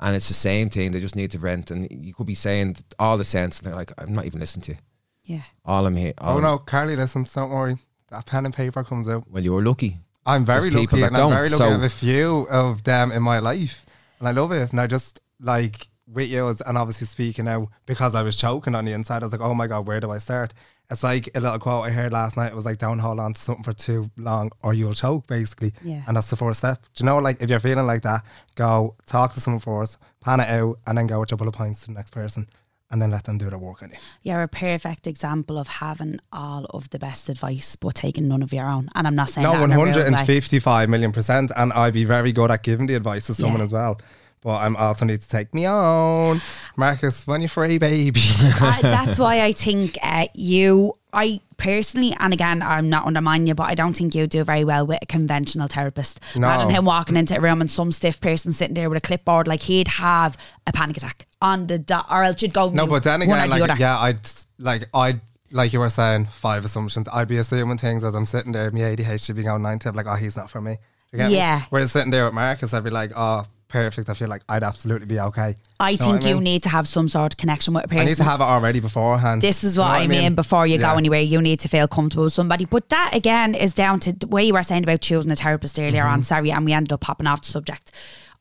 and 0.00 0.16
it's 0.16 0.28
the 0.28 0.34
same 0.34 0.70
thing. 0.70 0.92
They 0.92 1.00
just 1.00 1.16
need 1.16 1.30
to 1.32 1.38
vent, 1.38 1.70
and 1.70 1.88
you 1.90 2.14
could 2.14 2.26
be 2.26 2.34
saying 2.34 2.76
all 2.98 3.18
the 3.18 3.24
sense, 3.24 3.58
and 3.58 3.66
they're 3.66 3.76
like, 3.76 3.92
"I'm 3.98 4.14
not 4.14 4.24
even 4.24 4.40
listening 4.40 4.62
to 4.62 4.72
you. 4.72 4.78
Yeah. 5.24 5.42
All 5.64 5.86
I'm 5.86 5.96
here. 5.96 6.14
all 6.18 6.38
Oh 6.38 6.40
no, 6.40 6.58
Carly 6.58 6.96
listens. 6.96 7.32
Don't 7.32 7.50
worry. 7.50 7.76
that 8.10 8.26
pen 8.26 8.44
and 8.44 8.54
paper 8.54 8.82
comes 8.82 9.08
out. 9.08 9.30
Well, 9.30 9.44
you're 9.44 9.62
lucky. 9.62 9.98
I'm 10.26 10.44
very 10.44 10.70
There's 10.70 10.74
lucky, 10.74 11.02
and 11.02 11.16
I'm 11.16 11.30
very 11.30 11.48
lucky 11.48 11.56
so- 11.56 11.66
to 11.66 11.72
have 11.72 11.82
a 11.82 11.88
few 11.88 12.46
of 12.50 12.84
them 12.84 13.12
in 13.12 13.22
my 13.22 13.38
life, 13.38 13.84
and 14.18 14.26
I 14.26 14.32
love 14.32 14.52
it. 14.52 14.70
And 14.70 14.80
I 14.80 14.86
just 14.86 15.20
like 15.38 15.88
with 16.12 16.28
you, 16.28 16.46
and 16.66 16.76
obviously 16.78 17.06
speaking 17.06 17.44
now 17.44 17.68
because 17.86 18.14
I 18.14 18.22
was 18.22 18.36
choking 18.36 18.74
on 18.74 18.84
the 18.84 18.92
inside. 18.92 19.22
I 19.22 19.26
was 19.26 19.32
like, 19.32 19.40
oh 19.40 19.54
my 19.54 19.66
god, 19.66 19.86
where 19.86 20.00
do 20.00 20.10
I 20.10 20.18
start? 20.18 20.52
It's 20.90 21.04
like 21.04 21.28
a 21.36 21.40
little 21.40 21.58
quote 21.60 21.84
I 21.86 21.90
heard 21.90 22.12
last 22.12 22.36
night. 22.36 22.48
It 22.50 22.56
was 22.56 22.64
like, 22.64 22.78
don't 22.78 22.98
hold 22.98 23.20
on 23.20 23.32
to 23.34 23.40
something 23.40 23.62
for 23.62 23.72
too 23.72 24.10
long, 24.16 24.50
or 24.64 24.74
you'll 24.74 24.92
choke, 24.94 25.28
basically. 25.28 25.72
Yeah. 25.84 26.02
And 26.08 26.16
that's 26.16 26.30
the 26.30 26.36
first 26.36 26.58
step. 26.58 26.82
Do 26.94 27.04
you 27.04 27.06
know, 27.06 27.18
like 27.18 27.40
if 27.40 27.48
you're 27.48 27.60
feeling 27.60 27.86
like 27.86 28.02
that, 28.02 28.22
go 28.56 28.96
talk 29.06 29.32
to 29.34 29.40
someone 29.40 29.60
first, 29.60 29.98
pan 30.20 30.40
it 30.40 30.48
out, 30.48 30.78
and 30.86 30.98
then 30.98 31.06
go 31.06 31.20
with 31.20 31.30
your 31.30 31.38
bullet 31.38 31.52
points 31.52 31.82
to 31.82 31.86
the 31.86 31.92
next 31.92 32.10
person, 32.10 32.48
and 32.90 33.00
then 33.00 33.12
let 33.12 33.22
them 33.22 33.38
do 33.38 33.48
the 33.48 33.56
work 33.56 33.84
on 33.84 33.90
you. 33.90 33.96
You're 34.24 34.42
a 34.42 34.48
perfect 34.48 35.06
example 35.06 35.58
of 35.60 35.68
having 35.68 36.18
all 36.32 36.64
of 36.70 36.90
the 36.90 36.98
best 36.98 37.28
advice, 37.28 37.76
but 37.76 37.94
taking 37.94 38.26
none 38.26 38.42
of 38.42 38.52
your 38.52 38.66
own. 38.66 38.88
And 38.96 39.06
I'm 39.06 39.14
not 39.14 39.30
saying 39.30 39.44
No, 39.44 39.52
that 39.52 39.60
one 39.60 39.70
in 39.70 39.76
a 39.78 39.84
rude 39.84 39.94
hundred 39.94 40.06
and 40.08 40.16
way. 40.16 40.24
fifty-five 40.26 40.88
million 40.88 41.12
percent, 41.12 41.52
and 41.56 41.72
I'd 41.72 41.94
be 41.94 42.04
very 42.04 42.32
good 42.32 42.50
at 42.50 42.64
giving 42.64 42.88
the 42.88 42.94
advice 42.96 43.26
to 43.26 43.34
someone 43.34 43.58
Yeah. 43.60 43.66
as 43.66 43.70
well. 43.70 44.00
But 44.42 44.56
I'm 44.56 44.74
also 44.76 45.04
need 45.04 45.20
to 45.20 45.28
take 45.28 45.52
me 45.52 45.66
on, 45.66 46.40
Marcus. 46.74 47.26
When 47.26 47.42
you 47.42 47.48
free, 47.48 47.76
baby. 47.76 48.20
I, 48.40 48.78
that's 48.80 49.18
why 49.18 49.42
I 49.42 49.52
think 49.66 49.98
uh, 50.02 50.28
you, 50.32 50.94
I 51.12 51.40
personally, 51.58 52.16
and 52.18 52.32
again, 52.32 52.62
I'm 52.62 52.88
not 52.88 53.06
undermining 53.06 53.46
you, 53.48 53.54
but 53.54 53.64
I 53.64 53.74
don't 53.74 53.94
think 53.94 54.14
you 54.14 54.26
do 54.26 54.42
very 54.42 54.64
well 54.64 54.86
with 54.86 55.00
a 55.02 55.06
conventional 55.06 55.68
therapist. 55.68 56.20
No. 56.34 56.48
Imagine 56.48 56.70
him 56.70 56.84
walking 56.86 57.16
into 57.16 57.36
a 57.36 57.40
room 57.40 57.60
and 57.60 57.70
some 57.70 57.92
stiff 57.92 58.18
person 58.18 58.52
sitting 58.52 58.72
there 58.72 58.88
with 58.88 58.96
a 58.96 59.02
clipboard, 59.02 59.46
like 59.46 59.60
he'd 59.60 59.88
have 59.88 60.38
a 60.66 60.72
panic 60.72 60.96
attack 60.96 61.26
on 61.42 61.66
the 61.66 61.78
dot, 61.78 62.06
or 62.10 62.22
else 62.22 62.40
you'd 62.40 62.54
go 62.54 62.70
no, 62.70 62.86
but 62.86 63.02
then 63.02 63.20
again, 63.20 63.50
the 63.50 63.58
like 63.58 63.70
other. 63.70 63.76
yeah, 63.78 63.98
I'd 63.98 64.20
like 64.58 64.88
I'd 64.94 65.20
like 65.52 65.74
you 65.74 65.80
were 65.80 65.90
saying 65.90 66.26
five 66.26 66.64
assumptions. 66.64 67.08
I'd 67.12 67.28
be 67.28 67.36
assuming 67.36 67.76
things 67.76 68.04
as 68.04 68.14
I'm 68.14 68.24
sitting 68.24 68.52
there. 68.52 68.70
My 68.70 68.80
ADHD 68.80 69.36
be 69.36 69.42
going 69.42 69.60
ninety. 69.62 69.86
I'm 69.86 69.94
like, 69.94 70.06
oh, 70.06 70.14
he's 70.14 70.36
not 70.36 70.48
for 70.48 70.62
me. 70.62 70.78
Get 71.14 71.28
me? 71.28 71.36
Yeah. 71.36 71.64
Whereas 71.70 71.92
sitting 71.92 72.10
there 72.10 72.24
with 72.24 72.34
Marcus, 72.34 72.72
I'd 72.72 72.84
be 72.84 72.90
like, 72.90 73.12
oh, 73.16 73.44
perfect. 73.70 74.08
I 74.10 74.14
feel 74.14 74.28
like 74.28 74.42
I'd 74.48 74.62
absolutely 74.62 75.06
be 75.06 75.18
okay. 75.18 75.56
I 75.80 75.92
what 75.92 76.00
think 76.02 76.22
you 76.24 76.34
mean? 76.34 76.44
need 76.44 76.62
to 76.64 76.68
have 76.68 76.86
some 76.86 77.08
sort 77.08 77.32
of 77.32 77.38
connection 77.38 77.72
with 77.72 77.84
a 77.84 77.88
person. 77.88 78.00
I 78.02 78.04
need 78.04 78.16
to 78.18 78.24
have 78.24 78.40
it 78.40 78.44
already 78.44 78.80
beforehand. 78.80 79.40
this 79.40 79.64
is 79.64 79.76
You 79.76 79.82
what 79.82 79.88
know 79.88 79.94
I 79.94 80.06
mean, 80.06 80.34
before 80.34 80.66
you 80.66 80.74
Yeah. 80.74 80.92
go 80.92 80.98
anywhere 80.98 81.20
you 81.20 81.40
need 81.40 81.60
to 81.60 81.68
feel 81.68 81.88
comfortable 81.88 82.24
with 82.24 82.34
somebody 82.34 82.66
but 82.66 82.88
that 82.90 83.12
again 83.14 83.54
is 83.54 83.72
down 83.72 83.98
to 84.00 84.12
the 84.12 84.26
way 84.26 84.44
you 84.44 84.52
were 84.52 84.62
saying 84.62 84.82
about 84.84 85.00
choosing 85.00 85.32
a 85.32 85.36
therapist 85.36 85.78
earlier 85.78 86.02
Mm-hmm. 86.02 86.12
on 86.12 86.22
sorry 86.24 86.50
and 86.52 86.64
we 86.66 86.72
ended 86.74 86.92
up 86.92 87.00
popping 87.00 87.26
off 87.26 87.40
the 87.42 87.48
subject 87.48 87.92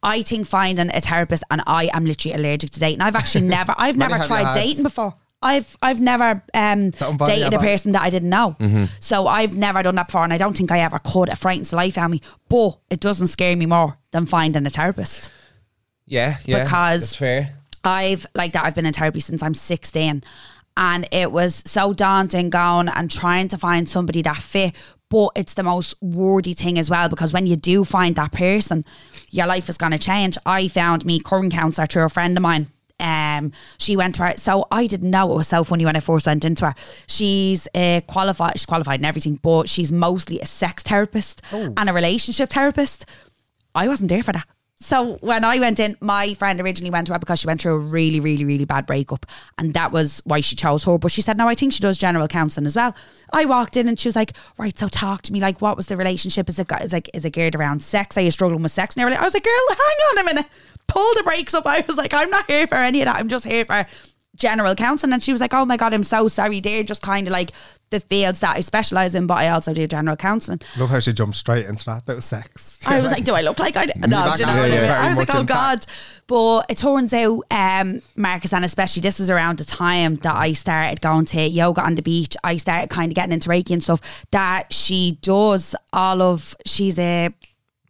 I 0.03 0.21
think 0.21 0.47
finding 0.47 0.89
a 0.93 1.01
therapist 1.01 1.43
and 1.51 1.61
I 1.67 1.89
am 1.93 2.05
literally 2.05 2.36
allergic 2.36 2.71
to 2.71 2.80
dating 2.80 3.01
I've 3.01 3.15
actually 3.15 3.47
never 3.57 3.73
I've 3.77 3.97
never 3.97 4.17
tried 4.25 4.53
dating 4.53 4.84
before 4.84 5.13
I've 5.41 5.77
I've 5.81 6.01
never 6.01 6.43
um, 6.53 6.91
dated 7.27 7.53
a 7.53 7.59
person 7.59 7.91
that 7.93 8.01
I 8.01 8.09
didn't 8.09 8.29
know 8.29 8.55
Mm-hmm. 8.59 8.85
so 8.99 9.27
I've 9.27 9.55
never 9.57 9.81
done 9.83 9.95
that 9.95 10.07
before 10.07 10.23
and 10.23 10.33
I 10.33 10.37
don't 10.37 10.55
think 10.57 10.71
I 10.71 10.79
ever 10.81 10.99
could 10.99 11.29
it 11.29 11.37
frightens 11.37 11.69
the 11.69 11.77
life 11.77 11.97
out 11.97 12.05
of 12.05 12.11
me 12.11 12.21
but 12.49 12.77
it 12.89 12.99
doesn't 12.99 13.27
scare 13.27 13.55
me 13.55 13.65
more 13.65 13.97
than 14.11 14.25
finding 14.25 14.65
a 14.65 14.69
therapist 14.69 15.31
Yeah, 16.05 16.37
yeah. 16.45 16.63
Because- 16.63 17.01
that's 17.01 17.15
fair. 17.15 17.55
I've 17.83 18.25
like 18.35 18.51
that. 18.53 18.65
I've 18.65 18.75
been 18.75 18.85
in 18.85 18.91
therapy 18.91 19.21
since 19.21 19.41
I'm 19.41 19.53
16, 19.53 20.21
and 20.75 21.07
it 21.13 21.31
was 21.31 21.63
so 21.65 21.93
daunting 21.93 22.49
going 22.49 22.89
and 22.89 23.09
trying 23.09 23.47
to 23.47 23.57
find 23.57 23.87
somebody 23.87 24.21
that 24.23 24.35
fit. 24.35 24.75
But 25.09 25.29
it's 25.37 25.53
the 25.53 25.63
most 25.63 25.95
worthy 26.01 26.51
thing 26.53 26.77
as 26.77 26.89
well 26.89 27.07
because 27.07 27.31
when 27.31 27.47
you 27.47 27.55
do 27.55 27.85
find 27.85 28.17
that 28.17 28.33
person, 28.33 28.83
your 29.31 29.47
life 29.47 29.69
is 29.69 29.77
going 29.77 29.93
to 29.93 29.97
change. 29.97 30.37
I 30.45 30.67
found 30.67 31.05
me 31.05 31.21
current 31.21 31.53
counsellor 31.53 31.87
through 31.87 32.03
a 32.03 32.09
friend 32.09 32.37
of 32.37 32.41
mine. 32.41 32.67
Um, 33.00 33.52
she 33.78 33.95
went 33.95 34.16
to 34.16 34.24
her, 34.24 34.34
so 34.38 34.68
I 34.72 34.88
didn't 34.88 35.10
know 35.10 35.32
it 35.32 35.36
was 35.36 35.47
so 35.47 35.64
funny 35.64 35.86
when 35.86 35.95
I 35.95 36.00
first 36.00 36.26
went 36.26 36.45
into 36.45 36.66
her. 36.66 36.76
She's 37.08 37.68
uh, 37.74 38.02
qualified, 38.08 38.54
she's 38.54 38.66
qualified 38.66 39.00
in 39.00 39.06
everything, 39.06 39.36
but 39.41 39.70
she's 39.70 39.91
mostly 39.91 40.39
a 40.39 40.45
sex 40.45 40.84
therapist 40.84 41.41
and 41.52 41.89
a 41.89 41.93
relationship 41.93 42.50
therapist. 42.50 43.06
I 43.76 43.88
wasn't 43.88 44.10
there 44.10 44.24
for 44.24 44.32
that. 44.34 44.47
So 44.82 45.18
when 45.18 45.43
I 45.43 45.60
went 45.60 45.78
in, 45.82 45.97
my 46.00 46.34
friend 46.36 46.60
originally 46.62 46.89
went 46.89 47.08
to 47.08 47.14
her 47.14 47.20
because 47.20 47.39
she 47.39 47.47
went 47.47 47.62
through 47.62 47.74
a 47.74 47.80
really, 47.80 48.22
really, 48.22 48.45
really 48.45 48.64
bad 48.64 48.86
breakup, 48.86 49.26
and 49.58 49.74
that 49.74 49.91
was 49.91 50.22
why 50.24 50.39
she 50.39 50.56
chose 50.56 50.86
her. 50.86 50.97
But 50.97 51.12
she 51.12 51.22
said, 51.22 51.38
"No, 51.38 51.50
I 51.50 51.56
think 51.56 51.74
she 51.74 51.82
does 51.82 51.97
general 51.97 52.30
counselling 52.30 52.66
as 52.66 52.78
well." 52.78 52.95
I 53.34 53.43
walked 53.43 53.76
in 53.76 53.89
and 53.89 54.00
she 54.00 54.08
was 54.08 54.16
like, 54.16 54.34
"Right, 54.58 54.78
so 54.80 54.88
talk 54.88 55.22
to 55.24 55.34
me. 55.34 55.41
Like, 55.41 55.62
what 55.62 55.76
was 55.76 55.88
the 55.88 55.97
relationship? 55.97 56.47
Is 56.47 56.60
it 56.60 56.68
is 56.82 56.93
like 56.93 57.10
is 57.14 57.26
it 57.26 57.32
geared 57.32 57.56
around 57.56 57.84
sex? 57.84 58.18
Are 58.18 58.22
you 58.22 58.32
struggling 58.32 58.64
with 58.64 58.72
sex?" 58.72 58.95
And 58.95 59.02
everything? 59.02 59.22
I 59.22 59.26
was 59.26 59.34
like, 59.34 59.43
"Girl, 59.43 59.54
hang 59.70 59.78
on 60.12 60.18
a 60.20 60.24
minute. 60.24 60.45
Pull 60.89 61.13
the 61.15 61.23
brakes 61.23 61.53
up." 61.53 61.65
I 61.65 61.83
was 61.87 61.97
like, 61.97 62.13
"I'm 62.13 62.29
not 62.29 62.49
here 62.49 62.67
for 62.67 62.75
any 62.75 63.01
of 63.01 63.05
that. 63.05 63.15
I'm 63.17 63.29
just 63.29 63.45
here 63.45 63.65
for." 63.65 63.85
General 64.35 64.73
counselling, 64.73 65.11
and 65.11 65.21
she 65.21 65.33
was 65.33 65.41
like, 65.41 65.53
"Oh 65.53 65.65
my 65.65 65.75
god, 65.75 65.93
I'm 65.93 66.03
so 66.03 66.29
sorry. 66.29 66.61
They're 66.61 66.83
just 66.83 67.01
kind 67.01 67.27
of 67.27 67.33
like 67.33 67.51
the 67.89 67.99
fields 67.99 68.39
that 68.41 68.55
I 68.55 68.59
specialize 68.61 69.15
in, 69.15 69.27
but 69.27 69.35
I 69.35 69.49
also 69.49 69.73
do 69.73 69.87
general 69.87 70.15
counseling. 70.15 70.61
Love 70.77 70.89
how 70.89 70.99
she 70.99 71.13
jumped 71.13 71.35
straight 71.35 71.65
into 71.65 71.85
that 71.85 72.05
bit 72.05 72.17
of 72.17 72.23
sex. 72.23 72.79
I 72.85 73.01
was 73.01 73.11
like, 73.15 73.23
do 73.23 73.33
I 73.33 73.41
look 73.41 73.59
like 73.59 73.75
I 73.77 73.85
no? 73.85 73.91
Do 73.95 74.05
you 74.05 74.09
know 74.09 74.27
what 74.27 74.45
I 74.45 74.69
mean? 74.69 74.83
I 74.83 75.07
was 75.09 75.17
like, 75.17 75.33
oh 75.35 75.43
god. 75.43 75.85
But 76.27 76.65
it 76.69 76.77
turns 76.77 77.13
out, 77.13 77.41
um, 77.49 78.01
Marcus, 78.15 78.53
and 78.53 78.63
especially 78.63 79.01
this 79.01 79.19
was 79.19 79.29
around 79.29 79.57
the 79.57 79.65
time 79.65 80.17
that 80.17 80.35
I 80.35 80.53
started 80.53 81.01
going 81.01 81.25
to 81.25 81.41
yoga 81.47 81.81
on 81.81 81.95
the 81.95 82.03
beach. 82.03 82.37
I 82.43 82.57
started 82.57 82.89
kind 82.89 83.11
of 83.11 83.15
getting 83.15 83.33
into 83.33 83.49
Reiki 83.49 83.71
and 83.71 83.81
stuff. 83.83 84.01
That 84.31 84.71
she 84.73 85.17
does 85.21 85.75
all 85.91 86.21
of. 86.21 86.55
She's 86.65 86.99
a 86.99 87.29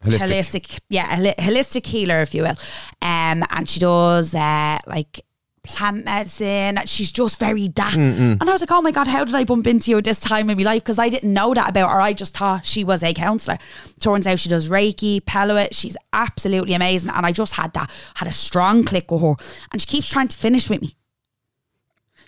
Holistic. 0.04 0.20
holistic, 0.20 0.80
yeah, 0.90 1.34
holistic 1.34 1.86
healer, 1.86 2.22
if 2.22 2.34
you 2.34 2.44
will. 2.44 2.56
Um, 3.02 3.44
and 3.50 3.68
she 3.68 3.80
does 3.80 4.34
uh, 4.34 4.80
like 4.88 5.26
plant 5.64 6.06
medicine. 6.06 6.80
She's 6.86 7.12
just 7.12 7.40
very 7.40 7.68
that. 7.70 7.96
And 7.96 8.42
I 8.42 8.52
was 8.52 8.62
like, 8.62 8.72
oh 8.72 8.82
my 8.82 8.92
God, 8.92 9.08
how 9.08 9.24
did 9.24 9.36
I 9.36 9.44
bump 9.44 9.68
into 9.68 9.92
you 9.92 9.98
at 9.98 10.04
this 10.04 10.20
time 10.20 10.50
in 10.50 10.58
my 10.58 10.64
life? 10.64 10.84
Because 10.84 11.00
I 11.00 11.10
didn't 11.10 11.34
know 11.34 11.54
that 11.54 11.70
about 11.70 11.92
her. 11.92 12.02
I 12.02 12.14
just 12.14 12.36
thought 12.38 12.66
she 12.66 12.84
was 12.84 13.04
a 13.04 13.14
counsellor. 13.14 13.58
Turns 14.00 14.26
out 14.26 14.40
she 14.40 14.50
does 14.50 14.70
Reiki, 14.70 15.24
Peloit. 15.26 15.76
She's 15.76 15.98
absolutely 16.14 16.74
amazing. 16.74 17.12
And 17.12 17.26
I 17.26 17.32
just 17.32 17.54
had 17.54 17.74
that, 17.74 17.92
had 18.16 18.28
a 18.28 18.34
strong 18.34 18.84
click 18.86 19.12
with 19.12 19.22
her. 19.22 19.36
And 19.72 19.82
she 19.82 19.88
keeps 19.88 20.10
trying 20.10 20.30
to 20.30 20.38
finish 20.38 20.70
with 20.70 20.82
me. 20.82 20.96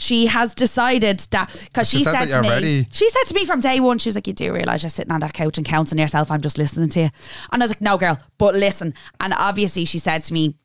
She 0.01 0.25
has 0.27 0.55
decided 0.55 1.19
that 1.31 1.49
because 1.65 1.89
She 1.89 1.99
she, 1.99 2.03
said 2.03 2.29
said, 2.29 2.31
to 2.31 2.41
me, 2.41 2.49
ready. 2.49 2.87
she 2.91 3.07
said 3.09 3.23
to 3.27 3.33
me 3.35 3.45
from 3.45 3.59
day 3.59 3.79
one, 3.79 3.99
she 3.99 4.09
was 4.09 4.15
like, 4.15 4.27
"You 4.27 4.33
do 4.33 4.53
realize 4.53 4.81
you're 4.83 4.89
sitting 4.89 5.11
on 5.11 5.19
that 5.21 5.33
couch 5.33 5.57
and 5.57 5.65
counseling 5.65 5.99
yourself? 5.99 6.31
I'm 6.31 6.41
just 6.41 6.57
listening 6.57 6.89
to 6.89 6.99
you." 7.01 7.09
And 7.51 7.61
I 7.61 7.65
was 7.65 7.71
like, 7.71 7.81
"No, 7.81 7.97
girl, 7.97 8.17
but 8.37 8.55
listen." 8.55 8.93
And 9.19 9.33
obviously, 9.33 9.85
she 9.85 9.99
said 9.99 10.23
to 10.23 10.33
me, 10.33 10.55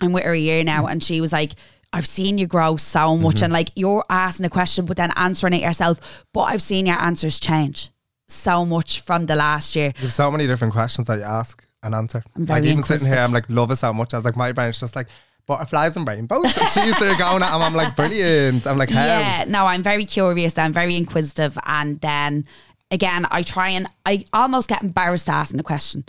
"I'm 0.00 0.12
with 0.12 0.24
her 0.24 0.32
a 0.32 0.38
year 0.38 0.64
now," 0.64 0.86
and 0.86 1.02
she 1.02 1.20
was 1.20 1.32
like. 1.32 1.52
I've 1.94 2.06
seen 2.06 2.38
you 2.38 2.46
grow 2.46 2.78
so 2.78 3.18
much, 3.18 3.34
Mm-hmm. 3.34 3.44
and 3.44 3.52
like 3.52 3.70
you're 3.76 4.02
asking 4.08 4.46
a 4.46 4.48
question, 4.48 4.86
but 4.86 4.96
then 4.96 5.12
answering 5.14 5.52
it 5.52 5.60
yourself. 5.60 6.24
But 6.32 6.44
I've 6.44 6.62
seen 6.62 6.86
your 6.86 6.96
answers 6.98 7.38
change 7.38 7.90
so 8.28 8.64
much 8.64 9.02
from 9.02 9.26
the 9.26 9.36
last 9.36 9.76
year. 9.76 9.92
You 9.98 10.04
have 10.04 10.12
so 10.14 10.30
many 10.30 10.46
different 10.46 10.72
questions 10.72 11.06
that 11.08 11.18
you 11.18 11.24
ask 11.24 11.62
and 11.82 11.94
answer. 11.94 12.24
I'm 12.34 12.46
like 12.46 12.64
even 12.64 12.82
sitting 12.82 13.08
here. 13.08 13.18
I'm 13.18 13.30
like 13.34 13.44
love 13.50 13.70
it 13.72 13.76
so 13.76 13.92
much. 13.92 14.14
I 14.14 14.16
was 14.16 14.24
like 14.24 14.36
my 14.36 14.52
brain's 14.52 14.80
just 14.80 14.96
like 14.96 15.08
butterflies 15.46 15.96
and 15.96 16.06
rainbows. 16.06 16.44
And 16.44 16.68
she's 16.70 16.98
there 16.98 17.16
going 17.16 17.42
at 17.42 17.54
'em, 17.54 17.62
I'm 17.62 17.74
like 17.74 17.96
brilliant. 17.96 18.66
I'm 18.66 18.78
like 18.78 18.90
how? 18.90 19.04
Yeah, 19.04 19.44
no, 19.48 19.66
I'm 19.66 19.82
very 19.82 20.04
curious. 20.04 20.56
I'm 20.58 20.72
very 20.72 20.96
inquisitive, 20.96 21.58
and 21.66 22.00
then 22.00 22.46
again, 22.90 23.26
I 23.30 23.42
try 23.42 23.70
and 23.70 23.86
I 24.06 24.24
almost 24.32 24.68
get 24.68 24.82
embarrassed 24.82 25.28
asking 25.28 25.60
a 25.60 25.62
question. 25.62 26.04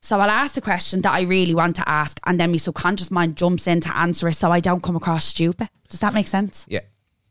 So 0.00 0.20
I'll 0.20 0.30
ask 0.30 0.54
the 0.54 0.60
question 0.60 1.02
that 1.02 1.12
I 1.12 1.22
really 1.22 1.54
want 1.54 1.74
to 1.76 1.88
ask, 1.88 2.20
and 2.26 2.38
then 2.38 2.50
my 2.52 2.58
subconscious 2.58 3.10
mind 3.10 3.36
jumps 3.36 3.66
in 3.66 3.80
to 3.80 3.96
answer 3.96 4.28
it, 4.28 4.34
so 4.34 4.52
I 4.52 4.60
don't 4.60 4.82
come 4.82 4.94
across 4.96 5.24
stupid. 5.24 5.68
Does 5.88 6.00
that 6.00 6.14
make 6.14 6.28
sense? 6.28 6.64
Yeah. 6.68 6.80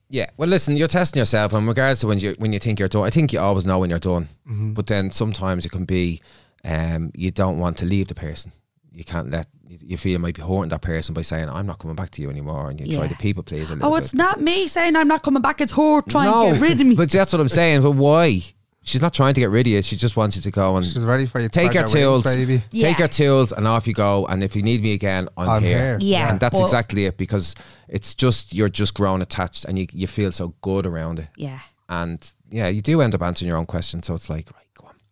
Yeah. 0.10 0.30
Well, 0.38 0.50
listen, 0.50 0.76
you're 0.78 0.88
testing 0.88 1.20
yourself 1.20 1.54
in 1.54 1.66
regards 1.68 2.02
to 2.02 2.08
when 2.08 2.20
you 2.20 2.36
when 2.38 2.54
you 2.54 2.60
think 2.60 2.80
you're 2.80 2.88
done. 2.90 3.04
I 3.06 3.10
think 3.12 3.32
you 3.34 3.40
always 3.40 3.66
know 3.66 3.80
when 3.80 3.90
you're 3.90 4.00
done, 4.00 4.28
Mm-hmm. 4.48 4.74
but 4.74 4.88
then 4.88 5.12
sometimes 5.12 5.66
it 5.66 5.72
can 5.72 5.86
be 5.86 6.22
um, 6.64 7.12
you 7.16 7.32
don't 7.32 7.60
want 7.60 7.78
to 7.78 7.86
leave 7.86 8.08
the 8.08 8.16
person. 8.16 8.52
You 8.94 9.04
can't 9.04 9.30
let 9.30 9.48
you 9.82 9.88
you 9.92 9.98
feel 9.98 10.14
you 10.14 10.20
might 10.20 10.36
be 10.36 10.42
hurting 10.42 10.70
that 10.70 10.82
person 10.82 11.14
by 11.14 11.22
saying 11.22 11.50
I'm 11.50 11.66
not 11.66 11.80
coming 11.80 11.96
back 11.96 12.10
to 12.12 12.22
you 12.22 12.30
anymore, 12.30 12.70
and 12.70 12.80
you 12.80 12.88
try 12.94 13.04
Yeah. 13.04 13.10
to 13.10 13.16
people 13.18 13.44
please 13.44 13.70
a 13.72 13.76
little 13.76 13.90
Oh, 13.92 13.96
bit. 13.96 14.04
it's 14.06 14.14
not 14.14 14.42
me 14.42 14.68
saying 14.68 14.96
I'm 14.96 15.08
not 15.08 15.24
coming 15.24 15.42
back. 15.42 15.62
It's 15.62 15.74
her 15.74 16.02
trying 16.02 16.32
to 16.32 16.54
get 16.60 16.62
rid 16.62 16.82
of 16.82 16.88
me. 16.88 16.96
But 16.96 17.10
that's 17.12 17.34
what 17.34 17.40
I'm 17.42 17.50
saying. 17.50 17.82
But 17.82 17.92
why? 17.92 18.44
She's 18.88 19.02
not 19.02 19.16
trying 19.16 19.34
to 19.34 19.40
get 19.42 19.50
rid 19.50 19.66
of 19.66 19.74
you. 19.74 19.82
She 19.82 19.96
just 19.96 20.16
wants 20.16 20.36
you 20.36 20.44
to 20.44 20.52
go 20.52 20.76
and 20.78 20.86
She's 20.86 21.04
ready 21.04 21.26
for 21.26 21.40
you 21.42 21.50
take 21.50 21.72
spread 21.72 21.92
your 21.92 22.02
your 22.04 22.12
wings, 22.12 22.24
tools, 22.26 22.36
baby. 22.36 22.64
Yeah. 22.70 22.88
take 22.90 23.00
your 23.00 23.08
tools, 23.08 23.52
and 23.52 23.68
off 23.68 23.88
you 23.88 23.94
go. 23.96 24.28
And 24.28 24.44
if 24.44 24.56
you 24.56 24.62
need 24.62 24.84
me 24.84 24.94
again, 24.94 25.28
I'm, 25.38 25.50
I'm 25.50 25.64
here. 25.64 25.78
here. 25.78 25.98
Yeah, 26.02 26.30
and 26.30 26.40
that's 26.40 26.60
exactly 26.60 27.06
it 27.06 27.18
because 27.18 27.56
it's 27.88 28.14
just 28.14 28.54
you're 28.54 28.70
just 28.70 28.94
grown 28.94 29.24
attached, 29.24 29.66
and 29.66 29.80
you 29.80 29.88
you 29.92 30.06
feel 30.06 30.32
so 30.32 30.54
good 30.62 30.86
around 30.86 31.18
it. 31.20 31.30
yeah, 31.36 31.60
And 31.90 32.20
yeah, 32.52 32.68
you 32.68 32.84
do 32.84 33.02
end 33.02 33.16
up 33.16 33.24
answering 33.24 33.48
your 33.50 33.58
own 33.58 33.66
questions. 33.66 34.06
So 34.06 34.14
it's 34.14 34.30
like, 34.30 34.52
right, 34.54 34.54
go 34.54 34.60
on. 34.60 34.65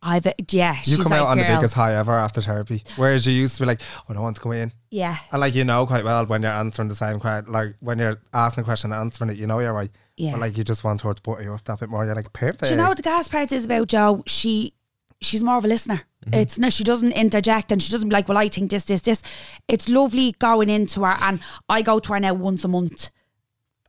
I've 0.03 0.27
yeah. 0.51 0.77
You 0.83 0.97
come 0.97 1.13
out 1.13 1.27
on 1.27 1.37
the 1.37 1.43
biggest 1.43 1.73
high 1.73 1.95
ever 1.95 2.13
after 2.13 2.41
therapy. 2.41 2.83
Whereas 2.97 3.25
you 3.25 3.33
used 3.33 3.55
to 3.55 3.61
be 3.61 3.65
like, 3.65 3.81
oh, 3.99 4.03
I 4.09 4.13
don't 4.13 4.23
want 4.23 4.35
to 4.35 4.41
go 4.41 4.51
in. 4.51 4.71
Yeah, 4.89 5.17
And 5.31 5.41
like 5.41 5.55
you 5.55 5.63
know 5.63 5.87
quite 5.87 6.03
well 6.03 6.25
when 6.25 6.43
you're 6.43 6.51
answering 6.51 6.89
the 6.89 6.95
same 6.95 7.19
question, 7.19 7.51
like 7.51 7.75
when 7.79 7.97
you're 7.97 8.19
asking 8.33 8.61
a 8.61 8.65
question 8.65 8.91
and 8.91 8.99
answering 8.99 9.31
it, 9.31 9.37
you 9.37 9.47
know 9.47 9.59
you're 9.59 9.73
right. 9.73 9.89
Yeah. 10.17 10.33
But 10.33 10.41
like 10.41 10.57
you 10.57 10.63
just 10.63 10.83
want 10.83 11.01
her 11.01 11.13
to 11.13 11.21
butter 11.21 11.41
you 11.41 11.53
up 11.53 11.63
that 11.63 11.79
bit 11.79 11.89
more. 11.89 12.05
You're 12.05 12.15
like, 12.15 12.31
perfect. 12.33 12.65
Do 12.65 12.69
you 12.69 12.75
know 12.75 12.89
what 12.89 12.97
the 12.97 13.03
gas 13.03 13.27
part 13.27 13.51
is 13.51 13.65
about 13.65 13.87
Joe? 13.87 14.23
She 14.27 14.73
she's 15.21 15.43
more 15.43 15.57
of 15.57 15.65
a 15.65 15.67
listener. 15.67 16.01
Mm-hmm. 16.25 16.33
It's 16.35 16.59
no, 16.59 16.69
she 16.69 16.83
doesn't 16.83 17.13
interject 17.13 17.71
and 17.71 17.81
she 17.81 17.91
doesn't 17.91 18.09
be 18.09 18.13
like, 18.13 18.27
well, 18.27 18.37
I 18.37 18.47
think 18.47 18.71
this, 18.71 18.85
this, 18.85 19.01
this. 19.01 19.21
It's 19.67 19.89
lovely 19.89 20.33
going 20.33 20.69
into 20.69 21.03
her, 21.03 21.17
and 21.21 21.41
I 21.67 21.81
go 21.81 21.99
to 21.99 22.13
her 22.13 22.19
now 22.19 22.33
once 22.33 22.63
a 22.63 22.67
month. 22.67 23.09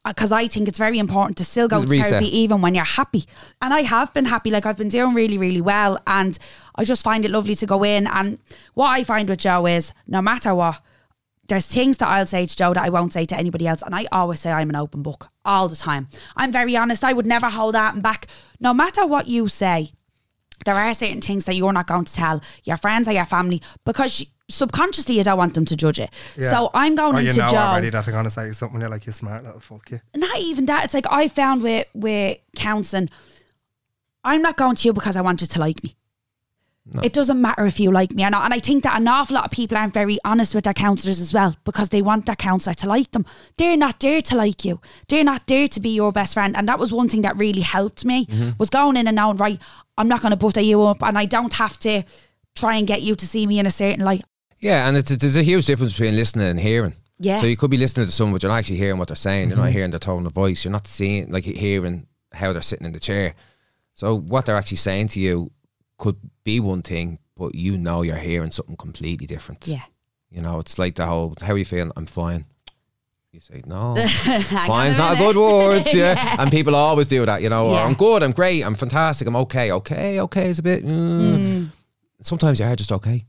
Uh, 0.07 0.12
because 0.12 0.32
I 0.32 0.48
think 0.48 0.68
it's 0.68 0.78
very 0.78 0.98
important 0.98 1.38
to 1.38 1.44
still 1.44 1.66
go 1.66 1.82
to 1.82 1.88
Reset. 1.88 2.11
therapy 2.11 2.38
even 2.38 2.61
when 2.61 2.74
you're 2.74 2.84
happy. 2.84 3.24
And 3.62 3.72
I 3.72 3.80
have 3.82 4.12
been 4.12 4.26
happy. 4.26 4.50
Like 4.50 4.66
I've 4.66 4.76
been 4.76 4.90
doing 4.90 5.14
really, 5.14 5.38
really 5.38 5.62
well. 5.62 5.98
And 6.07 6.38
I 6.74 6.84
just 6.84 7.02
find 7.02 7.24
it 7.24 7.30
lovely 7.30 7.55
to 7.55 7.66
go 7.66 7.82
in. 7.82 8.07
And 8.07 8.38
what 8.74 8.88
I 8.88 9.02
find 9.02 9.30
with 9.30 9.38
Joe 9.38 9.66
is 9.66 9.94
no 10.07 10.20
matter 10.20 10.55
what, 10.55 10.80
there's 11.48 11.66
things 11.66 11.96
that 11.98 12.09
I'll 12.09 12.26
say 12.26 12.44
to 12.44 12.57
Joe 12.57 12.74
that 12.74 12.84
I 12.84 12.90
won't 12.90 13.14
say 13.14 13.24
to 13.24 13.36
anybody 13.36 13.66
else. 13.66 13.80
And 13.80 13.94
I 13.94 14.07
always 14.12 14.40
say 14.40 14.52
I'm 14.52 14.68
an 14.68 14.76
open 14.76 15.02
book 15.02 15.30
all 15.42 15.68
the 15.68 15.76
time. 15.76 16.09
I'm 16.36 16.52
very 16.52 16.76
honest. 16.76 17.02
I 17.02 17.14
would 17.14 17.26
never 17.26 17.48
hold 17.48 17.74
that 17.74 17.94
and 17.94 18.02
back. 18.02 18.26
No 18.61 18.74
matter 18.74 19.07
what 19.07 19.26
you 19.26 19.48
say, 19.48 19.92
there 20.65 20.75
are 20.75 20.95
certain 20.95 21.21
things 21.21 21.45
that 21.45 21.55
you're 21.55 21.73
not 21.73 21.87
going 21.87 22.05
to 22.05 22.12
tell 22.12 22.41
your 22.65 22.77
friends 22.77 23.09
or 23.09 23.12
your 23.12 23.25
family 23.25 23.61
because 23.85 24.21
you- 24.21 24.27
subconsciously 24.49 25.17
you 25.17 25.25
don't 25.25 25.39
want 25.39 25.55
them 25.55 25.65
to 25.65 25.77
judge 25.77 25.99
it. 25.99 26.11
Yeah. 26.37 26.51
So 26.51 26.71
I'm 26.75 26.95
going 26.95 27.17
or 27.17 27.21
into 27.21 27.33
you 27.33 27.39
know 27.39 27.49
Joe 27.51 27.57
already 27.57 27.91
that 27.91 28.05
they're 28.05 28.15
gonna 28.15 28.31
say 28.31 28.53
something. 28.53 28.81
You're 28.81 28.91
like, 28.91 29.07
you 29.07 29.12
smart 29.12 29.45
little 29.45 29.61
fuck 29.61 29.91
you. 29.91 30.01
not 30.15 30.39
even 30.39 30.67
that. 30.67 30.85
It's 30.85 30.95
like 30.95 31.07
I 31.11 31.29
found 31.29 31.62
with 31.62 31.87
with 31.95 32.39
counselling, 32.57 33.09
I'm 34.23 34.43
not 34.43 34.57
going 34.57 34.77
to 34.77 34.89
you 34.89 34.93
because 34.93 35.17
I 35.17 35.21
want 35.21 35.41
you 35.41 35.47
to 35.47 35.59
like 35.59 35.83
me. 35.83 35.97
It 37.03 37.15
doesn't 37.15 37.41
matter 37.41 37.65
if 37.65 37.81
you 37.81 37.91
like 37.91 38.12
me 38.12 38.27
or 38.27 38.31
not. 38.31 38.45
And 38.45 38.53
I 38.53 38.59
think 38.59 38.83
that 38.83 39.01
an 39.01 39.09
awful 39.09 39.37
lot 39.37 39.47
of 39.47 39.51
people 39.51 39.79
aren't 39.79 39.95
very 39.95 40.19
honest 40.23 40.55
with 40.55 40.65
their 40.65 40.75
counsellors 40.75 41.19
as 41.19 41.33
well 41.33 41.57
because 41.65 41.89
they 41.89 42.03
want 42.03 42.27
their 42.27 42.37
counsellor 42.37 42.75
to 42.75 42.87
like 42.87 43.11
them. 43.12 43.25
They're 43.57 43.77
not 43.77 44.01
there 44.01 44.21
to 44.21 44.37
like 44.37 44.67
you. 44.67 44.83
They're 45.09 45.25
not 45.25 45.47
there 45.47 45.67
to 45.67 45.81
be 45.81 45.89
your 45.89 46.12
best 46.12 46.35
friend. 46.35 46.55
And 46.55 46.69
that 46.69 46.79
was 46.79 46.93
one 46.93 47.09
thing 47.09 47.23
that 47.23 47.39
really 47.39 47.62
helped 47.62 48.05
me 48.05 48.27
mm-hmm. 48.27 48.51
was 48.59 48.69
going 48.69 48.99
in 48.99 49.07
and 49.07 49.17
knowing, 49.17 49.39
right, 49.39 49.59
I'm 49.97 50.09
not 50.09 50.22
going 50.22 50.30
to 50.30 50.36
butter 50.36 50.61
you 50.61 50.82
up 50.82 51.03
and 51.03 51.16
I 51.16 51.24
don't 51.24 51.55
have 51.55 51.78
to 51.80 52.03
try 52.55 52.76
and 52.76 52.86
get 52.86 53.03
you 53.03 53.14
to 53.16 53.26
see 53.26 53.47
me 53.47 53.59
in 53.59 53.66
a 53.66 53.70
certain 53.70 54.05
light. 54.05 54.24
Yeah, 54.59 54.88
and 54.88 54.97
it's, 54.97 55.14
there's 55.16 55.36
a 55.36 55.42
huge 55.42 55.66
difference 55.66 55.92
between 55.92 56.16
listening 56.16 56.47
and 56.47 56.61
hearing. 56.61 56.95
Yeah. 57.18 57.40
So 57.40 57.47
you 57.47 57.57
could 57.57 57.70
be 57.70 57.76
listening 57.76 58.07
to 58.07 58.12
someone, 58.12 58.34
but 58.34 58.42
you're 58.42 58.51
not 58.51 58.59
actually 58.59 58.78
hearing 58.78 58.99
what 58.99 59.09
they're 59.09 59.16
saying. 59.16 59.49
You're 59.49 59.59
not 59.59 59.66
mm-hmm. 59.66 59.72
hearing 59.72 59.90
their 59.90 60.01
tone 60.01 60.26
of 60.26 60.32
voice. 60.32 60.64
You're 60.64 60.72
not 60.72 60.86
seeing, 60.86 61.30
like, 61.30 61.45
hearing 61.45 62.07
how 62.32 62.53
they're 62.53 62.62
sitting 62.62 62.86
in 62.86 62.92
the 62.92 63.01
chair. 63.01 63.34
So 63.95 64.18
what 64.18 64.47
they're 64.47 64.57
actually 64.57 64.78
saying 64.78 65.09
to 65.09 65.20
you 65.20 65.53
could 65.99 66.16
be 66.42 66.59
one 66.59 66.82
thing, 66.82 67.20
but 67.36 67.55
you 67.55 67.78
know 67.78 68.03
you're 68.03 68.16
hearing 68.16 68.51
something 68.51 68.76
completely 68.76 69.26
different. 69.26 69.66
Yeah. 69.68 69.82
You 70.30 70.42
know, 70.42 70.59
it's 70.59 70.78
like 70.78 70.97
the 70.97 71.07
whole, 71.07 71.34
how 71.40 71.53
are 71.53 71.59
you 71.59 71.64
feeling? 71.64 71.92
I'm 71.97 72.07
fine. 72.07 72.47
You 73.35 73.41
say, 73.41 73.64
no, 73.66 73.95
mine's 74.68 74.97
not 74.97 75.14
a 75.14 75.16
good 75.16 75.37
word. 75.37 75.89
Yeah. 75.93 76.37
And 76.39 76.53
people 76.53 76.76
always 76.76 77.09
do 77.09 77.26
that, 77.26 77.43
you 77.43 77.49
know, 77.49 77.66
or 77.66 77.74
Yeah. 77.74 77.85
I'm 77.85 77.95
good, 77.95 78.22
I'm 78.22 78.30
great, 78.30 78.62
I'm 78.62 78.76
fantastic, 78.76 79.26
I'm 79.26 79.35
okay. 79.35 79.72
Okay, 79.72 80.20
okay 80.20 80.51
is 80.51 80.61
a 80.61 80.62
bit, 80.62 80.85
mm. 80.85 81.68
sometimes 82.20 82.61
you 82.61 82.66
are 82.66 82.76
just 82.76 82.93
okay. 82.93 83.24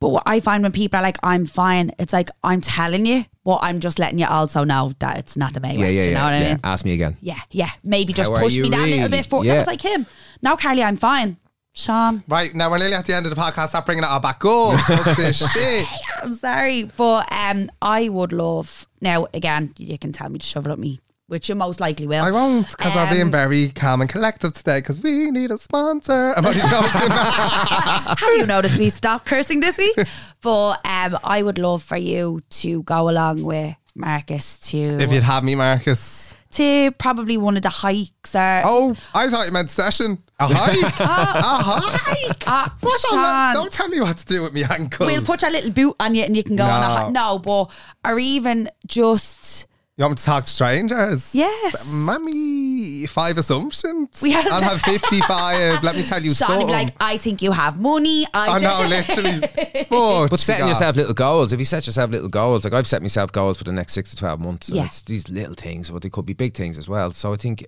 But 0.00 0.08
what 0.08 0.22
I 0.24 0.40
find 0.40 0.62
when 0.62 0.72
people 0.72 0.98
are 0.98 1.02
like, 1.02 1.18
I'm 1.22 1.44
fine, 1.44 1.92
it's 1.98 2.14
like, 2.14 2.30
I'm 2.42 2.62
telling 2.62 3.04
you, 3.04 3.26
but 3.44 3.58
I'm 3.60 3.80
just 3.80 3.98
letting 3.98 4.18
you 4.18 4.24
also 4.24 4.64
know 4.64 4.94
that 5.00 5.18
it's 5.18 5.36
not 5.36 5.52
the 5.52 5.60
May 5.60 5.74
Yeah, 5.74 5.80
West. 5.80 5.94
yeah, 5.94 6.02
you 6.04 6.10
know 6.12 6.18
yeah. 6.18 6.24
what 6.24 6.32
I 6.32 6.48
mean? 6.48 6.60
Ask 6.64 6.84
me 6.86 6.94
again. 6.94 7.16
Yeah, 7.20 7.40
yeah. 7.50 7.70
Maybe 7.84 8.14
just 8.14 8.30
How 8.30 8.38
push 8.38 8.56
me 8.56 8.70
that 8.70 8.88
little 8.88 9.10
bit 9.10 9.26
forward. 9.26 9.44
Yeah. 9.44 9.52
That 9.52 9.58
was 9.58 9.66
like 9.66 9.82
him. 9.82 10.06
Now, 10.40 10.56
Carly, 10.56 10.82
I'm 10.82 10.96
fine. 10.96 11.36
Sean, 11.74 12.22
Right 12.28 12.54
now 12.54 12.70
we're 12.70 12.78
nearly 12.78 12.94
at 12.94 13.06
the 13.06 13.14
end 13.14 13.24
of 13.26 13.34
the 13.34 13.40
podcast. 13.40 13.68
Stop 13.68 13.86
bringing 13.86 14.04
it 14.04 14.06
all 14.10 14.20
back 14.20 14.44
up. 14.44 14.78
Fuck 14.80 15.16
this 15.16 15.50
shit. 15.52 15.86
I'm 16.22 16.34
sorry. 16.34 16.84
But 16.84 17.32
um, 17.32 17.70
I 17.80 18.08
would 18.10 18.32
love, 18.32 18.86
now 19.00 19.26
again, 19.32 19.72
you 19.78 19.96
can 19.98 20.12
tell 20.12 20.28
me 20.28 20.38
to 20.38 20.46
shove 20.46 20.66
it 20.66 20.70
up 20.70 20.78
me, 20.78 21.00
which 21.28 21.48
you 21.48 21.54
most 21.54 21.80
likely 21.80 22.06
will. 22.06 22.22
I 22.24 22.30
won't 22.30 22.68
because 22.70 22.94
we're 22.94 23.08
being 23.10 23.22
Um, 23.22 23.30
very 23.30 23.70
calm 23.70 24.02
and 24.02 24.10
collective 24.10 24.52
today 24.52 24.80
because 24.80 25.00
we 25.00 25.30
need 25.30 25.50
a 25.50 25.56
sponsor. 25.56 26.32
I'm 26.36 26.44
only 26.44 26.60
joking. 26.60 27.10
Have 27.10 28.36
you 28.36 28.44
noticed 28.44 28.78
me 28.78 28.90
stop 28.90 29.24
cursing 29.24 29.60
this 29.60 29.78
week? 29.78 29.96
But 30.42 30.72
um, 30.86 31.18
I 31.24 31.42
would 31.42 31.56
love 31.58 31.82
for 31.82 31.96
you 31.96 32.42
to 32.50 32.82
go 32.82 33.08
along 33.08 33.44
with 33.44 33.74
Marcus 33.94 34.58
to 34.58 34.78
if 34.78 35.10
you'd 35.10 35.22
have 35.22 35.42
me, 35.42 35.54
Marcus. 35.54 36.34
To 36.52 36.90
probably 36.92 37.36
one 37.36 37.56
of 37.56 37.62
the 37.62 37.68
hikes 37.70 38.34
or 38.34 38.62
Oh, 38.64 38.94
I 39.14 39.28
thought 39.28 39.46
you 39.46 39.52
meant 39.52 39.70
session. 39.70 40.18
A 40.38 40.46
hike. 40.54 40.82
a 41.00 41.06
hike. 41.06 42.44
Ah, 42.46 42.74
What's 42.80 43.04
on 43.12 43.18
Sean. 43.18 43.54
Don't 43.54 43.72
tell 43.72 43.88
me 43.88 44.00
what 44.00 44.16
to 44.18 44.24
do 44.26 44.42
with 44.42 44.52
me 44.52 44.64
ankle. 44.64 45.06
We'll 45.06 45.22
put 45.22 45.42
your 45.42 45.50
little 45.50 45.70
boot 45.70 45.96
on 46.00 46.14
you 46.14 46.22
and 46.24 46.36
you 46.36 46.42
can 46.42 46.56
go 46.56 46.64
on 46.64 46.82
a 46.82 46.88
No. 46.88 46.94
hike. 46.94 47.12
No, 47.12 47.38
but 47.38 47.70
or 48.04 48.18
even 48.18 48.70
just 48.86 49.66
you 50.02 50.08
want 50.08 50.12
me 50.12 50.16
to 50.16 50.24
talk 50.24 50.44
to 50.44 50.50
strangers? 50.50 51.34
Yes. 51.34 51.88
Mummy, 51.90 53.06
five 53.06 53.38
assumptions. 53.38 54.20
We 54.22 54.32
have- 54.32 54.46
I'll 54.48 54.62
have 54.62 54.80
55. 54.82 55.82
Let 55.82 55.96
me 55.96 56.02
tell 56.02 56.22
you 56.22 56.30
Sean 56.34 56.48
would 56.48 56.60
something. 56.60 56.66
be 56.66 56.72
like, 56.72 56.94
I 57.00 57.16
think 57.18 57.42
you 57.42 57.52
have 57.52 57.80
money. 57.80 58.26
I, 58.34 58.48
I 58.48 58.58
do- 58.58 58.64
know, 58.64 58.86
literally. 58.88 59.40
But, 59.90 60.28
But 60.28 60.40
setting 60.40 60.62
God. 60.64 60.68
yourself 60.68 60.96
little 60.96 61.14
goals, 61.14 61.52
if 61.52 61.58
you 61.58 61.64
set 61.64 61.86
yourself 61.86 62.10
little 62.10 62.28
goals, 62.28 62.64
like 62.64 62.72
I've 62.72 62.86
set 62.86 63.02
myself 63.02 63.30
goals 63.32 63.58
for 63.58 63.64
the 63.64 63.72
next 63.72 63.92
six 63.92 64.10
to 64.10 64.16
12 64.16 64.40
months, 64.40 64.68
and 64.68 64.76
Yeah. 64.78 64.86
it's 64.86 65.02
these 65.02 65.28
little 65.28 65.54
things, 65.54 65.90
but 65.90 66.02
they 66.02 66.10
could 66.10 66.26
be 66.26 66.32
big 66.32 66.54
things 66.54 66.78
as 66.78 66.88
well. 66.88 67.10
So 67.12 67.32
I 67.32 67.36
think 67.36 67.64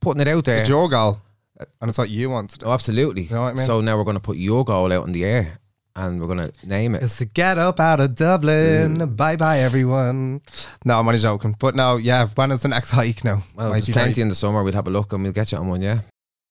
putting 0.00 0.20
it 0.20 0.28
out 0.28 0.44
there. 0.44 0.60
It's 0.60 0.68
your 0.68 0.88
goal. 0.88 1.20
Uh, 1.60 1.64
and 1.80 1.88
it's 1.88 1.98
what 1.98 2.08
you 2.10 2.30
want 2.30 2.50
to 2.50 2.58
do. 2.58 2.66
Oh, 2.66 2.72
absolutely. 2.72 3.28
know 3.30 3.42
what 3.42 3.48
I 3.48 3.52
mean? 3.54 3.66
So 3.66 3.80
now 3.80 3.96
we're 3.96 4.04
going 4.04 4.16
to 4.16 4.20
put 4.20 4.36
your 4.36 4.64
goal 4.64 4.92
out 4.92 5.06
in 5.06 5.12
the 5.12 5.24
air 5.24 5.58
and 5.98 6.20
we're 6.20 6.26
going 6.26 6.42
to 6.48 6.52
name 6.66 6.94
it. 6.94 7.02
it. 7.02 7.04
Is 7.04 7.16
to 7.18 7.24
get 7.24 7.58
up 7.58 7.80
out 7.80 8.00
of 8.00 8.14
Dublin. 8.14 8.98
Mm. 8.98 9.16
Bye 9.16 9.36
bye, 9.36 9.58
everyone. 9.60 10.40
No, 10.84 10.98
I'm 10.98 11.06
only 11.08 11.18
joking. 11.18 11.56
But 11.58 11.74
no, 11.74 11.96
yeah, 11.96 12.28
when 12.34 12.52
is 12.52 12.62
the 12.62 12.68
next 12.68 12.90
hike 12.90 13.24
now? 13.24 13.42
Well, 13.54 13.68
Might 13.68 13.74
there's 13.74 13.86
be 13.88 13.92
plenty 13.92 14.14
very- 14.14 14.22
in 14.22 14.28
the 14.28 14.34
summer. 14.34 14.62
We'll 14.62 14.72
have 14.74 14.86
a 14.86 14.90
look 14.90 15.12
and 15.12 15.22
we'll 15.22 15.32
get 15.32 15.52
you 15.52 15.58
on 15.58 15.68
one, 15.68 15.82
yeah? 15.82 16.00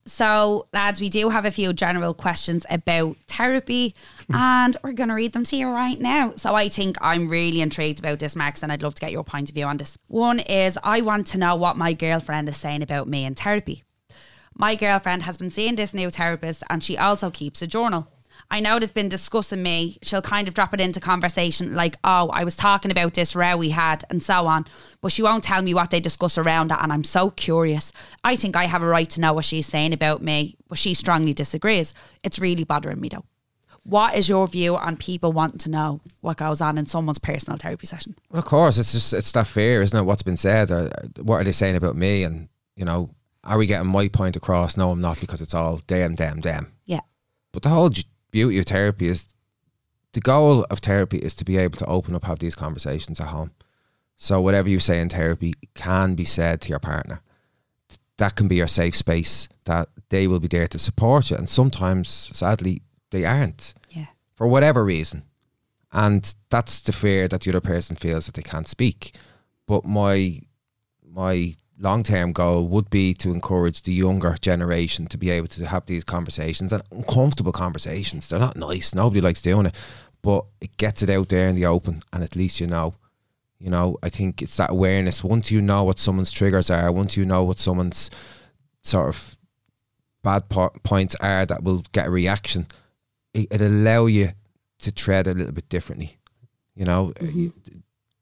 So, 0.05 0.67
lads, 0.73 1.01
we 1.01 1.09
do 1.09 1.27
have 1.29 1.43
a 1.43 1.51
few 1.51 1.73
general 1.73 2.13
questions 2.13 2.65
about 2.69 3.17
therapy, 3.27 3.93
and 4.33 4.77
we're 4.81 4.93
going 4.93 5.09
to 5.09 5.15
read 5.15 5.33
them 5.33 5.43
to 5.43 5.57
you 5.57 5.67
right 5.67 5.99
now. 5.99 6.31
So, 6.37 6.55
I 6.55 6.69
think 6.69 6.95
I'm 7.01 7.27
really 7.27 7.59
intrigued 7.59 7.99
about 7.99 8.19
this, 8.19 8.33
Max, 8.33 8.63
and 8.63 8.71
I'd 8.71 8.83
love 8.83 8.95
to 8.95 9.01
get 9.01 9.11
your 9.11 9.25
point 9.25 9.49
of 9.49 9.55
view 9.55 9.65
on 9.65 9.75
this. 9.75 9.97
One 10.07 10.39
is 10.39 10.79
I 10.81 11.01
want 11.01 11.27
to 11.27 11.37
know 11.37 11.55
what 11.57 11.75
my 11.75 11.91
girlfriend 11.91 12.47
is 12.47 12.55
saying 12.55 12.83
about 12.83 13.09
me 13.09 13.25
in 13.25 13.33
therapy. 13.33 13.83
My 14.55 14.75
girlfriend 14.75 15.23
has 15.23 15.35
been 15.35 15.51
seeing 15.51 15.75
this 15.75 15.93
new 15.93 16.09
therapist, 16.09 16.63
and 16.69 16.81
she 16.81 16.97
also 16.97 17.29
keeps 17.29 17.61
a 17.61 17.67
journal. 17.67 18.07
I 18.49 18.59
know 18.61 18.79
they've 18.79 18.93
been 18.93 19.09
discussing 19.09 19.61
me. 19.61 19.97
She'll 20.01 20.21
kind 20.21 20.47
of 20.47 20.53
drop 20.53 20.73
it 20.73 20.79
into 20.79 20.99
conversation 20.99 21.75
like, 21.75 21.97
oh, 22.03 22.29
I 22.29 22.43
was 22.43 22.55
talking 22.55 22.91
about 22.91 23.13
this 23.13 23.35
row 23.35 23.57
we 23.57 23.69
had 23.69 24.05
and 24.09 24.23
so 24.23 24.47
on. 24.47 24.65
But 25.01 25.11
she 25.11 25.21
won't 25.21 25.43
tell 25.43 25.61
me 25.61 25.73
what 25.73 25.89
they 25.89 25.99
discuss 25.99 26.37
around 26.37 26.71
it. 26.71 26.77
And 26.81 26.93
I'm 26.93 27.03
so 27.03 27.29
curious. 27.31 27.91
I 28.23 28.35
think 28.35 28.55
I 28.55 28.65
have 28.65 28.81
a 28.81 28.87
right 28.87 29.09
to 29.11 29.21
know 29.21 29.33
what 29.33 29.45
she's 29.45 29.67
saying 29.67 29.93
about 29.93 30.21
me, 30.21 30.55
but 30.69 30.77
she 30.77 30.93
strongly 30.93 31.33
disagrees. 31.33 31.93
It's 32.23 32.39
really 32.39 32.63
bothering 32.63 33.01
me 33.01 33.09
though. 33.09 33.25
What 33.83 34.15
is 34.15 34.27
your 34.27 34.47
view 34.47 34.75
on 34.75 34.97
people 34.97 35.31
wanting 35.31 35.59
to 35.59 35.69
know 35.69 36.01
what 36.19 36.37
goes 36.37 36.59
on 36.59 36.77
in 36.77 36.87
someone's 36.87 37.19
personal 37.19 37.57
therapy 37.57 37.87
session? 37.87 38.15
Well, 38.29 38.39
of 38.39 38.45
course, 38.45 38.77
it's 38.77 38.91
just 38.91 39.13
it's 39.13 39.31
that 39.31 39.47
fear, 39.47 39.81
isn't 39.81 39.97
it? 39.97 40.03
What's 40.03 40.23
been 40.23 40.35
said, 40.35 40.71
or 40.71 40.89
what 41.21 41.37
are 41.37 41.43
they 41.45 41.53
saying 41.53 41.77
about 41.77 41.95
me? 41.95 42.23
And 42.23 42.49
you 42.75 42.83
know, 42.83 43.09
are 43.45 43.57
we 43.57 43.65
getting 43.65 43.87
my 43.87 44.09
point 44.09 44.35
across? 44.35 44.75
No, 44.75 44.91
I'm 44.91 44.99
not, 44.99 45.21
because 45.21 45.39
it's 45.39 45.53
all 45.53 45.79
damn, 45.87 46.15
damn, 46.15 46.41
damn. 46.41 46.73
Yeah. 46.85 46.99
But 47.53 47.63
the 47.63 47.69
whole 47.69 47.89
beauty 48.37 48.59
of 48.59 48.65
therapy 48.65 49.07
is 49.07 49.33
the 50.13 50.21
goal 50.21 50.63
of 50.69 50.79
therapy 50.79 51.17
is 51.27 51.33
to 51.35 51.45
be 51.45 51.57
able 51.57 51.77
to 51.79 51.85
open 51.97 52.15
up, 52.15 52.23
have 52.23 52.39
these 52.39 52.55
conversations 52.65 53.19
at 53.19 53.27
home. 53.37 53.51
So 54.15 54.33
whatever 54.41 54.69
you 54.69 54.79
say 54.79 54.99
in 55.01 55.09
therapy 55.09 55.53
can 55.73 56.15
be 56.15 56.23
said 56.23 56.61
to 56.61 56.69
your 56.69 56.79
partner. 56.93 57.21
That 58.17 58.35
can 58.35 58.47
be 58.47 58.55
your 58.55 58.67
safe 58.67 58.95
space. 58.95 59.49
That 59.65 59.89
they 60.09 60.27
will 60.27 60.39
be 60.39 60.47
there 60.47 60.67
to 60.67 60.79
support 60.79 61.29
you, 61.29 61.37
and 61.37 61.49
sometimes, 61.49 62.07
sadly, 62.33 62.81
they 63.11 63.25
aren't 63.25 63.73
Yeah. 63.89 64.07
for 64.35 64.47
whatever 64.47 64.81
reason. 64.85 65.23
And 65.91 66.21
that's 66.49 66.79
the 66.81 66.93
fear 66.93 67.27
that 67.27 67.41
the 67.41 67.51
other 67.51 67.61
person 67.73 67.95
feels 67.95 68.25
that 68.25 68.35
they 68.35 68.49
can't 68.51 68.67
speak. 68.67 69.15
But 69.65 69.83
my 69.85 70.41
my 71.21 71.55
long 71.79 72.03
term 72.03 72.33
goal 72.33 72.67
would 72.67 72.89
be 72.89 73.13
to 73.15 73.31
encourage 73.31 73.83
the 73.83 73.93
younger 73.93 74.35
generation 74.41 75.07
to 75.07 75.17
be 75.17 75.29
able 75.29 75.47
to 75.47 75.65
have 75.65 75.85
these 75.85 76.03
conversations 76.03 76.73
and 76.73 76.83
uncomfortable 76.91 77.51
conversations. 77.51 78.27
They're 78.27 78.39
not 78.39 78.55
nice. 78.55 78.95
Nobody 78.95 79.21
likes 79.21 79.41
doing 79.41 79.67
it. 79.67 79.75
But 80.23 80.45
it 80.59 80.75
gets 80.77 81.03
it 81.03 81.09
out 81.09 81.29
there 81.29 81.47
in 81.47 81.55
the 81.55 81.65
open 81.65 82.01
and 82.11 82.23
at 82.23 82.35
least 82.35 82.59
you 82.59 82.67
know. 82.67 82.95
You 83.59 83.71
know, 83.71 83.97
I 84.03 84.09
think 84.09 84.41
it's 84.41 84.57
that 84.57 84.69
awareness. 84.69 85.23
Once 85.23 85.51
you 85.51 85.61
know 85.61 85.83
what 85.83 85.97
someone's 85.97 86.31
triggers 86.31 86.69
are, 86.69 86.91
once 86.91 87.17
you 87.17 87.25
know 87.25 87.43
what 87.43 87.57
someone's 87.57 88.11
sort 88.83 89.09
of 89.09 89.37
bad 90.23 90.47
po- 90.49 90.73
points 90.83 91.15
are 91.15 91.45
that 91.45 91.63
will 91.63 91.83
get 91.91 92.07
a 92.07 92.11
reaction, 92.11 92.67
it, 93.33 93.47
it'll 93.49 93.67
allow 93.67 94.05
you 94.05 94.31
to 94.79 94.91
tread 94.91 95.25
a 95.25 95.33
little 95.33 95.53
bit 95.53 95.69
differently. 95.69 96.17
You 96.75 96.85
know, 96.85 97.13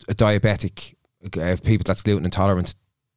a 0.07 0.15
diabetic, 0.15 0.95
uh, 1.37 1.57
people 1.63 1.83
that's 1.85 2.01
gluten 2.01 2.23
intolerant, 2.23 2.73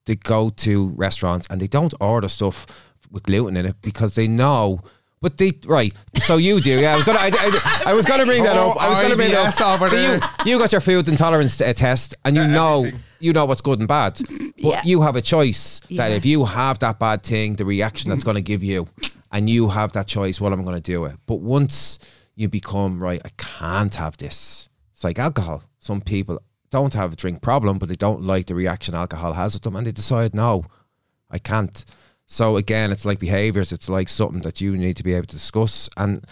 they 0.09 0.17
go 0.17 0.51
to 0.51 0.89
restaurants 0.97 1.47
and 1.51 1.61
they 1.61 1.69
don't 1.69 1.95
order 2.01 2.29
stuff 2.29 2.67
with 3.13 3.23
gluten 3.23 3.57
in 3.57 3.65
it 3.67 3.77
because 3.83 4.17
they 4.17 4.27
know. 4.27 4.81
But 5.21 5.37
they 5.37 5.53
right, 5.67 5.93
so 6.23 6.37
you 6.37 6.61
do. 6.61 6.79
Yeah, 6.81 6.93
I 6.93 6.97
was 6.97 7.05
gonna. 7.05 7.19
I, 7.19 7.31
I, 7.35 7.83
I 7.91 7.93
was 7.93 8.07
gonna 8.07 8.25
bring 8.25 8.45
that 8.45 8.57
Oh, 8.57 8.71
up. 8.71 8.77
I 8.83 8.89
was 8.89 8.99
gonna 9.01 9.17
bring 9.17 9.33
that 9.33 9.61
up. 9.61 9.89
So 9.91 9.97
you, 9.97 10.21
you 10.53 10.59
got 10.61 10.71
your 10.71 10.81
food 10.81 11.09
intolerance 11.09 11.61
uh, 11.61 11.73
test, 11.73 12.15
and 12.25 12.37
you 12.37 12.47
know 12.47 12.89
you 13.19 13.33
know 13.33 13.45
what's 13.45 13.61
good 13.61 13.81
and 13.81 13.89
bad. 13.89 14.17
But 14.19 14.55
Yeah. 14.57 14.83
you 14.85 15.01
have 15.03 15.17
a 15.17 15.23
choice 15.23 15.81
that 15.91 16.11
Yeah. 16.11 16.17
if 16.17 16.25
you 16.25 16.45
have 16.45 16.79
that 16.81 16.99
bad 17.01 17.25
thing, 17.25 17.57
the 17.57 17.65
reaction 17.65 18.11
that's 18.11 18.23
going 18.23 18.37
to 18.37 18.41
give 18.43 18.63
you, 18.63 18.87
and 19.33 19.51
you 19.51 19.69
have 19.69 19.91
that 19.93 20.07
choice, 20.07 20.41
well, 20.41 20.53
I'm 20.53 20.63
going 20.65 20.81
to 20.81 20.93
do 20.93 21.05
it. 21.07 21.17
But 21.27 21.41
once 21.41 21.99
you 22.37 22.49
become 22.49 23.03
right, 23.03 23.21
I 23.25 23.31
can't 23.37 23.95
have 23.97 24.17
this. 24.19 24.71
It's 24.93 25.03
like 25.03 25.19
alcohol. 25.19 25.65
Some 25.81 26.01
people 26.01 26.39
don't 26.71 26.95
have 26.95 27.13
a 27.13 27.17
drink 27.17 27.41
problem, 27.43 27.79
but 27.79 27.89
they 27.89 27.97
don't 27.97 28.23
like 28.23 28.47
the 28.47 28.55
reaction 28.55 28.95
alcohol 28.95 29.33
has 29.35 29.55
with 29.55 29.63
them, 29.63 29.77
and 29.77 29.87
they 29.87 29.93
decide, 29.93 30.35
no, 30.35 30.65
I 31.31 31.39
can't. 31.39 31.85
So 32.27 32.57
again, 32.57 32.93
it's 32.93 33.05
like 33.05 33.19
behaviors. 33.19 33.73
It's 33.73 33.89
like 33.89 34.09
something 34.09 34.43
that 34.43 34.61
you 34.61 34.77
need 34.77 34.97
to 34.99 35.03
be 35.03 35.15
able 35.15 35.27
to 35.27 35.35
discuss. 35.37 35.89
And 35.97 36.25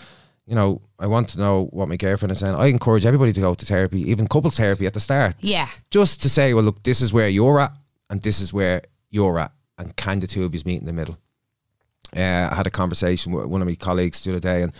you 0.47 0.55
know, 0.55 0.81
I 0.99 1.07
want 1.09 1.31
to 1.31 1.39
know 1.39 1.65
what 1.73 1.89
my 1.89 1.97
girlfriend 1.97 2.31
is 2.33 2.39
saying. 2.39 2.55
I 2.55 2.67
encourage 2.67 3.05
everybody 3.05 3.33
to 3.33 3.41
go 3.41 3.55
to 3.55 3.67
therapy, 3.67 4.03
even 4.11 4.29
couples 4.29 4.57
therapy 4.57 4.87
at 4.87 4.93
the 4.93 5.01
start, 5.01 5.35
Yeah. 5.41 5.69
just 5.91 6.23
to 6.23 6.29
say, 6.29 6.55
well, 6.55 6.63
look, 6.65 6.83
this 6.85 7.01
is 7.01 7.13
where 7.13 7.29
you're 7.29 7.59
at, 7.61 7.73
and 8.11 8.23
this 8.23 8.41
is 8.41 8.53
where 8.53 8.83
you're 9.11 9.39
at, 9.41 9.53
and 9.79 9.97
kind 9.97 10.23
of 10.23 10.29
two 10.31 10.45
of 10.45 10.55
you 10.55 10.61
meet 10.65 10.79
in 10.81 10.87
the 10.87 10.93
middle? 10.93 11.17
Uh, 12.17 12.49
I 12.51 12.55
had 12.55 12.67
a 12.67 12.71
conversation 12.71 13.33
with 13.33 13.47
one 13.47 13.61
of 13.61 13.67
my 13.67 13.75
colleagues 13.75 14.23
the 14.23 14.31
other 14.31 14.41
day, 14.41 14.63
and 14.63 14.73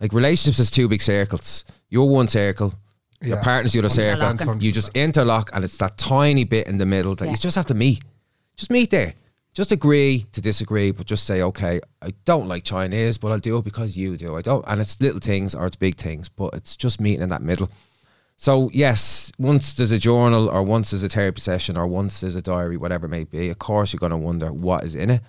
like 0.00 0.12
relationships 0.12 0.58
is 0.58 0.70
two 0.70 0.88
big 0.88 1.00
circles. 1.02 1.64
You're 1.88 2.04
one 2.08 2.26
circle, 2.26 2.74
your 3.22 3.36
Yeah. 3.38 3.42
partner's 3.42 3.72
the 3.72 3.78
other 3.80 3.88
circle. 3.88 4.28
Interlocking. 4.28 4.60
You 4.60 4.72
just 4.72 4.90
interlock, 4.94 5.50
and 5.52 5.64
it's 5.64 5.76
that 5.78 5.96
tiny 5.98 6.44
bit 6.44 6.66
in 6.66 6.78
the 6.78 6.86
middle 6.86 7.14
that 7.16 7.24
Yeah. 7.26 7.30
you 7.32 7.36
just 7.36 7.56
have 7.56 7.66
to 7.66 7.74
meet. 7.74 8.02
Just 8.56 8.70
meet 8.70 8.90
there. 8.90 9.14
Just 9.54 9.70
agree 9.70 10.26
to 10.32 10.40
disagree, 10.40 10.92
but 10.92 11.06
just 11.06 11.26
say, 11.26 11.42
okay, 11.42 11.80
I 12.00 12.14
don't 12.24 12.48
like 12.48 12.64
Chinese, 12.64 13.18
but 13.18 13.32
I'll 13.32 13.38
do 13.38 13.58
it 13.58 13.64
because 13.64 13.96
you 13.96 14.16
do. 14.16 14.36
I 14.36 14.40
don't, 14.42 14.64
and 14.66 14.80
it's 14.80 14.98
little 15.00 15.20
things 15.20 15.54
or 15.54 15.66
it's 15.66 15.76
big 15.76 15.96
things, 15.96 16.28
but 16.28 16.54
it's 16.54 16.74
just 16.74 17.00
meeting 17.00 17.22
in 17.22 17.28
that 17.28 17.42
middle. 17.42 17.70
So 18.38 18.70
yes, 18.72 19.30
once 19.38 19.74
there's 19.74 19.92
a 19.92 19.98
journal 19.98 20.48
or 20.48 20.62
once 20.62 20.90
there's 20.90 21.02
a 21.02 21.08
therapy 21.08 21.40
session 21.42 21.76
or 21.76 21.86
once 21.86 22.20
there's 22.20 22.34
a 22.34 22.42
diary, 22.42 22.76
whatever 22.78 23.06
it 23.06 23.10
may 23.10 23.24
be, 23.24 23.50
of 23.50 23.58
course 23.58 23.92
you're 23.92 23.98
going 24.00 24.10
to 24.10 24.16
wonder 24.16 24.50
what 24.52 24.84
is 24.84 24.94
in 24.94 25.10
it. 25.10 25.20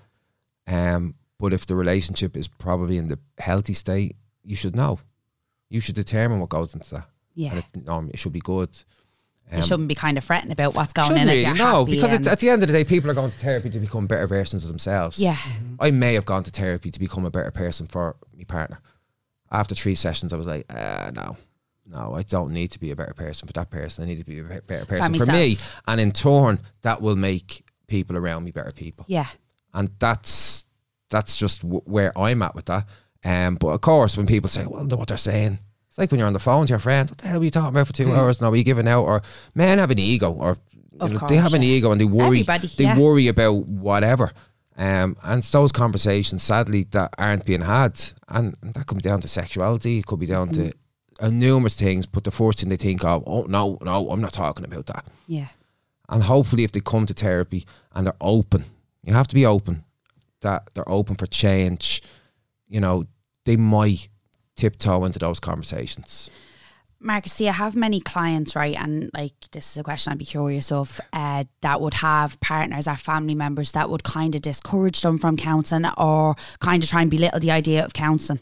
Um, 0.68 1.16
but 1.38 1.52
if 1.52 1.66
the 1.66 1.76
relationship 1.76 2.38
is 2.38 2.48
probably 2.48 2.98
in 2.98 3.10
the 3.10 3.20
healthy 3.38 3.74
state, 3.74 4.16
you 4.46 4.56
should 4.56 4.76
know. 4.76 5.00
You 5.70 5.82
should 5.82 5.96
determine 5.96 6.40
what 6.40 6.50
goes 6.50 6.74
into 6.74 6.90
that. 6.92 7.10
Yeah. 7.36 7.56
It, 7.58 7.88
um, 7.90 8.10
it 8.14 8.20
should 8.20 8.34
be 8.34 8.40
good. 8.40 8.70
you 9.54 9.62
shouldn't 9.62 9.88
be 9.88 9.96
kind 9.96 10.18
of 10.18 10.24
fretting 10.24 10.52
about 10.52 10.74
what's 10.76 10.94
going 10.94 11.18
in 11.18 11.28
really, 11.28 11.54
no, 11.54 11.86
because 11.86 12.28
at 12.28 12.40
the 12.40 12.50
end 12.50 12.64
of 12.64 12.68
the 12.68 12.74
day, 12.74 12.84
people 12.84 13.10
are 13.12 13.14
going 13.14 13.30
to 13.32 13.38
therapy 13.38 13.70
to 13.70 13.80
become 13.80 14.08
better 14.08 14.26
versions 14.28 14.64
of 14.64 14.70
themselves. 14.70 15.20
Yeah. 15.20 15.38
I 15.80 15.92
may 15.92 16.14
have 16.16 16.26
gone 16.26 16.44
to 16.44 16.52
therapy 16.52 16.90
to 16.92 17.00
become 17.00 17.26
a 17.26 17.32
better 17.32 17.52
person 17.52 17.86
for 17.88 18.16
my 18.38 18.44
partner. 18.46 18.80
After 19.52 19.76
three 19.76 19.96
sessions, 19.96 20.34
I 20.34 20.38
was 20.38 20.48
like, 20.48 20.66
uh, 20.74 21.12
no, 21.14 21.38
no, 21.86 22.16
I 22.16 22.24
don't 22.24 22.52
need 22.52 22.72
to 22.72 22.80
be 22.80 22.90
a 22.92 22.96
better 22.96 23.14
person 23.14 23.46
for 23.46 23.54
that 23.54 23.70
person. 23.70 24.04
I 24.04 24.08
need 24.08 24.18
to 24.18 24.24
be 24.24 24.40
a 24.40 24.44
better 24.44 24.86
person 24.86 25.14
for, 25.20 25.26
me. 25.28 25.58
And 25.88 26.02
in 26.02 26.12
turn, 26.12 26.60
that 26.82 27.02
will 27.02 27.16
make 27.16 27.64
people 27.88 28.18
around 28.18 28.44
me 28.46 28.52
better 28.52 28.72
people. 28.72 29.06
yeah. 29.08 29.28
And 29.76 29.90
that's 30.00 30.66
that's 31.10 31.36
just 31.38 31.62
w- 31.62 31.82
where 31.86 32.16
I'm 32.18 32.42
at 32.44 32.56
with 32.56 32.66
that. 32.66 32.88
Um, 33.26 33.56
but 33.56 33.70
of 33.70 33.82
course, 33.82 34.18
when 34.18 34.26
people 34.28 34.50
say, 34.50 34.66
well, 34.66 34.84
know 34.84 34.96
what 34.96 35.08
they're 35.08 35.18
saying, 35.18 35.60
it's 35.94 36.00
like 36.00 36.10
when 36.10 36.18
you're 36.18 36.26
on 36.26 36.34
the 36.34 36.40
phone 36.40 36.66
to 36.66 36.72
your 36.72 36.80
friend, 36.80 37.08
what 37.08 37.20
the 37.20 37.28
hell 37.28 37.40
are 37.40 37.44
you 37.44 37.52
talking 37.52 37.70
about 37.70 37.86
for 37.86 37.94
two 37.94 38.12
hours 38.12 38.42
now? 38.42 38.50
Are 38.50 38.56
you 38.56 38.64
giving 38.64 38.88
out? 38.88 39.04
Or 39.04 39.22
men 39.54 39.78
have 39.78 39.92
an 39.92 40.00
ego, 40.00 40.32
or 40.32 40.58
you 40.92 40.98
know, 40.98 41.20
course, 41.20 41.30
they 41.30 41.36
have 41.36 41.54
an 41.54 41.62
ego 41.62 41.92
and 41.92 42.02
they 42.02 42.06
worry. 42.06 42.40
Everybody, 42.40 42.66
they 42.66 42.86
yeah. 42.86 42.98
worry 42.98 43.28
about 43.28 43.68
whatever. 43.68 44.32
Um, 44.76 45.16
and 45.22 45.38
it's 45.38 45.52
those 45.52 45.72
conversations, 45.72 46.42
sadly, 46.42 46.88
that 46.94 47.14
aren't 47.20 47.46
being 47.46 47.62
had. 47.62 48.02
And, 48.28 48.56
and 48.64 48.74
that 48.74 48.88
could 48.88 48.98
be 48.98 49.08
down 49.08 49.22
to 49.22 49.28
sexuality, 49.28 50.00
it 50.00 50.08
could 50.08 50.20
be 50.20 50.26
down 50.26 50.50
to 50.54 50.72
uh, 51.20 51.30
numerous 51.30 51.76
things. 51.76 52.08
But 52.08 52.24
the 52.24 52.32
first 52.32 52.62
thing 52.62 52.70
they 52.70 52.78
think 52.78 53.04
of, 53.04 53.24
oh, 53.28 53.44
no, 53.44 53.78
no, 53.84 54.10
I'm 54.10 54.20
not 54.20 54.34
talking 54.34 54.66
about 54.66 54.88
that. 54.88 55.06
Yeah. 55.28 55.50
And 56.10 56.24
hopefully, 56.24 56.64
if 56.64 56.72
they 56.72 56.80
come 56.80 57.06
to 57.06 57.14
therapy 57.14 57.68
and 57.94 58.08
they're 58.08 58.16
open, 58.20 58.66
you 59.04 59.14
have 59.14 59.28
to 59.28 59.36
be 59.36 59.46
open, 59.46 59.84
that 60.42 60.72
they're 60.74 60.90
open 60.90 61.18
for 61.18 61.28
change, 61.28 62.02
you 62.68 62.80
know, 62.80 63.06
they 63.46 63.58
might 63.58 64.08
tiptoe 64.64 65.04
into 65.04 65.20
those 65.20 65.40
conversations. 65.40 66.30
Marcus, 67.00 67.36
do 67.38 67.44
you 67.44 67.52
have 67.52 67.76
many 67.76 68.00
clients, 68.00 68.56
right? 68.56 68.78
And 68.82 69.12
like, 69.14 69.34
this 69.52 69.72
is 69.72 69.78
a 69.78 69.84
question 69.84 70.14
I'd 70.14 70.20
be 70.20 70.24
curious 70.26 70.72
of 70.72 71.02
uh, 71.12 71.44
that 71.60 71.82
would 71.82 71.96
have 71.96 72.40
partners 72.40 72.88
or 72.88 72.96
family 72.96 73.36
members 73.36 73.74
that 73.74 73.90
would 73.90 74.06
kind 74.06 74.36
of 74.36 74.42
discourage 74.42 75.02
them 75.02 75.18
from 75.18 75.36
counselling 75.36 75.86
or 75.98 76.36
kind 76.60 76.82
of 76.82 76.88
try 76.90 77.02
and 77.02 77.12
belittle 77.12 77.42
the 77.42 77.52
idea 77.52 77.84
of 77.84 77.92
counselling. 77.92 78.40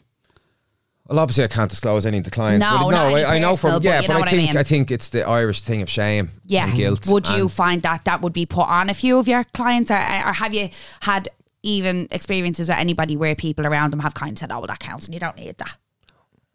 Well, 1.08 1.18
obviously, 1.18 1.42
I 1.42 1.48
can't 1.48 1.68
disclose 1.68 2.06
any 2.06 2.18
of 2.18 2.24
the 2.24 2.30
clients. 2.30 2.64
No, 2.64 2.78
but 2.84 2.90
no, 2.90 3.16
I, 3.16 3.34
I 3.34 3.38
know 3.40 3.56
from 3.56 3.82
yeah, 3.82 4.00
you 4.00 4.06
but 4.06 4.14
I 4.14 4.18
what 4.20 4.28
I 4.28 4.30
think 4.30 4.50
mean. 4.50 4.56
I 4.56 4.62
think 4.62 4.92
it's 4.92 5.08
the 5.08 5.26
Irish 5.26 5.60
thing 5.62 5.82
of 5.82 5.90
shame, 5.90 6.30
Yeah. 6.46 6.66
and 6.68 6.76
guilt. 6.76 7.08
Would 7.08 7.28
you 7.28 7.48
find 7.48 7.82
that 7.82 8.04
that 8.04 8.22
would 8.22 8.32
be 8.32 8.46
put 8.46 8.68
on 8.68 8.88
a 8.88 8.94
few 8.94 9.18
of 9.18 9.26
your 9.26 9.42
clients, 9.54 9.90
or, 9.90 9.96
or 9.96 10.32
have 10.34 10.54
you 10.54 10.70
had 11.00 11.28
even 11.64 12.06
experiences 12.12 12.68
with 12.68 12.78
anybody 12.78 13.16
where 13.16 13.34
people 13.34 13.66
around 13.66 13.90
them 13.90 14.00
have 14.00 14.14
kind 14.14 14.32
of 14.32 14.38
said, 14.38 14.52
"Oh, 14.52 14.60
well, 14.60 14.68
that 14.68 14.78
counts, 14.78 15.06
and 15.06 15.14
you 15.14 15.18
don't 15.18 15.36
need 15.36 15.58
that." 15.58 15.76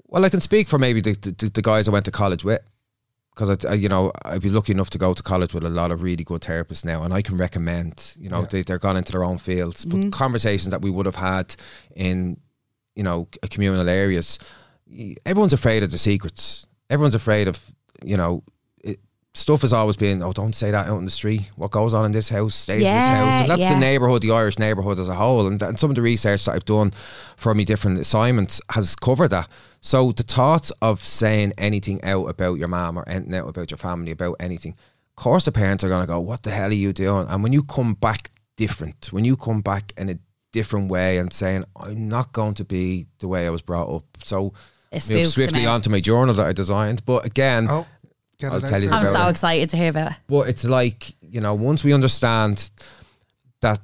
Well, 0.08 0.26
I 0.26 0.30
can 0.30 0.42
speak 0.42 0.68
for 0.68 0.80
maybe 0.80 1.02
the, 1.02 1.14
the, 1.14 1.50
the 1.50 1.62
guys 1.62 1.88
I 1.88 1.92
went 1.92 2.06
to 2.06 2.12
college 2.12 2.44
with. 2.44 2.62
Because 3.36 3.64
I, 3.66 3.70
I, 3.70 3.74
you 3.76 3.88
know, 3.88 4.12
I'd 4.26 4.42
be 4.42 4.50
lucky 4.50 4.72
enough 4.72 4.90
to 4.90 4.98
go 4.98 5.14
to 5.14 5.22
college 5.22 5.54
with 5.54 5.64
a 5.64 5.70
lot 5.70 5.92
of 5.92 6.02
really 6.02 6.24
good 6.24 6.42
therapists 6.42 6.84
now, 6.84 7.04
and 7.04 7.14
I 7.14 7.22
can 7.22 7.38
recommend. 7.38 8.16
You 8.20 8.30
know, 8.30 8.42
they, 8.46 8.64
they're 8.64 8.80
gone 8.80 8.98
into 8.98 9.12
their 9.12 9.24
own 9.24 9.38
fields, 9.38 9.86
but 9.86 10.00
mm. 10.00 10.12
conversations 10.12 10.72
that 10.72 10.82
we 10.82 10.90
would 10.90 11.06
have 11.06 11.16
had 11.16 11.56
in, 11.96 12.40
you 12.96 13.04
know, 13.04 13.28
communal 13.52 13.88
areas. 13.88 14.40
Everyone's 15.24 15.54
afraid 15.54 15.84
of 15.84 15.92
the 15.92 16.00
secrets. 16.00 16.66
Everyone's 16.90 17.14
afraid 17.14 17.48
of, 17.48 17.60
you 18.04 18.18
know, 18.18 18.42
stuff 19.38 19.62
has 19.62 19.72
always 19.72 19.96
been. 19.96 20.22
Oh, 20.24 20.34
don't 20.34 20.56
say 20.56 20.72
that 20.72 20.88
out 20.88 20.98
in 20.98 21.06
the 21.06 21.12
street. 21.12 21.50
What 21.56 21.72
goes 21.72 21.94
on 21.94 22.06
in 22.06 22.12
this 22.12 22.30
house 22.30 22.56
stays 22.56 22.84
in 22.84 22.94
this 22.96 23.08
house, 23.08 23.42
and 23.42 23.50
that's 23.50 23.62
yeah. 23.62 23.74
the 23.74 23.80
neighborhood, 23.80 24.22
the 24.22 24.32
Irish 24.32 24.58
neighborhood 24.58 24.98
as 25.00 25.08
a 25.08 25.16
whole. 25.16 25.48
And, 25.48 25.62
and 25.62 25.80
some 25.80 25.92
of 25.92 25.96
the 25.96 26.02
research 26.02 26.46
that 26.46 26.54
I've 26.54 26.66
done 26.66 26.92
for 27.36 27.54
me 27.54 27.64
different 27.64 28.00
assignments 28.00 28.60
has 28.72 28.96
covered 28.96 29.30
that. 29.30 29.48
So 29.80 30.12
the 30.12 30.24
thoughts 30.24 30.72
of 30.82 31.04
saying 31.04 31.54
anything 31.58 32.04
out 32.04 32.26
about 32.26 32.58
your 32.58 32.68
mom 32.68 32.98
or 32.98 33.08
anything 33.08 33.36
out 33.36 33.48
about 33.48 33.70
your 33.70 33.78
family 33.78 34.12
about 34.12 34.38
anything, 34.40 34.74
of 34.74 35.24
course 35.24 35.46
the 35.46 35.52
parents 35.52 35.84
are 35.84 35.90
going 35.90 36.02
to 36.02 36.08
go, 36.08 36.20
"What 36.20 36.44
the 36.44 36.52
hell 36.52 36.70
are 36.70 36.74
you 36.74 36.92
doing?" 36.92 37.28
And 37.30 37.44
when 37.44 37.54
you 37.54 37.64
come 37.64 37.94
back 37.94 38.32
different, 38.56 39.10
when 39.12 39.24
you 39.24 39.38
come 39.38 39.62
back 39.62 39.94
in 39.98 40.10
a 40.10 40.18
different 40.52 40.90
way 40.90 41.20
and 41.20 41.32
saying, 41.32 41.64
"I'm 41.76 42.10
not 42.10 42.34
going 42.34 42.56
to 42.56 42.66
be 42.66 43.06
the 43.20 43.28
way 43.28 43.46
I 43.46 43.52
was 43.52 43.62
brought 43.62 43.90
up," 43.96 44.04
so 44.24 44.54
It 44.92 44.96
move 44.96 45.04
spooks 45.04 45.30
swiftly 45.34 45.62
them 45.62 45.70
out. 45.70 45.76
onto 45.76 45.90
my 45.92 46.00
journal 46.00 46.34
that 46.34 46.46
I 46.48 46.54
designed. 46.54 47.06
But 47.06 47.26
again, 47.26 47.68
Oh, 47.70 47.86
get 48.38 48.52
I'll 48.52 48.62
tell 48.62 48.84
you. 48.84 48.90
I'm 48.90 49.06
so 49.06 49.28
it. 49.28 49.32
excited 49.32 49.70
to 49.72 49.78
hear 49.78 49.90
about 49.90 50.12
it. 50.12 50.18
But 50.28 50.50
it's 50.50 50.64
like, 50.64 51.16
you 51.22 51.42
know, 51.42 51.54
once 51.54 51.84
we 51.84 51.94
understand 51.94 52.70
that 53.62 53.80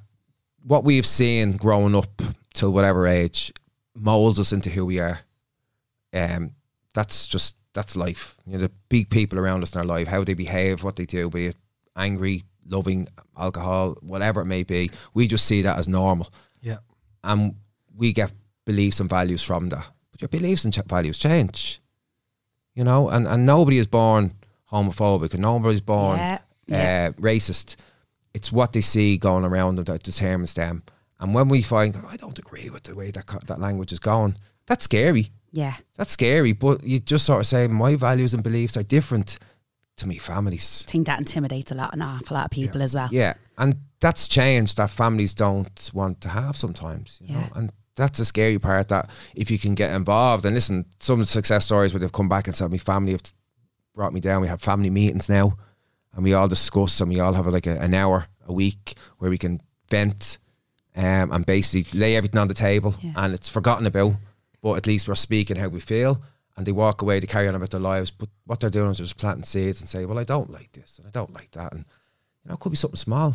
what 0.63 0.83
we've 0.83 1.05
seen 1.05 1.57
growing 1.57 1.95
up 1.95 2.21
till 2.53 2.71
whatever 2.71 3.07
age 3.07 3.51
molds 3.95 4.39
us 4.39 4.53
into 4.53 4.69
who 4.69 4.85
we 4.85 4.99
are, 4.99 5.19
um, 6.13 6.51
that's 6.93 7.27
just 7.27 7.55
that's 7.73 7.95
life. 7.95 8.37
You 8.45 8.53
know, 8.53 8.59
the 8.59 8.71
big 8.89 9.09
people 9.09 9.39
around 9.39 9.63
us 9.63 9.73
in 9.73 9.79
our 9.79 9.85
life, 9.85 10.07
how 10.07 10.23
they 10.23 10.35
behave, 10.35 10.83
what 10.83 10.95
they 10.95 11.05
do, 11.05 11.29
be 11.29 11.47
it 11.47 11.55
angry, 11.95 12.43
loving, 12.67 13.07
alcohol, 13.37 13.97
whatever 14.01 14.41
it 14.41 14.45
may 14.45 14.63
be, 14.63 14.91
we 15.13 15.27
just 15.27 15.45
see 15.45 15.61
that 15.63 15.77
as 15.77 15.87
normal. 15.87 16.31
Yeah. 16.61 16.77
And 17.23 17.55
we 17.95 18.13
get 18.13 18.31
beliefs 18.65 18.99
and 18.99 19.09
values 19.09 19.43
from 19.43 19.69
that. 19.69 19.85
But 20.11 20.21
your 20.21 20.29
beliefs 20.29 20.65
and 20.65 20.73
ch- 20.73 20.83
values 20.87 21.17
change. 21.17 21.81
You 22.75 22.83
know, 22.83 23.09
and, 23.09 23.27
and 23.27 23.45
nobody 23.45 23.77
is 23.77 23.87
born 23.87 24.33
homophobic 24.74 25.34
and 25.34 25.41
nobody's 25.41 25.82
born 25.82 26.17
Yeah, 26.17 26.38
yeah. 26.67 27.09
uh, 27.17 27.21
racist. 27.21 27.76
It's 28.34 28.51
what 28.51 28.71
they 28.74 28.82
see 28.82 29.17
going 29.17 29.45
around 29.45 29.76
them 29.76 29.86
that 29.86 30.03
determines 30.03 30.53
them. 30.55 30.84
And 31.19 31.34
when 31.36 31.47
we 31.47 31.61
find, 31.61 31.95
"Oh, 31.95 32.07
I 32.09 32.17
don't 32.17 32.39
agree 32.39 32.69
with 32.69 32.84
the 32.84 32.95
way 32.95 33.11
that 33.11 33.28
that 33.47 33.59
language 33.59 33.91
is 33.93 33.99
going, 33.99 34.36
that's 34.65 34.86
scary. 34.86 35.30
Yeah. 35.51 35.76
That's 35.97 36.11
scary. 36.11 36.53
But 36.53 36.84
you 36.84 36.99
just 36.99 37.26
sort 37.26 37.41
of 37.41 37.47
say, 37.47 37.67
my 37.67 37.95
values 37.95 38.34
and 38.34 38.41
beliefs 38.43 38.76
are 38.76 38.84
different 38.84 39.38
to 39.97 40.07
me 40.07 40.17
families. 40.17 40.84
I 40.88 40.91
think 40.91 41.05
that 41.07 41.19
intimidates 41.19 41.71
a 41.71 41.76
lot, 41.76 41.93
an 41.93 42.01
awful 42.01 42.36
lot 42.36 42.45
of 42.45 42.51
people 42.51 42.82
as 42.82 42.95
well. 42.95 43.07
Yeah, 43.11 43.36
and 43.59 43.76
that's 43.99 44.28
change 44.28 44.74
that 44.76 44.89
families 44.89 45.36
don't 45.36 45.91
want 45.93 46.19
to 46.21 46.30
have 46.30 46.57
sometimes. 46.57 47.19
You 47.21 47.36
know, 47.36 47.39
Yeah. 47.41 47.49
and 47.59 47.71
that's 47.95 48.19
a 48.19 48.26
scary 48.26 48.57
part. 48.57 48.88
That 48.88 49.11
if 49.36 49.51
you 49.51 49.59
can 49.59 49.76
get 49.76 49.91
involved 49.93 50.45
and 50.45 50.55
listen, 50.55 50.86
some 50.99 51.24
success 51.26 51.65
stories 51.65 51.93
where 51.93 51.99
they've 51.99 52.11
come 52.11 52.28
back 52.30 52.47
and 52.47 52.55
said, 52.55 52.71
"My 52.71 52.80
family 52.80 53.11
have 53.11 53.21
brought 53.93 54.13
me 54.13 54.19
down. 54.19 54.41
We 54.41 54.47
have 54.47 54.61
family 54.61 54.89
meetings 54.89 55.29
now, 55.29 55.57
and 56.13 56.23
we 56.23 56.33
all 56.33 56.47
discuss 56.47 56.99
and 57.01 57.09
we 57.09 57.19
all 57.19 57.33
have 57.33 57.47
like 57.47 57.67
a, 57.67 57.79
an 57.79 57.93
hour 57.93 58.27
a 58.47 58.53
week 58.53 58.95
where 59.19 59.29
we 59.29 59.37
can 59.37 59.59
vent 59.89 60.37
um, 60.95 61.31
and 61.31 61.45
basically 61.45 61.99
lay 61.99 62.15
everything 62.15 62.39
on 62.39 62.47
the 62.47 62.53
table, 62.53 62.95
Yeah. 63.01 63.13
and 63.15 63.33
it's 63.33 63.49
forgotten 63.49 63.85
about. 63.85 64.13
But 64.61 64.73
at 64.77 64.87
least 64.87 65.07
we're 65.07 65.15
speaking 65.15 65.57
how 65.57 65.67
we 65.69 65.79
feel." 65.79 66.21
And 66.55 66.67
they 66.67 66.71
walk 66.71 67.01
away 67.01 67.19
to 67.19 67.25
carry 67.25 67.47
on 67.47 67.55
about 67.55 67.71
their 67.71 67.79
lives, 67.79 68.11
but 68.11 68.29
what 68.45 68.59
they're 68.59 68.69
doing 68.69 68.91
is 68.91 68.97
they're 68.97 69.05
just 69.05 69.17
planting 69.17 69.43
seeds 69.43 69.79
and 69.81 69.89
say, 69.89 70.05
"Well, 70.05 70.19
I 70.19 70.23
don't 70.23 70.51
like 70.51 70.71
this, 70.71 70.99
and 70.99 71.07
I 71.07 71.09
don't 71.09 71.33
like 71.33 71.49
that," 71.51 71.73
and 71.73 71.83
you 72.43 72.49
know, 72.49 72.53
it 72.53 72.59
could 72.59 72.69
be 72.71 72.75
something 72.75 72.95
small. 72.97 73.33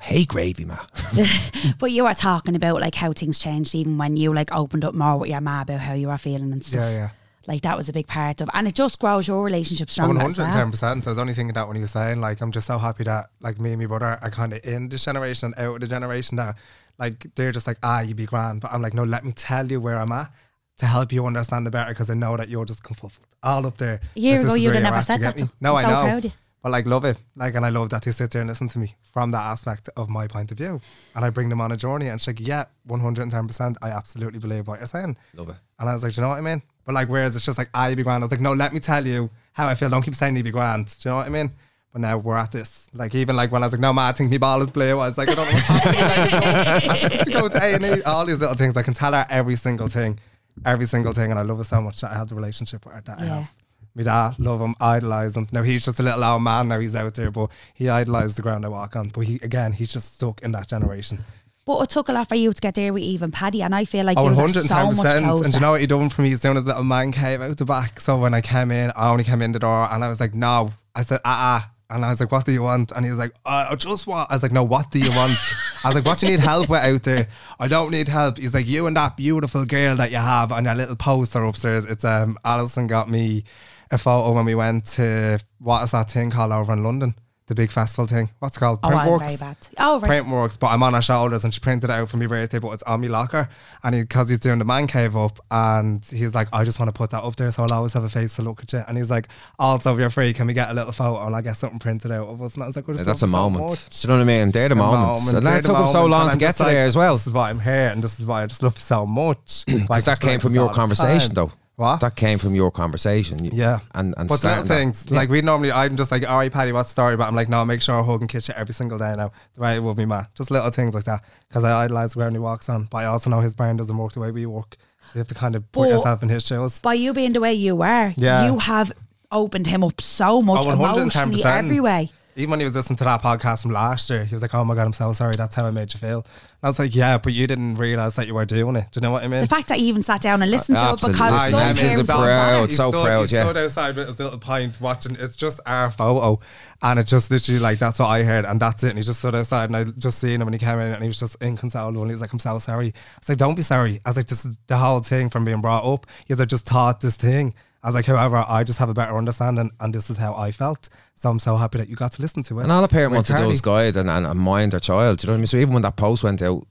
Hey, 0.00 0.24
gravy, 0.24 0.64
ma. 0.64 0.78
But 1.78 1.92
you 1.92 2.04
were 2.04 2.14
talking 2.14 2.56
about 2.56 2.80
like 2.80 2.94
how 2.96 3.12
things 3.12 3.38
changed 3.38 3.74
even 3.74 3.98
when 3.98 4.16
you 4.16 4.32
like 4.34 4.50
opened 4.50 4.84
up 4.84 4.94
more 4.94 5.18
with 5.18 5.30
your 5.30 5.40
ma 5.42 5.60
about 5.62 5.78
how 5.80 5.92
you 5.92 6.08
were 6.08 6.18
feeling 6.18 6.52
and 6.52 6.64
stuff. 6.64 6.80
Yeah, 6.80 6.90
yeah. 6.90 7.10
Like 7.50 7.62
that 7.62 7.76
was 7.76 7.88
a 7.88 7.92
big 7.92 8.06
part 8.06 8.40
of, 8.40 8.48
and 8.54 8.68
it 8.68 8.76
just 8.76 9.00
grows 9.00 9.26
your 9.26 9.42
relationship 9.42 9.90
stronger 9.90 10.22
as 10.22 10.38
well. 10.38 10.52
110%. 10.52 11.04
I 11.04 11.10
was 11.10 11.18
only 11.18 11.32
thinking 11.32 11.52
that 11.54 11.66
when 11.66 11.74
he 11.74 11.82
was 11.82 11.90
saying, 11.90 12.20
like, 12.20 12.40
I'm 12.40 12.52
just 12.52 12.68
so 12.68 12.78
happy 12.78 13.02
that, 13.02 13.30
like, 13.40 13.58
me 13.58 13.72
and 13.72 13.80
my 13.80 13.86
brother 13.86 14.20
are 14.22 14.30
kind 14.30 14.52
of 14.52 14.64
in 14.64 14.88
this 14.88 15.04
generation 15.04 15.52
and 15.56 15.66
out 15.66 15.74
of 15.74 15.80
the 15.80 15.88
generation 15.88 16.36
that, 16.36 16.54
like, 16.96 17.26
they're 17.34 17.50
just 17.50 17.66
like, 17.66 17.78
ah, 17.82 18.02
you 18.02 18.14
be 18.14 18.24
grand. 18.24 18.60
But 18.60 18.72
I'm 18.72 18.82
like, 18.82 18.94
no, 18.94 19.02
let 19.02 19.24
me 19.24 19.32
tell 19.32 19.66
you 19.68 19.80
where 19.80 19.96
I'm 19.98 20.12
at 20.12 20.30
to 20.78 20.86
help 20.86 21.10
you 21.12 21.26
understand 21.26 21.66
it 21.66 21.70
better 21.70 21.90
because 21.90 22.08
I 22.08 22.14
know 22.14 22.36
that 22.36 22.48
you're 22.48 22.64
just 22.64 22.84
confuffled 22.84 23.26
all 23.42 23.66
up 23.66 23.78
there. 23.78 24.00
A 24.14 24.20
year 24.20 24.40
ago, 24.40 24.54
you'd 24.54 24.74
have 24.74 24.84
never 24.84 25.02
said 25.02 25.20
that. 25.20 25.36
get 25.36 25.42
me? 25.44 25.50
though. 25.60 25.72
No, 25.72 25.76
I'm 25.76 25.78
I 25.78 25.82
so 25.82 25.88
know. 25.88 26.20
proud. 26.20 26.32
But 26.62 26.72
like 26.72 26.84
love 26.86 27.06
it, 27.06 27.16
like, 27.36 27.54
and 27.54 27.64
I 27.64 27.70
love 27.70 27.88
that 27.88 28.02
they 28.02 28.10
sit 28.10 28.30
there 28.32 28.42
and 28.42 28.50
listen 28.50 28.68
to 28.68 28.78
me 28.78 28.94
from 29.02 29.30
that 29.30 29.40
aspect 29.40 29.88
of 29.96 30.10
my 30.10 30.26
point 30.26 30.52
of 30.52 30.58
view, 30.58 30.78
and 31.14 31.24
I 31.24 31.30
bring 31.30 31.48
them 31.48 31.58
on 31.58 31.72
a 31.72 31.76
journey. 31.76 32.08
And 32.08 32.20
she's 32.20 32.26
like, 32.28 32.40
"Yeah, 32.46 32.66
one 32.84 33.00
hundred 33.00 33.22
and 33.22 33.30
ten 33.30 33.46
percent. 33.46 33.78
I 33.80 33.88
absolutely 33.88 34.40
believe 34.40 34.68
what 34.68 34.78
you're 34.78 34.86
saying." 34.86 35.16
Love 35.34 35.48
it. 35.48 35.54
And 35.78 35.88
I 35.88 35.94
was 35.94 36.02
like, 36.02 36.12
"Do 36.12 36.20
you 36.20 36.22
know 36.22 36.28
what 36.28 36.36
I 36.36 36.42
mean?" 36.42 36.60
But 36.90 36.94
like, 36.94 37.08
whereas 37.08 37.36
it's 37.36 37.44
just 37.44 37.56
like, 37.56 37.70
"I 37.72 37.94
be 37.94 38.02
grand." 38.02 38.24
I 38.24 38.24
was 38.24 38.32
like, 38.32 38.40
"No, 38.40 38.52
let 38.52 38.72
me 38.72 38.80
tell 38.80 39.06
you 39.06 39.30
how 39.52 39.68
I 39.68 39.76
feel. 39.76 39.88
Don't 39.88 40.02
keep 40.02 40.16
saying 40.16 40.34
you 40.34 40.42
be 40.42 40.50
grand." 40.50 40.86
Do 41.00 41.08
you 41.08 41.12
know 41.12 41.18
what 41.18 41.26
I 41.26 41.30
mean? 41.30 41.52
But 41.92 42.00
now 42.00 42.18
we're 42.18 42.36
at 42.36 42.50
this. 42.50 42.88
Like 42.92 43.14
even 43.14 43.36
like 43.36 43.52
when 43.52 43.62
I 43.62 43.66
was 43.66 43.72
like, 43.72 43.80
"No, 43.80 43.92
man, 43.92 44.08
I 44.08 44.12
think 44.12 44.28
my 44.32 44.38
ball 44.38 44.60
is 44.60 44.72
blue." 44.72 44.90
I 44.98 45.06
was 45.06 45.16
like, 45.16 45.28
"I 45.28 45.34
don't 45.34 45.46
know 45.46 45.52
what's 45.54 45.66
happening." 45.68 46.00
Like, 46.00 46.84
no, 46.86 46.92
I 46.92 46.96
should 46.96 47.12
have 47.12 47.24
to 47.26 47.30
go 47.30 47.48
to 47.48 47.56
A 47.64 47.74
and 47.76 47.84
E. 47.84 48.02
All 48.02 48.26
these 48.26 48.40
little 48.40 48.56
things. 48.56 48.76
I 48.76 48.82
can 48.82 48.92
tell 48.94 49.12
her 49.12 49.24
every 49.30 49.54
single 49.54 49.86
thing, 49.86 50.18
every 50.64 50.86
single 50.86 51.12
thing, 51.12 51.30
and 51.30 51.38
I 51.38 51.42
love 51.42 51.58
her 51.58 51.64
so 51.64 51.80
much 51.80 52.00
that 52.00 52.10
I 52.10 52.14
have 52.14 52.28
the 52.28 52.34
relationship 52.34 52.84
with 52.84 52.94
her 52.94 53.02
that 53.02 53.20
I 53.20 53.24
Yeah. 53.24 53.34
have. 53.36 53.54
My 53.94 54.02
dad, 54.04 54.38
love 54.40 54.60
him, 54.60 54.74
idolise 54.80 55.36
him. 55.36 55.46
Now 55.52 55.62
he's 55.62 55.84
just 55.84 55.98
a 56.00 56.02
little 56.02 56.22
old 56.24 56.42
man. 56.42 56.66
Now 56.68 56.78
he's 56.80 56.94
out 56.96 57.14
there, 57.14 57.30
but 57.30 57.50
he 57.74 57.88
idolised 57.88 58.36
the 58.36 58.42
ground 58.42 58.64
I 58.64 58.68
walk 58.68 58.94
on. 58.96 59.10
But 59.10 59.20
he 59.22 59.36
again, 59.42 59.72
he's 59.72 59.92
just 59.92 60.14
stuck 60.16 60.40
in 60.42 60.50
that 60.52 60.66
generation. 60.68 61.24
But 61.70 61.82
it 61.82 61.90
took 61.90 62.08
a 62.08 62.12
lot 62.12 62.28
for 62.28 62.34
you 62.34 62.52
to 62.52 62.60
get 62.60 62.74
there 62.74 62.92
with 62.92 63.04
even 63.04 63.30
Paddy, 63.30 63.62
and 63.62 63.72
I 63.72 63.84
feel 63.84 64.04
like 64.04 64.18
Oh, 64.18 64.24
you 64.24 64.30
were 64.30 64.42
110 64.42 64.66
so 64.66 65.02
much 65.02 65.22
closer. 65.22 65.44
And 65.44 65.54
you 65.54 65.60
know 65.60 65.70
what 65.70 65.80
he 65.80 65.86
done 65.86 66.08
for 66.08 66.20
me? 66.22 66.30
He's 66.30 66.40
doing 66.40 66.56
his 66.56 66.64
little 66.64 66.82
man 66.82 67.12
cave 67.12 67.40
out 67.40 67.56
the 67.58 67.64
back. 67.64 68.00
So 68.00 68.18
when 68.18 68.34
I 68.34 68.40
came 68.40 68.72
in, 68.72 68.90
I 68.96 69.08
only 69.08 69.22
came 69.22 69.40
in 69.40 69.52
the 69.52 69.60
door, 69.60 69.86
and 69.88 70.02
I 70.02 70.08
was 70.08 70.18
like, 70.18 70.34
"No." 70.34 70.72
I 70.96 71.04
said, 71.04 71.20
"Ah, 71.24 71.62
ah." 71.62 71.70
And 71.88 72.04
I 72.04 72.08
was 72.08 72.18
like, 72.18 72.32
"What 72.32 72.44
do 72.44 72.50
you 72.50 72.62
want?" 72.62 72.90
And 72.90 73.04
he 73.04 73.10
was 73.10 73.20
like, 73.20 73.36
uh, 73.46 73.68
"I 73.70 73.76
just 73.76 74.08
want." 74.08 74.28
I 74.32 74.34
was 74.34 74.42
like, 74.42 74.50
"No, 74.50 74.64
what 74.64 74.90
do 74.90 74.98
you 74.98 75.12
want?" 75.12 75.38
I 75.84 75.88
was 75.90 75.94
like, 75.94 76.04
"What 76.04 76.18
do 76.18 76.26
you 76.26 76.32
need 76.32 76.40
help 76.40 76.68
with 76.68 76.82
out 76.82 77.04
there?" 77.04 77.28
I 77.60 77.68
don't 77.68 77.92
need 77.92 78.08
help. 78.08 78.38
He's 78.38 78.52
like, 78.52 78.66
"You 78.66 78.88
and 78.88 78.96
that 78.96 79.16
beautiful 79.16 79.64
girl 79.64 79.94
that 79.94 80.10
you 80.10 80.16
have 80.18 80.50
on 80.50 80.64
your 80.64 80.74
little 80.74 80.96
poster 80.96 81.44
upstairs." 81.44 81.84
It's 81.84 82.04
um, 82.04 82.36
Alison 82.44 82.88
got 82.88 83.08
me 83.08 83.44
a 83.92 83.98
photo 83.98 84.32
when 84.32 84.44
we 84.44 84.56
went 84.56 84.86
to 84.96 85.38
what 85.60 85.84
is 85.84 85.92
that 85.92 86.10
thing 86.10 86.30
called 86.30 86.50
over 86.50 86.72
in 86.72 86.82
London? 86.82 87.14
The 87.50 87.56
big 87.56 87.72
festival 87.72 88.06
thing. 88.06 88.30
What's 88.38 88.56
it 88.56 88.60
called? 88.60 88.78
Oh, 88.84 88.90
I'm 88.90 89.08
Printworks. 89.08 89.18
very 89.26 89.36
bad. 89.38 89.56
Oh, 89.78 89.98
right. 89.98 90.06
Print 90.06 90.28
works, 90.28 90.56
but 90.56 90.68
I'm 90.68 90.84
on 90.84 90.94
her 90.94 91.02
shoulders 91.02 91.42
and 91.42 91.52
she 91.52 91.58
printed 91.58 91.90
it 91.90 91.92
out 91.92 92.08
for 92.08 92.16
my 92.16 92.28
birthday, 92.28 92.60
but 92.60 92.70
it's 92.70 92.84
on 92.84 93.00
my 93.00 93.08
locker. 93.08 93.48
And 93.82 93.92
because 93.92 94.28
he's 94.28 94.38
doing 94.38 94.60
the 94.60 94.64
man 94.64 94.86
cave 94.86 95.16
up, 95.16 95.40
and 95.50 96.04
he's 96.04 96.32
like, 96.32 96.46
I 96.52 96.62
just 96.62 96.78
want 96.78 96.90
to 96.90 96.96
put 96.96 97.10
that 97.10 97.24
up 97.24 97.34
there 97.34 97.50
so 97.50 97.64
I'll 97.64 97.72
always 97.72 97.92
have 97.94 98.04
a 98.04 98.08
face 98.08 98.36
to 98.36 98.42
look 98.42 98.62
at 98.62 98.72
you. 98.72 98.84
And 98.86 98.96
he's 98.96 99.10
like, 99.10 99.26
oh, 99.58 99.64
Also, 99.64 99.92
if 99.94 99.98
you're 99.98 100.10
free, 100.10 100.32
can 100.32 100.46
we 100.46 100.52
get 100.52 100.70
a 100.70 100.74
little 100.74 100.92
photo 100.92 101.26
and 101.26 101.34
I 101.34 101.40
get 101.40 101.56
something 101.56 101.80
printed 101.80 102.12
out 102.12 102.28
of 102.28 102.40
us? 102.40 102.54
And 102.54 102.62
I 102.62 102.68
was 102.68 102.76
like, 102.76 102.88
I 102.88 102.92
just 102.92 103.04
That's 103.04 103.22
a 103.24 103.26
so 103.26 103.32
moment. 103.32 103.66
much. 103.68 103.88
Do 104.00 104.06
you 104.06 104.08
know 104.14 104.18
what 104.18 104.30
I 104.30 104.38
mean? 104.38 104.50
They're 104.52 104.68
the, 104.68 104.76
The 104.76 104.80
moments. 104.80 105.20
moment, 105.26 105.36
and 105.38 105.46
they're 105.48 105.60
that 105.60 105.64
took 105.66 105.76
him 105.76 105.88
so 105.88 106.06
long 106.06 106.30
to 106.30 106.38
get 106.38 106.54
to 106.58 106.62
like, 106.62 106.72
there 106.72 106.86
as 106.86 106.94
well. 106.96 107.14
This 107.14 107.26
is 107.26 107.32
why 107.32 107.50
I'm 107.50 107.58
here, 107.58 107.88
and 107.92 108.04
this 108.04 108.20
is 108.20 108.26
why 108.26 108.44
I 108.44 108.46
just 108.46 108.62
love 108.62 108.76
you 108.76 108.80
so 108.80 109.06
much. 109.06 109.64
Because 109.66 109.88
Like, 109.90 110.04
that 110.04 110.20
came 110.20 110.38
from 110.38 110.54
your 110.54 110.72
conversation, 110.72 111.34
time. 111.34 111.48
though. 111.48 111.52
What? 111.80 112.00
That 112.00 112.14
came 112.14 112.38
from 112.38 112.54
your 112.54 112.70
conversation. 112.70 113.42
Yeah. 113.42 113.78
And 113.94 114.14
and 114.18 114.28
but 114.28 114.34
little 114.34 114.36
starting 114.36 114.64
that. 114.64 114.68
things, 114.68 115.10
like 115.10 115.30
we 115.30 115.40
normally, 115.40 115.72
I'm 115.72 115.96
just 115.96 116.10
like, 116.12 116.28
all 116.28 116.36
right, 116.36 116.52
Paddy, 116.52 116.72
what's 116.72 116.90
the 116.90 116.92
story? 116.92 117.16
But 117.16 117.26
I'm 117.26 117.34
like, 117.34 117.48
no, 117.48 117.64
make 117.64 117.80
sure 117.80 117.98
I 117.98 118.04
hug 118.04 118.20
and 118.20 118.28
kiss 118.28 118.48
you 118.48 118.54
every 118.54 118.74
single 118.74 118.98
day 118.98 119.14
now. 119.16 119.32
The 119.54 119.60
way 119.62 119.76
it 119.76 119.82
would 119.82 119.96
be, 119.96 120.04
man. 120.04 120.26
Just 120.34 120.50
little 120.50 120.70
things 120.70 120.94
like 120.94 121.04
that. 121.04 121.24
Because 121.48 121.64
I 121.64 121.84
idolize 121.84 122.12
the 122.12 122.18
ground 122.18 122.34
he 122.34 122.38
walks 122.38 122.68
on. 122.68 122.84
But 122.90 122.98
I 122.98 123.04
also 123.06 123.30
know 123.30 123.40
his 123.40 123.54
brain 123.54 123.78
doesn't 123.78 123.96
work 123.96 124.12
the 124.12 124.20
way 124.20 124.30
we 124.30 124.44
work. 124.44 124.76
So 125.06 125.12
you 125.14 125.18
have 125.20 125.28
to 125.28 125.34
kind 125.34 125.54
of 125.56 125.62
put 125.72 125.84
But- 125.84 125.88
yourself 125.88 126.22
in 126.22 126.28
his 126.28 126.46
shoes. 126.46 126.80
By 126.82 126.94
you 126.94 127.14
being 127.14 127.32
the 127.32 127.40
way 127.40 127.54
you 127.54 127.74
were, 127.76 128.12
Yeah. 128.14 128.44
you 128.46 128.58
have 128.58 128.92
opened 129.32 129.66
him 129.66 129.82
up 129.82 130.02
so 130.02 130.42
much 130.42 130.66
Oh, 130.66 130.72
emotionally 130.72 131.42
every 131.44 131.80
way. 131.80 132.10
Even 132.36 132.50
when 132.50 132.60
he 132.60 132.64
was 132.66 132.76
listening 132.76 132.96
to 132.98 133.04
that 133.04 133.22
podcast 133.22 133.62
from 133.62 133.72
last 133.72 134.08
year, 134.08 134.24
he 134.24 134.34
was 134.34 134.40
like, 134.40 134.54
oh 134.54 134.64
my 134.64 134.74
God, 134.74 134.86
I'm 134.86 134.92
so 134.92 135.12
sorry. 135.12 135.34
That's 135.36 135.54
how 135.54 135.66
I 135.66 135.70
made 135.70 135.92
you 135.92 135.98
feel. 135.98 136.18
And 136.18 136.24
I 136.62 136.68
was 136.68 136.78
like, 136.78 136.94
yeah, 136.94 137.18
but 137.18 137.32
you 137.32 137.46
didn't 137.46 137.74
realize 137.76 138.14
that 138.14 138.26
you 138.26 138.34
were 138.34 138.44
doing 138.44 138.76
it. 138.76 138.86
Do 138.92 138.98
you 138.98 139.02
know 139.02 139.10
what 139.12 139.24
I 139.24 139.28
mean? 139.28 139.40
The 139.40 139.46
fact 139.46 139.68
that 139.68 139.80
you 139.80 139.86
even 139.86 140.02
sat 140.02 140.20
down 140.20 140.40
and 140.40 140.50
listened 140.50 140.78
to 140.78 140.92
it 140.92 141.00
because 141.00 141.20
I 141.20 141.50
some 141.50 141.58
know, 141.60 141.72
share 141.72 141.90
he's 141.90 142.00
a 142.00 142.04
so 142.04 142.12
proud- 142.18 142.60
much. 142.60 142.70
He 142.70 142.76
so 142.76 142.90
stood, 142.90 143.04
proud, 143.04 143.28
he 143.28 143.34
yeah. 143.34 143.44
stood 143.44 143.56
outside 143.56 143.96
with 143.96 144.06
his 144.06 144.18
little 144.18 144.38
pint 144.38 144.80
watching. 144.80 145.16
It's 145.18 145.36
just 145.36 145.58
our 145.66 145.90
photo, 145.90 146.40
and 146.82 146.98
it 147.00 147.06
just 147.06 147.30
literally 147.30 147.60
like 147.60 147.78
that's 147.78 147.98
what 147.98 148.06
I 148.06 148.22
heard, 148.22 148.44
and 148.44 148.60
that's 148.60 148.84
it. 148.84 148.90
And 148.90 148.98
he 148.98 149.04
just 149.04 149.18
stood 149.18 149.34
outside, 149.34 149.64
and 149.70 149.76
I 149.76 149.84
just 149.84 150.18
seen 150.18 150.40
him, 150.40 150.46
and 150.46 150.54
he 150.54 150.58
came 150.58 150.78
in, 150.78 150.92
and 150.92 151.02
he 151.02 151.08
was 151.08 151.18
just 151.18 151.36
inconsolable. 151.42 152.02
And 152.02 152.10
he 152.10 152.14
was 152.14 152.20
like, 152.20 152.32
"I'm 152.32 152.38
so 152.38 152.58
sorry." 152.58 152.88
I 152.88 153.18
was 153.18 153.28
like, 153.28 153.38
"Don't 153.38 153.54
be 153.56 153.62
sorry." 153.62 154.00
I 154.04 154.10
was 154.10 154.16
like, 154.16 154.28
"This 154.28 154.44
is 154.44 154.56
the 154.66 154.76
whole 154.76 155.00
thing 155.00 155.30
from 155.30 155.44
being 155.44 155.60
brought 155.60 155.84
up." 155.84 156.06
He 156.26 156.32
was 156.32 156.38
like, 156.38 156.48
"Just 156.48 156.66
taught 156.66 157.00
this 157.00 157.16
thing." 157.16 157.54
I 157.82 157.88
was 157.88 157.94
like, 157.94 158.06
"However, 158.06 158.44
I 158.48 158.62
just 158.64 158.78
have 158.78 158.90
a 158.90 158.94
better 158.94 159.16
understanding, 159.16 159.70
and 159.80 159.94
this 159.94 160.10
is 160.10 160.16
how 160.18 160.34
I 160.34 160.52
felt." 160.52 160.88
So 161.14 161.30
I'm 161.30 161.38
so 161.38 161.56
happy 161.56 161.78
that 161.78 161.88
you 161.88 161.96
got 161.96 162.12
to 162.12 162.22
listen 162.22 162.42
to 162.44 162.58
it. 162.60 162.62
And 162.64 162.72
all 162.72 162.84
a 162.84 162.88
parent 162.88 163.10
With 163.12 163.16
wants 163.18 163.28
to 163.28 163.34
do 163.34 163.38
Carly. 163.38 163.52
is 163.54 163.60
guide 163.60 163.96
and, 163.96 164.10
and, 164.10 164.26
and 164.26 164.38
mind 164.40 164.72
their 164.72 164.80
child. 164.80 165.18
Do 165.18 165.24
you 165.24 165.28
know 165.28 165.32
what 165.32 165.36
I 165.36 165.40
mean? 165.40 165.46
So 165.46 165.56
even 165.56 165.72
when 165.74 165.82
that 165.82 165.96
post 165.96 166.22
went 166.24 166.42
out, 166.42 166.66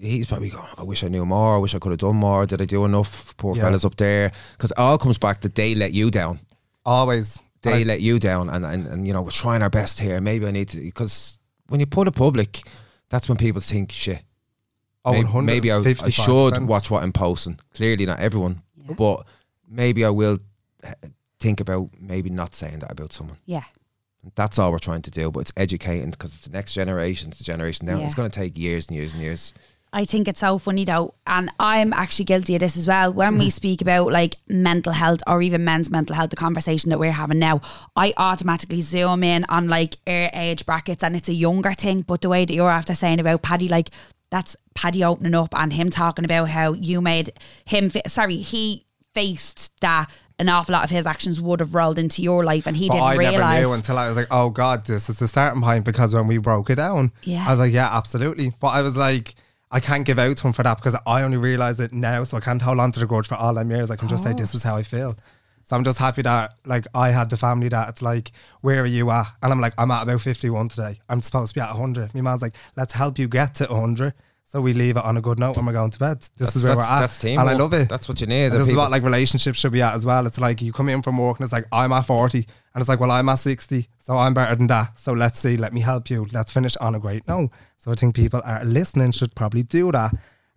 he's 0.00 0.26
probably 0.26 0.50
going, 0.50 0.64
oh, 0.66 0.74
I 0.78 0.82
wish 0.82 1.04
I 1.04 1.08
knew 1.08 1.24
more. 1.26 1.56
I 1.56 1.58
wish 1.58 1.74
I 1.74 1.78
could 1.78 1.90
have 1.92 1.98
done 1.98 2.16
more. 2.16 2.46
Did 2.46 2.60
I 2.62 2.64
do 2.64 2.84
enough? 2.84 3.34
Poor 3.36 3.54
Yeah. 3.56 3.64
fellas 3.64 3.84
up 3.84 3.96
there. 3.96 4.32
Because 4.52 4.70
it 4.70 4.78
all 4.78 4.96
comes 4.98 5.18
back 5.18 5.40
that 5.42 5.54
they 5.54 5.74
let 5.74 5.92
you 5.92 6.10
down. 6.10 6.40
always. 6.86 7.42
They 7.62 7.78
Like, 7.78 7.86
let 7.86 8.00
you 8.02 8.18
down. 8.18 8.50
And, 8.50 8.64
and, 8.66 8.86
and, 8.86 9.06
you 9.06 9.14
know, 9.14 9.22
we're 9.22 9.30
trying 9.30 9.62
our 9.62 9.70
best 9.70 9.98
here. 9.98 10.20
Maybe 10.20 10.46
I 10.46 10.50
need 10.50 10.68
to. 10.68 10.80
Because 10.80 11.38
when 11.68 11.80
you 11.80 11.86
put 11.86 12.06
it 12.08 12.12
public, 12.14 12.60
that's 13.08 13.26
when 13.26 13.38
people 13.38 13.62
think, 13.62 13.90
shit. 13.90 14.22
oh, 15.06 15.12
maybe, 15.12 15.42
maybe 15.42 15.72
I, 15.72 15.78
I 15.78 16.10
should 16.10 16.66
watch 16.66 16.90
what 16.90 17.02
I'm 17.02 17.12
posting. 17.12 17.58
Clearly, 17.74 18.04
not 18.04 18.20
everyone. 18.20 18.60
But 18.98 19.24
maybe 19.66 20.04
I 20.04 20.10
will 20.10 20.38
think 21.40 21.60
about 21.60 21.90
maybe 22.00 22.30
not 22.30 22.54
saying 22.54 22.80
that 22.80 22.90
about 22.90 23.12
someone. 23.12 23.38
Yeah. 23.46 23.64
That's 24.34 24.58
all 24.58 24.72
we're 24.72 24.78
trying 24.78 25.02
to 25.02 25.10
do, 25.10 25.30
but 25.30 25.40
it's 25.40 25.52
educating 25.56 26.10
because 26.10 26.34
it's 26.34 26.46
the 26.46 26.52
next 26.52 26.72
generation, 26.72 27.28
it's 27.28 27.38
the 27.38 27.44
generation 27.44 27.86
now. 27.86 27.98
Yeah. 27.98 28.06
It's 28.06 28.14
going 28.14 28.30
to 28.30 28.34
take 28.34 28.56
years 28.56 28.88
and 28.88 28.96
years 28.96 29.12
and 29.12 29.22
years. 29.22 29.52
I 29.94 30.04
think 30.04 30.26
it's 30.26 30.40
so 30.40 30.58
funny 30.58 30.84
though, 30.84 31.14
and 31.24 31.50
I'm 31.60 31.92
actually 31.92 32.24
guilty 32.24 32.56
of 32.56 32.60
this 32.60 32.76
as 32.76 32.88
well. 32.88 33.12
When 33.12 33.34
we 33.34 33.44
mm-hmm. 33.44 33.50
speak 33.50 33.80
about 33.80 34.10
like 34.10 34.34
mental 34.48 34.92
health 34.92 35.20
or 35.24 35.40
even 35.40 35.62
men's 35.62 35.88
mental 35.88 36.16
health, 36.16 36.30
the 36.30 36.36
conversation 36.36 36.90
that 36.90 36.98
we're 36.98 37.12
having 37.12 37.38
now, 37.38 37.60
I 37.94 38.12
automatically 38.16 38.80
zoom 38.80 39.22
in 39.22 39.44
on 39.48 39.68
like 39.68 39.96
age 40.08 40.66
brackets, 40.66 41.04
and 41.04 41.14
it's 41.14 41.28
a 41.28 41.34
younger 41.34 41.74
thing. 41.74 42.00
But 42.00 42.22
the 42.22 42.28
way 42.28 42.44
that 42.44 42.52
you're 42.52 42.70
after 42.70 42.92
saying 42.92 43.20
about 43.20 43.42
Paddy, 43.42 43.68
like 43.68 43.90
that's 44.30 44.56
Paddy 44.74 45.04
opening 45.04 45.34
up 45.34 45.54
and 45.56 45.72
him 45.72 45.90
talking 45.90 46.24
about 46.24 46.48
how 46.48 46.72
you 46.72 47.00
made 47.00 47.32
him. 47.64 47.88
Fa- 47.88 48.08
sorry, 48.08 48.38
he 48.38 48.86
faced 49.14 49.80
that 49.80 50.10
an 50.38 50.48
awful 50.48 50.72
lot 50.72 50.84
of 50.84 50.90
his 50.90 51.06
actions 51.06 51.40
would 51.40 51.60
have 51.60 51.74
rolled 51.74 51.98
into 51.98 52.22
your 52.22 52.44
life, 52.44 52.66
and 52.66 52.76
he 52.76 52.88
But 52.88 52.94
didn't 52.94 53.06
I 53.08 53.14
realize. 53.16 53.40
I 53.40 53.54
never 53.56 53.68
knew 53.68 53.74
until 53.74 53.98
I 53.98 54.08
was 54.08 54.16
like, 54.16 54.26
oh 54.30 54.50
God, 54.50 54.84
this 54.86 55.08
is 55.08 55.18
the 55.18 55.28
starting 55.28 55.62
point 55.62 55.84
because 55.84 56.14
when 56.14 56.26
we 56.26 56.38
broke 56.38 56.70
it 56.70 56.76
down, 56.76 57.12
Yeah. 57.22 57.44
I 57.46 57.50
was 57.50 57.60
like, 57.60 57.72
yeah, 57.72 57.88
absolutely. 57.96 58.52
But 58.60 58.68
I 58.68 58.82
was 58.82 58.96
like, 58.96 59.34
I 59.70 59.80
can't 59.80 60.04
give 60.04 60.18
out 60.18 60.36
to 60.36 60.46
him 60.46 60.52
for 60.52 60.62
that 60.62 60.76
because 60.76 60.96
I 61.06 61.22
only 61.22 61.36
realize 61.36 61.80
it 61.80 61.92
now, 61.92 62.24
so 62.24 62.36
I 62.36 62.40
can't 62.40 62.62
hold 62.62 62.78
on 62.80 62.92
to 62.92 63.00
the 63.00 63.06
grudge 63.06 63.26
for 63.28 63.34
all 63.36 63.54
them 63.54 63.70
years. 63.70 63.90
I 63.90 63.96
can 63.96 64.08
just 64.08 64.22
say, 64.24 64.32
this 64.32 64.54
is 64.54 64.62
how 64.62 64.76
I 64.76 64.82
feel. 64.82 65.16
So 65.64 65.74
I'm 65.76 65.82
just 65.84 65.98
happy 65.98 66.20
that 66.22 66.54
like 66.66 66.86
I 66.94 67.08
had 67.08 67.30
the 67.30 67.36
family 67.38 67.68
that 67.70 67.88
it's 67.88 68.02
like, 68.02 68.32
where 68.60 68.82
are 68.82 68.86
you 68.86 69.10
at? 69.10 69.26
And 69.42 69.50
I'm 69.52 69.60
like, 69.60 69.72
I'm 69.78 69.90
at 69.90 70.02
about 70.02 70.20
51 70.20 70.68
today. 70.68 71.00
I'm 71.08 71.22
supposed 71.22 71.54
to 71.54 71.54
be 71.54 71.60
at 71.62 71.70
100. 71.70 72.14
My 72.14 72.20
man's 72.20 72.42
like, 72.42 72.54
let's 72.76 72.92
help 72.92 73.18
you 73.18 73.28
get 73.28 73.54
to 73.56 73.64
100. 73.66 74.12
So 74.54 74.60
we 74.60 74.72
leave 74.72 74.96
it 74.96 75.04
on 75.04 75.16
a 75.16 75.20
good 75.20 75.40
note 75.40 75.56
when 75.56 75.66
we're 75.66 75.72
going 75.72 75.90
to 75.90 75.98
bed. 75.98 76.20
This 76.20 76.30
That's- 76.54 76.54
is 76.54 76.62
where 76.62 76.76
we're 76.76 76.82
at. 76.84 77.24
and 77.24 77.40
I 77.40 77.54
love 77.54 77.72
it. 77.72 77.88
That's 77.88 78.08
what 78.08 78.20
you 78.20 78.28
need, 78.28 78.52
And 78.52 78.60
this 78.60 78.68
is 78.68 78.76
what 78.76 78.88
like 78.88 79.02
relationships 79.02 79.58
should 79.58 79.72
be 79.72 79.82
at 79.82 79.94
as 79.94 80.06
well. 80.06 80.28
It's 80.28 80.38
like 80.38 80.62
you 80.62 80.72
come 80.72 80.88
in 80.88 81.02
from 81.02 81.18
work 81.18 81.40
and 81.40 81.44
it's 81.44 81.52
like 81.52 81.66
I'm 81.72 81.90
at 81.90 82.02
40 82.02 82.38
and 82.38 82.80
it's 82.80 82.88
like 82.88 83.00
well 83.00 83.10
I'm 83.10 83.28
at 83.28 83.40
60 83.40 83.88
so 83.98 84.16
I'm 84.16 84.32
better 84.32 84.54
than 84.54 84.68
that. 84.68 84.96
So 84.96 85.12
let's 85.12 85.40
see, 85.40 85.56
let 85.56 85.72
me 85.72 85.80
help 85.80 86.08
you. 86.08 86.28
Let's 86.30 86.52
finish 86.52 86.76
on 86.76 86.94
a 86.94 87.00
great 87.00 87.26
note. 87.26 87.50
So 87.78 87.90
I 87.90 87.96
think 87.96 88.14
people 88.14 88.42
are 88.44 88.64
listening 88.64 89.10
should 89.10 89.34
probably 89.34 89.64
do 89.64 89.90
that 89.90 90.14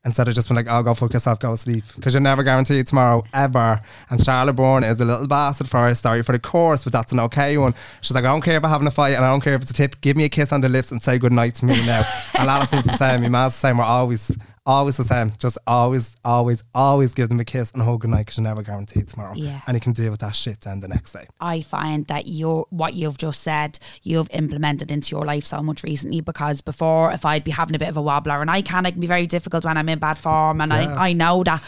instead 0.07 0.27
of 0.27 0.33
just 0.33 0.49
being 0.49 0.55
like 0.55 0.65
oh 0.67 0.81
go 0.81 0.95
fuck 0.95 1.13
yourself, 1.13 1.39
go 1.39 1.55
sleep 1.55 1.83
because 1.95 2.13
you're 2.13 2.21
never 2.21 2.41
guaranteed 2.41 2.87
tomorrow 2.87 3.23
ever. 3.33 3.79
And 4.09 4.23
Charlotte 4.23 4.53
Bourne 4.53 4.83
is 4.83 4.99
a 4.99 5.05
little 5.05 5.27
bastard 5.27 5.69
for 5.69 5.81
her 5.81 5.93
sorry 5.93 6.23
for 6.23 6.31
the 6.31 6.39
course, 6.39 6.83
but 6.83 6.93
that's 6.93 7.11
an 7.11 7.19
okay 7.19 7.57
one. 7.57 7.75
She's 8.01 8.15
like 8.15 8.23
I 8.23 8.29
don't 8.29 8.41
care 8.41 8.57
if 8.57 8.63
I'm 8.63 8.71
having 8.71 8.87
a 8.87 8.91
fight 8.91 9.15
and 9.15 9.23
I 9.23 9.29
don't 9.29 9.41
care 9.41 9.53
if 9.53 9.61
it's 9.61 9.71
a 9.71 9.75
tip. 9.75 10.01
Give 10.01 10.17
me 10.17 10.23
a 10.23 10.29
kiss 10.29 10.51
on 10.51 10.61
the 10.61 10.69
lips 10.69 10.91
and 10.91 11.01
say 11.01 11.19
good 11.19 11.33
night 11.33 11.55
to 11.55 11.65
me 11.65 11.75
now. 11.85 12.03
and 12.39 12.49
Alison's 12.49 12.85
the 12.85 12.97
same. 12.97 13.21
My 13.21 13.29
man's 13.29 13.53
the 13.53 13.59
same. 13.59 13.77
We're 13.77 13.83
always 13.83 14.35
always 14.67 14.97
the 14.97 15.03
same. 15.03 15.31
Just 15.39 15.57
always, 15.65 16.15
always, 16.23 16.63
always 16.75 17.13
give 17.15 17.29
them 17.29 17.39
a 17.39 17.45
kiss 17.45 17.71
and 17.71 17.81
a 17.81 17.85
hug 17.85 18.01
goodnight 18.01 18.25
because 18.27 18.37
you're 18.37 18.43
never 18.43 18.61
guaranteed 18.61 19.07
tomorrow. 19.07 19.33
Yeah. 19.35 19.61
And 19.65 19.73
you 19.75 19.81
can 19.81 19.93
deal 19.93 20.11
with 20.11 20.19
that 20.19 20.35
shit 20.35 20.61
then 20.61 20.81
the 20.81 20.87
next 20.87 21.13
day. 21.13 21.25
I 21.39 21.61
find 21.61 22.05
that 22.07 22.27
you're 22.27 22.67
what 22.69 22.93
you've 22.93 23.17
just 23.17 23.41
said, 23.41 23.79
you've 24.03 24.29
implemented 24.31 24.91
into 24.91 25.15
your 25.15 25.25
life 25.25 25.45
so 25.45 25.63
much 25.63 25.81
recently 25.83 26.21
because 26.21 26.61
before 26.61 27.11
if 27.13 27.25
I'd 27.25 27.43
be 27.43 27.51
having 27.51 27.75
a 27.75 27.79
bit 27.79 27.89
of 27.89 27.97
a 27.97 28.01
wobbler 28.01 28.41
and 28.41 28.51
I 28.51 28.61
can 28.61 28.85
it 28.85 28.91
can 28.91 29.01
be 29.01 29.07
very 29.07 29.25
difficult 29.25 29.65
when 29.65 29.77
I'm 29.77 29.89
in 29.89 29.97
bad 29.99 30.19
form 30.19 30.61
and 30.61 30.71
Yeah. 30.71 30.95
I, 30.95 31.09
I 31.09 31.13
know 31.13 31.43
that 31.45 31.63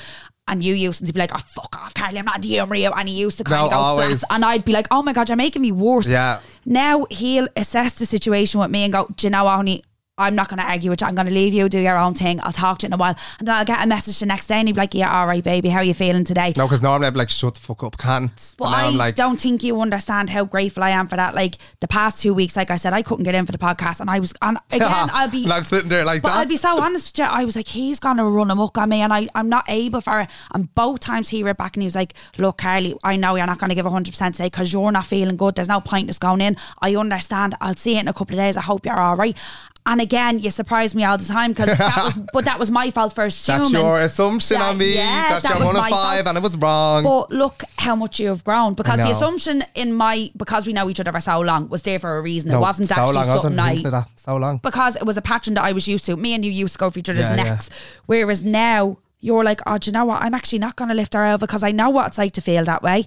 and 0.48 0.64
you 0.64 0.74
used 0.74 1.06
to 1.06 1.14
be 1.14 1.20
like, 1.20 1.32
Oh 1.34 1.40
fuck 1.48 1.76
off, 1.78 1.94
Carly, 1.94 2.18
I'm 2.20 2.26
not 2.26 2.42
dealing 2.42 2.70
with 2.70 2.80
you 2.80 2.90
and 2.90 3.08
he 3.08 3.16
used 3.16 3.38
to 3.38 3.44
kind 3.44 3.70
No, 3.72 3.78
of 3.78 3.98
go 4.20 4.26
and 4.32 4.44
I'd 4.44 4.66
be 4.66 4.74
like, 4.74 4.88
Oh 4.92 5.02
my 5.02 5.14
god, 5.14 5.30
you're 5.30 5.36
making 5.38 5.62
me 5.62 5.72
worse. 5.72 6.08
Yeah. 6.08 6.40
Now 6.66 7.06
he'll 7.10 7.48
assess 7.56 7.94
the 7.94 8.06
situation 8.06 8.60
with 8.60 8.72
me 8.72 8.84
and 8.84 8.92
go, 8.92 9.08
Do 9.16 9.28
you 9.28 9.32
know 9.32 9.46
what, 9.46 9.56
honey? 9.58 9.84
I'm 10.20 10.36
not 10.36 10.50
going 10.50 10.60
to 10.60 10.66
argue 10.66 10.90
with 10.92 11.02
you. 11.02 11.08
I'm 11.08 11.16
going 11.16 11.28
to 11.28 11.34
leave 11.34 11.54
you, 11.54 11.70
do 11.70 11.80
your 11.80 11.98
own 11.98 12.14
thing. 12.14 12.40
I'll 12.42 12.52
talk 12.52 12.80
to 12.80 12.86
you 12.86 12.90
in 12.90 12.94
a 12.94 12.98
while. 12.98 13.16
And 13.40 13.48
then 13.48 13.56
I'll 13.56 13.66
get 13.66 13.84
a 13.84 13.88
message 13.88 14.20
the 14.20 14.26
next 14.26 14.48
day 14.48 14.56
and 14.56 14.68
he'll 14.68 14.76
be 14.76 14.82
like, 14.82 14.94
yeah, 14.94 15.12
all 15.18 15.26
right, 15.28 15.44
baby, 15.44 15.70
how 15.70 15.80
are 15.80 15.84
you 15.84 15.94
feeling 15.94 16.24
today? 16.24 16.54
No, 16.58 16.66
because 16.68 16.82
normally 16.82 17.08
I'd 17.08 17.14
be 17.14 17.20
like, 17.20 17.30
shut 17.30 17.56
the 17.56 17.60
fuck 17.60 17.84
up, 17.84 17.98
can't. 17.98 18.54
But 18.58 18.66
I 18.66 18.90
like, 18.90 19.16
don't 19.16 19.40
think 19.40 19.64
you 19.64 19.80
understand 19.82 20.30
how 20.30 20.44
grateful 20.46 20.84
I 20.84 20.90
am 20.92 21.08
for 21.08 21.16
that. 21.16 21.34
Like 21.36 21.58
the 21.80 21.88
past 21.88 22.22
two 22.22 22.34
weeks, 22.34 22.56
like 22.56 22.70
I 22.72 22.76
said, 22.76 22.94
I 22.94 23.02
couldn't 23.02 23.24
get 23.24 23.36
in 23.36 23.46
for 23.46 23.52
the 23.52 23.58
podcast, 23.58 24.02
and 24.02 24.10
I 24.10 24.20
was 24.20 24.34
and 24.42 24.58
again, 24.72 25.10
I'll 25.14 25.30
be. 25.30 25.44
and 25.44 25.54
I'm 25.54 25.64
sitting 25.64 25.90
there 25.90 26.04
like 26.04 26.22
But 26.22 26.30
that. 26.30 26.38
I'll 26.38 26.46
be 26.46 26.58
so 26.58 26.80
honest 26.82 27.14
with 27.14 27.20
you. 27.26 27.32
I 27.32 27.46
was 27.46 27.56
like, 27.56 27.68
he's 27.68 28.00
gonna 28.00 28.26
run 28.26 28.52
amok 28.52 28.78
on 28.78 28.90
me, 28.90 29.02
and 29.02 29.14
I, 29.14 29.28
I'm 29.36 29.50
not 29.50 29.66
able 29.70 30.02
for 30.02 30.22
it. 30.22 30.30
And 30.54 30.74
both 30.76 31.00
times 31.00 31.30
he 31.30 31.44
read 31.44 31.58
back 31.58 31.76
and 31.76 31.82
he 31.84 31.88
was 31.88 31.96
like, 31.96 32.14
"Look, 32.38 32.58
Carly, 32.58 32.96
I 33.04 33.16
know 33.16 33.36
you're 33.36 33.46
not 33.48 33.60
gonna 33.60 33.76
give 33.76 33.86
100 33.86 34.12
percent 34.12 34.36
today 34.36 34.48
because 34.48 34.74
you're 34.74 34.92
not 34.92 35.06
feeling 35.06 35.38
good. 35.38 35.56
There's 35.56 35.70
no 35.70 35.80
point 35.82 36.06
in 36.06 36.10
us 36.10 36.20
going 36.20 36.42
in. 36.42 36.58
I 36.82 36.96
understand. 36.96 37.56
I'll 37.62 37.76
see 37.76 37.96
it 37.96 38.02
in 38.02 38.08
a 38.08 38.14
couple 38.14 38.36
of 38.36 38.40
days. 38.40 38.58
I 38.58 38.62
hope 38.62 38.86
you're 38.86 39.00
all 39.00 39.16
right." 39.16 39.38
And 39.86 40.02
again, 40.02 40.38
you 40.40 40.52
surprise 40.52 40.94
me 40.94 41.04
all 41.04 41.18
the 41.18 41.26
time 41.26 41.52
because 41.52 41.76
that 41.78 41.96
was, 42.04 42.16
but 42.34 42.46
that 42.46 42.60
was 42.60 42.70
my 42.70 42.92
fault 42.92 43.14
for 43.14 43.26
assuming. 43.26 43.72
That's 43.72 43.84
your 43.84 44.02
assumption 44.02 44.60
that- 44.60 44.70
on 44.70 44.78
me. 44.78 44.94
yeah, 44.96 45.30
that, 45.30 45.42
that 45.44 45.50
you're 45.50 45.60
was 45.60 45.66
one 45.68 45.76
of 45.78 45.82
my 45.82 45.90
five 45.90 46.24
fault. 46.26 46.28
and 46.28 46.38
it 46.38 46.44
was 46.44 46.58
wrong. 46.58 47.04
But 47.04 47.32
look 47.32 47.64
how 47.78 47.96
much 47.96 48.20
you 48.20 48.28
have 48.28 48.44
grown 48.44 48.74
because 48.76 49.02
the 49.02 49.10
assumption 49.10 49.64
in 49.76 49.94
my 49.94 50.30
because 50.38 50.68
we 50.68 50.74
know 50.74 50.90
each 50.90 51.00
other 51.00 51.12
for 51.12 51.20
so 51.22 51.40
long 51.40 51.70
was 51.70 51.82
there 51.82 51.98
for 51.98 52.18
a 52.18 52.22
reason. 52.22 52.52
it 52.52 52.60
wasn't 52.60 52.90
so 52.90 52.96
actually 52.96 53.16
long. 53.16 53.30
I 53.30 53.38
something 53.38 53.60
I 53.60 53.82
that. 53.90 54.10
So 54.18 54.38
long. 54.38 54.58
because 54.58 54.96
it 54.96 55.06
was 55.06 55.18
a 55.18 55.22
pattern 55.22 55.56
that 55.56 55.64
I 55.64 55.72
was 55.72 55.88
used 55.88 56.06
to. 56.06 56.16
Me 56.18 56.34
and 56.36 56.46
you 56.46 56.52
used 56.52 56.74
to 56.74 56.80
go 56.80 56.90
for 56.92 57.00
each 57.00 57.10
other's 57.10 57.28
Yeah, 57.30 57.36
yeah. 57.38 57.44
necks. 57.44 57.70
Whereas 58.06 58.44
now 58.44 58.98
you're 59.22 59.44
like, 59.44 59.62
oh, 59.66 59.78
do 59.78 59.90
you 59.90 59.94
know 59.94 60.06
what? 60.06 60.22
I'm 60.22 60.34
actually 60.34 60.60
not 60.60 60.76
going 60.76 60.90
to 60.90 60.96
lift 60.96 61.14
her 61.14 61.26
over 61.26 61.40
because 61.46 61.64
I 61.64 61.72
know 61.72 61.90
what 61.90 62.08
it's 62.08 62.18
like 62.18 62.34
to 62.34 62.42
feel 62.42 62.64
that 62.66 62.84
way. 62.84 63.06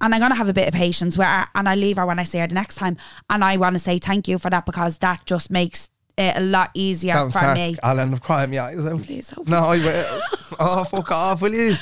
And 0.00 0.14
I'm 0.14 0.20
going 0.20 0.30
to 0.30 0.36
have 0.36 0.48
a 0.48 0.54
bit 0.54 0.66
of 0.68 0.72
patience 0.74 1.18
where, 1.18 1.46
and 1.54 1.68
I 1.68 1.74
leave 1.74 1.96
her 1.96 2.06
when 2.06 2.18
I 2.18 2.24
see 2.24 2.38
her 2.38 2.46
the 2.46 2.54
next 2.54 2.76
time. 2.76 2.96
And 3.28 3.44
I 3.44 3.58
want 3.58 3.74
to 3.74 3.78
say 3.78 3.98
thank 3.98 4.28
you 4.28 4.38
for 4.38 4.48
that 4.48 4.64
because 4.64 4.98
that 4.98 5.26
just 5.26 5.50
makes 5.50 5.90
it 6.20 6.36
a 6.36 6.40
lot 6.40 6.70
easier 6.74 7.14
That 7.14 7.22
was 7.24 7.32
for 7.32 7.38
hard. 7.40 7.56
me. 7.56 7.76
I'll 7.82 7.98
end 7.98 8.14
up 8.14 8.20
crying 8.20 8.50
my 8.50 8.60
eyes 8.60 8.84
out. 8.86 9.02
Please 9.02 9.30
help 9.30 9.48
No. 9.48 9.56
I 9.58 9.78
will. 9.78 10.20
oh, 10.60 10.84
fuck 10.84 11.10
off, 11.10 11.42
will 11.42 11.54
you? 11.54 11.74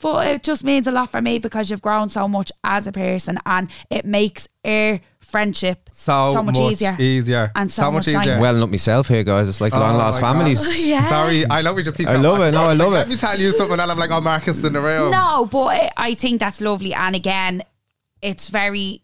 But 0.00 0.26
it 0.26 0.42
just 0.42 0.64
means 0.64 0.88
a 0.88 0.90
lot 0.90 1.10
for 1.12 1.22
me 1.22 1.38
because 1.38 1.70
you've 1.70 1.82
grown 1.82 2.08
so 2.08 2.26
much 2.26 2.50
as 2.64 2.88
a 2.88 2.92
person 2.92 3.38
and 3.46 3.70
it 3.88 4.04
makes 4.04 4.48
our 4.64 4.98
friendship 5.20 5.88
So, 5.92 6.42
much, 6.42 6.58
easier. 6.58 6.96
easier. 6.98 7.52
And 7.54 7.70
so 7.70 7.92
much 7.92 8.08
easier. 8.08 8.18
nicer. 8.18 8.40
Welling 8.40 8.62
up 8.64 8.70
myself 8.70 9.06
here, 9.06 9.22
guys. 9.22 9.48
It's 9.48 9.60
like 9.60 9.72
oh 9.72 9.78
long 9.78 9.94
Oh 9.94 9.98
lost 9.98 10.18
families. 10.20 10.60
Yeah. 10.88 11.08
Sorry, 11.08 11.48
I 11.48 11.62
know 11.62 11.72
we 11.74 11.84
just 11.84 11.96
keep. 11.96 12.08
I 12.08 12.16
love 12.16 12.40
it. 12.40 12.50
No, 12.50 12.62
I 12.64 12.72
love 12.72 12.92
it. 12.94 12.96
Let 12.96 13.08
me 13.10 13.16
tell 13.16 13.38
you 13.38 13.52
something, 13.52 13.78
and 13.78 13.90
I'm 13.92 13.96
like, 13.98 14.10
oh, 14.10 14.20
Marcus 14.20 14.64
in 14.64 14.72
the 14.72 14.80
room. 14.80 15.12
No, 15.12 15.46
but 15.46 15.66
I- 15.66 15.90
I 15.96 16.14
think 16.14 16.40
that's 16.40 16.60
lovely. 16.60 16.92
And 16.94 17.14
again, 17.14 17.62
it's 18.20 18.48
very 18.48 19.01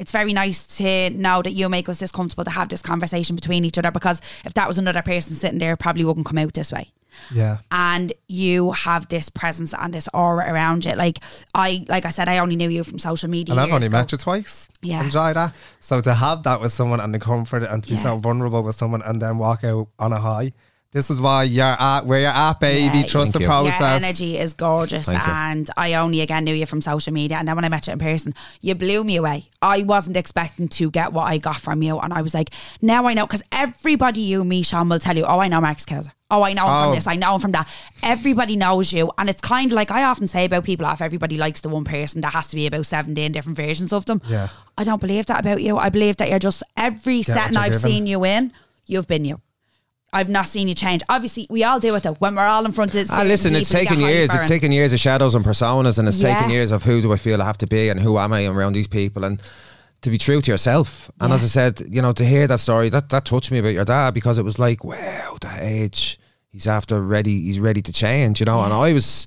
it's 0.00 0.12
very 0.12 0.32
nice 0.32 0.78
to 0.78 1.10
know 1.10 1.42
that 1.42 1.52
you 1.52 1.68
make 1.68 1.88
us 1.88 1.98
this 2.00 2.10
comfortable 2.12 2.44
to 2.44 2.50
have 2.50 2.68
this 2.68 2.82
conversation 2.82 3.36
between 3.36 3.64
each 3.64 3.78
other 3.78 3.90
because 3.90 4.20
if 4.44 4.54
that 4.54 4.66
was 4.66 4.78
another 4.78 5.02
person 5.02 5.34
sitting 5.36 5.58
there, 5.58 5.74
it 5.74 5.78
probably 5.78 6.04
wouldn't 6.04 6.26
come 6.26 6.38
out 6.38 6.54
this 6.54 6.72
way. 6.72 6.90
Yeah. 7.34 7.58
And 7.70 8.12
you 8.28 8.72
have 8.72 9.08
this 9.08 9.28
presence 9.28 9.74
and 9.74 9.92
this 9.92 10.08
aura 10.14 10.50
around 10.50 10.84
you. 10.84 10.94
Like 10.94 11.18
I 11.54 11.84
like 11.88 12.06
I 12.06 12.10
said, 12.10 12.28
I 12.28 12.38
only 12.38 12.56
knew 12.56 12.70
you 12.70 12.82
from 12.84 12.98
social 12.98 13.28
media. 13.28 13.52
And 13.52 13.60
I've 13.60 13.72
only 13.72 13.88
ago. 13.88 13.98
met 13.98 14.12
you 14.12 14.18
twice. 14.18 14.68
Yeah. 14.80 15.02
Enjoy 15.04 15.32
that. 15.34 15.52
So 15.80 16.00
to 16.00 16.14
have 16.14 16.44
that 16.44 16.60
with 16.60 16.72
someone 16.72 17.00
and 17.00 17.12
the 17.14 17.18
comfort 17.18 17.62
and 17.64 17.82
to 17.82 17.88
be 17.88 17.96
Yeah. 17.96 18.02
so 18.02 18.16
vulnerable 18.18 18.62
with 18.62 18.76
someone 18.76 19.02
and 19.02 19.20
then 19.20 19.38
walk 19.38 19.64
out 19.64 19.88
on 19.98 20.12
a 20.12 20.20
high. 20.20 20.52
This 20.92 21.08
is 21.08 21.20
why 21.20 21.44
you're 21.44 21.64
at 21.64 22.00
where 22.04 22.18
you're 22.20 22.30
at, 22.30 22.58
baby. 22.58 22.98
Yeah, 22.98 23.06
Trust 23.06 23.32
the 23.32 23.38
you. 23.40 23.46
process. 23.46 23.78
Your 23.78 23.88
energy 23.90 24.36
is 24.36 24.54
gorgeous, 24.54 25.06
Thank 25.06 25.24
you. 25.24 25.32
and 25.32 25.70
I 25.76 25.94
only 25.94 26.20
again 26.20 26.42
knew 26.42 26.52
you 26.52 26.66
from 26.66 26.82
social 26.82 27.12
media. 27.12 27.36
And 27.36 27.46
then 27.46 27.54
when 27.54 27.64
I 27.64 27.68
met 27.68 27.86
you 27.86 27.92
in 27.92 28.00
person, 28.00 28.34
you 28.60 28.74
blew 28.74 29.04
me 29.04 29.14
away. 29.14 29.44
I 29.62 29.84
wasn't 29.84 30.16
expecting 30.16 30.66
to 30.66 30.90
get 30.90 31.12
what 31.12 31.24
I 31.24 31.38
got 31.38 31.60
from 31.60 31.80
you, 31.84 32.00
and 32.00 32.12
I 32.12 32.22
was 32.22 32.34
like, 32.34 32.50
now 32.82 33.06
I 33.06 33.14
know 33.14 33.24
because 33.24 33.44
everybody 33.52 34.20
you 34.20 34.42
meet, 34.42 34.66
Sean, 34.66 34.88
will 34.88 34.98
tell 34.98 35.16
you, 35.16 35.24
oh, 35.24 35.38
I 35.38 35.46
know 35.46 35.60
Marcus 35.60 35.86
Cowzer. 35.86 36.10
Oh, 36.28 36.42
I 36.42 36.54
know 36.54 36.64
him 36.64 36.72
Oh. 36.72 36.84
from 36.86 36.94
this. 36.96 37.06
I 37.06 37.14
know 37.16 37.34
him 37.36 37.40
from 37.40 37.52
that. 37.52 37.68
Everybody 38.02 38.56
knows 38.56 38.92
you, 38.92 39.12
and 39.16 39.30
it's 39.30 39.40
kind 39.40 39.70
of 39.70 39.76
like 39.76 39.92
I 39.92 40.02
often 40.02 40.26
say 40.26 40.44
about 40.44 40.64
people: 40.64 40.86
if 40.90 41.00
everybody 41.00 41.36
likes 41.36 41.60
the 41.60 41.68
one 41.68 41.84
person, 41.84 42.20
there 42.20 42.30
has 42.32 42.48
to 42.48 42.56
be 42.56 42.66
about 42.66 42.86
seventeen 42.86 43.30
different 43.30 43.56
versions 43.56 43.92
of 43.92 44.06
them. 44.06 44.20
Yeah. 44.26 44.48
I 44.76 44.82
don't 44.82 45.00
believe 45.00 45.26
that 45.26 45.38
about 45.40 45.62
you. 45.62 45.76
I 45.78 45.88
believe 45.88 46.16
that 46.16 46.28
you're 46.30 46.38
just 46.40 46.64
every 46.76 47.18
what 47.18 47.26
setting 47.26 47.56
I've 47.56 47.72
given. 47.72 47.80
seen 47.80 48.06
you 48.06 48.24
in, 48.24 48.52
you've 48.86 49.06
been 49.06 49.24
you. 49.24 49.40
I've 50.12 50.28
not 50.28 50.46
seen 50.48 50.66
you 50.66 50.74
change. 50.74 51.02
Obviously, 51.08 51.46
we 51.50 51.62
all 51.62 51.78
do 51.78 51.92
with 51.92 52.04
it 52.04 52.08
though. 52.08 52.14
When 52.14 52.34
we're 52.34 52.46
all 52.46 52.64
in 52.66 52.72
front 52.72 52.94
of 52.96 53.08
Ah, 53.10 53.22
listen, 53.22 53.54
it's 53.54 53.70
people, 53.72 53.86
taken 53.96 54.00
years. 54.00 54.34
It's 54.34 54.48
taken 54.48 54.72
years 54.72 54.92
of 54.92 54.98
shadows 55.00 55.34
and 55.36 55.44
personas, 55.44 55.98
and 55.98 56.08
it's 56.08 56.18
Yeah. 56.18 56.34
taken 56.34 56.50
years 56.50 56.72
of 56.72 56.82
who 56.82 57.00
do 57.00 57.12
I 57.12 57.16
feel 57.16 57.40
I 57.40 57.44
have 57.44 57.58
to 57.58 57.66
be 57.66 57.88
and 57.88 58.00
who 58.00 58.18
am 58.18 58.32
I 58.32 58.46
around 58.46 58.72
these 58.72 58.88
people, 58.88 59.24
and 59.24 59.40
to 60.02 60.10
be 60.10 60.18
true 60.18 60.40
to 60.40 60.50
yourself. 60.50 61.10
And 61.20 61.28
Yeah. 61.30 61.36
as 61.36 61.44
I 61.44 61.46
said, 61.46 61.82
you 61.88 62.02
know, 62.02 62.12
to 62.12 62.24
hear 62.24 62.46
that 62.48 62.58
story, 62.60 62.88
that 62.90 63.08
that 63.10 63.24
touched 63.24 63.50
me 63.52 63.58
about 63.58 63.74
your 63.74 63.84
dad 63.84 64.14
because 64.14 64.38
it 64.38 64.44
was 64.44 64.58
like, 64.58 64.82
wow, 64.82 65.36
that 65.42 65.62
age, 65.62 66.18
he's 66.50 66.66
after 66.66 67.00
ready, 67.00 67.42
he's 67.42 67.60
ready 67.60 67.82
to 67.82 67.92
change, 67.92 68.40
you 68.40 68.46
know. 68.46 68.62
And 68.62 68.72
I 68.72 68.92
was 68.92 69.26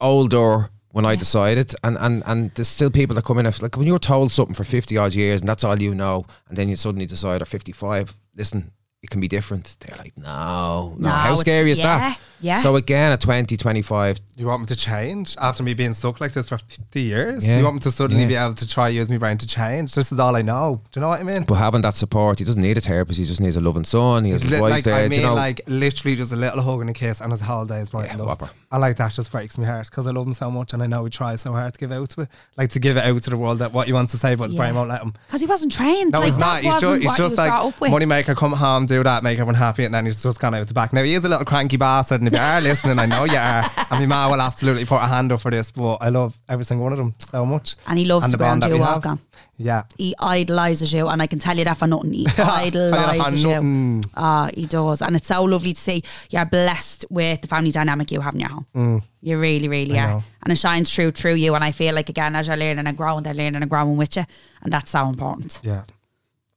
older 0.00 0.70
when 0.90 1.04
I 1.04 1.14
decided, 1.16 1.74
and 1.84 1.96
and 1.98 2.22
and 2.26 2.50
there's 2.54 2.68
still 2.68 2.90
people 2.90 3.14
that 3.14 3.24
come 3.24 3.38
in 3.38 3.44
like 3.60 3.76
when 3.76 3.86
you're 3.86 3.98
told 3.98 4.32
something 4.32 4.54
for 4.54 4.64
fifty 4.64 4.96
odd 4.96 5.14
years 5.14 5.40
and 5.40 5.48
that's 5.48 5.62
all 5.64 5.80
you 5.80 5.94
know, 5.94 6.26
and 6.48 6.56
then 6.56 6.68
you 6.68 6.76
suddenly 6.76 7.06
decide 7.06 7.42
at 7.42 7.48
fifty 7.48 7.72
five, 7.72 8.16
listen. 8.36 8.72
It 9.00 9.10
can 9.10 9.20
be 9.20 9.28
different. 9.28 9.76
They're 9.78 9.96
like, 9.96 10.16
no, 10.18 10.96
no. 10.98 11.08
No, 11.08 11.08
How 11.08 11.36
scary 11.36 11.70
is 11.70 11.78
yeah, 11.78 11.98
that? 11.98 12.20
yeah. 12.40 12.58
So 12.58 12.74
again, 12.74 13.12
at 13.12 13.20
20, 13.20 13.56
25, 13.56 14.18
You 14.34 14.46
want 14.46 14.62
me 14.62 14.66
to 14.66 14.74
change 14.76 15.36
after 15.40 15.62
me 15.62 15.72
being 15.74 15.94
stuck 15.94 16.20
like 16.20 16.32
this 16.32 16.48
for 16.48 16.58
50 16.58 17.00
years? 17.00 17.46
Yeah. 17.46 17.58
You 17.58 17.64
want 17.64 17.74
me 17.76 17.80
to 17.82 17.92
suddenly 17.92 18.22
Yeah. 18.22 18.28
be 18.28 18.34
able 18.34 18.54
to 18.54 18.66
try 18.66 18.88
use 18.88 19.08
my 19.08 19.16
brain 19.18 19.38
to 19.38 19.46
change? 19.46 19.94
This 19.94 20.10
is 20.10 20.18
all 20.18 20.34
I 20.34 20.42
know. 20.42 20.80
Do 20.90 20.98
you 20.98 21.00
know 21.02 21.08
what 21.10 21.20
I 21.20 21.22
mean? 21.22 21.44
But 21.44 21.54
having 21.54 21.82
that 21.82 21.94
support, 21.94 22.40
he 22.40 22.44
doesn't 22.44 22.60
need 22.60 22.76
a 22.76 22.80
therapist. 22.80 23.20
He 23.20 23.24
just 23.24 23.40
needs 23.40 23.54
a 23.54 23.60
loving 23.60 23.84
son. 23.84 24.24
He 24.24 24.32
has 24.32 24.42
his 24.42 24.50
Li- 24.50 24.60
wife 24.60 24.70
like 24.72 24.84
there. 24.84 24.94
I 24.96 25.08
mean, 25.08 25.20
you 25.20 25.26
know, 25.26 25.34
like 25.34 25.60
literally 25.68 26.16
just 26.16 26.32
a 26.32 26.36
little 26.36 26.60
hug 26.62 26.80
and 26.80 26.90
a 26.90 26.92
kiss, 26.92 27.20
and 27.20 27.30
his 27.30 27.40
whole 27.42 27.66
day 27.66 27.78
is 27.78 27.90
brightened 27.90 28.18
Yeah, 28.18 28.26
up. 28.32 28.50
I 28.72 28.78
like 28.78 28.96
that. 28.96 29.12
Just 29.12 29.30
breaks 29.30 29.56
my 29.58 29.64
heart 29.66 29.86
because 29.90 30.08
I 30.08 30.10
love 30.10 30.26
him 30.26 30.34
so 30.34 30.50
much, 30.50 30.72
and 30.72 30.82
I 30.82 30.86
know 30.88 31.04
he 31.04 31.10
tries 31.10 31.40
so 31.40 31.52
hard 31.52 31.72
to 31.74 31.78
give 31.78 31.92
out 31.92 32.10
to 32.10 32.22
it, 32.22 32.28
like 32.56 32.70
to 32.70 32.80
give 32.80 32.96
it 32.96 33.04
out 33.04 33.22
to 33.22 33.30
the 33.30 33.36
world 33.36 33.60
that 33.60 33.72
what 33.72 33.86
he 33.86 33.92
wants 33.92 34.10
to 34.12 34.18
say, 34.18 34.34
but 34.34 34.44
his 34.46 34.54
Yeah. 34.54 34.58
brain 34.62 34.74
won't 34.74 34.88
let 34.88 35.02
him. 35.02 35.14
because 35.28 35.40
he 35.40 35.46
wasn't 35.46 35.70
trained. 35.72 36.10
No, 36.12 36.18
like, 36.18 36.26
he's 36.26 36.38
that 36.38 36.44
not. 36.46 36.62
He's 36.62 36.72
wasn't 36.74 36.80
just, 36.82 37.00
he's 37.02 37.06
what 37.08 37.16
he 37.16 37.22
just 37.22 37.36
like 37.36 37.52
up 37.52 37.80
with. 37.80 37.90
money 37.92 38.06
maker. 38.06 38.34
Come 38.34 38.52
home, 38.52 38.86
do 38.88 39.02
that, 39.02 39.22
make 39.22 39.38
everyone 39.38 39.54
happy, 39.54 39.84
and 39.84 39.94
then 39.94 40.06
he's 40.06 40.22
just 40.22 40.40
kind 40.40 40.54
of 40.54 40.62
at 40.62 40.68
the 40.68 40.74
back. 40.74 40.92
Now 40.92 41.02
he 41.02 41.14
is 41.14 41.24
a 41.24 41.28
little 41.28 41.44
cranky 41.44 41.76
bastard, 41.76 42.20
and 42.20 42.28
if 42.28 42.34
you 42.34 42.40
are 42.40 42.60
listening, 42.60 42.98
I 42.98 43.06
know 43.06 43.24
you 43.24 43.36
are. 43.36 43.70
And 43.90 44.00
my 44.00 44.06
ma 44.06 44.30
will 44.30 44.40
absolutely 44.40 44.84
put 44.84 44.96
a 44.96 45.06
hand 45.06 45.30
up 45.32 45.40
for 45.40 45.50
this, 45.50 45.70
but 45.70 45.96
I 46.00 46.08
love 46.08 46.36
every 46.48 46.64
single 46.64 46.84
one 46.84 46.92
of 46.92 46.98
them 46.98 47.14
so 47.18 47.46
much. 47.46 47.76
And 47.86 47.98
he 47.98 48.04
loves 48.04 48.24
And 48.24 48.32
to 48.32 48.36
the 48.36 48.42
go 48.42 48.48
bond 48.48 48.64
and 48.64 48.72
that 48.72 48.76
do 48.76 48.80
we 48.80 48.80
walk 48.80 49.06
on. 49.06 49.20
Yeah. 49.56 49.82
He 49.96 50.14
idolises 50.20 50.92
you, 50.92 51.08
and 51.08 51.20
I 51.22 51.26
can 51.26 51.38
tell 51.38 51.56
you 51.58 51.64
that 51.64 51.76
for 51.76 51.86
nothing. 51.86 52.12
He 52.12 52.24
Tell 52.26 52.64
you 52.64 52.70
that 52.70 52.90
for 52.90 52.96
idolises 53.10 53.42
you. 53.44 54.00
Ah, 54.16 54.50
he 54.54 54.66
does, 54.66 55.02
and 55.02 55.16
it's 55.16 55.26
so 55.28 55.42
lovely 55.44 55.72
to 55.72 55.80
see. 55.80 56.02
You're 56.30 56.44
blessed 56.44 57.04
with 57.10 57.42
the 57.42 57.48
family 57.48 57.70
dynamic 57.70 58.10
you 58.10 58.20
have 58.20 58.34
in 58.34 58.40
your 58.40 58.50
home. 58.50 59.02
You 59.20 59.38
really, 59.38 59.68
really 59.68 59.94
Mm. 59.94 59.98
I 59.98 60.02
are, 60.04 60.08
know. 60.10 60.24
and 60.44 60.52
it 60.52 60.56
shines 60.58 60.94
through 60.94 61.10
through 61.10 61.34
you. 61.34 61.54
And 61.56 61.64
I 61.64 61.72
feel 61.72 61.92
like 61.94 62.08
again, 62.08 62.36
as 62.36 62.46
you're 62.46 62.56
learning 62.56 62.86
and 62.86 62.96
growing, 62.96 63.24
they're 63.24 63.34
learning 63.34 63.56
and 63.62 63.68
growing 63.70 63.96
with 63.96 64.16
you, 64.16 64.24
and 64.62 64.72
that's 64.72 64.90
so 64.92 65.08
important. 65.08 65.60
Yeah. 65.64 65.82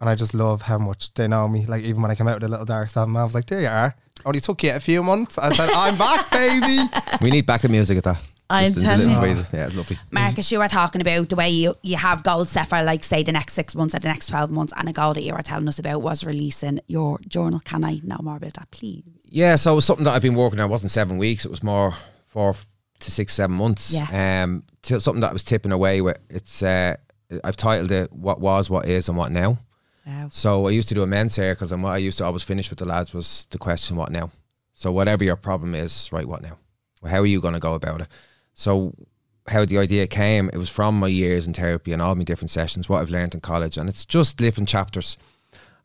And 0.02 0.10
I 0.10 0.16
just 0.16 0.34
love 0.34 0.64
how 0.64 0.80
much 0.80 1.14
they 1.14 1.28
know 1.28 1.48
me. 1.48 1.66
Like 1.66 1.84
even 1.84 2.02
when 2.02 2.12
I 2.12 2.16
came 2.16 2.28
out 2.28 2.36
with 2.36 2.44
a 2.44 2.50
little 2.50 2.66
dark 2.66 2.90
stuff, 2.90 3.08
I 3.08 3.24
was 3.24 3.34
like, 3.36 3.46
"There 3.46 3.62
you 3.62 3.68
are." 3.68 3.96
Only 4.26 4.40
took 4.40 4.64
you 4.64 4.72
a 4.72 4.80
few 4.80 5.04
months. 5.04 5.38
I 5.38 5.56
said, 5.56 5.70
"I'm 5.74 5.98
back, 5.98 6.30
baby." 6.32 6.90
we 7.22 7.30
need 7.30 7.46
backup 7.46 7.72
music 7.72 8.00
at 8.00 8.04
that. 8.04 8.22
I'm 8.50 8.74
Just 8.74 8.84
telling 8.86 9.10
you. 9.10 9.18
breather. 9.18 9.48
Yeah, 9.54 9.68
it's 9.68 9.76
lovely. 9.76 9.98
Marcus, 10.12 10.52
you 10.52 10.60
were 10.60 10.68
talking 10.68 11.00
about 11.00 11.30
the 11.30 11.38
way 11.38 11.50
you, 11.50 11.74
you 11.84 11.96
have 11.96 12.22
goals 12.22 12.50
set 12.50 12.68
for, 12.68 12.84
like, 12.84 13.02
say, 13.02 13.24
the 13.24 13.32
next 13.32 13.54
six 13.54 13.76
months 13.76 13.96
or 13.96 14.00
the 14.00 14.10
next 14.10 14.28
12 14.28 14.52
months. 14.52 14.74
And 14.76 14.90
a 14.90 14.92
goal 14.92 15.14
that 15.14 15.24
you 15.24 15.34
were 15.34 15.42
telling 15.42 15.70
us 15.70 15.80
about 15.80 16.02
was 16.02 16.26
releasing 16.26 16.82
your 16.88 17.18
journal. 17.30 17.62
Can 17.64 17.86
I 17.86 18.02
know 18.04 18.18
more 18.22 18.36
about 18.36 18.56
that, 18.56 18.70
please? 18.72 19.06
Yeah, 19.24 19.56
so 19.56 19.72
it 19.72 19.76
was 19.76 19.86
something 19.86 20.04
that 20.04 20.14
I've 20.14 20.22
been 20.22 20.36
working 20.36 20.60
on. 20.60 20.68
It 20.68 20.70
wasn't 20.70 20.92
seven 20.92 21.18
weeks. 21.18 21.46
It 21.46 21.52
was 21.52 21.64
more 21.64 21.96
four 22.26 22.56
to 23.00 23.12
six, 23.12 23.34
seven 23.34 23.56
months. 23.56 23.94
Yeah. 23.94 24.44
Um, 24.44 24.64
t- 24.82 25.00
something 25.00 25.22
that 25.22 25.30
I 25.30 25.34
was 25.34 25.44
tipping 25.44 25.72
away 25.72 26.02
with. 26.02 26.18
It's 26.30 26.62
uh, 26.62 26.98
I've 27.46 27.56
titled 27.56 27.92
it 27.92 28.12
"What 28.12 28.42
Was, 28.42 28.70
What 28.70 28.86
Is, 28.86 29.08
and 29.08 29.18
What 29.18 29.32
Now." 29.32 29.60
Wow. 30.06 30.30
So 30.32 30.68
I 30.68 30.72
used 30.72 30.90
to 30.90 30.96
do 30.96 31.04
a 31.04 31.08
men's 31.08 31.34
circles, 31.34 31.72
and 31.72 31.84
what 31.84 31.92
I 31.92 31.98
used 31.98 32.18
to 32.20 32.26
always 32.26 32.44
finish 32.44 32.70
with 32.70 32.80
the 32.80 32.88
lads 32.88 33.14
was 33.14 33.48
the 33.52 33.58
question, 33.58 33.98
"What 33.98 34.12
now?" 34.12 34.32
So 34.74 34.92
whatever 34.92 35.24
your 35.24 35.36
problem 35.36 35.76
is, 35.76 36.10
right? 36.12 36.28
What 36.28 36.42
now? 36.42 36.58
Well, 37.02 37.12
how 37.12 37.20
are 37.20 37.26
you 37.26 37.42
going 37.42 37.54
to 37.54 37.60
go 37.60 37.74
about 37.74 38.02
it? 38.02 38.08
So 38.54 38.94
how 39.48 39.66
the 39.66 39.78
idea 39.78 40.08
came, 40.08 40.50
it 40.54 40.58
was 40.58 40.70
from 40.70 41.00
my 41.00 41.08
years 41.08 41.48
in 41.48 41.54
therapy 41.54 41.92
and 41.92 42.02
all 42.02 42.16
my 42.16 42.24
different 42.24 42.52
sessions, 42.52 42.88
what 42.88 43.02
I've 43.02 43.10
learned 43.10 43.34
in 43.34 43.42
college, 43.42 43.78
and 43.78 43.90
it's 43.90 44.06
just 44.06 44.38
different 44.38 44.70
chapters. 44.70 45.18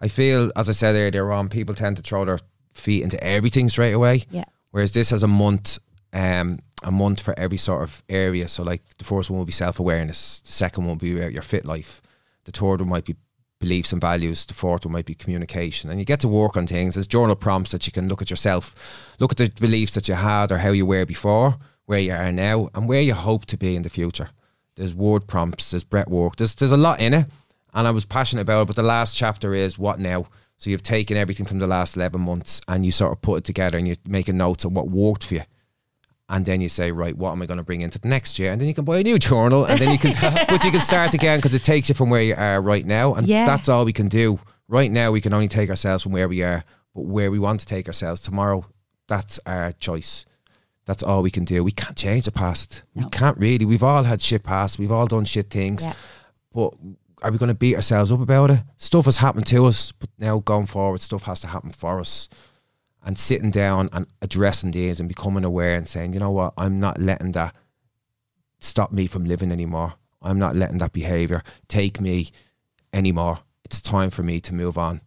I 0.01 0.09
feel, 0.09 0.53
as 0.57 0.69
I 0.69 0.73
said 0.73 0.95
earlier 0.95 1.33
on, 1.33 1.49
people 1.49 1.75
tend 1.75 1.97
to 1.97 2.03
throw 2.03 2.25
their 2.25 2.39
feet 2.75 3.03
into 3.03 3.23
everything 3.23 3.69
straight 3.69 3.93
away. 3.93 4.25
Yeah. 4.31 4.45
Whereas 4.71 4.93
this 4.93 5.11
has 5.11 5.23
a 5.23 5.29
month, 5.29 5.79
um, 6.13 6.59
a 6.83 6.91
month 6.91 7.21
for 7.21 7.39
every 7.39 7.57
sort 7.57 7.83
of 7.83 8.03
area. 8.09 8.47
So 8.49 8.63
like 8.63 8.83
the 8.99 9.05
first 9.05 9.31
one 9.31 9.39
will 9.39 9.47
be 9.47 9.53
self 9.53 9.81
awareness. 9.81 10.41
The 10.41 10.53
second 10.53 10.85
one 10.85 10.91
will 10.91 10.97
be 10.97 11.19
about 11.19 11.33
your 11.33 11.43
fit 11.43 11.65
life. 11.65 12.03
The 12.45 12.53
third 12.53 12.81
one 12.81 12.91
might 12.91 13.07
be 13.07 13.17
beliefs 13.59 13.93
and 13.93 14.01
values. 14.01 14.45
The 14.45 14.55
fourth 14.55 14.85
one 14.85 14.93
might 14.93 15.07
be 15.07 15.15
communication. 15.15 15.91
And 15.91 15.99
you 15.99 16.05
get 16.05 16.21
to 16.21 16.29
work 16.29 16.57
on 16.57 16.67
things. 16.67 16.95
There's 16.95 17.07
journal 17.07 17.37
prompts 17.37 17.73
that 17.73 17.87
you 17.87 17.93
can 17.93 18.09
look 18.09 18.23
at 18.23 18.31
yourself, 18.31 18.75
look 19.19 19.33
at 19.33 19.39
the 19.39 19.51
beliefs 19.61 19.95
that 19.95 20.09
you 20.09 20.15
had 20.15 20.53
or 20.53 20.59
how 20.59 20.71
you 20.71 20.87
were 20.87 21.05
before, 21.05 21.57
where 21.87 22.01
you 22.01 22.13
are 22.13 22.33
now, 22.33 22.69
and 22.75 22.89
where 22.89 23.01
you 23.01 23.15
hope 23.15 23.47
to 23.47 23.57
be 23.57 23.77
in 23.77 23.83
the 23.83 23.89
future. 23.89 24.31
There's 24.77 24.93
word 24.93 25.27
prompts, 25.27 25.71
there's 25.71 25.85
breath 25.85 26.09
work, 26.09 26.37
there's 26.37 26.55
there's 26.55 26.73
a 26.73 26.77
lot 26.77 27.01
in 27.01 27.15
it. 27.15 27.27
And 27.73 27.87
I 27.87 27.91
was 27.91 28.05
passionate 28.05 28.43
about 28.43 28.63
it, 28.63 28.67
but 28.67 28.77
the 28.77 28.83
last 28.83 29.17
chapter 29.17 29.55
is 29.55 29.79
what 29.79 29.99
now? 29.99 30.29
So 30.59 30.71
you've 30.71 30.83
taken 30.83 31.17
everything 31.17 31.45
from 31.45 31.59
the 31.59 31.67
last 31.67 31.97
11 31.97 32.21
months 32.21 32.63
and 32.67 32.87
you 32.87 32.93
sort 32.93 33.13
of 33.13 33.21
put 33.21 33.39
it 33.39 33.45
together 33.45 33.77
and 33.77 33.87
you're 33.87 33.97
making 34.07 34.39
notes 34.39 34.65
of 34.65 34.73
what 34.73 34.89
worked 34.89 35.27
for 35.27 35.35
you. 35.35 35.43
And 36.29 36.45
then 36.45 36.61
you 36.61 36.69
say, 36.69 36.91
right, 36.91 37.17
what 37.17 37.31
am 37.33 37.41
I 37.43 37.47
going 37.47 37.59
to 37.59 37.63
bring 37.65 37.83
into 37.83 38.01
the 38.01 38.09
next 38.09 38.39
year? 38.39 38.51
And 38.51 38.61
then 38.61 38.67
you 38.67 38.75
can 38.75 38.85
buy 38.85 38.99
a 38.99 39.03
new 39.05 39.17
journal 39.19 39.65
and 39.65 39.79
then 39.81 39.93
you 39.93 39.99
can, 39.99 40.15
but 40.49 40.65
you 40.65 40.73
can 40.73 40.81
start 40.81 41.15
again 41.15 41.39
because 41.39 41.55
it 41.55 41.63
takes 41.63 41.89
you 41.89 41.95
from 41.95 42.11
where 42.11 42.23
you 42.23 42.35
are 42.37 42.61
right 42.61 42.85
now. 42.85 43.15
And 43.15 43.29
Yeah. 43.29 43.47
that's 43.47 43.69
all 43.69 43.85
we 43.85 43.93
can 43.93 44.09
do. 44.09 44.41
Right 44.69 44.91
now, 44.91 45.13
we 45.13 45.21
can 45.21 45.33
only 45.33 45.47
take 45.47 45.71
ourselves 45.71 46.03
from 46.03 46.11
where 46.11 46.27
we 46.29 46.43
are, 46.43 46.65
but 46.95 47.03
where 47.05 47.31
we 47.31 47.39
want 47.39 47.61
to 47.61 47.67
take 47.67 47.87
ourselves 47.87 48.21
tomorrow, 48.21 48.67
that's 49.07 49.39
our 49.47 49.71
choice. 49.71 50.27
That's 50.87 51.05
all 51.05 51.23
we 51.23 51.31
can 51.31 51.45
do. 51.45 51.63
We 51.63 51.71
can't 51.71 51.97
change 51.97 52.25
the 52.25 52.33
past. 52.33 52.83
We 52.95 53.05
can't 53.11 53.39
really. 53.39 53.65
We've 53.65 53.83
all 53.85 54.03
had 54.03 54.21
shit 54.21 54.43
past. 54.43 54.79
We've 54.81 54.91
all 54.93 55.07
done 55.07 55.25
shit 55.25 55.49
things. 55.51 55.85
Yeah. 55.85 55.95
But 56.53 56.75
are 57.23 57.31
we 57.31 57.39
going 57.39 57.49
to 57.49 57.55
beat 57.55 57.77
ourselves 57.77 58.11
up 58.11 58.21
about 58.21 58.51
it? 58.51 58.61
Stuff 58.77 59.05
has 59.05 59.17
happened 59.19 59.47
to 59.47 59.67
us, 59.67 59.93
but 59.93 60.11
now 60.19 60.41
going 60.41 60.67
forward, 60.67 61.01
stuff 61.03 61.23
has 61.25 61.41
to 61.41 61.47
happen 61.49 61.71
for 61.71 62.01
us. 62.01 62.29
And 63.07 63.17
sitting 63.17 63.51
down 63.53 63.89
and 63.93 64.07
addressing 64.21 64.73
these 64.73 64.99
and 65.01 65.09
becoming 65.09 65.45
aware 65.45 65.77
and 65.77 65.89
saying, 65.89 66.13
you 66.13 66.19
know 66.21 66.33
what, 66.33 66.53
I'm 66.59 66.79
not 66.81 67.01
letting 67.01 67.33
that 67.33 67.55
stop 68.59 68.91
me 68.93 69.07
from 69.07 69.25
living 69.25 69.53
anymore. 69.53 69.95
I'm 70.21 70.39
not 70.41 70.57
letting 70.57 70.79
that 70.79 70.93
behavior 70.93 71.43
take 71.69 72.01
me 72.01 72.31
anymore. 72.93 73.39
It's 73.65 73.81
time 73.81 74.11
for 74.11 74.23
me 74.25 74.41
to 74.41 74.55
move 74.55 74.77
on. 74.77 75.01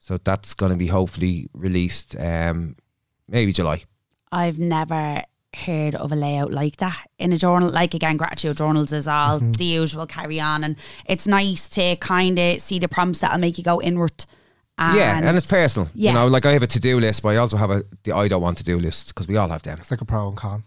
So 0.00 0.18
that's 0.18 0.52
going 0.54 0.72
to 0.72 0.76
be 0.76 0.88
hopefully 0.88 1.48
released 1.54 2.16
um, 2.18 2.74
maybe 3.28 3.52
July. 3.52 3.84
I've 4.32 4.58
never 4.58 5.22
heard 5.54 5.94
of 5.94 6.10
a 6.10 6.16
layout 6.16 6.50
like 6.52 6.78
that 6.78 7.06
in 7.20 7.32
a 7.32 7.36
journal. 7.36 7.70
Like 7.70 7.94
again, 7.94 8.16
gratitude 8.16 8.56
journals 8.56 8.92
is 8.92 9.06
all 9.06 9.38
Mm-hmm. 9.38 9.52
the 9.52 9.64
usual 9.64 10.06
carry 10.06 10.40
on, 10.40 10.64
and 10.64 10.76
it's 11.06 11.28
nice 11.28 11.68
to 11.70 11.94
kind 11.96 12.36
of 12.38 12.60
see 12.60 12.80
the 12.80 12.88
prompts 12.88 13.20
that'll 13.20 13.38
make 13.38 13.58
you 13.58 13.64
go 13.64 13.80
inward. 13.80 14.24
And 14.76 14.96
yeah, 14.96 15.20
and 15.22 15.36
it's 15.36 15.46
personal. 15.46 15.88
Yeah. 15.94 16.10
You 16.10 16.14
know, 16.14 16.26
like 16.26 16.44
I 16.46 16.52
have 16.52 16.62
a 16.62 16.66
to 16.66 16.80
do 16.80 16.98
list, 16.98 17.22
but 17.22 17.28
I 17.30 17.36
also 17.36 17.56
have 17.56 17.70
a 17.70 17.84
the 18.02 18.12
I 18.12 18.28
don't 18.28 18.42
want 18.42 18.58
to 18.58 18.64
do 18.64 18.78
list 18.78 19.08
because 19.08 19.28
we 19.28 19.36
all 19.36 19.48
have 19.48 19.62
them. 19.62 19.78
It's 19.80 19.90
like 19.90 20.00
a 20.00 20.04
pro 20.04 20.28
and 20.28 20.36
con. 20.36 20.64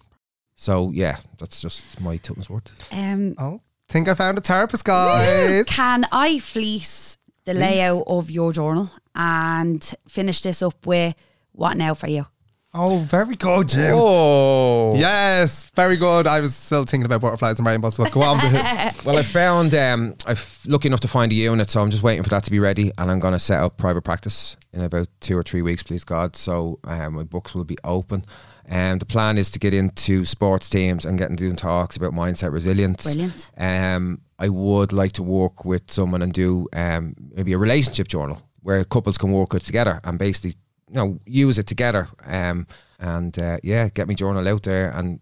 So 0.55 0.91
yeah, 0.93 1.17
that's 1.37 1.61
just 1.61 1.99
my 1.99 2.17
tuppence 2.17 2.49
worth. 2.49 2.71
Um, 2.91 3.35
Oh, 3.37 3.61
think 3.89 4.07
I 4.07 4.13
found 4.15 4.37
a 4.37 4.41
therapist, 4.41 4.85
guys. 4.85 5.65
can 5.65 6.05
I 6.11 6.39
fleece 6.39 7.17
the 7.45 7.53
layout 7.53 8.03
of 8.07 8.31
your 8.31 8.51
journal 8.53 8.89
and 9.15 9.83
finish 10.07 10.41
this 10.41 10.61
up 10.61 10.85
with 10.85 11.13
what 11.51 11.75
now 11.77 11.93
for 11.93 12.07
you? 12.07 12.25
Oh, 12.79 12.99
very 12.99 13.35
good, 13.35 13.69
Jim. 13.69 13.93
Oh, 13.95 14.95
Yes, 14.95 15.69
very 15.75 15.97
good. 15.97 16.27
I 16.27 16.39
was 16.39 16.55
still 16.55 16.83
thinking 16.83 17.05
about 17.05 17.21
butterflies 17.21 17.57
and 17.57 17.65
rainbows, 17.67 17.97
but 17.97 18.11
go 18.11 18.21
on. 18.21 18.37
Well, 19.05 19.17
I 19.17 19.23
found 19.23 19.73
um, 19.73 20.15
I'm 20.25 20.35
lucky 20.67 20.87
enough 20.87 20.99
to 21.01 21.07
find 21.07 21.31
a 21.31 21.35
unit, 21.35 21.71
so 21.71 21.81
I'm 21.81 21.91
just 21.91 22.03
waiting 22.03 22.23
for 22.23 22.29
that 22.29 22.43
to 22.43 22.51
be 22.51 22.59
ready, 22.59 22.91
and 22.97 23.09
I'm 23.09 23.19
going 23.19 23.33
to 23.33 23.39
set 23.39 23.59
up 23.61 23.77
private 23.77 24.01
practice 24.03 24.57
in 24.73 24.81
about 24.81 25.07
two 25.21 25.37
or 25.37 25.43
three 25.43 25.61
weeks, 25.61 25.81
please 25.83 26.03
God. 26.03 26.35
So 26.35 26.79
um, 26.83 27.15
my 27.15 27.23
books 27.23 27.53
will 27.55 27.63
be 27.63 27.77
open. 27.83 28.25
And 28.69 28.99
the 28.99 29.05
plan 29.05 29.37
is 29.37 29.49
to 29.51 29.59
get 29.59 29.73
into 29.73 30.25
sports 30.25 30.67
teams 30.69 31.05
and 31.05 31.17
getting 31.17 31.37
doing 31.37 31.55
talks 31.55 31.95
about 31.95 32.11
mindset 32.13 32.51
resilience. 32.51 33.03
Brilliant. 33.03 33.49
Um, 33.57 34.21
I 34.39 34.49
would 34.49 34.91
like 34.91 35.13
to 35.13 35.23
work 35.23 35.63
with 35.63 35.89
someone 35.89 36.21
and 36.21 36.33
do 36.33 36.67
um, 36.73 37.15
maybe 37.33 37.53
a 37.53 37.57
relationship 37.57 38.07
journal 38.09 38.41
where 38.61 38.83
couples 38.83 39.17
can 39.17 39.31
work 39.31 39.53
it 39.53 39.61
together 39.61 40.01
and 40.03 40.19
basically, 40.19 40.55
you 40.89 40.95
know, 40.95 41.19
use 41.25 41.57
it 41.57 41.67
together. 41.67 42.07
Um, 42.25 42.67
and 42.99 43.37
uh, 43.41 43.57
yeah, 43.63 43.89
get 43.89 44.07
my 44.07 44.13
journal 44.13 44.47
out 44.47 44.63
there 44.63 44.89
and 44.91 45.19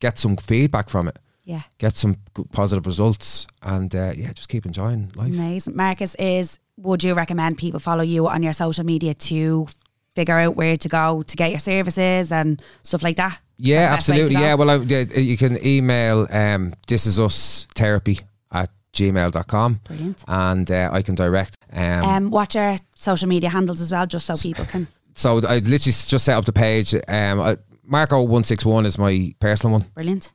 get 0.00 0.18
some 0.18 0.36
feedback 0.36 0.88
from 0.88 1.08
it 1.08 1.18
Yeah. 1.44 1.62
get 1.78 1.96
some 1.96 2.16
good 2.34 2.50
positive 2.52 2.86
results, 2.86 3.46
and 3.62 3.94
uh, 3.94 4.12
yeah, 4.16 4.32
just 4.32 4.48
keep 4.48 4.64
enjoying 4.66 5.10
life. 5.16 5.32
Amazing. 5.32 5.76
Marcus, 5.76 6.14
is 6.18 6.58
would 6.78 7.04
you 7.04 7.12
recommend 7.14 7.58
people 7.58 7.80
follow 7.80 8.02
you 8.02 8.26
on 8.28 8.42
your 8.42 8.52
social 8.54 8.84
media 8.84 9.12
to 9.14 9.66
figure 10.14 10.38
out 10.38 10.56
where 10.56 10.76
to 10.76 10.88
go 10.88 11.22
to 11.22 11.36
get 11.36 11.50
your 11.50 11.58
services 11.60 12.32
and 12.32 12.62
stuff 12.82 13.02
like 13.02 13.16
that? 13.16 13.38
Yeah, 13.58 13.90
that 13.90 13.90
the 13.90 13.96
best 13.96 14.08
way 14.08 14.14
to 14.16 14.22
absolutely. 14.22 14.42
Yeah, 14.46 14.54
well, 14.54 14.70
I, 14.70 15.20
you 15.20 15.36
can 15.36 15.58
email 15.66 16.26
um, 16.30 16.72
this 16.86 17.06
is 17.06 17.18
us 17.20 17.66
therapy 17.74 18.20
at 18.50 18.70
gmail.com 18.94 19.80
Brilliant. 19.84 20.24
and 20.26 20.70
uh, 20.70 20.88
I 20.92 21.02
can 21.02 21.14
direct. 21.14 21.56
Um, 21.72 22.04
Um, 22.04 22.30
watch 22.30 22.54
your 22.54 22.76
social 22.96 23.28
media 23.28 23.50
handles 23.50 23.80
as 23.82 23.92
well, 23.92 24.06
just 24.06 24.26
so 24.26 24.36
people 24.36 24.64
can. 24.64 24.86
So 25.14 25.38
I 25.38 25.58
literally 25.58 25.76
just 25.78 26.24
set 26.24 26.36
up 26.36 26.44
the 26.44 26.52
page. 26.52 26.94
Um, 26.94 27.40
I, 27.40 27.56
Marco161 27.90 28.86
is 28.86 28.98
my 28.98 29.34
personal 29.40 29.72
one. 29.78 29.86
Brilliant. 29.94 30.32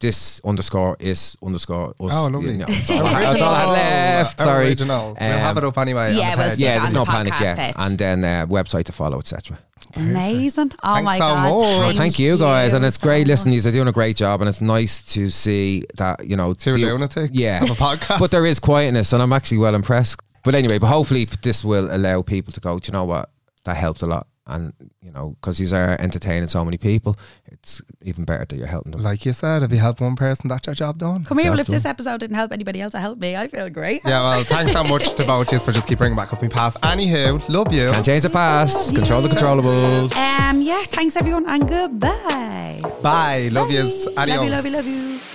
This 0.00 0.40
underscore 0.44 0.96
is 1.00 1.36
underscore 1.42 1.90
us. 2.00 2.12
Oh, 2.12 2.26
lovely. 2.28 2.52
You 2.52 2.58
know, 2.58 2.66
that's, 2.66 2.90
all 2.90 3.06
I, 3.06 3.20
that's 3.22 3.42
all 3.42 3.54
I 3.54 3.60
had 3.60 3.70
left. 3.72 4.40
Sorry. 4.40 4.66
Original. 4.66 5.16
we'll 5.18 5.38
have 5.38 5.56
it 5.56 5.64
up 5.64 5.78
anyway. 5.78 6.14
yeah, 6.14 6.36
the 6.36 6.42
we'll 6.42 6.58
Yeah, 6.58 6.78
there's 6.78 6.90
on 6.90 6.94
no 6.94 7.04
the 7.04 7.10
panic 7.10 7.32
podcast 7.32 7.40
yet. 7.40 7.56
page. 7.56 7.74
And 7.78 7.98
then 7.98 8.24
uh, 8.24 8.46
website 8.46 8.84
to 8.84 8.92
follow, 8.92 9.18
etc. 9.18 9.58
Amazing. 9.96 10.72
Oh 10.82 10.94
Thanks 10.94 11.04
my 11.04 11.14
so 11.14 11.20
God. 11.20 11.42
much. 11.42 11.60
Well, 11.60 11.92
thank 11.94 12.18
you 12.18 12.36
guys, 12.36 12.74
and 12.74 12.84
it's 12.84 12.98
so 12.98 13.04
great. 13.06 13.26
Listen, 13.26 13.52
you're 13.52 13.62
doing 13.72 13.88
a 13.88 13.92
great 13.92 14.16
job, 14.16 14.40
and 14.42 14.48
it's 14.48 14.60
nice 14.60 15.02
to 15.14 15.30
see 15.30 15.82
that 15.96 16.26
you 16.26 16.36
know 16.36 16.52
Two 16.54 16.74
the- 16.74 16.84
lunatics 16.86 17.30
Yeah, 17.32 17.62
of 17.62 17.70
a 17.70 17.74
podcast. 17.74 18.18
but 18.18 18.30
there 18.30 18.44
is 18.46 18.58
quietness, 18.58 19.12
and 19.12 19.22
I'm 19.22 19.32
actually 19.32 19.58
well 19.58 19.74
impressed. 19.74 20.20
But 20.42 20.54
anyway, 20.54 20.78
but 20.78 20.88
hopefully 20.88 21.24
this 21.42 21.64
will 21.64 21.94
allow 21.94 22.20
people 22.22 22.52
to 22.52 22.60
go. 22.60 22.78
Do 22.78 22.88
you 22.88 22.92
know 22.92 23.04
what? 23.04 23.30
That 23.64 23.76
helped 23.76 24.02
a 24.02 24.06
lot, 24.06 24.26
and 24.46 24.74
you 25.00 25.10
know 25.10 25.36
because 25.40 25.56
these 25.56 25.72
are 25.72 25.96
entertaining 25.98 26.48
so 26.48 26.64
many 26.66 26.76
people, 26.76 27.16
it's 27.46 27.80
even 28.02 28.24
better 28.26 28.44
that 28.44 28.56
you're 28.56 28.66
helping 28.66 28.92
them. 28.92 29.00
Like 29.00 29.24
you 29.24 29.32
said, 29.32 29.62
if 29.62 29.72
you 29.72 29.78
help 29.78 30.02
one 30.02 30.16
person, 30.16 30.48
that's 30.48 30.66
your 30.66 30.74
job 30.74 30.98
done. 30.98 31.24
Come 31.24 31.38
here. 31.38 31.50
Well, 31.50 31.60
if 31.60 31.66
Job 31.66 31.72
this 31.72 31.86
episode 31.86 32.20
didn't 32.20 32.36
help 32.36 32.52
anybody 32.52 32.82
else, 32.82 32.94
it 32.94 32.98
helped 32.98 33.22
me. 33.22 33.36
I 33.36 33.48
feel 33.48 33.70
great. 33.70 34.02
Yeah, 34.04 34.20
well, 34.20 34.44
thanks 34.44 34.72
so 34.72 34.84
much 34.84 35.14
to 35.14 35.24
both 35.24 35.46
of 35.48 35.52
you 35.54 35.58
for 35.60 35.72
just 35.72 35.86
keep 35.88 35.96
bringing 35.96 36.16
back 36.16 36.30
up 36.32 36.42
me 36.42 36.48
past. 36.48 36.78
Anywho, 36.82 37.48
love 37.48 37.72
you. 37.72 37.90
Can't 37.90 38.04
change 38.04 38.24
the 38.24 38.30
past. 38.30 38.94
Control 38.94 39.22
the 39.22 39.28
controllables. 39.28 40.14
Um. 40.14 40.60
Yeah. 40.60 40.84
Thanks 40.88 41.16
everyone, 41.16 41.48
and 41.48 41.66
goodbye. 41.66 42.82
Bye. 43.02 43.48
Love 43.50 43.70
yous. 43.70 44.06
Adios. 44.16 44.38
Love 44.38 44.44
you. 44.44 44.50
Love 44.50 44.64
you. 44.66 44.72
Love 44.72 44.86
you. 44.86 45.33